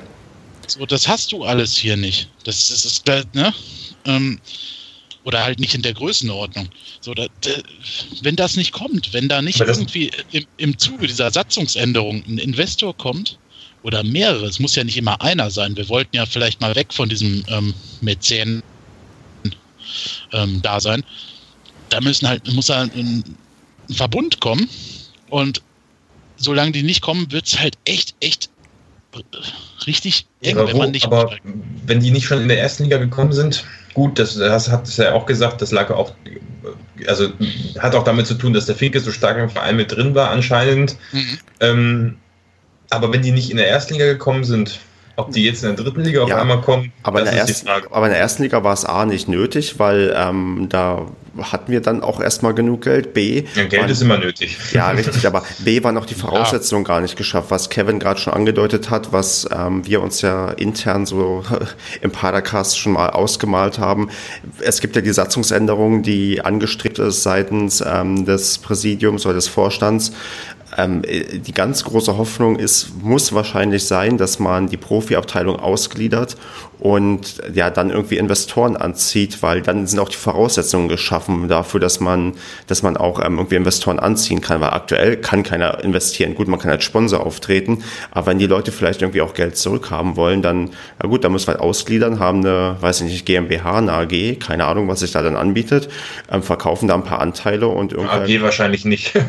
So, 0.68 0.86
das 0.86 1.08
hast 1.08 1.32
du 1.32 1.44
alles 1.44 1.76
hier 1.76 1.96
nicht. 1.96 2.28
Das, 2.44 2.68
das 2.70 2.86
ist, 2.86 3.06
ne? 3.06 3.54
Ähm, 4.06 4.40
oder 5.24 5.44
halt 5.44 5.60
nicht 5.60 5.74
in 5.76 5.82
der 5.82 5.94
Größenordnung. 5.94 6.70
So, 7.02 7.14
da, 7.14 7.26
da, 7.42 7.52
wenn 8.22 8.36
das 8.36 8.56
nicht 8.56 8.72
kommt, 8.72 9.14
wenn 9.14 9.28
da 9.30 9.42
nicht 9.42 9.60
irgendwie 9.60 10.12
im, 10.32 10.46
im 10.58 10.78
Zuge 10.78 11.08
dieser 11.08 11.32
Satzungsänderung 11.32 12.24
ein 12.28 12.38
Investor 12.38 12.96
kommt, 12.96 13.38
oder 13.84 14.04
mehrere, 14.04 14.48
es 14.48 14.60
muss 14.60 14.76
ja 14.76 14.84
nicht 14.84 14.98
immer 14.98 15.22
einer 15.22 15.52
sein. 15.52 15.78
Wir 15.78 15.88
wollten 15.90 16.16
ja 16.16 16.26
vielleicht 16.26 16.60
mal 16.60 16.76
weg 16.76 16.92
von 16.92 17.08
diesem 17.08 17.44
ähm, 17.50 17.72
Mäzen 18.02 18.64
ähm, 20.34 20.60
da 20.64 20.80
sein. 20.80 21.04
Da 21.90 22.02
müssen 22.02 22.28
halt, 22.28 22.52
muss 22.52 22.70
halt 22.70 22.96
ein 22.96 23.24
Verbund 23.90 24.40
kommen 24.40 24.70
und 25.30 25.62
solange 26.38 26.72
die 26.72 26.84
nicht 26.84 27.02
kommen, 27.02 27.32
wird 27.32 27.48
es 27.48 27.60
halt 27.60 27.78
echt, 27.86 28.16
echt 28.20 28.50
richtig 29.88 30.26
eng, 30.42 30.58
ja, 30.58 30.68
wenn 30.68 30.78
man 30.78 30.92
nicht. 30.92 31.06
Aber 31.06 31.32
wenn 31.86 32.00
die 32.00 32.12
nicht 32.12 32.26
schon 32.26 32.42
in 32.42 32.48
der 32.48 32.60
ersten 32.60 32.84
Liga 32.84 32.98
gekommen 32.98 33.32
sind, 33.32 33.64
gut, 33.94 34.20
das, 34.20 34.36
das 34.36 34.70
hat 34.70 34.88
es 34.88 34.98
ja 34.98 35.14
auch 35.14 35.26
gesagt, 35.26 35.62
das 35.62 35.72
lag 35.72 35.90
auch, 35.90 36.14
also 37.08 37.30
hat 37.80 37.96
auch 37.96 38.04
damit 38.04 38.28
zu 38.28 38.34
tun, 38.36 38.54
dass 38.54 38.66
der 38.66 38.76
Finke 38.76 39.00
so 39.00 39.12
stark 39.12 39.38
im 39.38 39.50
Verein 39.50 39.78
mit 39.78 39.92
drin 39.92 40.16
war 40.16 40.32
anscheinend. 40.32 40.98
Mhm. 41.12 41.38
Ähm, 41.62 42.18
aber 42.90 43.12
wenn 43.12 43.22
die 43.22 43.32
nicht 43.32 43.50
in 43.50 43.58
der 43.58 43.70
ersten 43.70 43.94
Liga 43.94 44.06
gekommen 44.06 44.44
sind, 44.44 44.80
ob 45.16 45.32
die 45.32 45.44
jetzt 45.44 45.64
in 45.64 45.76
der 45.76 45.84
dritten 45.84 46.02
Liga 46.02 46.22
auf 46.24 46.30
ja, 46.30 46.42
einmal 46.42 46.62
kommen, 46.62 46.92
aber 47.04 47.20
in, 47.20 47.26
der 47.26 47.34
ersten, 47.36 47.68
aber 47.68 48.06
in 48.06 48.12
der 48.12 48.20
ersten 48.20 48.44
Liga 48.44 48.64
war 48.64 48.74
es 48.74 48.86
A 48.86 49.06
nicht 49.06 49.28
nötig, 49.28 49.80
weil 49.80 50.14
ähm, 50.16 50.68
da 50.70 51.08
hatten 51.42 51.72
wir 51.72 51.82
dann 51.82 52.02
auch 52.02 52.22
erstmal 52.22 52.54
genug 52.54 52.82
Geld. 52.82 53.14
B. 53.14 53.44
Ja, 53.56 53.66
Geld 53.66 53.82
waren, 53.82 53.90
ist 53.90 54.02
immer 54.02 54.18
nötig. 54.18 54.58
Ja, 54.72 54.90
richtig, 54.92 55.26
aber 55.28 55.44
B 55.60 55.84
war 55.84 55.92
noch 55.92 56.06
die 56.06 56.14
Voraussetzung 56.16 56.84
ja. 56.84 56.88
gar 56.88 57.02
nicht 57.02 57.16
geschafft, 57.18 57.52
was 57.52 57.70
Kevin 57.70 58.00
gerade 58.00 58.20
schon 58.20 58.34
angedeutet 58.34 58.90
hat, 58.90 59.12
was 59.12 59.48
ähm, 59.52 59.86
wir 59.86 60.02
uns 60.02 60.22
ja 60.22 60.50
intern 60.52 61.06
so 61.06 61.44
im 62.02 62.12
Padercast 62.12 62.80
schon 62.80 62.94
mal 62.94 63.10
ausgemalt 63.10 63.80
haben. 63.80 64.10
Es 64.60 64.82
gibt 64.82 64.96
ja 64.96 65.02
die 65.02 65.12
Satzungsänderung, 65.12 66.04
die 66.04 66.42
angestrebt 66.42 67.00
ist 67.00 67.24
seitens 67.24 67.84
ähm, 67.86 68.26
des 68.26 68.58
Präsidiums 68.60 69.26
oder 69.26 69.36
des 69.36 69.48
Vorstands, 69.48 70.14
ähm, 70.78 71.04
die 71.04 71.54
ganz 71.54 71.84
große 71.84 72.18
Hoffnung 72.18 72.58
ist, 72.58 73.02
muss 73.02 73.34
wahrscheinlich 73.34 73.86
sein, 73.86 74.18
dass 74.18 74.40
man 74.40 74.68
die 74.68 74.78
Profiabteilung 74.78 75.58
ausgliedert 75.58 76.36
und 76.80 77.42
ja 77.54 77.70
dann 77.70 77.90
irgendwie 77.90 78.18
Investoren 78.18 78.76
anzieht, 78.76 79.42
weil 79.42 79.62
dann 79.62 79.88
sind 79.88 80.00
auch 80.00 80.10
die 80.10 80.18
Voraussetzungen 80.18 80.90
geschaffen 80.90 81.48
dafür, 81.48 81.80
dass 81.80 82.00
man, 82.00 82.34
dass 82.68 82.84
man 82.84 82.98
auch 82.98 83.24
ähm, 83.24 83.38
irgendwie 83.38 83.56
Investoren 83.56 84.00
anziehen 84.00 84.42
kann, 84.42 84.60
weil 84.60 84.72
aktuell 84.72 85.18
kann 85.18 85.44
keiner 85.44 85.84
investieren. 85.84 86.36
Gut, 86.36 86.48
man 86.48 86.60
kann 86.60 86.72
als 86.72 86.84
Sponsor 86.84 87.26
auftreten, 87.26 87.84
aber 88.12 88.28
wenn 88.28 88.40
die 88.40 88.48
Leute 88.48 88.72
vielleicht 88.72 89.02
irgendwie 89.02 89.22
auch 89.22 89.34
Geld 89.34 89.58
zurückhaben 89.58 90.18
wollen, 90.18 90.42
dann, 90.42 90.72
ja 91.02 91.08
gut, 91.08 91.24
dann 91.24 91.32
müssen 91.32 91.48
wir 91.48 91.54
halt 91.54 91.62
ausgliedern, 91.62 92.20
haben 92.20 92.40
eine, 92.40 92.76
weiß 92.82 93.02
ich 93.02 93.12
nicht, 93.12 93.26
GmbH, 93.26 93.78
eine 93.78 93.94
AG, 93.94 94.40
keine 94.40 94.66
Ahnung, 94.66 94.88
was 94.88 95.00
sich 95.00 95.12
da 95.12 95.22
dann 95.22 95.38
anbietet, 95.38 95.90
ähm, 96.30 96.44
verkaufen 96.44 96.88
da 96.88 96.96
ein 96.96 97.04
paar 97.04 97.20
Anteile 97.20 97.68
und 97.68 97.94
irgendwie. 97.94 98.38
AG 98.38 98.42
wahrscheinlich 98.42 98.84
nicht. 98.84 99.14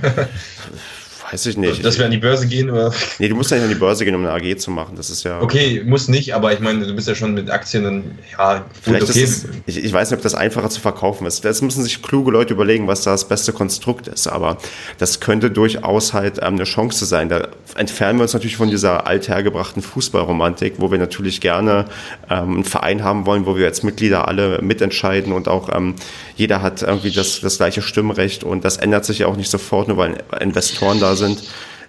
Weiß 1.31 1.47
ich 1.47 1.57
nicht. 1.57 1.85
Dass 1.85 1.99
wir 1.99 2.05
an 2.05 2.11
die 2.11 2.19
Börse 2.19 2.47
gehen 2.47 2.71
oder? 2.71 2.93
Nee, 3.19 3.29
du 3.29 3.35
musst 3.35 3.51
ja 3.51 3.57
nicht 3.57 3.65
an 3.65 3.71
die 3.71 3.79
Börse 3.79 4.05
gehen, 4.05 4.15
um 4.15 4.25
eine 4.25 4.33
AG 4.33 4.59
zu 4.59 4.71
machen. 4.71 4.95
Das 4.97 5.11
ist 5.11 5.25
ja. 5.25 5.41
Okay, 5.41 5.83
muss 5.85 6.09
nicht, 6.09 6.35
aber 6.35 6.53
ich 6.53 6.61
meine, 6.61 6.87
du 6.87 6.95
bist 6.95 7.09
ja 7.09 7.15
schon 7.15 7.35
mit 7.35 7.51
Aktien 7.51 7.85
dann, 7.85 8.19
ja, 8.39 8.65
gut, 8.85 9.03
okay. 9.03 9.23
Es, 9.23 9.47
ich, 9.67 9.85
ich, 9.85 9.93
weiß 9.93 10.11
nicht, 10.11 10.19
ob 10.19 10.23
das 10.23 10.35
einfacher 10.35 10.71
zu 10.71 10.81
verkaufen 10.81 11.27
ist. 11.27 11.45
Das 11.45 11.63
müssen 11.63 11.83
sich 11.83 12.01
kluge 12.03 12.31
Leute 12.31 12.55
überlegen, 12.55 12.87
was 12.87 13.03
da 13.03 13.11
das 13.11 13.27
beste 13.27 13.53
Konstrukt 13.53 14.07
ist. 14.07 14.29
Aber 14.29 14.59
das 14.99 15.19
könnte 15.19 15.51
durchaus 15.51 16.13
halt 16.13 16.39
ähm, 16.39 16.55
eine 16.55 16.65
Chance 16.65 17.05
sein. 17.07 17.29
Da 17.29 17.49
entfernen 17.75 18.19
wir 18.19 18.23
uns 18.23 18.33
natürlich 18.33 18.57
von 18.57 18.71
dieser 18.71 19.07
althergebrachten 19.07 19.83
Fußballromantik, 19.83 20.75
wo 20.79 20.93
wir 20.93 20.99
natürlich 20.99 21.41
gerne 21.41 21.87
ähm, 22.31 22.55
einen 22.55 22.65
Verein 22.65 23.03
haben 23.03 23.27
wollen, 23.27 23.47
wo 23.47 23.57
wir 23.57 23.67
als 23.67 23.83
Mitglieder 23.83 24.29
alle 24.29 24.63
mitentscheiden 24.63 25.33
und 25.33 25.49
auch 25.49 25.75
ähm, 25.75 25.97
jeder 26.37 26.63
hat 26.63 26.83
irgendwie 26.83 27.11
das, 27.11 27.41
das 27.41 27.57
gleiche 27.57 27.83
Stimmrecht 27.83 28.45
und 28.45 28.65
das 28.65 28.77
ändert 28.77 29.05
sich 29.05 29.21
ja 29.21 29.27
auch 29.27 29.37
nicht 29.37 29.51
sofort, 29.51 29.89
nur 29.89 29.97
weil 29.97 30.19
Investoren 30.41 31.01
da 31.01 31.16
sind 31.17 31.43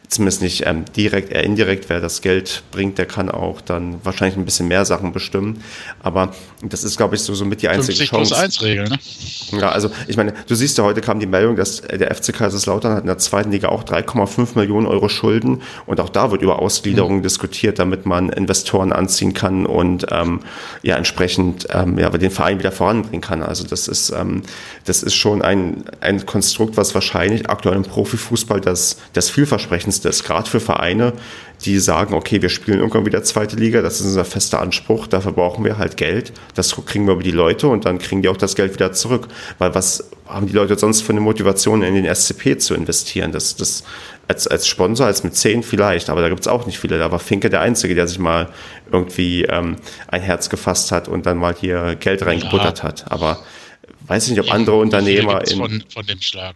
zumindest 0.10 0.42
nicht 0.42 0.66
ähm, 0.66 0.86
direkt, 0.96 1.32
eher 1.32 1.44
indirekt, 1.44 1.90
wer 1.90 2.00
das 2.00 2.22
Geld 2.22 2.64
bringt, 2.72 2.98
der 2.98 3.06
kann 3.06 3.30
auch 3.30 3.60
dann 3.60 3.98
wahrscheinlich 4.04 4.38
ein 4.38 4.46
bisschen 4.46 4.68
mehr 4.68 4.86
Sachen 4.86 5.12
bestimmen. 5.12 5.64
Aber 6.02 6.34
das 6.62 6.84
ist, 6.84 6.96
glaube 6.96 7.16
ich, 7.16 7.22
so, 7.22 7.36
so 7.36 7.44
mit 7.44 7.62
die 7.62 7.68
einzige 7.68 7.98
50 7.98 8.10
Chance. 8.10 8.34
plus 8.34 8.44
1 8.44 8.62
Regel, 8.62 8.90
ne? 8.90 8.98
Ja, 9.52 9.70
also 9.70 9.92
ich 10.08 10.16
meine, 10.16 10.34
du 10.48 10.56
siehst 10.56 10.78
ja, 10.78 10.86
heute 10.86 11.02
kam 11.02 11.20
die 11.20 11.26
Meldung, 11.26 11.56
dass 11.56 11.82
der 11.82 12.14
FC 12.14 12.34
Kaiserslautern 12.34 12.94
hat 12.94 13.02
in 13.02 13.08
der 13.08 13.18
zweiten 13.18 13.52
Liga 13.52 13.70
auch 13.70 13.84
3,5 13.84 14.58
Millionen 14.58 14.88
Euro 14.88 15.10
Schulden 15.10 15.62
und 15.86 16.00
auch 16.00 16.10
da 16.10 16.32
wird 16.32 16.42
über 16.42 16.60
Ausgliederung 16.60 17.18
mhm. 17.18 17.24
diskutiert, 17.24 17.80
damit 17.80 18.06
man 18.06 18.30
Investoren 18.30 18.94
anziehen 18.94 19.34
kann 19.34 19.66
und 19.66 20.08
ähm, 20.12 20.40
ja 20.84 20.96
entsprechend 20.96 21.68
ähm, 21.72 21.98
ja, 22.00 22.10
den 22.10 22.32
Verein 22.32 22.60
wieder 22.60 22.72
voranbringen 22.72 23.22
kann. 23.22 23.44
Also 23.44 23.66
das 23.66 23.88
ist, 23.88 24.12
ähm, 24.12 24.44
das 24.86 25.04
ist 25.04 25.16
schon 25.16 25.42
ein, 25.42 25.84
ein 26.00 26.26
Konstrukt, 26.26 26.78
was 26.78 26.94
wahrscheinlich 26.94 27.50
aktuell 27.50 27.76
im 27.76 27.84
Profifußball 27.84 28.62
das, 28.62 28.98
das 29.14 29.30
vielversprechendste 29.30 29.97
Ist, 30.06 30.24
gerade 30.24 30.50
für 30.50 30.60
Vereine, 30.60 31.14
die 31.66 31.80
sagen, 31.80 32.14
okay, 32.14 32.42
wir 32.42 32.50
spielen 32.50 32.80
irgendwann 32.80 33.06
wieder 33.06 33.24
zweite 33.24 33.56
Liga, 33.56 33.82
das 33.82 34.00
ist 34.00 34.06
unser 34.06 34.26
fester 34.26 34.62
Anspruch, 34.62 35.08
dafür 35.08 35.32
brauchen 35.32 35.66
wir 35.66 35.78
halt 35.78 35.98
Geld, 35.98 36.32
das 36.54 36.76
kriegen 36.86 37.08
wir 37.08 37.14
über 37.14 37.24
die 37.24 37.32
Leute 37.32 37.68
und 37.68 37.86
dann 37.86 37.98
kriegen 37.98 38.22
die 38.22 38.30
auch 38.30 38.38
das 38.38 38.56
Geld 38.56 38.74
wieder 38.74 38.92
zurück. 38.94 39.28
Weil 39.58 39.74
was 39.74 40.10
haben 40.28 40.48
die 40.48 40.54
Leute 40.54 40.78
sonst 40.78 41.02
für 41.02 41.14
eine 41.14 41.22
Motivation, 41.22 41.82
in 41.82 41.96
den 41.96 42.14
SCP 42.14 42.58
zu 42.60 42.76
investieren? 42.76 43.32
Das, 43.32 43.56
das 43.56 43.84
als, 44.28 44.48
als 44.48 44.68
Sponsor, 44.68 45.08
als 45.08 45.24
mit 45.24 45.36
10 45.36 45.64
vielleicht, 45.64 46.10
aber 46.10 46.22
da 46.22 46.30
gibt 46.30 46.42
es 46.42 46.48
auch 46.48 46.66
nicht 46.66 46.80
viele. 46.80 47.00
Da 47.00 47.12
war 47.12 47.20
Finke 47.20 47.50
der 47.50 47.62
Einzige, 47.62 47.96
der 47.96 48.08
sich 48.08 48.20
mal 48.20 48.50
irgendwie 48.92 49.44
ähm, 49.44 49.78
ein 50.10 50.22
Herz 50.22 50.50
gefasst 50.50 50.92
hat 50.92 51.08
und 51.08 51.26
dann 51.26 51.38
mal 51.38 51.56
hier 51.60 51.96
Geld 51.96 52.26
reingebuttert 52.26 52.80
ja. 52.80 52.84
hat. 52.84 53.12
Aber 53.12 53.40
weiß 54.06 54.26
ich 54.26 54.32
nicht, 54.32 54.42
ob 54.42 54.54
andere 54.54 54.78
Unternehmer 54.78 55.42
in. 55.50 55.58
Von, 55.58 55.84
von 55.90 56.06
dem 56.06 56.22
Schlag. 56.22 56.56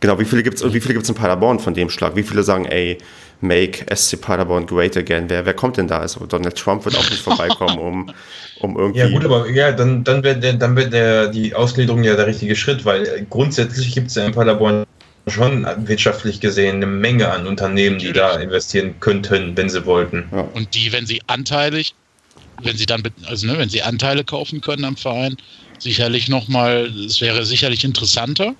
Genau, 0.00 0.18
wie 0.18 0.24
viele 0.24 0.42
gibt 0.42 0.56
es 0.56 0.62
und 0.62 0.74
wie 0.74 0.80
viele 0.80 0.94
gibt 0.94 1.04
es 1.04 1.08
in 1.10 1.14
Paderborn 1.14 1.58
von 1.58 1.74
dem 1.74 1.90
Schlag? 1.90 2.16
Wie 2.16 2.22
viele 2.22 2.42
sagen, 2.42 2.66
ey, 2.66 2.98
make 3.40 3.84
SC 3.94 4.20
Paderborn 4.20 4.66
great 4.66 4.96
again? 4.96 5.28
Wer, 5.28 5.44
wer 5.46 5.54
kommt 5.54 5.76
denn 5.76 5.88
da? 5.88 5.98
Also 5.98 6.26
Donald 6.26 6.56
Trump 6.56 6.84
wird 6.84 6.96
auch 6.96 7.10
nicht 7.10 7.22
vorbeikommen, 7.22 7.78
um, 7.78 8.12
um 8.60 8.76
irgendwie. 8.78 9.00
Ja, 9.00 9.08
gut, 9.08 9.24
aber 9.24 9.48
ja, 9.50 9.72
dann, 9.72 10.04
dann 10.04 10.22
wird, 10.22 10.42
der, 10.42 10.54
dann 10.54 10.76
wird 10.76 10.92
der, 10.92 11.28
die 11.28 11.54
Ausgliederung 11.54 12.04
ja 12.04 12.16
der 12.16 12.26
richtige 12.26 12.56
Schritt, 12.56 12.84
weil 12.84 13.26
grundsätzlich 13.30 13.94
gibt 13.94 14.08
es 14.08 14.14
ja 14.14 14.24
in 14.24 14.32
Paderborn 14.32 14.84
schon 15.26 15.66
wirtschaftlich 15.86 16.40
gesehen 16.40 16.76
eine 16.76 16.86
Menge 16.86 17.30
an 17.30 17.46
Unternehmen, 17.46 17.98
die 17.98 18.12
da 18.12 18.36
investieren 18.36 18.94
könnten, 19.00 19.56
wenn 19.56 19.68
sie 19.68 19.84
wollten. 19.86 20.28
Ja. 20.32 20.42
Und 20.52 20.74
die, 20.74 20.92
wenn 20.92 21.06
sie 21.06 21.22
anteilig, 21.26 21.94
wenn 22.62 22.76
sie 22.76 22.86
dann, 22.86 23.02
also 23.26 23.46
ne, 23.46 23.58
wenn 23.58 23.68
sie 23.68 23.82
Anteile 23.82 24.24
kaufen 24.24 24.60
können 24.60 24.84
am 24.84 24.96
Verein, 24.96 25.36
sicherlich 25.78 26.28
nochmal, 26.28 26.90
es 27.06 27.20
wäre 27.20 27.44
sicherlich 27.46 27.84
interessanter, 27.84 28.54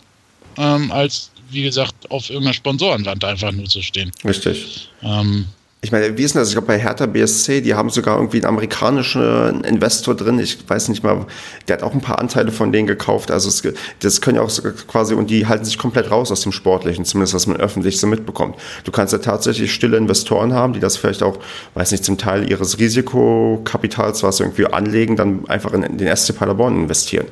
ähm, 0.57 0.90
als 0.92 1.30
wie 1.50 1.62
gesagt, 1.62 2.11
auf 2.11 2.30
irgendeiner 2.30 2.55
Sponsorenwand 2.55 3.24
einfach 3.24 3.52
nur 3.52 3.66
zu 3.66 3.82
stehen. 3.82 4.11
Richtig. 4.24 4.90
Ähm, 5.02 5.46
ich 5.80 5.92
meine, 5.92 6.16
wie 6.16 6.22
ist 6.22 6.34
denn 6.34 6.40
das? 6.40 6.48
Ich 6.48 6.55
glaube, 6.55 6.68
bei 6.68 6.78
Hertha 6.78 7.05
BSC, 7.05 7.61
die 7.61 7.74
haben 7.74 7.90
sogar 7.90 8.16
irgendwie 8.16 8.38
einen 8.38 8.46
amerikanischen 8.46 9.62
Investor 9.64 10.14
drin. 10.14 10.38
Ich 10.38 10.59
weiß 10.66 10.88
nicht 10.88 11.02
mal, 11.02 11.26
der 11.68 11.76
hat 11.76 11.82
auch 11.82 11.92
ein 11.92 12.00
paar 12.00 12.18
Anteile 12.18 12.52
von 12.52 12.72
denen 12.72 12.86
gekauft. 12.86 13.30
Also, 13.30 13.50
es, 13.50 13.62
das 14.00 14.22
können 14.22 14.36
ja 14.36 14.42
auch 14.42 14.50
quasi, 14.88 15.12
und 15.12 15.28
die 15.28 15.46
halten 15.46 15.66
sich 15.66 15.76
komplett 15.76 16.11
raus 16.11 16.32
aus 16.32 16.40
dem 16.40 16.52
Sportlichen, 16.52 17.05
zumindest 17.05 17.34
was 17.34 17.46
man 17.46 17.59
öffentlich 17.59 18.00
so 18.00 18.07
mitbekommt. 18.07 18.57
Du 18.84 18.92
kannst 18.92 19.12
ja 19.12 19.18
tatsächlich 19.18 19.74
stille 19.74 19.98
Investoren 19.98 20.55
haben, 20.55 20.72
die 20.72 20.80
das 20.80 20.96
vielleicht 20.96 21.22
auch, 21.22 21.38
weiß 21.74 21.92
nicht, 21.92 22.02
zum 22.02 22.16
Teil 22.16 22.50
ihres 22.50 22.78
Risikokapitals, 22.78 24.22
was 24.22 24.40
irgendwie 24.40 24.66
anlegen, 24.66 25.16
dann 25.16 25.46
einfach 25.48 25.74
in 25.74 25.98
den 25.98 26.16
SC 26.16 26.34
Paderborn 26.34 26.80
investieren. 26.84 27.26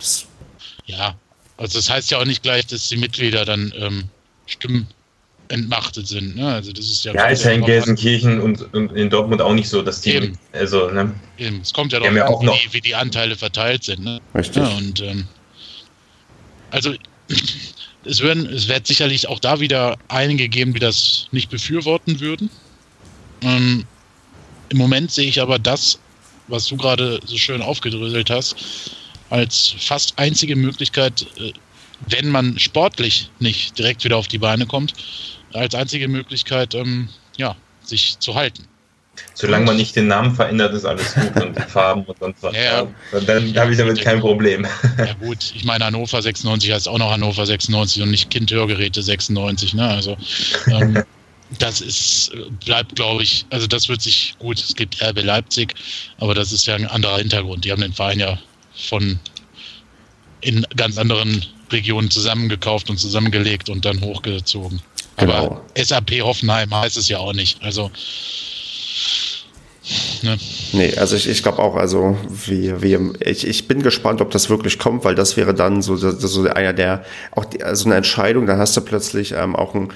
Das 0.00 0.26
ja, 0.86 1.14
also 1.58 1.78
das 1.78 1.90
heißt 1.90 2.10
ja 2.10 2.18
auch 2.18 2.24
nicht 2.24 2.42
gleich, 2.42 2.66
dass 2.66 2.88
die 2.88 2.96
Mitglieder 2.96 3.44
dann 3.44 3.72
ähm, 3.76 4.04
Stimmen 4.46 4.86
entmachtet 5.48 6.06
sind. 6.06 6.36
Ne? 6.36 6.46
Also 6.46 6.72
das 6.72 6.86
ist 6.86 7.04
ja. 7.04 7.14
Ja, 7.14 7.26
ist 7.26 7.44
ja 7.44 7.50
in 7.50 7.64
Gelsenkirchen 7.64 8.40
und, 8.40 8.72
und, 8.74 8.92
in 8.92 9.10
Dortmund 9.10 9.42
auch 9.42 9.54
nicht 9.54 9.68
so, 9.68 9.82
dass 9.82 10.00
die. 10.00 10.14
Eben. 10.14 10.38
Also, 10.52 10.90
ne? 10.90 11.14
Eben. 11.36 11.60
Es 11.60 11.72
kommt 11.72 11.92
ja 11.92 12.00
darauf 12.00 12.40
an, 12.40 12.46
wie, 12.46 12.72
wie, 12.72 12.80
die 12.80 12.94
Anteile 12.94 13.36
verteilt 13.36 13.84
sind. 13.84 14.04
Ne? 14.04 14.20
Richtig. 14.34 14.62
Ja, 14.62 14.68
und 14.68 15.00
ähm, 15.00 15.26
also 16.70 16.94
es, 18.04 18.22
werden, 18.22 18.46
es 18.46 18.68
wird 18.68 18.86
sicherlich 18.86 19.28
auch 19.28 19.40
da 19.40 19.60
wieder 19.60 19.96
einige 20.08 20.48
geben, 20.48 20.74
die 20.74 20.80
das 20.80 21.28
nicht 21.32 21.50
befürworten 21.50 22.20
würden. 22.20 22.50
Ähm, 23.42 23.84
Im 24.68 24.78
Moment 24.78 25.10
sehe 25.10 25.28
ich 25.28 25.40
aber 25.40 25.58
das, 25.58 25.98
was 26.46 26.66
du 26.66 26.76
gerade 26.76 27.20
so 27.24 27.36
schön 27.36 27.62
aufgedröselt 27.62 28.30
hast, 28.30 28.56
als 29.30 29.74
fast 29.78 30.18
einzige 30.18 30.56
Möglichkeit, 30.56 31.26
äh, 31.38 31.52
wenn 32.08 32.28
man 32.28 32.58
sportlich 32.58 33.30
nicht 33.40 33.78
direkt 33.78 34.04
wieder 34.04 34.16
auf 34.16 34.28
die 34.28 34.38
Beine 34.38 34.66
kommt, 34.66 34.94
als 35.52 35.74
einzige 35.74 36.08
Möglichkeit, 36.08 36.74
ähm, 36.74 37.08
ja, 37.36 37.56
sich 37.82 38.18
zu 38.18 38.34
halten. 38.34 38.66
Solange 39.34 39.66
man 39.66 39.76
nicht 39.76 39.96
den 39.96 40.06
Namen 40.06 40.34
verändert, 40.34 40.74
ist 40.74 40.84
alles 40.84 41.14
gut 41.14 41.42
und 41.42 41.56
die 41.56 41.62
Farben 41.68 42.04
und 42.04 42.18
sonst 42.18 42.42
was. 42.42 42.54
Ja, 42.54 42.86
dann 43.26 43.52
ja, 43.52 43.62
habe 43.62 43.72
ich 43.72 43.78
damit 43.78 44.00
kein 44.00 44.20
Problem. 44.20 44.66
Ja 44.96 45.12
gut, 45.14 45.52
ich 45.54 45.64
meine 45.64 45.84
Hannover 45.84 46.22
96 46.22 46.72
heißt 46.72 46.88
auch 46.88 46.98
noch 46.98 47.10
Hannover 47.10 47.46
96 47.46 48.02
und 48.02 48.10
nicht 48.10 48.30
Kindhörgeräte 48.30 49.02
96, 49.02 49.74
ne? 49.74 49.88
Also 49.88 50.16
ähm, 50.68 51.02
das 51.58 51.80
ist, 51.80 52.32
bleibt, 52.64 52.96
glaube 52.96 53.22
ich, 53.22 53.46
also 53.50 53.66
das 53.66 53.88
wird 53.88 54.02
sich 54.02 54.36
gut, 54.38 54.58
es 54.58 54.74
gibt 54.74 55.02
RB 55.02 55.22
Leipzig, 55.22 55.74
aber 56.18 56.34
das 56.34 56.52
ist 56.52 56.66
ja 56.66 56.74
ein 56.74 56.86
anderer 56.86 57.18
Hintergrund. 57.18 57.64
Die 57.64 57.72
haben 57.72 57.80
den 57.80 57.92
Verein 57.92 58.20
ja 58.20 58.38
von 58.78 59.18
in 60.40 60.66
ganz 60.76 60.98
anderen 60.98 61.44
Regionen 61.70 62.10
zusammengekauft 62.10 62.88
und 62.90 62.98
zusammengelegt 62.98 63.68
und 63.68 63.84
dann 63.84 64.00
hochgezogen. 64.00 64.80
Genau. 65.16 65.32
Aber 65.34 65.64
SAP 65.76 66.20
Hoffenheim 66.22 66.72
heißt 66.74 66.96
es 66.96 67.08
ja 67.08 67.18
auch 67.18 67.32
nicht. 67.32 67.62
Also 67.62 67.90
Ne? 70.22 70.36
Nee, 70.72 70.96
also 70.96 71.16
ich, 71.16 71.28
ich 71.28 71.42
glaube 71.42 71.60
auch, 71.60 71.74
also 71.76 72.16
wie, 72.28 72.82
wie, 72.82 72.98
ich, 73.20 73.46
ich 73.46 73.68
bin 73.68 73.82
gespannt, 73.82 74.20
ob 74.20 74.30
das 74.30 74.50
wirklich 74.50 74.78
kommt, 74.78 75.04
weil 75.04 75.14
das 75.14 75.36
wäre 75.36 75.54
dann 75.54 75.80
so, 75.80 75.96
so 75.96 76.48
einer 76.48 76.72
der, 76.72 77.04
auch 77.30 77.44
die, 77.44 77.62
also 77.62 77.86
eine 77.86 77.96
Entscheidung, 77.96 78.46
dann 78.46 78.58
hast 78.58 78.76
du 78.76 78.80
plötzlich 78.82 79.32
ähm, 79.32 79.56
auch 79.56 79.74
ein, 79.74 79.88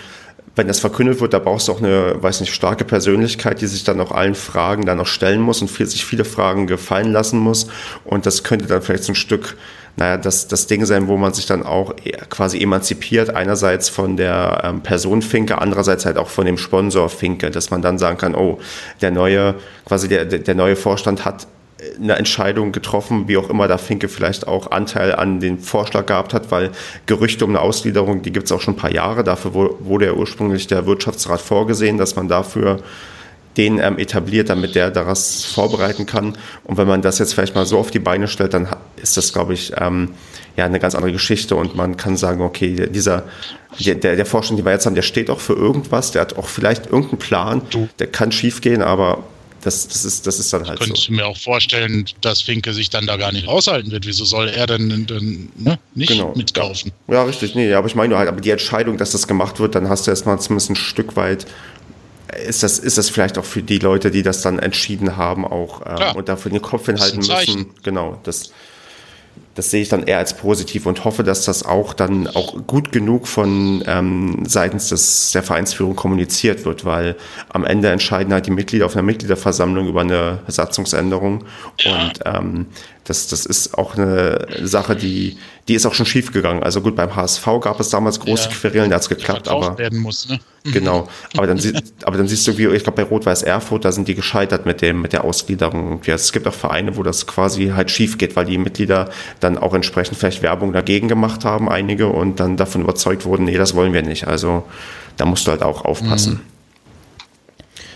wenn 0.54 0.68
das 0.68 0.80
verkündet 0.80 1.20
wird, 1.20 1.32
da 1.32 1.38
brauchst 1.38 1.68
du 1.68 1.72
auch 1.72 1.78
eine, 1.78 2.22
weiß 2.22 2.40
nicht, 2.40 2.54
starke 2.54 2.84
Persönlichkeit, 2.84 3.60
die 3.60 3.66
sich 3.66 3.84
dann 3.84 4.00
auch 4.00 4.12
allen 4.12 4.34
Fragen 4.34 4.84
dann 4.84 4.98
noch 4.98 5.06
stellen 5.06 5.40
muss 5.40 5.62
und 5.62 5.70
viel, 5.70 5.86
sich 5.86 6.04
viele 6.04 6.24
Fragen 6.24 6.66
gefallen 6.66 7.12
lassen 7.12 7.38
muss. 7.38 7.68
Und 8.04 8.26
das 8.26 8.44
könnte 8.44 8.66
dann 8.66 8.82
vielleicht 8.82 9.04
so 9.04 9.12
ein 9.12 9.16
Stück 9.16 9.56
naja, 9.96 10.16
das, 10.16 10.48
das 10.48 10.66
Ding 10.66 10.86
sein, 10.86 11.06
wo 11.06 11.18
man 11.18 11.34
sich 11.34 11.46
dann 11.46 11.62
auch 11.62 11.94
e, 12.04 12.12
quasi 12.30 12.58
emanzipiert, 12.62 13.30
einerseits 13.30 13.90
von 13.90 14.16
der 14.16 14.62
ähm, 14.64 14.80
Person 14.82 15.20
Finke, 15.20 15.60
andererseits 15.60 16.06
halt 16.06 16.16
auch 16.16 16.30
von 16.30 16.46
dem 16.46 16.56
Sponsor 16.56 17.10
Finke, 17.10 17.50
dass 17.50 17.70
man 17.70 17.82
dann 17.82 17.98
sagen 17.98 18.16
kann, 18.16 18.34
oh, 18.34 18.58
der 19.02 19.10
neue, 19.10 19.54
quasi 19.84 20.08
der, 20.08 20.24
der 20.24 20.54
neue 20.54 20.76
Vorstand 20.76 21.24
hat 21.26 21.46
eine 22.00 22.16
Entscheidung 22.16 22.72
getroffen, 22.72 23.28
wie 23.28 23.36
auch 23.36 23.50
immer 23.50 23.68
da 23.68 23.78
Finke 23.78 24.08
vielleicht 24.08 24.46
auch 24.46 24.70
Anteil 24.70 25.14
an 25.14 25.40
den 25.40 25.58
Vorschlag 25.58 26.06
gehabt 26.06 26.34
hat, 26.34 26.50
weil 26.50 26.70
Gerüchte 27.06 27.44
um 27.44 27.50
eine 27.50 27.60
Ausgliederung, 27.60 28.22
die 28.22 28.32
gibt 28.32 28.46
es 28.46 28.52
auch 28.52 28.60
schon 28.60 28.74
ein 28.74 28.78
paar 28.78 28.92
Jahre. 28.92 29.24
Dafür 29.24 29.54
wurde 29.54 30.06
ja 30.06 30.12
ursprünglich 30.12 30.66
der 30.66 30.86
Wirtschaftsrat 30.86 31.40
vorgesehen, 31.40 31.98
dass 31.98 32.16
man 32.16 32.28
dafür 32.28 32.80
den 33.56 33.78
ähm, 33.78 33.98
etabliert, 33.98 34.48
damit 34.48 34.74
der 34.74 34.90
daraus 34.90 35.44
vorbereiten 35.44 36.06
kann. 36.06 36.38
Und 36.64 36.78
wenn 36.78 36.88
man 36.88 37.02
das 37.02 37.18
jetzt 37.18 37.34
vielleicht 37.34 37.54
mal 37.54 37.66
so 37.66 37.78
auf 37.78 37.90
die 37.90 37.98
Beine 37.98 38.28
stellt, 38.28 38.54
dann 38.54 38.66
ist 38.96 39.16
das, 39.16 39.32
glaube 39.32 39.52
ich, 39.52 39.72
ähm, 39.78 40.10
ja 40.56 40.64
eine 40.64 40.78
ganz 40.78 40.94
andere 40.94 41.12
Geschichte 41.12 41.56
und 41.56 41.74
man 41.74 41.96
kann 41.96 42.16
sagen, 42.16 42.42
okay, 42.42 42.88
dieser 42.90 43.24
der, 43.78 44.16
der 44.16 44.26
Vorstand, 44.26 44.58
den 44.58 44.66
wir 44.66 44.72
jetzt 44.72 44.84
haben, 44.84 44.94
der 44.94 45.02
steht 45.02 45.30
auch 45.30 45.40
für 45.40 45.54
irgendwas, 45.54 46.12
der 46.12 46.22
hat 46.22 46.36
auch 46.36 46.46
vielleicht 46.46 46.86
irgendeinen 46.86 47.18
Plan, 47.18 47.62
der 47.98 48.06
kann 48.06 48.30
schiefgehen, 48.30 48.82
aber 48.82 49.24
das, 49.62 49.88
das, 49.88 50.04
ist, 50.04 50.26
das 50.26 50.38
ist 50.38 50.52
dann 50.52 50.66
halt 50.66 50.80
ich 50.80 50.86
könnte 50.86 51.00
so. 51.00 51.12
mir 51.12 51.26
auch 51.26 51.36
vorstellen, 51.36 52.04
dass 52.20 52.42
Finke 52.42 52.74
sich 52.74 52.90
dann 52.90 53.06
da 53.06 53.16
gar 53.16 53.32
nicht 53.32 53.48
aushalten 53.48 53.90
wird. 53.90 54.06
Wieso 54.06 54.24
soll 54.24 54.48
er 54.48 54.66
denn, 54.66 55.06
denn 55.06 55.50
ne, 55.56 55.78
nicht 55.94 56.10
genau. 56.10 56.34
mitkaufen? 56.36 56.92
Ja, 57.08 57.22
richtig. 57.22 57.54
Nee, 57.54 57.72
aber 57.74 57.86
ich 57.86 57.94
meine 57.94 58.10
nur 58.10 58.18
halt, 58.18 58.28
aber 58.28 58.40
die 58.40 58.50
Entscheidung, 58.50 58.98
dass 58.98 59.12
das 59.12 59.26
gemacht 59.26 59.60
wird, 59.60 59.74
dann 59.74 59.88
hast 59.88 60.06
du 60.06 60.10
erstmal 60.10 60.40
zumindest 60.40 60.70
ein 60.70 60.76
Stück 60.76 61.16
weit 61.16 61.46
ist 62.46 62.62
das, 62.62 62.78
ist 62.78 62.96
das 62.96 63.10
vielleicht 63.10 63.36
auch 63.36 63.44
für 63.44 63.62
die 63.62 63.78
Leute, 63.78 64.10
die 64.10 64.22
das 64.22 64.40
dann 64.40 64.58
entschieden 64.58 65.16
haben, 65.18 65.44
auch 65.44 65.82
ähm, 65.84 66.16
und 66.16 66.28
dafür 66.28 66.50
den 66.50 66.62
Kopf 66.62 66.86
hinhalten 66.86 67.18
müssen. 67.18 67.66
Genau, 67.82 68.18
das, 68.22 68.52
das 69.54 69.70
sehe 69.70 69.82
ich 69.82 69.88
dann 69.88 70.04
eher 70.04 70.18
als 70.18 70.36
positiv 70.36 70.86
und 70.86 71.04
hoffe, 71.04 71.22
dass 71.22 71.44
das 71.44 71.64
auch 71.64 71.92
dann 71.92 72.26
auch 72.26 72.66
gut 72.66 72.90
genug 72.90 73.28
von 73.28 73.82
ähm, 73.86 74.44
seitens 74.46 74.88
des, 74.88 75.32
der 75.32 75.42
Vereinsführung 75.42 75.94
kommuniziert 75.94 76.64
wird, 76.64 76.84
weil 76.84 77.16
am 77.50 77.64
Ende 77.64 77.90
entscheiden 77.90 78.32
halt 78.32 78.46
die 78.46 78.50
Mitglieder 78.50 78.86
auf 78.86 78.94
einer 78.94 79.02
Mitgliederversammlung 79.02 79.88
über 79.88 80.00
eine 80.00 80.40
Satzungsänderung. 80.46 81.44
Und 81.84 82.12
ähm, 82.24 82.66
das, 83.04 83.26
das 83.26 83.46
ist 83.46 83.76
auch 83.76 83.96
eine 83.96 84.46
Sache, 84.62 84.94
die, 84.94 85.36
die 85.66 85.74
ist 85.74 85.86
auch 85.86 85.94
schon 85.94 86.06
schief 86.06 86.32
gegangen. 86.32 86.62
Also 86.62 86.80
gut, 86.80 86.94
beim 86.94 87.16
HSV 87.16 87.44
gab 87.60 87.80
es 87.80 87.90
damals 87.90 88.20
große 88.20 88.48
ja, 88.48 88.54
Querelen, 88.54 88.90
da 88.90 88.96
hat 88.96 89.02
es 89.02 89.08
geklappt, 89.08 89.48
aber. 89.48 89.76
Werden 89.78 89.98
muss, 89.98 90.28
ne? 90.28 90.38
Genau. 90.64 91.08
Aber 91.36 91.48
dann, 91.48 91.60
aber 92.04 92.18
dann 92.18 92.28
siehst 92.28 92.46
du, 92.46 92.56
wie, 92.56 92.66
ich 92.68 92.84
glaube, 92.84 93.02
bei 93.02 93.08
Rot-Weiß 93.08 93.42
Erfurt, 93.42 93.84
da 93.84 93.90
sind 93.90 94.06
die 94.06 94.14
gescheitert 94.14 94.64
mit 94.64 94.80
dem, 94.80 95.02
mit 95.02 95.12
der 95.12 95.24
Ausgliederung. 95.24 95.90
Und 95.90 96.06
es 96.06 96.30
gibt 96.30 96.46
auch 96.46 96.54
Vereine, 96.54 96.96
wo 96.96 97.02
das 97.02 97.26
quasi 97.26 97.72
halt 97.74 97.90
schief 97.90 98.16
geht, 98.16 98.36
weil 98.36 98.44
die 98.44 98.58
Mitglieder 98.58 99.10
dann 99.40 99.58
auch 99.58 99.74
entsprechend 99.74 100.18
vielleicht 100.18 100.40
Werbung 100.40 100.72
dagegen 100.72 101.08
gemacht 101.08 101.44
haben, 101.44 101.68
einige, 101.68 102.06
und 102.06 102.38
dann 102.38 102.56
davon 102.56 102.82
überzeugt 102.82 103.24
wurden, 103.24 103.46
nee, 103.46 103.56
das 103.56 103.74
wollen 103.74 103.92
wir 103.92 104.02
nicht. 104.02 104.28
Also 104.28 104.62
da 105.16 105.24
musst 105.24 105.48
du 105.48 105.50
halt 105.50 105.62
auch 105.62 105.84
aufpassen. 105.84 106.34
Mhm. 106.34 106.40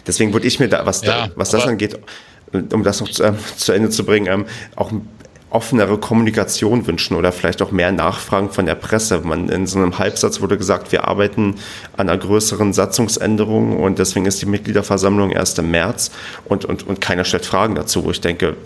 Deswegen 0.06 0.32
würde 0.32 0.48
ich 0.48 0.58
mir 0.58 0.68
da, 0.68 0.86
was, 0.86 1.02
ja, 1.02 1.28
da, 1.28 1.32
was 1.36 1.50
das 1.50 1.66
angeht, 1.66 1.98
um 2.52 2.82
das 2.84 3.00
noch 3.00 3.08
zu, 3.08 3.22
äh, 3.22 3.32
zu 3.56 3.72
Ende 3.72 3.90
zu 3.90 4.04
bringen, 4.04 4.26
ähm, 4.26 4.46
auch 4.76 4.92
offenere 5.50 5.98
Kommunikation 5.98 6.86
wünschen 6.86 7.16
oder 7.16 7.32
vielleicht 7.32 7.62
auch 7.62 7.70
mehr 7.70 7.92
Nachfragen 7.92 8.50
von 8.50 8.66
der 8.66 8.74
Presse. 8.74 9.20
Man, 9.20 9.48
in 9.48 9.66
so 9.66 9.78
einem 9.78 9.98
Halbsatz 9.98 10.40
wurde 10.40 10.58
gesagt, 10.58 10.92
wir 10.92 11.04
arbeiten 11.04 11.54
an 11.96 12.08
einer 12.08 12.18
größeren 12.18 12.72
Satzungsänderung 12.72 13.76
und 13.76 13.98
deswegen 13.98 14.26
ist 14.26 14.42
die 14.42 14.46
Mitgliederversammlung 14.46 15.30
erst 15.30 15.58
im 15.58 15.70
März 15.70 16.10
und, 16.44 16.64
und, 16.64 16.86
und 16.86 17.00
keiner 17.00 17.24
stellt 17.24 17.46
Fragen 17.46 17.74
dazu, 17.74 18.04
wo 18.04 18.10
ich 18.10 18.20
denke, 18.20 18.56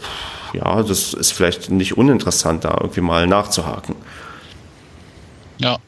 ja, 0.55 0.83
das 0.83 1.15
ist 1.15 1.33
vielleicht 1.33 1.71
nicht 1.71 1.97
uninteressant, 1.97 2.65
da 2.65 2.77
irgendwie 2.81 3.03
mal 3.03 3.27
nachzuhaken. 3.27 3.95
Ja, 5.59 5.79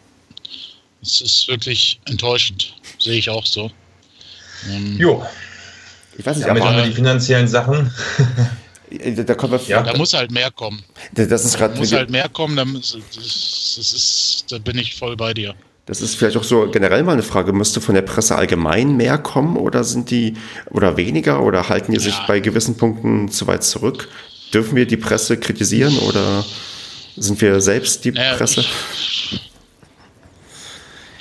es 1.00 1.20
ist 1.20 1.48
wirklich 1.48 2.00
enttäuschend, 2.04 2.74
sehe 2.98 3.18
ich 3.18 3.28
auch 3.30 3.46
so. 3.46 3.70
Ähm, 4.70 4.96
jo. 4.98 5.26
Ich 6.16 6.26
weiß 6.26 6.36
nicht, 6.36 6.48
Damit 6.48 6.62
aber 6.62 6.70
haben 6.72 6.78
wir 6.78 6.84
die 6.84 6.94
finanziellen 6.94 7.48
Sachen. 7.48 7.92
da, 9.26 9.34
kommt 9.34 9.52
was, 9.52 9.68
ja. 9.68 9.82
da 9.82 9.96
muss 9.96 10.12
halt 10.12 10.30
mehr 10.30 10.50
kommen. 10.50 10.82
Das 11.12 11.44
ist 11.44 11.56
gerade. 11.56 11.78
muss 11.78 11.92
halt 11.92 12.10
mehr 12.10 12.28
kommen, 12.28 12.56
dann, 12.56 12.74
das, 12.74 12.92
das 12.92 13.92
ist, 13.92 14.44
da 14.50 14.58
bin 14.58 14.78
ich 14.78 14.94
voll 14.96 15.16
bei 15.16 15.32
dir. 15.32 15.54
Das 15.86 16.00
ist 16.00 16.14
vielleicht 16.14 16.36
auch 16.36 16.44
so 16.44 16.70
generell 16.70 17.02
mal 17.02 17.12
eine 17.12 17.24
Frage, 17.24 17.52
müsste 17.52 17.80
von 17.80 17.94
der 17.94 18.02
Presse 18.02 18.36
allgemein 18.36 18.96
mehr 18.96 19.18
kommen 19.18 19.56
oder 19.56 19.82
sind 19.82 20.10
die 20.10 20.34
oder 20.70 20.96
weniger 20.96 21.42
oder 21.42 21.68
halten 21.68 21.92
die 21.92 21.98
ja. 21.98 22.04
sich 22.04 22.16
bei 22.28 22.38
gewissen 22.38 22.76
Punkten 22.76 23.30
zu 23.30 23.46
weit 23.48 23.64
zurück? 23.64 24.08
Dürfen 24.54 24.76
wir 24.76 24.86
die 24.86 24.96
Presse 24.96 25.38
kritisieren 25.38 25.98
oder 25.98 26.44
sind 27.16 27.40
wir 27.40 27.60
selbst 27.60 28.04
die 28.04 28.12
naja, 28.12 28.36
Presse? 28.36 28.60
Ich, 28.60 29.40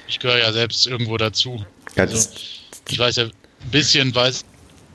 ich 0.07 0.19
gehöre 0.19 0.37
ja 0.37 0.53
selbst 0.53 0.85
irgendwo 0.85 1.17
dazu. 1.17 1.65
Ja, 1.95 2.03
also, 2.03 2.29
ich 2.87 2.99
weiß 2.99 3.15
ja 3.15 3.23
ein 3.23 3.31
bisschen, 3.71 4.13
weiß 4.13 4.45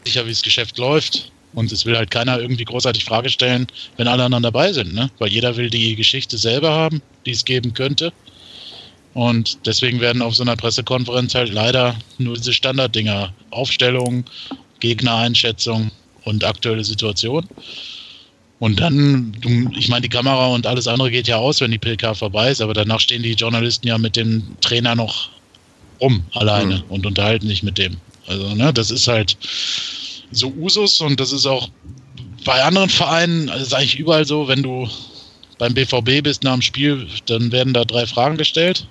sicher, 0.07 0.25
wie 0.27 0.31
das 0.31 0.43
Geschäft 0.43 0.79
läuft. 0.79 1.31
Und 1.55 1.73
es 1.73 1.87
will 1.87 1.97
halt 1.97 2.11
keiner 2.11 2.39
irgendwie 2.39 2.65
großartig 2.65 3.05
Frage 3.05 3.31
stellen, 3.31 3.67
wenn 3.97 4.09
alle 4.09 4.25
anderen 4.25 4.43
dabei 4.43 4.73
sind, 4.73 4.93
ne? 4.93 5.11
Weil 5.19 5.33
jeder 5.33 5.57
will 5.57 5.71
die 5.71 5.97
Geschichte 5.97 6.37
selber 6.37 6.71
haben, 6.71 7.01
die 7.25 7.31
es 7.31 7.45
geben 7.45 7.73
könnte. 7.73 8.13
Und 9.15 9.57
deswegen 9.65 10.01
werden 10.01 10.21
auf 10.21 10.35
so 10.37 10.43
einer 10.43 10.57
Pressekonferenz 10.57 11.35
halt 11.35 11.51
leider 11.51 11.97
nur 12.19 12.37
diese 12.37 12.53
Standarddinger, 12.53 13.33
Aufstellung, 13.51 14.25
Gegnereinschätzung 14.81 15.91
und 16.25 16.45
aktuelle 16.45 16.85
Situation. 16.85 17.49
Und 18.59 18.81
dann, 18.81 19.35
ich 19.77 19.89
meine, 19.89 20.03
die 20.03 20.11
Kamera 20.11 20.49
und 20.49 20.67
alles 20.67 20.87
andere 20.87 21.11
geht 21.11 21.29
ja 21.29 21.37
aus, 21.37 21.61
wenn 21.63 21.71
die 21.71 21.79
PK 21.79 22.15
vorbei 22.15 22.51
ist, 22.51 22.61
aber 22.61 22.75
danach 22.75 23.01
stehen 23.01 23.23
die 23.23 23.33
Journalisten 23.33 23.89
ja 23.89 23.97
mit 23.97 24.17
dem 24.17 24.43
Trainer 24.61 24.95
noch 24.95 25.31
rum 26.01 26.23
alleine 26.33 26.77
mhm. 26.77 26.85
und 26.91 27.07
unterhalten 27.07 27.49
sich 27.49 27.63
mit 27.63 27.79
dem. 27.79 27.97
Also, 28.27 28.55
ne, 28.55 28.73
das 28.73 28.91
ist 28.91 29.09
halt 29.09 29.37
so 30.33 30.49
Usus 30.49 31.01
und 31.01 31.21
das 31.21 31.33
ist 31.33 31.47
auch 31.47 31.69
bei 32.45 32.63
anderen 32.63 32.91
Vereinen, 32.91 33.49
also 33.49 33.65
ist 33.65 33.75
eigentlich 33.75 33.99
überall 33.99 34.25
so, 34.25 34.49
wenn 34.49 34.63
du 34.63 34.89
beim 35.59 35.75
BVB 35.75 36.23
bist 36.23 36.45
nach 36.45 36.53
dem 36.53 36.63
Spiel, 36.63 37.07
dann 37.27 37.51
werden 37.53 37.73
da 37.73 37.85
drei 37.85 38.07
Fragen 38.07 38.37
gestellt 38.37 38.87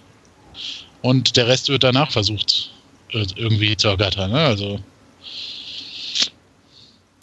und 1.01 1.37
der 1.37 1.47
Rest 1.47 1.69
wird 1.69 1.83
danach 1.83 2.11
versucht 2.11 2.71
äh, 3.11 3.25
irgendwie 3.35 3.77
zu 3.77 3.89
ergattern. 3.89 4.31
Ne? 4.31 4.39
Also, 4.39 4.79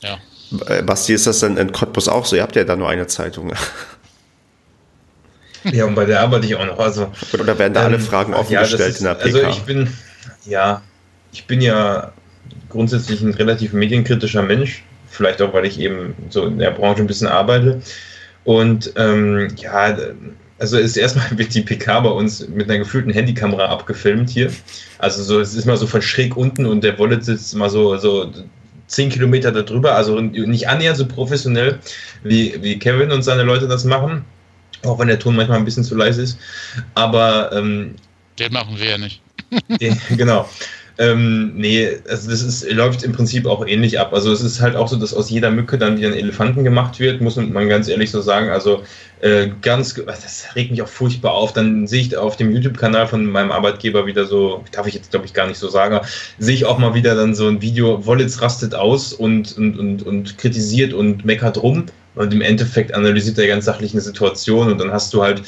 ja. 0.03 0.19
Äh, 0.67 0.83
Basti, 0.83 1.13
ist 1.13 1.27
das 1.27 1.41
denn 1.41 1.57
in 1.57 1.73
Cottbus 1.73 2.09
auch 2.09 2.25
so? 2.25 2.37
Ihr 2.37 2.43
habt 2.43 2.57
ja 2.57 2.65
da 2.65 2.77
nur 2.77 2.89
eine 2.89 3.07
Zeitung. 3.07 3.53
Ja, 5.65 5.85
und 5.85 5.95
bei 5.95 6.05
der 6.05 6.21
arbeite 6.21 6.45
ich 6.45 6.57
auch 6.57 6.67
noch. 6.67 6.81
Also, 6.81 7.13
Oder 7.39 7.57
werden 7.57 7.75
da 7.75 7.83
ähm, 7.83 7.87
alle 7.87 8.01
Fragen 8.01 8.35
offen 8.35 8.53
ja, 8.53 8.63
gestellt 8.63 8.95
ist, 8.95 8.99
in 8.99 9.05
der 9.05 9.15
PK? 9.15 9.47
Also 9.47 9.59
ich 9.59 9.63
bin, 9.63 9.97
ja, 10.45 10.83
ich 11.33 11.47
bin 11.47 11.61
ja 11.61 12.13
grundsätzlich 12.69 13.23
ein 13.23 13.35
relativ 13.35 13.73
medienkritischer 13.73 14.43
Mensch, 14.43 14.83
vielleicht 15.09 15.43
auch, 15.43 15.53
weil 15.53 15.67
ich 15.67 15.81
eben 15.81 16.15
so 16.31 16.47
in 16.47 16.59
der 16.59 16.71
Branche 16.71 17.01
ein 17.01 17.07
bisschen 17.07 17.29
arbeite. 17.29 17.83
Und 18.45 18.93
ähm, 18.97 19.49
ja, 19.57 19.97
also 20.59 20.79
ist 20.79 20.97
erstmal 20.97 21.27
wird 21.39 21.55
die 21.55 21.63
PK 21.63 22.01
bei 22.01 22.11
uns 22.11 22.47
mit 22.49 22.69
einer 22.69 22.79
gefühlten 22.79 23.13
Handykamera 23.13 23.67
abgefilmt 23.67 24.31
hier. 24.31 24.51
Also 24.99 25.23
so, 25.23 25.41
es 25.41 25.55
ist 25.55 25.67
mal 25.67 25.77
so 25.77 25.87
von 25.87 26.03
schräg 26.03 26.37
unten 26.37 26.67
und 26.67 26.85
der 26.85 26.99
Wallet 26.99 27.25
sitzt 27.25 27.55
mal 27.57 27.71
so, 27.71 27.97
so 27.97 28.33
zehn 28.87 29.09
Kilometer 29.09 29.51
darüber, 29.51 29.95
also 29.95 30.21
nicht 30.21 30.69
annähernd 30.69 30.99
so 30.99 31.07
professionell, 31.07 31.79
wie, 32.23 32.63
wie 32.63 32.79
Kevin 32.79 33.11
und 33.11 33.23
seine 33.23 33.43
Leute 33.43 33.67
das 33.69 33.85
machen. 33.85 34.25
Auch 34.85 34.99
wenn 34.99 35.09
der 35.09 35.19
Ton 35.19 35.37
manchmal 35.37 35.59
ein 35.59 35.65
bisschen 35.65 35.85
zu 35.85 35.95
leise 35.95 36.23
ist. 36.23 36.39
Aber 36.95 37.53
ähm, 37.53 37.95
den 38.39 38.53
machen 38.53 38.79
wir 38.79 38.91
ja 38.91 38.99
nicht. 38.99 39.23
den, 39.81 40.01
genau. 40.17 40.49
Ähm, 40.99 41.53
nee, 41.55 41.89
also 42.09 42.31
das 42.31 42.43
ist, 42.43 42.71
läuft 42.71 43.03
im 43.03 43.13
Prinzip 43.13 43.47
auch 43.47 43.67
ähnlich 43.67 43.99
ab. 43.99 44.13
Also 44.13 44.31
es 44.31 44.43
ist 44.43 44.61
halt 44.61 44.77
auch 44.77 44.89
so, 44.89 44.97
dass 44.97 45.15
aus 45.15 45.31
jeder 45.31 45.51
Mücke 45.51 45.79
dann 45.79 45.97
wieder 45.97 46.09
ein 46.09 46.15
Elefanten 46.15 46.65
gemacht 46.65 47.01
wird, 47.01 47.21
muss 47.21 47.37
man 47.37 47.69
ganz 47.69 47.89
ehrlich 47.89 48.11
so 48.11 48.21
sagen. 48.21 48.51
Also 48.51 48.83
äh, 49.21 49.49
ganz, 49.63 49.95
das 49.95 50.45
regt 50.55 50.71
mich 50.71 50.83
auch 50.83 50.89
furchtbar 50.89 51.33
auf. 51.33 51.53
Dann 51.55 51.87
sehe 51.87 52.03
ich 52.03 52.17
auf 52.17 52.37
dem 52.37 52.53
YouTube-Kanal 52.53 53.07
von 53.07 53.25
meinem 53.25 53.53
Arbeitgeber 53.53 54.05
wieder 54.05 54.27
so, 54.27 54.65
darf 54.73 54.87
ich 54.87 54.95
jetzt 54.95 55.11
glaube 55.11 55.25
ich 55.27 55.33
gar 55.33 55.47
nicht 55.47 55.59
so 55.59 55.69
sagen, 55.69 56.01
sehe 56.39 56.55
ich 56.55 56.67
auch 56.67 56.79
mal 56.79 56.95
wieder 56.95 57.15
dann 57.15 57.35
so 57.35 57.49
ein 57.49 57.63
Video, 57.63 58.05
Wollitz 58.05 58.43
rastet 58.43 58.75
aus 58.75 59.13
und, 59.13 59.57
und, 59.57 59.79
und, 59.79 60.03
und 60.03 60.39
kritisiert 60.39 60.93
und 60.93 61.25
meckert 61.25 61.63
rum. 61.63 61.87
Und 62.15 62.35
im 62.35 62.43
Endeffekt 62.43 62.93
analysiert 62.93 63.39
er 63.39 63.47
ganz 63.47 63.65
sachlich 63.65 63.93
eine 63.93 64.03
Situation 64.03 64.71
und 64.71 64.79
dann 64.79 64.93
hast 64.93 65.15
du 65.15 65.23
halt 65.23 65.43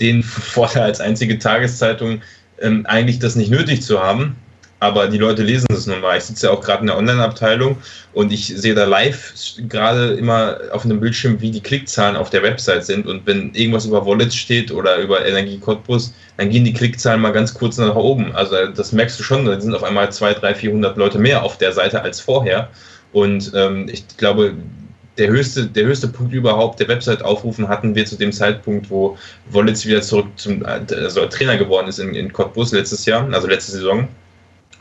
den 0.00 0.22
Vorteil 0.22 0.84
als 0.84 1.00
einzige 1.00 1.38
Tageszeitung, 1.38 2.22
ähm, 2.62 2.86
eigentlich 2.86 3.18
das 3.18 3.36
nicht 3.36 3.50
nötig 3.50 3.82
zu 3.82 4.00
haben. 4.00 4.36
Aber 4.82 5.06
die 5.06 5.18
Leute 5.18 5.44
lesen 5.44 5.68
es 5.70 5.86
nun 5.86 6.00
mal. 6.00 6.18
Ich 6.18 6.24
sitze 6.24 6.46
ja 6.46 6.52
auch 6.52 6.60
gerade 6.60 6.80
in 6.80 6.88
der 6.88 6.96
Online-Abteilung 6.96 7.76
und 8.14 8.32
ich 8.32 8.48
sehe 8.48 8.74
da 8.74 8.84
live 8.84 9.32
gerade 9.68 10.14
immer 10.14 10.56
auf 10.72 10.84
einem 10.84 10.98
Bildschirm, 10.98 11.40
wie 11.40 11.52
die 11.52 11.60
Klickzahlen 11.60 12.16
auf 12.16 12.30
der 12.30 12.42
Website 12.42 12.84
sind. 12.84 13.06
Und 13.06 13.24
wenn 13.24 13.54
irgendwas 13.54 13.86
über 13.86 14.04
Wallets 14.04 14.34
steht 14.34 14.72
oder 14.72 14.96
über 14.96 15.24
Energie 15.24 15.60
Cottbus, 15.60 16.12
dann 16.36 16.50
gehen 16.50 16.64
die 16.64 16.72
Klickzahlen 16.72 17.20
mal 17.20 17.30
ganz 17.30 17.54
kurz 17.54 17.78
nach 17.78 17.94
oben. 17.94 18.34
Also 18.34 18.56
das 18.74 18.90
merkst 18.90 19.20
du 19.20 19.22
schon, 19.22 19.44
da 19.44 19.60
sind 19.60 19.72
auf 19.72 19.84
einmal 19.84 20.10
200, 20.10 20.42
300, 20.42 20.58
400 20.58 20.96
Leute 20.96 21.18
mehr 21.20 21.44
auf 21.44 21.58
der 21.58 21.72
Seite 21.72 22.02
als 22.02 22.20
vorher. 22.20 22.68
Und 23.12 23.52
ähm, 23.54 23.88
ich 23.88 24.04
glaube, 24.16 24.54
der 25.18 25.28
höchste, 25.28 25.66
der 25.66 25.84
höchste 25.84 26.08
Punkt 26.08 26.32
überhaupt 26.32 26.80
der 26.80 26.88
Website 26.88 27.22
aufrufen 27.22 27.68
hatten 27.68 27.94
wir 27.94 28.06
zu 28.06 28.16
dem 28.16 28.32
Zeitpunkt, 28.32 28.88
wo 28.90 29.18
Wollitz 29.50 29.84
wieder 29.84 30.02
zurück 30.02 30.26
zum 30.36 30.64
also 30.64 31.26
Trainer 31.26 31.58
geworden 31.58 31.88
ist 31.88 31.98
in, 31.98 32.14
in 32.14 32.32
Cottbus 32.32 32.72
letztes 32.72 33.04
Jahr, 33.04 33.28
also 33.32 33.46
letzte 33.46 33.72
Saison. 33.72 34.08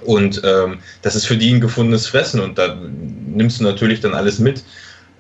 Und 0.03 0.41
ähm, 0.43 0.79
das 1.01 1.15
ist 1.15 1.25
für 1.25 1.37
die 1.37 1.53
ein 1.53 1.61
gefundenes 1.61 2.07
Fressen 2.07 2.39
und 2.39 2.57
da 2.57 2.75
nimmst 2.75 3.59
du 3.59 3.63
natürlich 3.63 3.99
dann 3.99 4.13
alles 4.13 4.39
mit 4.39 4.63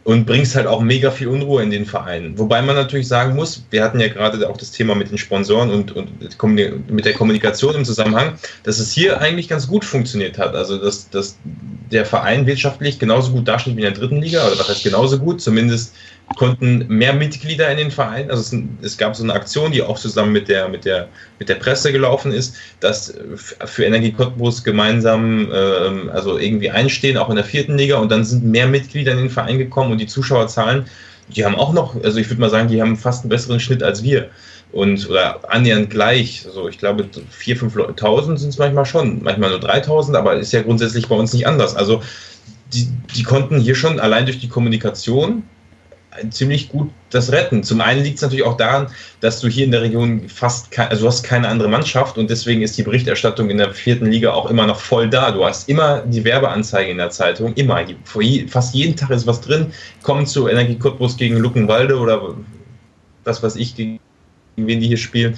und 0.03 0.25
bringst 0.25 0.55
halt 0.55 0.65
auch 0.65 0.81
mega 0.81 1.11
viel 1.11 1.27
Unruhe 1.27 1.61
in 1.61 1.69
den 1.69 1.85
Verein. 1.85 2.37
Wobei 2.37 2.61
man 2.61 2.75
natürlich 2.75 3.07
sagen 3.07 3.35
muss, 3.35 3.63
wir 3.69 3.83
hatten 3.83 3.99
ja 3.99 4.07
gerade 4.07 4.49
auch 4.49 4.57
das 4.57 4.71
Thema 4.71 4.95
mit 4.95 5.11
den 5.11 5.17
Sponsoren 5.17 5.69
und, 5.69 5.91
und 5.91 6.09
mit 6.89 7.05
der 7.05 7.13
Kommunikation 7.13 7.75
im 7.75 7.85
Zusammenhang, 7.85 8.33
dass 8.63 8.79
es 8.79 8.91
hier 8.91 9.21
eigentlich 9.21 9.47
ganz 9.47 9.67
gut 9.67 9.85
funktioniert 9.85 10.39
hat. 10.39 10.55
Also 10.55 10.79
dass, 10.79 11.09
dass 11.09 11.37
der 11.91 12.05
Verein 12.05 12.47
wirtschaftlich 12.47 12.97
genauso 12.97 13.31
gut 13.31 13.47
dasteht 13.47 13.75
wie 13.75 13.81
in 13.81 13.93
der 13.93 13.99
dritten 13.99 14.21
Liga, 14.21 14.45
oder 14.47 14.57
was 14.57 14.69
heißt 14.69 14.83
genauso 14.83 15.19
gut, 15.19 15.39
zumindest 15.39 15.93
konnten 16.35 16.85
mehr 16.87 17.13
Mitglieder 17.13 17.69
in 17.69 17.77
den 17.77 17.91
Verein, 17.91 18.29
also 18.29 18.41
es, 18.41 18.63
es, 18.81 18.97
gab 18.97 19.15
so 19.15 19.23
eine 19.23 19.33
Aktion, 19.33 19.71
die 19.71 19.81
auch 19.81 19.97
zusammen 19.97 20.31
mit 20.31 20.47
der, 20.47 20.69
mit 20.69 20.85
der, 20.85 21.07
mit 21.39 21.49
der 21.49 21.55
Presse 21.55 21.91
gelaufen 21.91 22.31
ist, 22.31 22.55
dass 22.79 23.13
für 23.35 23.85
Energie 23.85 24.11
Cottbus 24.11 24.63
gemeinsam 24.63 25.51
äh, 25.51 26.09
also 26.11 26.37
irgendwie 26.37 26.69
einstehen, 26.69 27.17
auch 27.17 27.29
in 27.29 27.35
der 27.35 27.45
vierten 27.45 27.77
Liga 27.77 27.97
und 27.97 28.11
dann 28.11 28.23
sind 28.23 28.43
mehr 28.43 28.67
Mitglieder 28.67 29.11
in 29.11 29.19
den 29.19 29.29
Verein 29.29 29.57
gekommen 29.57 29.91
und 29.91 29.99
die 29.99 30.07
Zuschauerzahlen, 30.07 30.85
die 31.29 31.45
haben 31.45 31.55
auch 31.55 31.73
noch, 31.73 31.95
also 32.03 32.19
ich 32.19 32.29
würde 32.29 32.41
mal 32.41 32.49
sagen, 32.49 32.67
die 32.67 32.81
haben 32.81 32.97
fast 32.97 33.23
einen 33.23 33.29
besseren 33.29 33.59
Schnitt 33.59 33.83
als 33.83 34.03
wir 34.03 34.29
und 34.71 35.09
oder 35.09 35.39
annähernd 35.49 35.89
gleich. 35.89 36.45
Also 36.45 36.69
ich 36.69 36.77
glaube 36.77 37.03
4.000, 37.03 37.97
5.000 37.97 38.37
sind 38.37 38.49
es 38.49 38.57
manchmal 38.57 38.85
schon, 38.85 39.23
manchmal 39.23 39.51
nur 39.51 39.59
3.000, 39.59 40.15
aber 40.15 40.35
ist 40.35 40.53
ja 40.53 40.61
grundsätzlich 40.61 41.07
bei 41.07 41.15
uns 41.15 41.33
nicht 41.33 41.47
anders. 41.47 41.75
Also 41.75 42.01
die, 42.73 42.87
die 43.15 43.23
konnten 43.23 43.59
hier 43.59 43.75
schon 43.75 43.99
allein 43.99 44.25
durch 44.25 44.39
die 44.39 44.47
Kommunikation 44.47 45.43
ziemlich 46.29 46.69
gut 46.69 46.91
das 47.09 47.31
retten. 47.31 47.63
Zum 47.63 47.81
einen 47.81 48.03
liegt 48.03 48.17
es 48.17 48.21
natürlich 48.21 48.45
auch 48.45 48.57
daran, 48.57 48.87
dass 49.19 49.39
du 49.39 49.47
hier 49.47 49.65
in 49.65 49.71
der 49.71 49.81
Region 49.81 50.27
fast 50.29 50.71
kein, 50.71 50.89
also 50.89 51.03
du 51.03 51.07
hast 51.07 51.23
keine 51.23 51.47
andere 51.47 51.69
Mannschaft 51.69 52.17
und 52.17 52.29
deswegen 52.29 52.61
ist 52.61 52.77
die 52.77 52.83
Berichterstattung 52.83 53.49
in 53.49 53.57
der 53.57 53.73
vierten 53.73 54.05
Liga 54.05 54.33
auch 54.33 54.49
immer 54.49 54.67
noch 54.67 54.79
voll 54.79 55.09
da. 55.09 55.31
Du 55.31 55.45
hast 55.45 55.69
immer 55.69 56.01
die 56.01 56.23
Werbeanzeige 56.23 56.91
in 56.91 56.97
der 56.97 57.09
Zeitung, 57.09 57.53
immer. 57.55 57.81
Fast 58.47 58.75
jeden 58.75 58.95
Tag 58.95 59.09
ist 59.11 59.27
was 59.27 59.41
drin. 59.41 59.73
Kommen 60.03 60.25
zu 60.25 60.47
Energie 60.47 60.77
Cottbus 60.77 61.17
gegen 61.17 61.37
Luckenwalde 61.37 61.97
oder 61.97 62.35
was 63.23 63.43
weiß 63.43 63.55
ich, 63.55 63.75
gegen 63.75 63.99
wen 64.67 64.79
die 64.79 64.87
hier 64.87 64.97
spielen. 64.97 65.37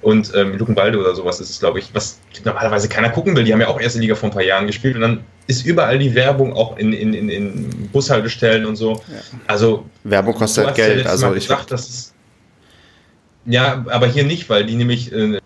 Und 0.00 0.32
ähm, 0.34 0.56
Luckenwalde 0.56 0.98
oder 0.98 1.14
sowas 1.14 1.40
ist 1.40 1.50
es, 1.50 1.60
glaube 1.60 1.78
ich, 1.78 1.94
was 1.94 2.18
normalerweise 2.44 2.88
keiner 2.88 3.10
gucken 3.10 3.36
will. 3.36 3.44
Die 3.44 3.52
haben 3.52 3.60
ja 3.60 3.68
auch 3.68 3.80
erste 3.80 4.00
Liga 4.00 4.16
vor 4.16 4.28
ein 4.28 4.32
paar 4.32 4.42
Jahren 4.42 4.66
gespielt 4.66 4.96
und 4.96 5.00
dann 5.00 5.24
ist 5.46 5.64
überall 5.64 5.98
die 5.98 6.14
Werbung 6.14 6.52
auch 6.54 6.76
in, 6.76 6.92
in, 6.92 7.14
in, 7.14 7.28
in 7.28 7.88
Bushaltestellen 7.92 8.66
und 8.66 8.76
so. 8.76 8.94
Ja. 8.94 9.00
Also 9.46 9.86
Werbung 10.02 10.34
kostet 10.34 10.74
Geld. 10.74 11.04
Ja 11.04 11.10
also 11.10 11.34
ich 11.34 11.46
gesagt, 11.46 11.70
dass 11.70 11.88
es, 11.88 12.14
ja, 13.46 13.84
aber 13.88 14.06
hier 14.06 14.24
nicht, 14.24 14.48
weil 14.48 14.66
die 14.66 14.74
nämlich 14.74 15.12
äh, 15.12 15.38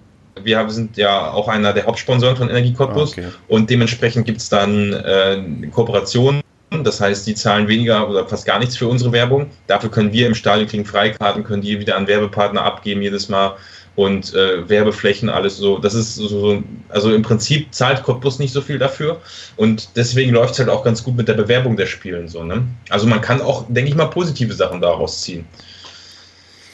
wir 0.42 0.70
sind 0.70 0.96
ja 0.96 1.30
auch 1.30 1.48
einer 1.48 1.72
der 1.72 1.86
Hauptsponsoren 1.86 2.36
von 2.36 2.48
Energie 2.48 2.72
Cottbus 2.72 3.12
okay. 3.12 3.28
und 3.48 3.68
dementsprechend 3.68 4.26
gibt 4.26 4.38
es 4.38 4.48
dann 4.48 4.92
äh, 4.92 5.42
Kooperationen 5.72 6.42
das 6.70 7.00
heißt, 7.00 7.26
die 7.26 7.34
zahlen 7.34 7.68
weniger 7.68 8.08
oder 8.08 8.26
fast 8.26 8.44
gar 8.44 8.58
nichts 8.58 8.76
für 8.76 8.88
unsere 8.88 9.12
Werbung. 9.12 9.50
Dafür 9.66 9.90
können 9.90 10.12
wir 10.12 10.26
im 10.26 10.34
Stadion 10.34 10.68
kriegen 10.68 10.84
Freikarten, 10.84 11.44
können 11.44 11.62
die 11.62 11.78
wieder 11.78 11.96
an 11.96 12.06
Werbepartner 12.06 12.62
abgeben 12.62 13.02
jedes 13.02 13.28
Mal 13.28 13.56
und 13.94 14.34
äh, 14.34 14.68
Werbeflächen, 14.68 15.28
alles 15.28 15.56
so. 15.56 15.78
Das 15.78 15.94
ist 15.94 16.16
so, 16.16 16.62
also 16.88 17.14
im 17.14 17.22
Prinzip 17.22 17.72
zahlt 17.72 18.02
Cottbus 18.02 18.38
nicht 18.38 18.52
so 18.52 18.60
viel 18.60 18.78
dafür 18.78 19.20
und 19.56 19.90
deswegen 19.96 20.32
läuft 20.32 20.54
es 20.54 20.58
halt 20.58 20.68
auch 20.68 20.84
ganz 20.84 21.02
gut 21.02 21.16
mit 21.16 21.28
der 21.28 21.34
Bewerbung 21.34 21.76
der 21.76 21.86
Spielen 21.86 22.28
so. 22.28 22.44
Ne? 22.44 22.62
Also 22.90 23.06
man 23.06 23.20
kann 23.20 23.40
auch, 23.40 23.64
denke 23.68 23.90
ich 23.90 23.96
mal, 23.96 24.06
positive 24.06 24.52
Sachen 24.52 24.80
daraus 24.80 25.22
ziehen. 25.22 25.46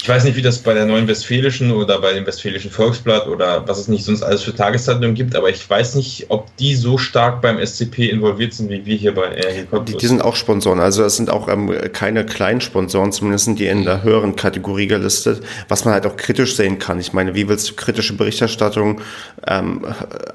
Ich 0.02 0.08
weiß 0.08 0.24
nicht, 0.24 0.36
wie 0.36 0.42
das 0.42 0.58
bei 0.58 0.74
der 0.74 0.84
Neuen 0.84 1.06
Westfälischen 1.06 1.70
oder 1.70 2.00
bei 2.00 2.12
dem 2.12 2.26
Westfälischen 2.26 2.72
Volksblatt 2.72 3.28
oder 3.28 3.68
was 3.68 3.78
es 3.78 3.86
nicht 3.86 4.04
sonst 4.04 4.24
alles 4.24 4.42
für 4.42 4.52
Tageszeitungen 4.52 5.14
gibt, 5.14 5.36
aber 5.36 5.48
ich 5.48 5.70
weiß 5.70 5.94
nicht, 5.94 6.26
ob 6.28 6.56
die 6.56 6.74
so 6.74 6.98
stark 6.98 7.40
beim 7.40 7.64
SCP 7.64 8.10
involviert 8.10 8.52
sind, 8.52 8.68
wie 8.68 8.84
wir 8.84 8.96
hier 8.96 9.14
bei 9.14 9.28
RG 9.28 9.66
die, 9.86 9.96
die 9.96 10.06
sind 10.08 10.20
auch 10.20 10.34
Sponsoren, 10.34 10.80
also 10.80 11.04
es 11.04 11.14
sind 11.14 11.30
auch 11.30 11.46
ähm, 11.46 11.72
keine 11.92 12.26
kleinen 12.26 12.60
Sponsoren, 12.60 13.12
zumindest 13.12 13.56
die 13.56 13.66
in 13.66 13.84
der 13.84 14.02
höheren 14.02 14.34
Kategorie 14.34 14.88
gelistet, 14.88 15.40
was 15.68 15.84
man 15.84 15.94
halt 15.94 16.04
auch 16.04 16.16
kritisch 16.16 16.56
sehen 16.56 16.80
kann. 16.80 16.98
Ich 16.98 17.12
meine, 17.12 17.36
wie 17.36 17.48
willst 17.48 17.70
du 17.70 17.74
kritische 17.74 18.16
Berichterstattung 18.16 19.00
ähm, 19.46 19.86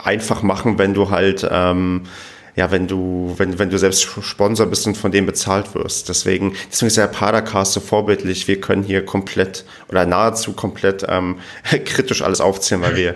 einfach 0.01 0.43
machen, 0.43 0.80
wenn 0.80 0.93
du 0.93 1.09
halt 1.09 1.45
ähm, 1.51 2.03
ja, 2.58 2.72
wenn 2.72 2.88
du, 2.88 3.36
wenn, 3.38 3.60
wenn 3.60 3.70
du 3.70 3.78
selbst 3.78 4.01
Sponsor 4.01 4.66
bist 4.66 4.88
und 4.88 4.97
von 4.97 5.12
dem 5.12 5.28
bezahlt 5.28 5.76
wirst. 5.76 6.10
Deswegen, 6.10 6.55
deswegen 6.72 6.88
ist 6.88 6.97
der 6.97 7.05
Padercast 7.08 7.74
so 7.74 7.80
vorbildlich. 7.80 8.47
Wir 8.47 8.60
können 8.60 8.84
hier 8.84 9.05
komplett 9.05 9.64
oder 9.89 10.08
nahezu 10.08 10.53
komplett 10.53 11.05
ähm, 11.08 11.38
kritisch 11.86 12.24
alles 12.24 12.41
aufzählen, 12.41 12.82
weil 12.82 12.95
wir, 12.95 13.16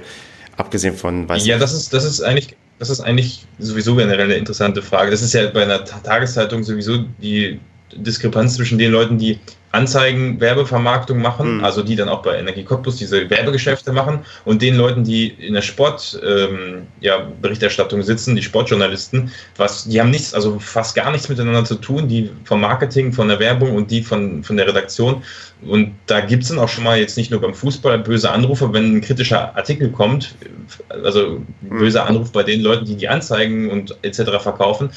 abgesehen 0.57 0.95
von, 0.95 1.27
weiß 1.27 1.43
Ja, 1.45 1.57
das 1.57 1.73
ist, 1.73 1.91
das 1.91 2.05
ist 2.05 2.21
eigentlich, 2.21 2.55
das 2.77 2.91
ist 2.91 3.01
eigentlich 3.01 3.47
sowieso 3.57 3.95
generell 3.95 4.25
eine 4.25 4.35
interessante 4.35 4.83
Frage. 4.83 5.09
Das 5.09 5.23
ist 5.23 5.33
ja 5.33 5.49
bei 5.49 5.63
einer 5.63 5.83
Tageszeitung 5.85 6.63
sowieso 6.63 6.99
die 7.19 7.59
Diskrepanz 7.95 8.55
zwischen 8.55 8.77
den 8.77 8.91
Leuten, 8.91 9.17
die 9.17 9.39
Anzeigen, 9.73 10.41
Werbevermarktung 10.41 11.21
machen, 11.21 11.57
mhm. 11.57 11.63
also 11.63 11.81
die 11.81 11.95
dann 11.95 12.09
auch 12.09 12.21
bei 12.21 12.37
Energie 12.37 12.65
Cottbus 12.65 12.97
diese 12.97 13.29
Werbegeschäfte 13.29 13.93
machen 13.93 14.19
und 14.43 14.61
den 14.61 14.75
Leuten, 14.75 15.05
die 15.05 15.29
in 15.29 15.53
der 15.53 15.61
Sportberichterstattung 15.61 17.99
ähm, 17.99 18.01
ja, 18.01 18.05
sitzen, 18.05 18.35
die 18.35 18.43
Sportjournalisten, 18.43 19.31
was, 19.55 19.85
die 19.85 20.01
haben 20.01 20.11
nichts, 20.11 20.33
also 20.33 20.59
fast 20.59 20.93
gar 20.95 21.09
nichts 21.11 21.29
miteinander 21.29 21.63
zu 21.63 21.75
tun, 21.75 22.09
die 22.09 22.29
vom 22.43 22.59
Marketing, 22.59 23.13
von 23.13 23.29
der 23.29 23.39
Werbung 23.39 23.73
und 23.75 23.89
die 23.91 24.01
von, 24.01 24.43
von 24.43 24.57
der 24.57 24.67
Redaktion. 24.67 25.23
Und 25.65 25.95
da 26.07 26.19
gibt 26.19 26.43
es 26.43 26.49
dann 26.49 26.59
auch 26.59 26.67
schon 26.67 26.83
mal 26.83 26.99
jetzt 26.99 27.15
nicht 27.15 27.31
nur 27.31 27.39
beim 27.39 27.53
Fußball 27.53 27.99
böse 27.99 28.29
Anrufe, 28.29 28.73
wenn 28.73 28.97
ein 28.97 29.01
kritischer 29.01 29.55
Artikel 29.55 29.89
kommt, 29.89 30.35
also 30.89 31.41
böse 31.61 32.03
Anruf 32.03 32.33
bei 32.33 32.43
den 32.43 32.59
Leuten, 32.61 32.83
die 32.85 32.95
die 32.95 33.07
Anzeigen 33.07 33.69
und 33.69 33.95
etc. 34.01 34.41
verkaufen. 34.41 34.89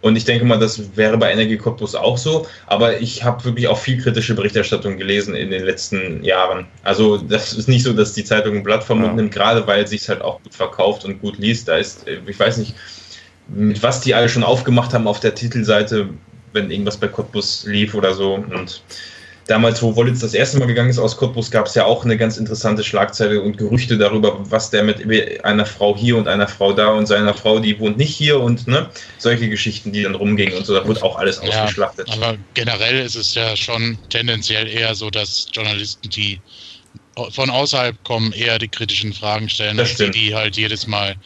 Und 0.00 0.16
ich 0.16 0.24
denke 0.24 0.44
mal, 0.44 0.58
das 0.58 0.96
wäre 0.96 1.16
bei 1.18 1.32
Energie 1.32 1.56
Cottbus 1.56 1.94
auch 1.94 2.18
so. 2.18 2.46
Aber 2.66 3.00
ich 3.00 3.24
habe 3.24 3.44
wirklich 3.44 3.68
auch 3.68 3.78
viel 3.78 4.00
kritische 4.00 4.34
Berichterstattung 4.34 4.96
gelesen 4.96 5.34
in 5.34 5.50
den 5.50 5.64
letzten 5.64 6.22
Jahren. 6.22 6.66
Also 6.82 7.18
das 7.18 7.52
ist 7.52 7.68
nicht 7.68 7.82
so, 7.82 7.92
dass 7.92 8.12
die 8.12 8.24
Zeitung 8.24 8.56
ein 8.56 8.62
Blatt 8.62 8.84
vom 8.84 9.00
Mund 9.00 9.12
ja. 9.12 9.16
nimmt, 9.16 9.32
gerade 9.32 9.66
weil 9.66 9.86
sie 9.86 9.96
es 9.96 10.08
halt 10.08 10.22
auch 10.22 10.42
gut 10.42 10.54
verkauft 10.54 11.04
und 11.04 11.20
gut 11.20 11.38
liest. 11.38 11.68
Da 11.68 11.76
ist, 11.76 12.06
ich 12.06 12.38
weiß 12.38 12.58
nicht, 12.58 12.74
mit 13.48 13.82
was 13.82 14.00
die 14.00 14.14
alle 14.14 14.28
schon 14.28 14.44
aufgemacht 14.44 14.92
haben 14.92 15.06
auf 15.06 15.20
der 15.20 15.34
Titelseite, 15.34 16.08
wenn 16.52 16.70
irgendwas 16.70 16.96
bei 16.96 17.08
Cottbus 17.08 17.64
lief 17.66 17.94
oder 17.94 18.14
so. 18.14 18.34
Und 18.34 18.82
damals, 19.46 19.82
wo 19.82 19.94
Wollitz 19.96 20.20
das 20.20 20.34
erste 20.34 20.58
Mal 20.58 20.66
gegangen 20.66 20.90
ist 20.90 20.98
aus 20.98 21.16
Cottbus, 21.16 21.50
gab 21.50 21.66
es 21.66 21.74
ja 21.74 21.84
auch 21.84 22.04
eine 22.04 22.16
ganz 22.16 22.36
interessante 22.36 22.82
Schlagzeile 22.82 23.40
und 23.40 23.58
Gerüchte 23.58 23.96
darüber, 23.96 24.38
was 24.50 24.70
der 24.70 24.82
mit 24.82 25.04
einer 25.44 25.66
Frau 25.66 25.96
hier 25.96 26.16
und 26.16 26.28
einer 26.28 26.48
Frau 26.48 26.72
da 26.72 26.88
und 26.88 27.06
seiner 27.06 27.34
Frau, 27.34 27.58
die 27.58 27.78
wohnt 27.78 27.96
nicht 27.96 28.14
hier 28.14 28.40
und 28.40 28.66
ne, 28.66 28.90
solche 29.18 29.48
Geschichten, 29.48 29.92
die 29.92 30.02
dann 30.02 30.14
rumgingen 30.14 30.56
und 30.56 30.66
so, 30.66 30.74
da 30.74 30.86
wurde 30.86 31.02
auch 31.02 31.16
alles 31.16 31.40
ja, 31.42 31.62
ausgeschlachtet. 31.62 32.10
Aber 32.10 32.36
generell 32.54 33.00
ist 33.00 33.14
es 33.16 33.34
ja 33.34 33.56
schon 33.56 33.98
tendenziell 34.08 34.66
eher 34.68 34.94
so, 34.94 35.10
dass 35.10 35.48
Journalisten, 35.52 36.10
die 36.10 36.40
von 37.30 37.48
außerhalb 37.48 38.02
kommen, 38.04 38.32
eher 38.32 38.58
die 38.58 38.68
kritischen 38.68 39.12
Fragen 39.12 39.48
stellen, 39.48 39.78
als 39.80 39.96
die, 39.96 40.10
die 40.10 40.34
halt 40.34 40.56
jedes 40.56 40.86
Mal 40.86 41.16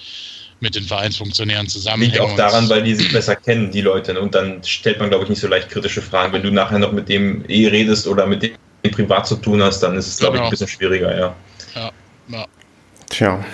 mit 0.61 0.75
den 0.75 0.85
Vereinsfunktionären 0.85 1.67
zusammenhängen. 1.69 2.13
Liegt 2.13 2.23
auch 2.25 2.37
daran, 2.37 2.69
weil 2.69 2.83
die 2.83 2.95
sich 2.95 3.13
besser 3.13 3.35
kennen, 3.37 3.71
die 3.71 3.81
Leute. 3.81 4.13
ne? 4.15 4.21
Und 4.21 4.35
dann 4.35 4.63
stellt 4.63 4.99
man, 5.01 5.09
glaube 5.09 5.25
ich, 5.25 5.31
nicht 5.31 5.41
so 5.41 5.49
leicht 5.49 5.71
kritische 5.71 6.03
Fragen. 6.03 6.33
Wenn 6.33 6.43
du 6.43 6.51
nachher 6.51 6.79
noch 6.79 6.93
mit 6.93 7.09
dem 7.09 7.45
eh 7.49 7.67
redest 7.69 8.07
oder 8.07 8.27
mit 8.27 8.43
dem 8.43 8.53
privat 8.93 9.27
zu 9.27 9.37
tun 9.37 9.63
hast, 9.63 9.81
dann 9.81 9.97
ist 9.97 10.07
es, 10.07 10.19
glaube 10.19 10.37
ich, 10.37 10.41
Genau. 10.41 10.49
ein 10.49 10.51
bisschen 10.51 10.69
schwieriger, 10.69 11.19
ja. 11.19 11.35
ja, 11.75 11.91
ja. 12.29 12.47
Tja, 13.09 13.45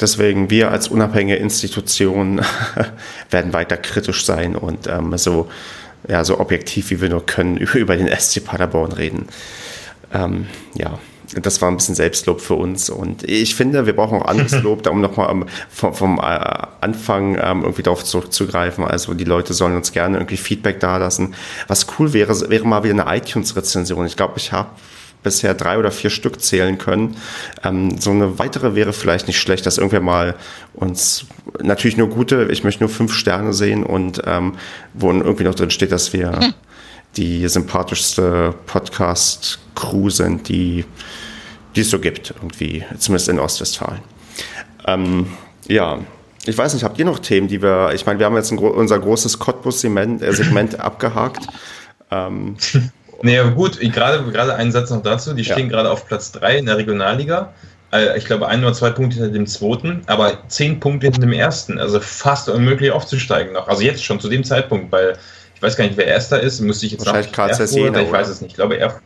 deswegen 0.00 0.50
wir 0.50 0.70
als 0.70 0.88
unabhängige 0.88 1.36
Institution 1.36 2.40
werden 3.30 3.52
weiter 3.52 3.76
kritisch 3.76 4.24
sein 4.24 4.56
und 4.56 4.86
ähm, 4.86 5.16
so, 5.18 5.48
ja, 6.08 6.24
so 6.24 6.40
objektiv 6.40 6.90
wie 6.90 7.00
wir 7.00 7.08
nur 7.08 7.24
können 7.24 7.56
über 7.74 7.96
den 7.96 8.08
SC 8.18 8.44
Paderborn 8.44 8.92
reden. 8.92 9.26
Ähm, 10.12 10.46
ja, 10.74 10.98
das 11.34 11.60
war 11.60 11.70
ein 11.70 11.76
bisschen 11.76 11.94
Selbstlob 11.94 12.40
für 12.40 12.54
uns 12.54 12.90
und 12.90 13.24
ich 13.24 13.54
finde, 13.54 13.86
wir 13.86 13.94
brauchen 13.94 14.20
auch 14.20 14.26
anderes 14.26 14.52
Lob, 14.62 14.86
um 14.86 15.00
nochmal 15.00 15.30
ähm, 15.30 15.44
vom, 15.68 15.94
vom 15.94 16.18
äh, 16.18 16.22
Anfang 16.80 17.38
ähm, 17.40 17.62
irgendwie 17.62 17.82
darauf 17.82 18.04
zurückzugreifen. 18.04 18.84
Also 18.84 19.14
die 19.14 19.24
Leute 19.24 19.54
sollen 19.54 19.76
uns 19.76 19.92
gerne 19.92 20.18
irgendwie 20.18 20.36
Feedback 20.36 20.80
dalassen. 20.80 21.34
Was 21.66 21.86
cool 21.98 22.12
wäre, 22.12 22.48
wäre 22.48 22.66
mal 22.66 22.84
wieder 22.84 23.04
eine 23.04 23.16
iTunes-Rezension. 23.16 24.06
Ich 24.06 24.16
glaube, 24.16 24.34
ich 24.36 24.52
habe 24.52 24.70
bisher 25.26 25.54
drei 25.54 25.76
oder 25.76 25.90
vier 25.90 26.10
Stück 26.10 26.40
zählen 26.40 26.78
können. 26.78 27.16
Ähm, 27.64 27.98
so 27.98 28.10
eine 28.10 28.38
weitere 28.38 28.76
wäre 28.76 28.92
vielleicht 28.92 29.26
nicht 29.26 29.40
schlecht, 29.40 29.66
dass 29.66 29.78
irgendwer 29.78 30.00
mal 30.00 30.36
uns 30.74 31.26
natürlich 31.60 31.96
nur 31.96 32.08
gute, 32.08 32.46
ich 32.52 32.62
möchte 32.62 32.84
nur 32.84 32.90
fünf 32.90 33.12
Sterne 33.12 33.52
sehen 33.52 33.82
und 33.82 34.22
ähm, 34.24 34.54
wo 34.94 35.10
irgendwie 35.10 35.42
noch 35.42 35.56
drin 35.56 35.70
steht, 35.70 35.90
dass 35.90 36.12
wir 36.12 36.54
die 37.16 37.46
sympathischste 37.48 38.54
Podcast-Crew 38.66 40.10
sind, 40.10 40.48
die, 40.48 40.84
die 41.74 41.80
es 41.80 41.90
so 41.90 41.98
gibt, 41.98 42.34
irgendwie, 42.36 42.84
zumindest 42.98 43.28
in 43.28 43.38
Ostwestfalen. 43.38 44.00
Ähm, 44.86 45.26
ja, 45.68 45.98
ich 46.44 46.56
weiß 46.56 46.74
nicht, 46.74 46.84
habt 46.84 46.98
ihr 46.98 47.04
noch 47.04 47.18
Themen, 47.18 47.48
die 47.48 47.60
wir, 47.62 47.92
ich 47.94 48.06
meine, 48.06 48.18
wir 48.18 48.26
haben 48.26 48.36
jetzt 48.36 48.52
ein, 48.52 48.58
unser 48.58 48.98
großes 48.98 49.38
Cottbus-Segment 49.38 50.22
äh, 50.22 50.32
Segment 50.32 50.78
abgehakt. 50.80 51.46
Ähm, 52.10 52.56
Naja, 53.22 53.44
gut, 53.48 53.80
gerade, 53.80 54.30
gerade 54.30 54.54
einen 54.56 54.72
Satz 54.72 54.90
noch 54.90 55.02
dazu. 55.02 55.32
Die 55.32 55.42
Ja. 55.42 55.54
stehen 55.54 55.70
gerade 55.70 55.90
auf 55.90 56.06
Platz 56.06 56.32
3 56.32 56.58
in 56.58 56.66
der 56.66 56.76
Regionalliga. 56.76 57.54
Äh, 57.90 58.18
Ich 58.18 58.26
glaube, 58.26 58.46
ein 58.46 58.62
oder 58.62 58.74
zwei 58.74 58.90
Punkte 58.90 59.16
hinter 59.16 59.32
dem 59.32 59.46
zweiten, 59.46 60.02
aber 60.06 60.46
zehn 60.48 60.78
Punkte 60.78 61.06
hinter 61.06 61.22
dem 61.22 61.32
ersten. 61.32 61.78
Also 61.78 61.98
fast 61.98 62.50
unmöglich 62.50 62.90
aufzusteigen 62.90 63.54
noch. 63.54 63.68
Also 63.68 63.82
jetzt 63.82 64.04
schon 64.04 64.20
zu 64.20 64.28
dem 64.28 64.44
Zeitpunkt, 64.44 64.92
weil 64.92 65.16
ich 65.56 65.62
weiß 65.62 65.76
gar 65.76 65.84
nicht, 65.84 65.96
wer 65.96 66.06
erster 66.06 66.40
ist. 66.40 66.60
Müsste 66.60 66.86
ich 66.86 66.92
jetzt 66.92 67.06
Wahrscheinlich 67.06 67.36
Erfurt? 67.36 67.70
Jena, 67.72 68.02
Ich 68.02 68.12
weiß 68.12 68.28
es 68.28 68.40
nicht. 68.40 68.50
Ich 68.52 68.56
glaube, 68.56 68.78
Erfurt. 68.78 69.02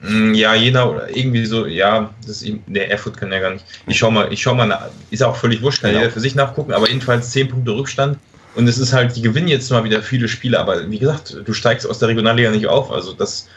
Mm, 0.00 0.34
Ja, 0.34 0.54
Jena 0.54 0.84
oder 0.88 1.08
irgendwie 1.16 1.44
so, 1.46 1.66
ja, 1.66 2.10
das 2.26 2.42
ist, 2.42 2.52
der 2.66 2.90
Erfurt 2.90 3.16
kann 3.16 3.32
ja 3.32 3.40
gar 3.40 3.52
nicht. 3.52 3.64
Ich 3.86 3.98
schau 3.98 4.10
mal, 4.10 4.32
ich 4.32 4.40
schau 4.40 4.54
mal 4.54 4.66
nach, 4.66 4.88
ist 5.10 5.22
auch 5.22 5.34
völlig 5.36 5.60
wurscht, 5.62 5.80
kann 5.80 5.90
Genau. 5.90 6.02
jeder 6.02 6.12
für 6.12 6.20
sich 6.20 6.34
nachgucken, 6.34 6.72
aber 6.72 6.88
jedenfalls 6.88 7.30
zehn 7.30 7.48
Punkte 7.48 7.72
Rückstand. 7.72 8.18
Und 8.54 8.68
es 8.68 8.78
ist 8.78 8.92
halt, 8.92 9.14
die 9.16 9.22
gewinnen 9.22 9.48
jetzt 9.48 9.70
mal 9.70 9.84
wieder 9.84 10.02
viele 10.02 10.28
Spiele, 10.28 10.58
aber 10.58 10.90
wie 10.90 10.98
gesagt, 10.98 11.36
du 11.44 11.52
steigst 11.52 11.88
aus 11.88 11.98
der 11.98 12.08
Regionalliga 12.08 12.50
nicht 12.50 12.66
auf. 12.66 12.90
Also 12.90 13.12
das, 13.12 13.48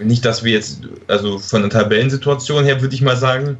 nicht, 0.00 0.24
dass 0.24 0.44
wir 0.44 0.52
jetzt, 0.52 0.80
also 1.06 1.38
von 1.38 1.62
der 1.62 1.70
Tabellensituation 1.70 2.64
her 2.64 2.80
würde 2.80 2.94
ich 2.94 3.02
mal 3.02 3.16
sagen, 3.16 3.58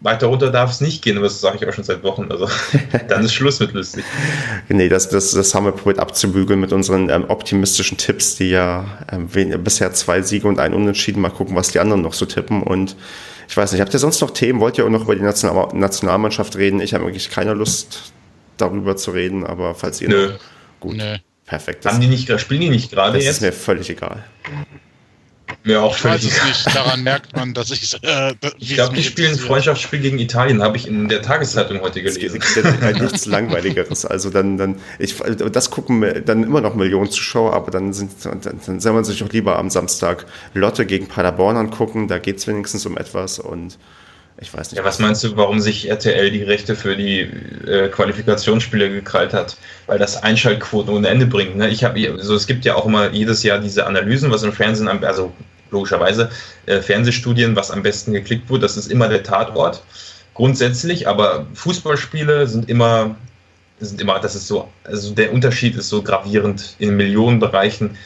weiter 0.00 0.26
runter 0.26 0.50
darf 0.50 0.70
es 0.70 0.80
nicht 0.80 1.02
gehen, 1.02 1.16
aber 1.16 1.26
das 1.26 1.40
sage 1.40 1.58
ich 1.60 1.66
auch 1.68 1.72
schon 1.72 1.84
seit 1.84 2.02
Wochen. 2.02 2.26
Also 2.30 2.48
dann 3.08 3.24
ist 3.24 3.32
Schluss 3.34 3.60
mit 3.60 3.72
lustig. 3.72 4.04
Nee, 4.68 4.88
das, 4.88 5.08
das, 5.08 5.32
das 5.32 5.54
haben 5.54 5.64
wir 5.64 5.72
probiert 5.72 5.98
abzubügeln 5.98 6.60
mit 6.60 6.72
unseren 6.72 7.08
ähm, 7.08 7.24
optimistischen 7.28 7.96
Tipps, 7.96 8.36
die 8.36 8.50
ja 8.50 8.84
ähm, 9.10 9.28
wen- 9.32 9.62
bisher 9.64 9.92
zwei 9.94 10.20
Siege 10.22 10.46
und 10.48 10.60
ein 10.60 10.74
Unentschieden. 10.74 11.20
Mal 11.22 11.30
gucken, 11.30 11.56
was 11.56 11.68
die 11.70 11.78
anderen 11.78 12.02
noch 12.02 12.12
so 12.12 12.26
tippen. 12.26 12.62
Und 12.62 12.96
ich 13.48 13.56
weiß 13.56 13.72
nicht, 13.72 13.80
habt 13.80 13.92
ihr 13.94 13.98
sonst 14.00 14.20
noch 14.20 14.30
Themen? 14.32 14.60
Wollt 14.60 14.76
ihr 14.78 14.84
auch 14.84 14.90
noch 14.90 15.02
über 15.02 15.14
die 15.16 15.22
National 15.22 15.68
Nationalmannschaft 15.72 16.56
reden? 16.56 16.80
Ich 16.80 16.94
habe 16.94 17.04
wirklich 17.04 17.30
keine 17.30 17.54
Lust, 17.54 18.12
darüber 18.58 18.96
zu 18.96 19.10
reden, 19.12 19.44
aber 19.46 19.74
falls 19.74 20.00
ihr 20.00 20.08
Nö. 20.08 20.26
noch. 20.32 20.38
Gut, 20.80 20.96
Nö. 20.96 21.16
perfekt. 21.46 21.84
Das, 21.84 21.92
Haben 21.94 22.00
die 22.00 22.08
nicht, 22.08 22.40
spielen 22.40 22.60
die 22.60 22.70
nicht 22.70 22.90
gerade 22.90 23.12
das 23.18 23.20
ist 23.24 23.26
jetzt? 23.26 23.40
mir 23.42 23.52
völlig 23.52 23.88
egal. 23.90 24.24
Mir 25.64 25.82
auch 25.82 25.96
Ich 25.96 26.04
weiß 26.04 26.20
völlig 26.20 26.32
es 26.32 26.36
egal. 26.36 26.48
nicht, 26.48 26.76
daran 26.76 27.02
merkt 27.02 27.36
man, 27.36 27.54
dass 27.54 27.70
ich 27.70 27.96
äh, 28.02 28.34
Ich 28.58 28.74
glaube, 28.74 28.94
die 28.94 29.02
spielen 29.02 29.32
ein 29.32 29.38
Freundschaftsspiel 29.38 30.00
gegen 30.00 30.18
Italien, 30.18 30.62
habe 30.62 30.76
ich 30.76 30.86
in 30.86 31.08
der 31.08 31.22
Tageszeitung 31.22 31.80
heute 31.80 32.02
gelesen. 32.02 32.40
es 32.40 32.54
gibt 32.54 32.82
ja 32.82 32.92
nichts 32.92 33.26
Langweiligeres. 33.26 34.04
Also 34.04 34.30
dann, 34.30 34.56
dann, 34.56 34.80
ich, 34.98 35.16
das 35.52 35.70
gucken 35.70 36.00
mir 36.00 36.20
dann 36.20 36.42
immer 36.42 36.60
noch 36.60 36.74
Millionen 36.74 37.10
Zuschauer, 37.10 37.54
aber 37.54 37.70
dann 37.70 37.92
sind, 37.92 38.12
dann, 38.24 38.40
dann 38.40 38.80
soll 38.80 38.92
man 38.92 39.04
sich 39.04 39.18
doch 39.18 39.30
lieber 39.30 39.58
am 39.58 39.70
Samstag 39.70 40.26
Lotte 40.54 40.86
gegen 40.86 41.08
Paderborn 41.08 41.56
angucken. 41.56 42.08
Da 42.08 42.18
geht 42.18 42.38
es 42.38 42.46
wenigstens 42.46 42.86
um 42.86 42.96
etwas 42.96 43.38
und 43.38 43.78
ich 44.38 44.52
weiß 44.52 44.70
nicht. 44.70 44.78
Ja, 44.78 44.84
was 44.84 44.98
meinst 44.98 45.24
du, 45.24 45.36
warum 45.36 45.60
sich 45.60 45.88
RTL 45.88 46.30
die 46.30 46.42
Rechte 46.42 46.76
für 46.76 46.96
die 46.96 47.20
äh, 47.20 47.88
Qualifikationsspiele 47.88 48.90
gekrallt 48.90 49.32
hat? 49.32 49.56
Weil 49.86 49.98
das 49.98 50.22
Einschaltquoten 50.22 50.92
ohne 50.92 51.08
Ende 51.08 51.26
bringt. 51.26 51.56
Ne? 51.56 51.68
Ich 51.68 51.84
habe, 51.84 52.10
also 52.10 52.34
es 52.34 52.46
gibt 52.46 52.64
ja 52.64 52.74
auch 52.74 52.86
immer 52.86 53.10
jedes 53.12 53.42
Jahr 53.42 53.58
diese 53.58 53.86
Analysen, 53.86 54.30
was 54.30 54.42
im 54.42 54.52
Fernsehen, 54.52 54.88
am, 54.88 55.02
also 55.04 55.32
logischerweise 55.70 56.30
äh, 56.66 56.80
Fernsehstudien, 56.80 57.56
was 57.56 57.70
am 57.70 57.82
besten 57.82 58.12
geklickt 58.12 58.50
wird. 58.50 58.62
Das 58.62 58.76
ist 58.76 58.90
immer 58.90 59.08
der 59.08 59.22
Tatort 59.22 59.82
grundsätzlich, 60.34 61.08
aber 61.08 61.46
Fußballspiele 61.54 62.46
sind 62.46 62.68
immer, 62.68 63.16
sind 63.80 64.00
immer, 64.00 64.18
das 64.18 64.34
ist 64.34 64.48
so, 64.48 64.68
also 64.84 65.14
der 65.14 65.32
Unterschied 65.32 65.76
ist 65.76 65.88
so 65.88 66.02
gravierend 66.02 66.76
in 66.78 66.96
Millionenbereichen 66.96 67.96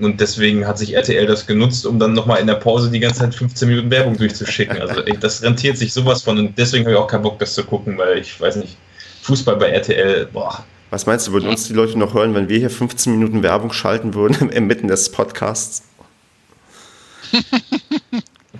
und 0.00 0.20
deswegen 0.20 0.66
hat 0.66 0.78
sich 0.78 0.94
RTL 0.94 1.26
das 1.26 1.46
genutzt, 1.46 1.84
um 1.86 1.98
dann 1.98 2.12
nochmal 2.12 2.40
in 2.40 2.46
der 2.46 2.54
Pause 2.54 2.90
die 2.90 3.00
ganze 3.00 3.20
Zeit 3.20 3.34
15 3.34 3.68
Minuten 3.68 3.90
Werbung 3.90 4.16
durchzuschicken. 4.16 4.80
Also 4.80 5.02
das 5.20 5.42
rentiert 5.42 5.76
sich 5.76 5.92
sowas 5.92 6.22
von 6.22 6.38
und 6.38 6.58
deswegen 6.58 6.84
habe 6.84 6.94
ich 6.94 7.00
auch 7.00 7.08
keinen 7.08 7.22
Bock, 7.22 7.38
das 7.40 7.54
zu 7.54 7.64
gucken, 7.64 7.98
weil 7.98 8.18
ich 8.18 8.40
weiß 8.40 8.56
nicht, 8.56 8.76
Fußball 9.22 9.56
bei 9.56 9.70
RTL, 9.70 10.26
boah, 10.32 10.64
Was 10.90 11.06
meinst 11.06 11.26
du, 11.26 11.32
würden 11.32 11.48
uns 11.48 11.66
die 11.66 11.72
Leute 11.72 11.98
noch 11.98 12.14
hören, 12.14 12.34
wenn 12.34 12.48
wir 12.48 12.58
hier 12.58 12.70
15 12.70 13.12
Minuten 13.12 13.42
Werbung 13.42 13.72
schalten 13.72 14.14
würden 14.14 14.50
inmitten 14.50 14.88
des 14.88 15.10
Podcasts? 15.10 15.82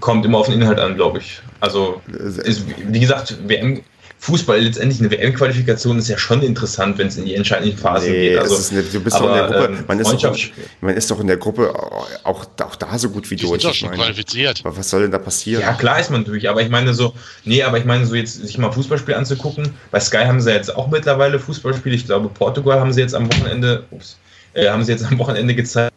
kommt 0.01 0.27
immer 0.27 0.39
auf 0.39 0.47
den 0.47 0.61
Inhalt 0.61 0.79
an, 0.79 0.97
glaube 0.97 1.19
ich. 1.19 1.41
Also, 1.61 2.03
ist, 2.09 2.65
wie 2.77 3.01
gesagt, 3.01 3.37
WM, 3.49 3.83
Fußball 4.19 4.59
letztendlich 4.61 5.01
eine 5.01 5.11
WM-Qualifikation 5.11 5.99
ist 5.99 6.09
ja 6.09 6.17
schon 6.17 6.41
interessant, 6.43 6.97
wenn 6.97 7.09
es 7.09 7.17
in 7.19 7.27
die 7.27 7.35
entscheidenden 7.35 7.77
Phasen 7.77 8.11
Nee, 8.11 8.31
geht. 8.31 8.39
Also, 8.39 8.75
eine, 8.75 8.83
du 8.83 9.01
bist 9.01 9.17
doch 9.17 9.23
aber, 9.29 9.31
in 9.45 9.51
der 9.51 9.61
Gruppe. 9.61 9.75
ähm, 9.79 9.85
man, 9.87 10.01
ist 10.01 10.11
doch, 10.13 10.39
man 10.81 10.95
ist 10.97 11.11
doch 11.11 11.21
in 11.21 11.27
der 11.27 11.37
Gruppe 11.37 11.75
auch, 11.75 12.09
auch 12.25 12.45
da 12.47 12.99
so 12.99 13.11
gut 13.11 13.31
wie 13.31 13.37
Die 13.37 13.43
durch. 13.45 13.61
sind 13.61 13.65
doch 13.65 13.73
ich 13.73 13.79
schon 13.81 13.91
meine. 13.91 14.03
qualifiziert. 14.03 14.63
Aber 14.65 14.77
was 14.77 14.89
soll 14.89 15.03
denn 15.03 15.11
da 15.11 15.19
passieren? 15.19 15.61
Ja, 15.61 15.75
klar 15.75 16.01
ist 16.01 16.11
man 16.11 16.25
durch, 16.25 16.49
aber 16.49 16.63
ich 16.63 16.71
meine 16.71 16.95
so, 16.95 17.13
nee, 17.45 17.63
aber 17.63 17.79
ich 17.79 17.85
meine 17.85 18.07
so 18.07 18.15
jetzt 18.15 18.47
sich 18.47 18.57
mal 18.57 18.73
Fußballspiel 18.73 19.15
anzugucken. 19.15 19.75
Bei 19.91 20.01
Sky 20.01 20.25
haben 20.25 20.41
sie 20.41 20.53
jetzt 20.53 20.75
auch 20.75 20.89
mittlerweile 20.89 21.39
Fußballspiele. 21.39 21.95
Ich 21.95 22.07
glaube, 22.07 22.29
Portugal 22.31 22.81
haben 22.81 22.93
sie 22.93 23.01
jetzt 23.03 23.15
am 23.15 23.27
Wochenende, 23.31 23.85
ups, 23.91 24.17
äh, 24.55 24.69
haben 24.69 24.85
sie 24.85 24.93
jetzt 24.93 25.05
am 25.05 25.19
Wochenende 25.19 25.55
gezeigt 25.55 25.94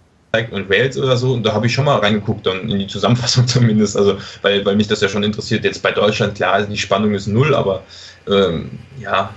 und 0.52 0.70
Wales 0.70 0.98
oder 0.98 1.18
so. 1.18 1.34
Und 1.34 1.44
da 1.44 1.54
habe 1.54 1.68
ich 1.68 1.74
schon 1.74 1.86
mal 1.86 1.98
reingeguckt, 1.98 2.46
dann 2.46 2.70
in 2.70 2.80
die 2.80 2.88
Zusammenfassung 2.88 3.48
zumindest. 3.48 3.98
Also, 3.98 4.18
weil, 4.42 4.66
weil 4.66 4.76
mich 4.76 4.88
das 4.88 5.02
ja 5.02 5.10
schon 5.10 5.24
interessiert. 5.24 5.64
Jetzt 5.64 5.82
bei 5.84 5.92
Deutschland, 5.92 6.36
klar, 6.36 6.62
die 6.64 6.78
Spannung 6.78 7.14
ist 7.14 7.28
null, 7.28 7.54
aber 7.56 7.84
ähm, 8.30 8.72
ja, 9.00 9.34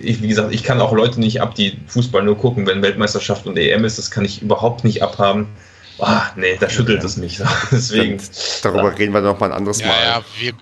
ich, 0.00 0.22
wie 0.22 0.28
gesagt, 0.28 0.52
ich 0.52 0.62
kann 0.64 0.80
auch 0.80 0.92
Leute 0.92 1.20
nicht 1.20 1.40
ab, 1.40 1.54
die 1.54 1.78
Fußball 1.86 2.22
nur 2.22 2.36
gucken, 2.36 2.66
wenn 2.66 2.82
Weltmeisterschaft 2.82 3.46
und 3.46 3.56
EM 3.56 3.84
ist, 3.84 3.98
das 3.98 4.10
kann 4.10 4.24
ich 4.24 4.42
überhaupt 4.42 4.84
nicht 4.84 5.02
abhaben. 5.02 5.48
Ah, 5.98 6.22
nee, 6.36 6.56
da 6.58 6.68
schüttelt 6.68 7.04
es 7.04 7.16
mich. 7.16 7.40
Deswegen. 7.70 8.20
Darüber 8.62 8.98
reden 8.98 9.12
wir 9.12 9.20
noch 9.20 9.38
mal 9.38 9.46
ein 9.46 9.52
anderes 9.52 9.80
Ja, 9.80 9.86
Mal. 9.86 10.02
ja, 10.04 10.24
wir, 10.40 10.52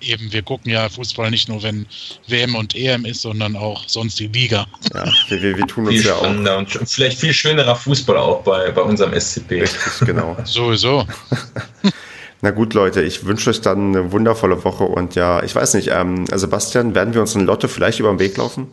eben, 0.00 0.32
wir 0.32 0.42
gucken 0.42 0.70
ja 0.70 0.88
Fußball 0.88 1.30
nicht 1.30 1.48
nur, 1.48 1.62
wenn 1.62 1.86
WM 2.28 2.54
und 2.54 2.74
EM 2.74 3.04
ist, 3.04 3.22
sondern 3.22 3.56
auch 3.56 3.88
sonst 3.88 4.18
die 4.18 4.28
Liga. 4.28 4.66
Ja, 4.94 5.04
wir, 5.28 5.42
wir, 5.42 5.56
wir 5.58 5.66
tun 5.66 5.86
viel 5.86 5.96
uns 5.96 6.04
ja 6.04 6.14
auch 6.14 6.58
und 6.58 6.88
vielleicht 6.88 7.18
viel 7.18 7.32
schönerer 7.32 7.76
Fußball 7.76 8.16
auch 8.16 8.42
bei, 8.42 8.70
bei 8.70 8.82
unserem 8.82 9.18
SCP. 9.18 9.62
richtig, 9.62 10.06
genau. 10.06 10.36
Sowieso. 10.44 11.06
Na 12.42 12.50
gut, 12.50 12.74
Leute, 12.74 13.02
ich 13.02 13.24
wünsche 13.24 13.50
euch 13.50 13.60
dann 13.60 13.96
eine 13.96 14.12
wundervolle 14.12 14.62
Woche 14.62 14.84
und 14.84 15.14
ja, 15.14 15.42
ich 15.42 15.54
weiß 15.54 15.74
nicht, 15.74 15.90
ähm, 15.92 16.26
Sebastian, 16.26 16.94
werden 16.94 17.14
wir 17.14 17.20
uns 17.20 17.34
in 17.34 17.42
Lotte 17.42 17.68
vielleicht 17.68 17.98
über 17.98 18.10
den 18.10 18.18
Weg 18.18 18.36
laufen? 18.36 18.68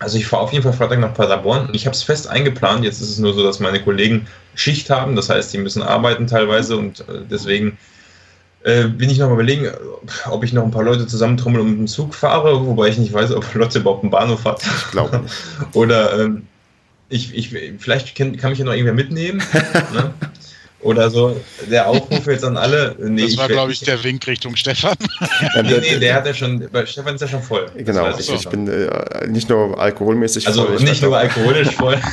Also 0.00 0.18
ich 0.18 0.26
fahre 0.26 0.42
auf 0.42 0.52
jeden 0.52 0.64
Fall 0.64 0.72
Freitag 0.72 0.98
nach 0.98 1.14
Paderborn. 1.14 1.70
Ich 1.72 1.86
habe 1.86 1.94
es 1.94 2.02
fest 2.02 2.28
eingeplant. 2.28 2.84
Jetzt 2.84 3.00
ist 3.00 3.10
es 3.10 3.18
nur 3.18 3.32
so, 3.32 3.42
dass 3.42 3.60
meine 3.60 3.82
Kollegen 3.82 4.26
Schicht 4.54 4.90
haben. 4.90 5.16
Das 5.16 5.30
heißt, 5.30 5.54
die 5.54 5.58
müssen 5.58 5.82
arbeiten 5.82 6.26
teilweise 6.26 6.76
und 6.76 7.00
äh, 7.00 7.20
deswegen 7.30 7.78
äh, 8.64 8.84
bin 8.84 9.10
ich 9.10 9.18
noch 9.18 9.28
mal 9.28 9.34
überlegen, 9.34 9.68
ob 10.30 10.42
ich 10.42 10.52
noch 10.52 10.64
ein 10.64 10.70
paar 10.70 10.84
Leute 10.84 11.06
zusammentrommel 11.06 11.60
und 11.60 11.70
mit 11.70 11.78
dem 11.78 11.86
Zug 11.86 12.14
fahre, 12.14 12.66
wobei 12.66 12.88
ich 12.88 12.98
nicht 12.98 13.12
weiß, 13.12 13.32
ob 13.32 13.54
Lotte 13.54 13.78
überhaupt 13.78 14.02
einen 14.02 14.10
Bahnhof 14.10 14.44
hat. 14.44 14.62
Ich 14.62 14.90
glaube. 14.90 15.24
Oder 15.74 16.18
ähm, 16.18 16.46
ich, 17.10 17.34
ich, 17.34 17.50
vielleicht 17.78 18.16
kann, 18.16 18.36
kann 18.36 18.50
mich 18.50 18.58
ja 18.58 18.64
noch 18.64 18.72
irgendwer 18.72 18.94
mitnehmen. 18.94 19.42
ne? 19.92 20.14
Oder 20.84 21.10
so. 21.10 21.36
Der 21.70 21.88
Aufruf 21.88 22.26
jetzt 22.26 22.44
an 22.44 22.56
alle. 22.56 22.94
Nee, 22.98 23.22
Das 23.22 23.36
war, 23.38 23.48
glaube 23.48 23.72
ich, 23.72 23.80
der 23.80 24.02
Wink 24.04 24.26
Richtung 24.26 24.54
Stefan. 24.56 24.94
Nee, 25.62 25.78
nee, 25.80 25.98
der 25.98 26.14
hat 26.14 26.26
ja 26.26 26.34
schon, 26.34 26.68
bei 26.70 26.84
Stefan 26.84 27.14
ist 27.14 27.20
ja 27.20 27.28
schon 27.28 27.42
voll. 27.42 27.66
Das 27.74 27.84
Genau, 27.84 28.08
ich, 28.18 28.32
ich 28.32 28.48
bin 28.48 28.68
äh, 28.68 29.26
nicht 29.26 29.48
nur 29.48 29.78
alkoholmäßig 29.78 30.46
Also 30.46 30.66
voll, 30.66 30.76
ich 30.76 30.82
nicht 30.82 31.02
nur 31.02 31.16
alkoholisch 31.16 31.70
voll. 31.70 31.98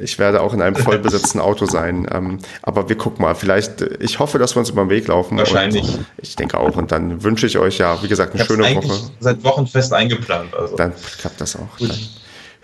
Ich 0.00 0.18
werde 0.18 0.40
auch 0.40 0.52
in 0.52 0.60
einem 0.60 0.74
vollbesetzten 0.74 1.40
Auto 1.40 1.64
sein. 1.66 2.08
Ähm, 2.12 2.38
aber 2.62 2.88
wir 2.88 2.96
gucken 2.96 3.22
mal. 3.22 3.36
Vielleicht, 3.36 3.82
ich 4.00 4.18
hoffe, 4.18 4.40
dass 4.40 4.56
wir 4.56 4.60
uns 4.60 4.70
über 4.70 4.82
den 4.84 4.90
Weg 4.90 5.06
laufen. 5.06 5.38
Wahrscheinlich. 5.38 5.96
Ich 6.20 6.34
denke 6.34 6.58
auch. 6.58 6.76
Und 6.76 6.90
dann 6.90 7.22
wünsche 7.22 7.46
ich 7.46 7.56
euch 7.56 7.78
ja, 7.78 8.02
wie 8.02 8.08
gesagt, 8.08 8.34
eine 8.34 8.44
schöne 8.44 8.64
Woche. 8.74 9.00
Seit 9.20 9.44
Wochen 9.44 9.66
fest 9.66 9.92
eingeplant. 9.92 10.54
Also. 10.56 10.76
Dann 10.76 10.92
klappt 11.20 11.40
das 11.40 11.54
auch. 11.54 11.78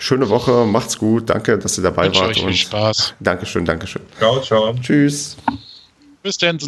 Schöne 0.01 0.29
Woche, 0.29 0.65
macht's 0.65 0.97
gut. 0.97 1.29
Danke, 1.29 1.59
dass 1.59 1.77
ihr 1.77 1.83
dabei 1.83 2.07
Wünsche 2.07 2.21
wart. 2.21 2.31
euch 2.31 2.45
viel 2.45 2.55
Spaß. 2.55 3.15
Dankeschön, 3.19 3.65
Dankeschön. 3.65 4.03
Ciao, 4.17 4.41
ciao. 4.41 4.73
Tschüss. 4.81 5.37
Bis 6.23 6.39
dann. 6.39 6.59